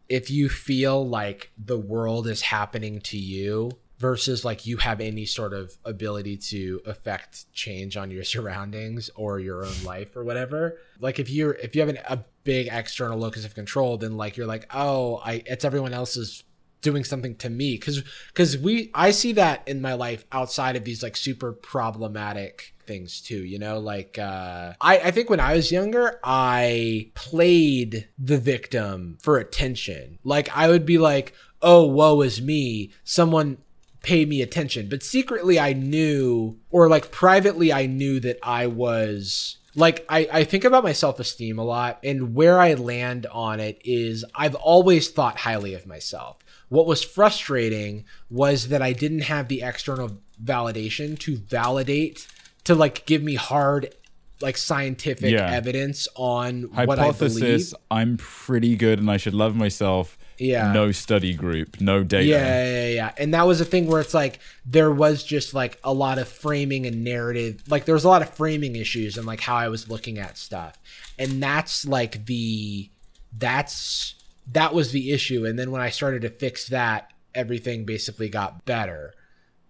if 0.09 0.31
you 0.31 0.49
feel 0.49 1.07
like 1.07 1.51
the 1.59 1.79
world 1.79 2.27
is 2.27 2.43
happening 2.43 3.01
to 3.01 3.19
you 3.19 3.71
versus 3.99 4.45
like 4.45 4.67
you 4.67 4.77
have 4.79 5.01
any 5.01 5.25
sort 5.25 5.53
of 5.53 5.77
ability 5.85 6.37
to 6.37 6.81
affect 6.85 7.53
change 7.53 7.97
on 7.97 8.11
your 8.11 8.25
surroundings 8.35 9.11
or 9.15 9.39
your 9.39 9.65
own 9.65 9.85
life 9.85 10.17
or 10.17 10.25
whatever 10.25 10.79
like 11.01 11.19
if 11.19 11.31
you're 11.31 11.55
if 11.55 11.75
you 11.75 11.81
have 11.81 11.89
an, 11.89 11.99
a 12.09 12.19
big 12.43 12.69
external 12.71 13.19
locus 13.19 13.45
of 13.45 13.55
control 13.55 13.97
then 13.97 14.17
like 14.17 14.37
you're 14.37 14.47
like 14.47 14.67
oh 14.75 15.21
i 15.25 15.43
it's 15.47 15.65
everyone 15.65 15.95
else's 15.95 16.45
doing 16.85 17.03
something 17.03 17.35
to 17.37 17.51
me. 17.51 17.75
Because 17.75 18.05
because 18.29 18.57
we 18.57 18.91
i 18.95 19.11
see 19.11 19.33
that 19.33 19.67
in 19.67 19.81
my 19.81 19.95
life 19.95 20.25
outside 20.31 20.77
of 20.77 20.85
these 20.85 21.03
like 21.03 21.17
super 21.17 21.53
problematic 21.53 22.75
things 22.87 23.21
too 23.21 23.43
you 23.43 23.59
know? 23.59 23.81
Like 23.81 24.19
uh 24.19 24.75
i 24.81 24.99
i 24.99 25.11
think 25.11 25.31
when 25.31 25.41
i 25.41 25.55
was 25.55 25.73
younger 25.73 26.21
i 26.23 27.11
played 27.15 28.09
the 28.19 28.39
victim 28.39 29.19
for 29.21 29.39
attention. 29.39 30.19
Like 30.23 30.55
i 30.57 30.69
would 30.69 30.87
be 30.87 30.99
like 30.99 31.35
oh 31.63 31.87
woe 31.87 32.21
is 32.21 32.41
me. 32.41 32.93
Someone 33.03 33.57
pay 34.03 34.27
me 34.27 34.43
attention. 34.43 34.89
But 34.89 35.03
secretly 35.03 35.59
i 35.59 35.73
knew 35.73 36.59
or 36.71 36.89
like 36.89 37.11
privately 37.11 37.73
i 37.73 37.87
knew 37.87 38.21
that 38.21 38.39
i 38.43 38.67
was 38.67 39.57
like 39.77 40.05
I, 40.09 40.29
I 40.33 40.45
think 40.45 40.65
about 40.65 40.85
my 40.85 40.93
self-esteem 40.93 41.59
a 41.59 41.65
lot 41.65 41.99
and 42.05 42.35
where 42.35 42.59
i 42.61 42.75
land 42.75 43.27
on 43.27 43.61
it 43.61 43.81
is 43.85 44.25
i've 44.35 44.55
always 44.55 45.11
thought 45.11 45.39
highly 45.39 45.75
of 45.75 45.87
myself 45.87 46.39
what 46.75 46.87
was 46.87 47.03
frustrating 47.03 48.05
was 48.31 48.69
that 48.69 48.83
i 48.83 48.93
didn't 48.93 49.21
have 49.23 49.49
the 49.49 49.63
external 49.63 50.09
validation 50.43 51.19
to 51.19 51.37
validate 51.37 52.27
to 52.65 52.75
like 52.75 53.07
give 53.07 53.23
me 53.23 53.35
hard 53.35 53.95
like 54.41 54.57
scientific 54.57 55.31
Yeah. 55.31 55.51
evidence 55.51 56.09
on 56.17 56.63
what 56.63 56.75
i 56.75 56.85
believe 56.85 56.99
Hypothesis: 56.99 57.75
I'm 57.91 58.17
pretty 58.17 58.75
good 58.77 58.99
and 58.99 59.09
I 59.11 59.17
should 59.17 59.33
love 59.35 59.55
myself. 59.55 60.19
Yeah. 60.37 60.73
No 60.73 60.91
study 60.91 61.33
group. 61.35 61.81
No 61.81 62.03
data. 62.03 62.25
Yeah, 62.25 62.65
yeah, 62.65 62.89
yeah. 62.89 63.13
And 63.17 63.33
that 63.35 63.47
was 63.47 63.61
a 63.61 63.65
thing 63.65 63.87
where 63.87 64.01
it's 64.01 64.13
like 64.15 64.41
there 64.67 64.91
was 64.91 65.23
just 65.23 65.55
like 65.55 65.79
a 65.85 65.93
lot 65.95 66.19
of 66.19 66.27
framing 66.27 66.85
and 66.87 67.05
narrative. 67.05 67.63
Like 67.69 67.85
there 67.85 67.95
was 67.95 68.03
a 68.03 68.09
lot 68.09 68.21
of 68.23 68.31
framing 68.31 68.75
issues 68.75 69.17
and 69.17 69.27
like 69.27 69.41
how 69.41 69.55
I 69.55 69.69
was 69.69 69.89
looking 69.89 70.19
at 70.19 70.37
stuff. 70.37 70.77
And 71.21 71.41
that's 71.41 71.87
like 71.87 72.27
the 72.27 72.91
that's 73.39 74.17
that 74.53 74.75
was 74.75 74.93
the 74.93 75.13
issue. 75.13 75.47
And 75.47 75.59
then 75.59 75.71
when 75.71 75.81
I 75.81 75.91
started 75.91 76.23
to 76.23 76.31
fix 76.31 76.69
that, 76.69 77.13
everything 77.35 77.85
basically 77.85 78.29
got 78.29 78.65
better. 78.65 79.15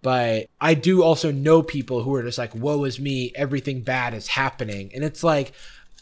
But 0.03 0.49
I 0.61 0.75
do 0.75 1.03
also 1.03 1.33
know 1.33 1.63
people 1.63 2.03
who 2.03 2.15
are 2.15 2.23
just 2.23 2.37
like, 2.37 2.55
woe 2.55 2.85
is 2.85 3.01
me, 3.01 3.33
everything 3.35 3.81
bad 3.81 4.13
is 4.13 4.29
happening. 4.29 4.91
And 4.95 5.03
it's 5.03 5.25
like, 5.25 5.53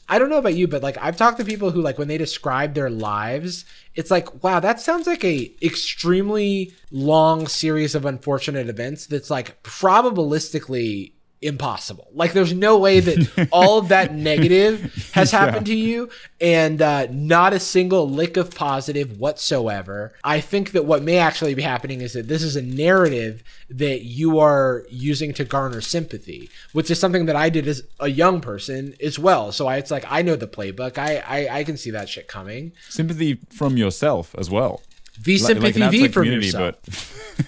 I 0.09 0.19
don't 0.19 0.28
know 0.28 0.39
about 0.39 0.55
you, 0.55 0.66
but 0.66 0.82
like 0.82 0.99
I've 1.01 1.16
talked 1.16 1.39
to 1.39 1.44
people 1.44 1.70
who 1.70 1.81
like 1.81 1.99
when 1.99 2.09
they 2.09 2.19
describe 2.19 2.74
their 2.74 2.90
lives, 2.90 3.65
it's 3.94 4.11
like, 4.11 4.43
wow, 4.43 4.59
that 4.59 4.81
sounds 4.81 5.07
like 5.07 5.24
a 5.24 5.55
extremely 5.62 6.73
long 6.90 7.47
series 7.47 7.94
of 7.94 8.05
unfortunate 8.05 8.69
events 8.69 9.07
that's 9.07 9.31
like 9.31 9.62
probabilistically 9.62 11.12
impossible. 11.43 12.09
Like 12.14 12.32
there's 12.32 12.55
no 12.55 12.78
way 12.78 13.01
that 13.01 13.48
all 13.52 13.78
of 13.78 13.89
that 13.89 14.14
negative 14.14 15.10
has 15.12 15.32
happened 15.32 15.66
to 15.66 15.74
you 15.74 16.09
and 16.40 16.81
uh, 16.81 17.09
not 17.10 17.52
a 17.52 17.59
single 17.59 18.09
lick 18.09 18.36
of 18.36 18.55
positive 18.55 19.19
whatsoever. 19.19 20.14
I 20.23 20.40
think 20.40 20.70
that 20.73 20.85
what 20.85 21.02
may 21.02 21.19
actually 21.19 21.55
be 21.55 21.62
happening 21.62 22.01
is 22.01 22.12
that 22.12 22.28
this 22.28 22.43
is 22.43 22.55
a 22.55 22.62
narrative 22.62 23.43
that 23.69 24.02
you 24.02 24.39
are 24.39 24.85
using 24.89 25.35
to 25.35 25.44
garner 25.44 25.81
sympathy, 25.81 26.48
which 26.73 26.90
is 26.90 26.98
something 27.01 27.27
that 27.27 27.36
I 27.36 27.51
did 27.51 27.66
as 27.66 27.82
a 27.98 28.09
young 28.09 28.40
person 28.40 28.94
as 29.02 29.19
well. 29.19 29.51
So 29.51 29.66
I, 29.66 29.77
it's 29.77 29.90
like 29.90 30.05
I 30.09 30.23
know 30.23 30.36
the 30.36 30.47
playbook. 30.47 30.97
I, 30.97 31.16
I 31.27 31.59
I 31.59 31.64
can 31.64 31.77
see 31.77 31.90
that 31.90 32.09
shit 32.09 32.28
coming. 32.28 32.73
Sympathy 32.89 33.40
from 33.51 33.77
yourself 33.77 34.35
as 34.39 34.48
well. 34.48 34.81
V 35.20 35.39
sympathy 35.39 35.81
like 35.81 35.86
an 35.86 35.90
V 35.90 36.09
from 36.09 36.24
yourself. 36.24 36.77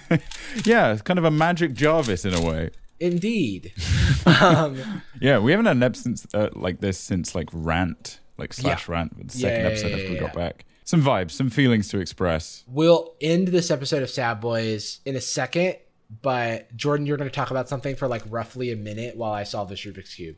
but 0.09 0.21
yeah, 0.65 0.93
it's 0.93 1.03
kind 1.03 1.19
of 1.19 1.25
a 1.25 1.31
magic 1.31 1.75
Jarvis 1.75 2.25
in 2.25 2.35
a 2.35 2.41
way. 2.41 2.71
Indeed. 3.01 3.73
um, 4.27 5.03
Yeah, 5.21 5.39
we 5.39 5.51
haven't 5.53 5.67
had 5.67 5.77
an 5.77 5.83
episode 5.83 6.21
uh, 6.35 6.49
like 6.55 6.81
this 6.81 6.99
since 6.99 7.35
like 7.35 7.49
rant, 7.53 8.21
like 8.39 8.53
slash 8.53 8.89
Yeah. 8.89 8.95
rant, 8.95 9.17
the 9.17 9.39
Yeah, 9.39 9.49
second 9.49 9.61
yeah, 9.63 9.67
episode 9.69 9.93
after 9.93 10.11
we 10.11 10.19
got 10.19 10.33
back. 10.35 10.65
Some 10.85 11.03
vibes, 11.03 11.31
some 11.33 11.49
feelings 11.51 11.89
to 11.89 11.99
express. 11.99 12.63
We'll 12.69 13.15
end 13.21 13.49
this 13.49 13.71
episode 13.71 14.03
of 14.03 14.11
Sad 14.11 14.41
Boys 14.41 15.01
in 15.07 15.17
a 15.17 15.21
second, 15.21 15.77
but 16.23 16.75
Jordan, 16.77 17.07
you're 17.07 17.17
going 17.17 17.31
to 17.31 17.35
talk 17.35 17.51
about 17.51 17.69
something 17.69 17.97
for 17.97 18.07
like 18.07 18.23
roughly 18.29 18.71
a 18.71 18.77
minute 18.77 19.17
while 19.17 19.33
I 19.33 19.45
solve 19.45 19.71
this 19.71 19.81
Rubik's 19.85 20.15
Cube. 20.15 20.37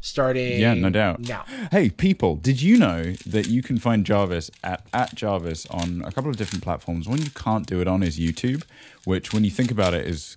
Starting 0.00 0.60
Yeah, 0.60 0.74
no 0.74 0.90
doubt. 0.90 1.18
now. 1.20 1.44
Hey, 1.72 1.90
people, 1.90 2.36
did 2.36 2.62
you 2.62 2.76
know 2.78 3.02
that 3.26 3.48
you 3.48 3.62
can 3.62 3.78
find 3.80 4.06
Jarvis 4.06 4.48
at, 4.62 4.86
at 4.92 5.16
Jarvis 5.16 5.66
on 5.66 6.02
a 6.06 6.12
couple 6.12 6.30
of 6.30 6.36
different 6.36 6.62
platforms? 6.62 7.08
One 7.08 7.18
you 7.20 7.30
can't 7.30 7.66
do 7.66 7.80
it 7.80 7.88
on 7.88 8.04
is 8.04 8.16
YouTube, 8.16 8.62
which, 9.04 9.32
when 9.32 9.42
you 9.42 9.50
think 9.50 9.72
about 9.72 9.94
it, 9.94 10.06
is 10.06 10.36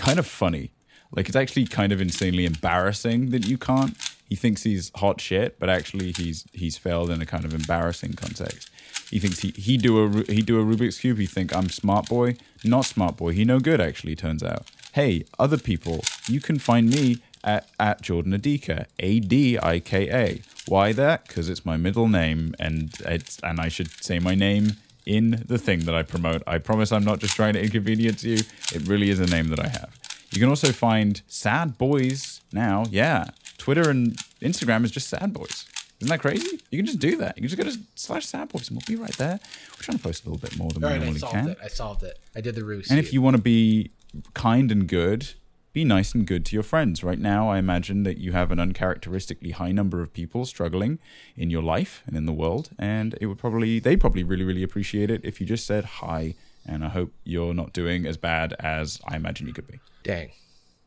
kind 0.00 0.18
of 0.18 0.26
funny. 0.26 0.72
Like, 1.12 1.28
it's 1.28 1.36
actually 1.36 1.66
kind 1.66 1.92
of 1.92 2.00
insanely 2.00 2.46
embarrassing 2.46 3.30
that 3.30 3.46
you 3.46 3.58
can't. 3.58 3.96
He 4.28 4.36
thinks 4.36 4.62
he's 4.62 4.92
hot 4.94 5.20
shit, 5.20 5.58
but 5.58 5.68
actually 5.68 6.12
he's 6.12 6.46
he's 6.52 6.78
failed 6.78 7.10
in 7.10 7.20
a 7.20 7.26
kind 7.26 7.44
of 7.44 7.52
embarrassing 7.52 8.12
context. 8.12 8.70
He 9.10 9.18
thinks 9.18 9.40
he 9.40 9.50
he 9.56 9.76
do 9.76 10.04
a 10.04 10.32
he 10.32 10.40
do 10.40 10.60
a 10.60 10.64
Rubik's 10.64 11.00
cube. 11.00 11.18
He 11.18 11.26
think 11.26 11.54
I'm 11.54 11.68
smart 11.68 12.08
boy, 12.08 12.36
not 12.62 12.84
smart 12.84 13.16
boy. 13.16 13.32
He 13.32 13.44
no 13.44 13.58
good 13.58 13.80
actually. 13.80 14.14
Turns 14.14 14.44
out. 14.44 14.70
Hey, 14.92 15.24
other 15.38 15.58
people, 15.58 16.04
you 16.28 16.40
can 16.40 16.60
find 16.60 16.88
me 16.90 17.18
at 17.42 17.68
at 17.80 18.02
Jordan 18.02 18.32
Adika, 18.38 18.86
A 19.00 19.18
D 19.18 19.58
I 19.60 19.80
K 19.80 20.08
A. 20.10 20.42
Why 20.68 20.92
that? 20.92 21.26
Because 21.26 21.48
it's 21.48 21.66
my 21.66 21.76
middle 21.76 22.06
name, 22.06 22.54
and 22.60 22.94
it's 23.00 23.40
and 23.42 23.58
I 23.60 23.68
should 23.68 23.90
say 24.04 24.20
my 24.20 24.36
name 24.36 24.76
in 25.06 25.42
the 25.46 25.58
thing 25.58 25.80
that 25.80 25.94
I 25.94 26.02
promote. 26.02 26.42
I 26.46 26.58
promise 26.58 26.92
I'm 26.92 27.04
not 27.04 27.18
just 27.20 27.34
trying 27.34 27.54
to 27.54 27.62
inconvenience 27.62 28.22
you. 28.24 28.36
It 28.72 28.86
really 28.86 29.10
is 29.10 29.20
a 29.20 29.26
name 29.26 29.48
that 29.48 29.60
I 29.60 29.68
have. 29.68 29.98
You 30.30 30.38
can 30.40 30.48
also 30.48 30.70
find 30.72 31.20
Sad 31.26 31.76
Boys 31.78 32.40
now. 32.52 32.84
Yeah, 32.90 33.26
Twitter 33.58 33.90
and 33.90 34.16
Instagram 34.40 34.84
is 34.84 34.90
just 34.90 35.08
Sad 35.08 35.32
Boys. 35.32 35.66
Isn't 36.00 36.08
that 36.08 36.20
crazy? 36.20 36.60
You 36.70 36.78
can 36.78 36.86
just 36.86 36.98
do 36.98 37.16
that. 37.18 37.36
You 37.36 37.42
can 37.42 37.48
just 37.48 37.56
go 37.62 37.64
to 37.70 37.78
slash 37.94 38.24
Sad 38.26 38.48
Boys 38.48 38.68
and 38.70 38.76
we'll 38.78 38.96
be 38.96 39.00
right 39.02 39.14
there. 39.18 39.38
We're 39.76 39.82
trying 39.82 39.98
to 39.98 40.02
post 40.04 40.24
a 40.24 40.30
little 40.30 40.40
bit 40.40 40.56
more 40.56 40.70
than 40.70 40.82
All 40.84 40.90
we 40.90 40.98
right, 40.98 41.08
I 41.08 41.12
solved 41.18 41.34
can. 41.34 41.48
it. 41.50 41.58
I 41.62 41.68
solved 41.68 42.02
it. 42.04 42.18
I 42.34 42.40
did 42.40 42.54
the 42.54 42.62
Rubik's 42.62 42.90
And 42.90 42.98
if 42.98 43.12
you 43.12 43.20
want 43.20 43.36
to 43.36 43.42
be 43.42 43.90
kind 44.34 44.72
and 44.72 44.86
good, 44.88 45.28
be 45.72 45.84
nice 45.84 46.14
and 46.14 46.26
good 46.26 46.44
to 46.46 46.56
your 46.56 46.62
friends. 46.62 47.04
Right 47.04 47.18
now, 47.18 47.48
I 47.48 47.58
imagine 47.58 48.02
that 48.02 48.18
you 48.18 48.32
have 48.32 48.50
an 48.50 48.58
uncharacteristically 48.58 49.52
high 49.52 49.72
number 49.72 50.02
of 50.02 50.12
people 50.12 50.44
struggling 50.44 50.98
in 51.36 51.50
your 51.50 51.62
life 51.62 52.02
and 52.06 52.16
in 52.16 52.26
the 52.26 52.32
world, 52.32 52.70
and 52.78 53.16
it 53.20 53.26
would 53.26 53.38
probably 53.38 53.78
they 53.78 53.96
probably 53.96 54.24
really 54.24 54.44
really 54.44 54.62
appreciate 54.62 55.10
it 55.10 55.24
if 55.24 55.40
you 55.40 55.46
just 55.46 55.66
said 55.66 55.84
hi. 55.84 56.34
And 56.66 56.84
I 56.84 56.88
hope 56.88 57.12
you're 57.24 57.54
not 57.54 57.72
doing 57.72 58.04
as 58.04 58.16
bad 58.16 58.54
as 58.60 59.00
I 59.08 59.16
imagine 59.16 59.46
you 59.46 59.54
could 59.54 59.66
be. 59.66 59.80
Dang. 60.02 60.30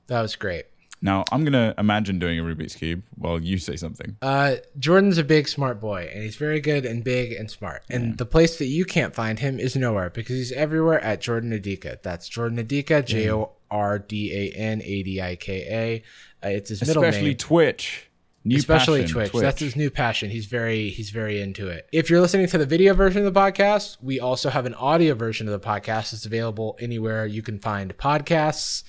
That 0.07 0.21
was 0.21 0.35
great. 0.35 0.65
Now, 1.01 1.25
I'm 1.33 1.43
gonna 1.43 1.73
imagine 1.77 2.17
doing 2.17 2.39
a 2.39 2.43
Rubik's 2.43 2.75
cube 2.75 3.03
while 3.15 3.37
you 3.41 3.57
say 3.57 3.75
something. 3.75 4.15
Uh, 4.21 4.55
Jordan's 4.79 5.17
a 5.17 5.23
big, 5.23 5.49
smart 5.49 5.81
boy, 5.81 6.09
and 6.13 6.23
he's 6.23 6.37
very 6.37 6.61
good 6.61 6.85
and 6.85 7.03
big 7.03 7.33
and 7.33 7.51
smart. 7.51 7.83
And 7.89 8.17
the 8.17 8.25
place 8.25 8.57
that 8.57 8.67
you 8.67 8.85
can't 8.85 9.13
find 9.13 9.39
him 9.39 9.59
is 9.59 9.75
nowhere 9.75 10.09
because 10.09 10.37
he's 10.37 10.53
everywhere 10.53 11.03
at 11.03 11.19
Jordan 11.19 11.51
Adika. 11.51 12.01
That's 12.01 12.29
Jordan 12.29 12.57
Adika, 12.57 13.03
J 13.03 13.29
O 13.31 13.51
R 13.73 13.99
D 13.99 14.31
A 14.31 14.51
N 14.55 14.81
A 14.83 15.03
D 15.03 15.21
I 15.21 15.35
K 15.35 16.03
A. 16.41 16.45
Uh, 16.45 16.51
it's 16.51 16.69
his 16.69 16.85
middle 16.85 17.01
name. 17.01 17.09
Especially 17.09 17.29
name. 17.29 17.37
Twitch. 17.37 18.09
New 18.45 18.57
especially 18.57 19.01
passion, 19.01 19.13
Twitch. 19.13 19.31
That's 19.41 19.61
his 19.61 19.75
new 19.77 19.89
passion. 19.89 20.29
He's 20.29 20.47
very 20.47 20.89
he's 20.89 21.11
very 21.11 21.41
into 21.41 21.69
it. 21.69 21.87
If 21.93 22.09
you're 22.09 22.19
listening 22.19 22.47
to 22.47 22.57
the 22.57 22.65
video 22.65 22.93
version 22.93 23.25
of 23.25 23.33
the 23.33 23.39
podcast, 23.39 23.97
we 24.01 24.19
also 24.19 24.49
have 24.49 24.65
an 24.65 24.73
audio 24.73 25.15
version 25.15 25.47
of 25.47 25.59
the 25.59 25.65
podcast. 25.65 26.11
It's 26.11 26.25
available 26.25 26.77
anywhere 26.81 27.25
you 27.25 27.41
can 27.41 27.57
find 27.57 27.95
podcasts. 27.97 28.83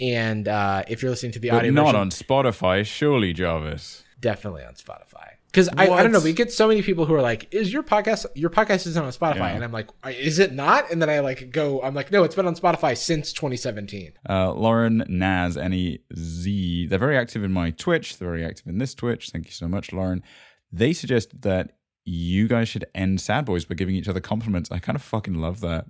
And 0.00 0.48
uh, 0.48 0.82
if 0.88 1.00
you're 1.00 1.10
listening 1.10 1.32
to 1.32 1.38
the 1.38 1.50
but 1.50 1.58
audio 1.58 1.70
not 1.70 1.86
version, 1.86 2.00
on 2.00 2.10
Spotify, 2.10 2.84
surely, 2.84 3.32
Jarvis. 3.32 4.02
definitely 4.20 4.64
on 4.64 4.74
Spotify. 4.74 5.37
Because 5.58 5.74
I, 5.76 5.92
I 5.92 6.02
don't 6.04 6.12
know, 6.12 6.20
we 6.20 6.32
get 6.32 6.52
so 6.52 6.68
many 6.68 6.82
people 6.82 7.04
who 7.04 7.14
are 7.14 7.20
like, 7.20 7.52
"Is 7.52 7.72
your 7.72 7.82
podcast 7.82 8.26
your 8.36 8.50
podcast 8.50 8.86
isn't 8.86 9.02
on 9.02 9.10
Spotify?" 9.10 9.36
Yeah. 9.36 9.54
And 9.54 9.64
I'm 9.64 9.72
like, 9.72 9.88
"Is 10.06 10.38
it 10.38 10.52
not?" 10.52 10.90
And 10.92 11.02
then 11.02 11.10
I 11.10 11.18
like 11.18 11.50
go, 11.50 11.82
I'm 11.82 11.94
like, 11.94 12.12
"No, 12.12 12.22
it's 12.22 12.36
been 12.36 12.46
on 12.46 12.54
Spotify 12.54 12.96
since 12.96 13.32
2017." 13.32 14.12
Uh, 14.28 14.52
Lauren, 14.52 15.04
Naz, 15.08 15.56
N 15.56 15.72
E 15.72 15.98
Z. 16.16 16.86
They're 16.86 16.98
very 16.98 17.16
active 17.16 17.42
in 17.42 17.52
my 17.52 17.70
Twitch. 17.70 18.18
They're 18.18 18.28
very 18.28 18.44
active 18.44 18.68
in 18.68 18.78
this 18.78 18.94
Twitch. 18.94 19.30
Thank 19.30 19.46
you 19.46 19.52
so 19.52 19.66
much, 19.66 19.92
Lauren. 19.92 20.22
They 20.70 20.92
suggest 20.92 21.40
that 21.42 21.72
you 22.04 22.46
guys 22.46 22.68
should 22.68 22.84
end 22.94 23.20
Sad 23.20 23.44
Boys 23.44 23.64
by 23.64 23.74
giving 23.74 23.96
each 23.96 24.08
other 24.08 24.20
compliments. 24.20 24.70
I 24.70 24.78
kind 24.78 24.94
of 24.94 25.02
fucking 25.02 25.34
love 25.34 25.60
that. 25.60 25.86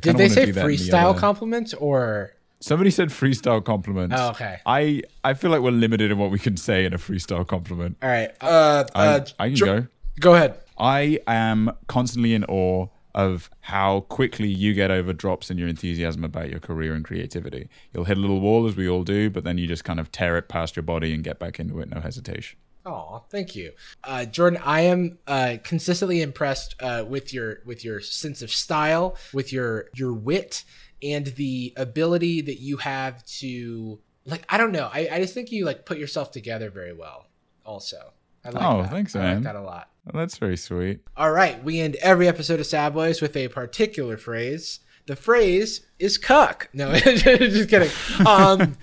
Did 0.00 0.16
they 0.16 0.28
say 0.28 0.46
freestyle 0.52 1.16
compliments 1.16 1.74
or? 1.74 2.32
Somebody 2.60 2.90
said 2.90 3.08
freestyle 3.10 3.64
compliments. 3.64 4.16
Oh, 4.18 4.30
okay. 4.30 4.58
I 4.66 5.02
I 5.22 5.34
feel 5.34 5.50
like 5.50 5.60
we're 5.60 5.70
limited 5.70 6.10
in 6.10 6.18
what 6.18 6.30
we 6.30 6.38
can 6.38 6.56
say 6.56 6.84
in 6.84 6.92
a 6.92 6.98
freestyle 6.98 7.46
compliment. 7.46 7.96
All 8.02 8.08
right. 8.08 8.30
Uh, 8.40 8.84
I, 8.94 9.06
uh, 9.06 9.24
I 9.38 9.48
can 9.48 9.56
Jo- 9.56 9.66
go. 9.66 9.86
Go 10.20 10.34
ahead. 10.34 10.58
I 10.76 11.20
am 11.26 11.72
constantly 11.86 12.34
in 12.34 12.44
awe 12.44 12.88
of 13.14 13.50
how 13.60 14.00
quickly 14.02 14.48
you 14.48 14.74
get 14.74 14.90
over 14.90 15.12
drops 15.12 15.50
in 15.50 15.58
your 15.58 15.68
enthusiasm 15.68 16.22
about 16.24 16.50
your 16.50 16.60
career 16.60 16.94
and 16.94 17.04
creativity. 17.04 17.68
You'll 17.92 18.04
hit 18.04 18.16
a 18.16 18.20
little 18.20 18.40
wall 18.40 18.66
as 18.66 18.76
we 18.76 18.88
all 18.88 19.02
do, 19.02 19.30
but 19.30 19.44
then 19.44 19.58
you 19.58 19.66
just 19.66 19.84
kind 19.84 19.98
of 19.98 20.12
tear 20.12 20.36
it 20.36 20.48
past 20.48 20.76
your 20.76 20.84
body 20.84 21.14
and 21.14 21.24
get 21.24 21.38
back 21.38 21.58
into 21.58 21.80
it, 21.80 21.88
no 21.90 22.00
hesitation. 22.00 22.58
Oh, 22.86 23.24
thank 23.28 23.54
you, 23.54 23.72
uh, 24.04 24.24
Jordan. 24.24 24.60
I 24.64 24.82
am 24.82 25.18
uh, 25.26 25.56
consistently 25.62 26.22
impressed 26.22 26.74
uh, 26.80 27.04
with 27.06 27.34
your 27.34 27.58
with 27.66 27.84
your 27.84 28.00
sense 28.00 28.40
of 28.40 28.50
style, 28.50 29.16
with 29.34 29.52
your 29.52 29.88
your 29.94 30.14
wit, 30.14 30.64
and 31.02 31.26
the 31.26 31.72
ability 31.76 32.40
that 32.42 32.60
you 32.60 32.76
have 32.78 33.24
to 33.24 33.98
like. 34.24 34.44
I 34.48 34.56
don't 34.58 34.72
know. 34.72 34.90
I, 34.92 35.08
I 35.12 35.20
just 35.20 35.34
think 35.34 35.52
you 35.52 35.64
like 35.64 35.84
put 35.86 35.98
yourself 35.98 36.30
together 36.30 36.70
very 36.70 36.92
well. 36.92 37.26
Also, 37.64 38.12
I 38.44 38.50
like 38.50 38.62
Oh, 38.64 38.82
that. 38.82 38.90
thanks, 38.90 39.14
I 39.16 39.20
man. 39.20 39.34
like 39.36 39.44
that 39.44 39.56
a 39.56 39.60
lot. 39.62 39.90
Well, 40.10 40.22
that's 40.22 40.38
very 40.38 40.56
sweet. 40.56 41.00
All 41.16 41.30
right, 41.32 41.62
we 41.62 41.80
end 41.80 41.96
every 41.96 42.26
episode 42.28 42.60
of 42.60 42.66
Sad 42.66 42.94
Boys 42.94 43.20
with 43.20 43.36
a 43.36 43.48
particular 43.48 44.16
phrase. 44.16 44.80
The 45.06 45.16
phrase 45.16 45.86
is 45.98 46.18
cuck. 46.18 46.68
No, 46.72 46.94
just 46.98 47.68
kidding. 47.70 47.90
Um, 48.26 48.76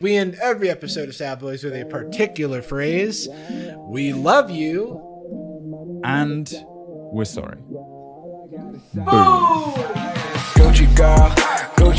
we 0.00 0.16
end 0.16 0.36
every 0.40 0.70
episode 0.70 1.08
of 1.08 1.14
Sad 1.14 1.40
Boys 1.40 1.62
with 1.64 1.74
a 1.74 1.84
particular 1.86 2.62
phrase. 2.62 3.28
We 3.88 4.12
love 4.12 4.50
you. 4.50 6.00
And 6.04 6.52
we're 7.12 7.24
sorry. 7.24 7.58
Girl, 8.94 9.92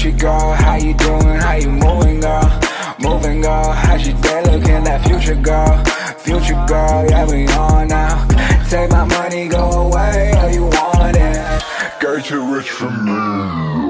Gucci 0.04 0.20
girl, 0.20 0.54
how 0.56 0.76
you 0.76 0.94
doing? 0.96 1.40
How 1.40 1.54
you 1.54 1.70
moving, 1.70 2.20
girl? 2.20 2.60
Moving, 3.00 3.40
girl. 3.40 3.72
How's 3.72 4.06
your 4.06 4.20
day 4.20 4.44
looking? 4.44 4.84
That 4.84 5.02
future, 5.08 5.36
girl. 5.36 5.82
Future 6.18 6.62
girl, 6.68 7.06
yeah, 7.10 7.26
we 7.26 7.48
on 7.48 7.88
now. 7.88 8.28
Take 8.70 8.92
my 8.92 9.06
money, 9.06 9.48
go 9.48 9.88
away, 9.88 10.34
or 10.44 10.50
you 10.50 10.66
want 10.66 11.16
it. 11.16 12.02
Girl, 12.02 12.22
too 12.22 12.54
rich 12.54 12.70
for 12.70 12.92
me. 12.92 13.82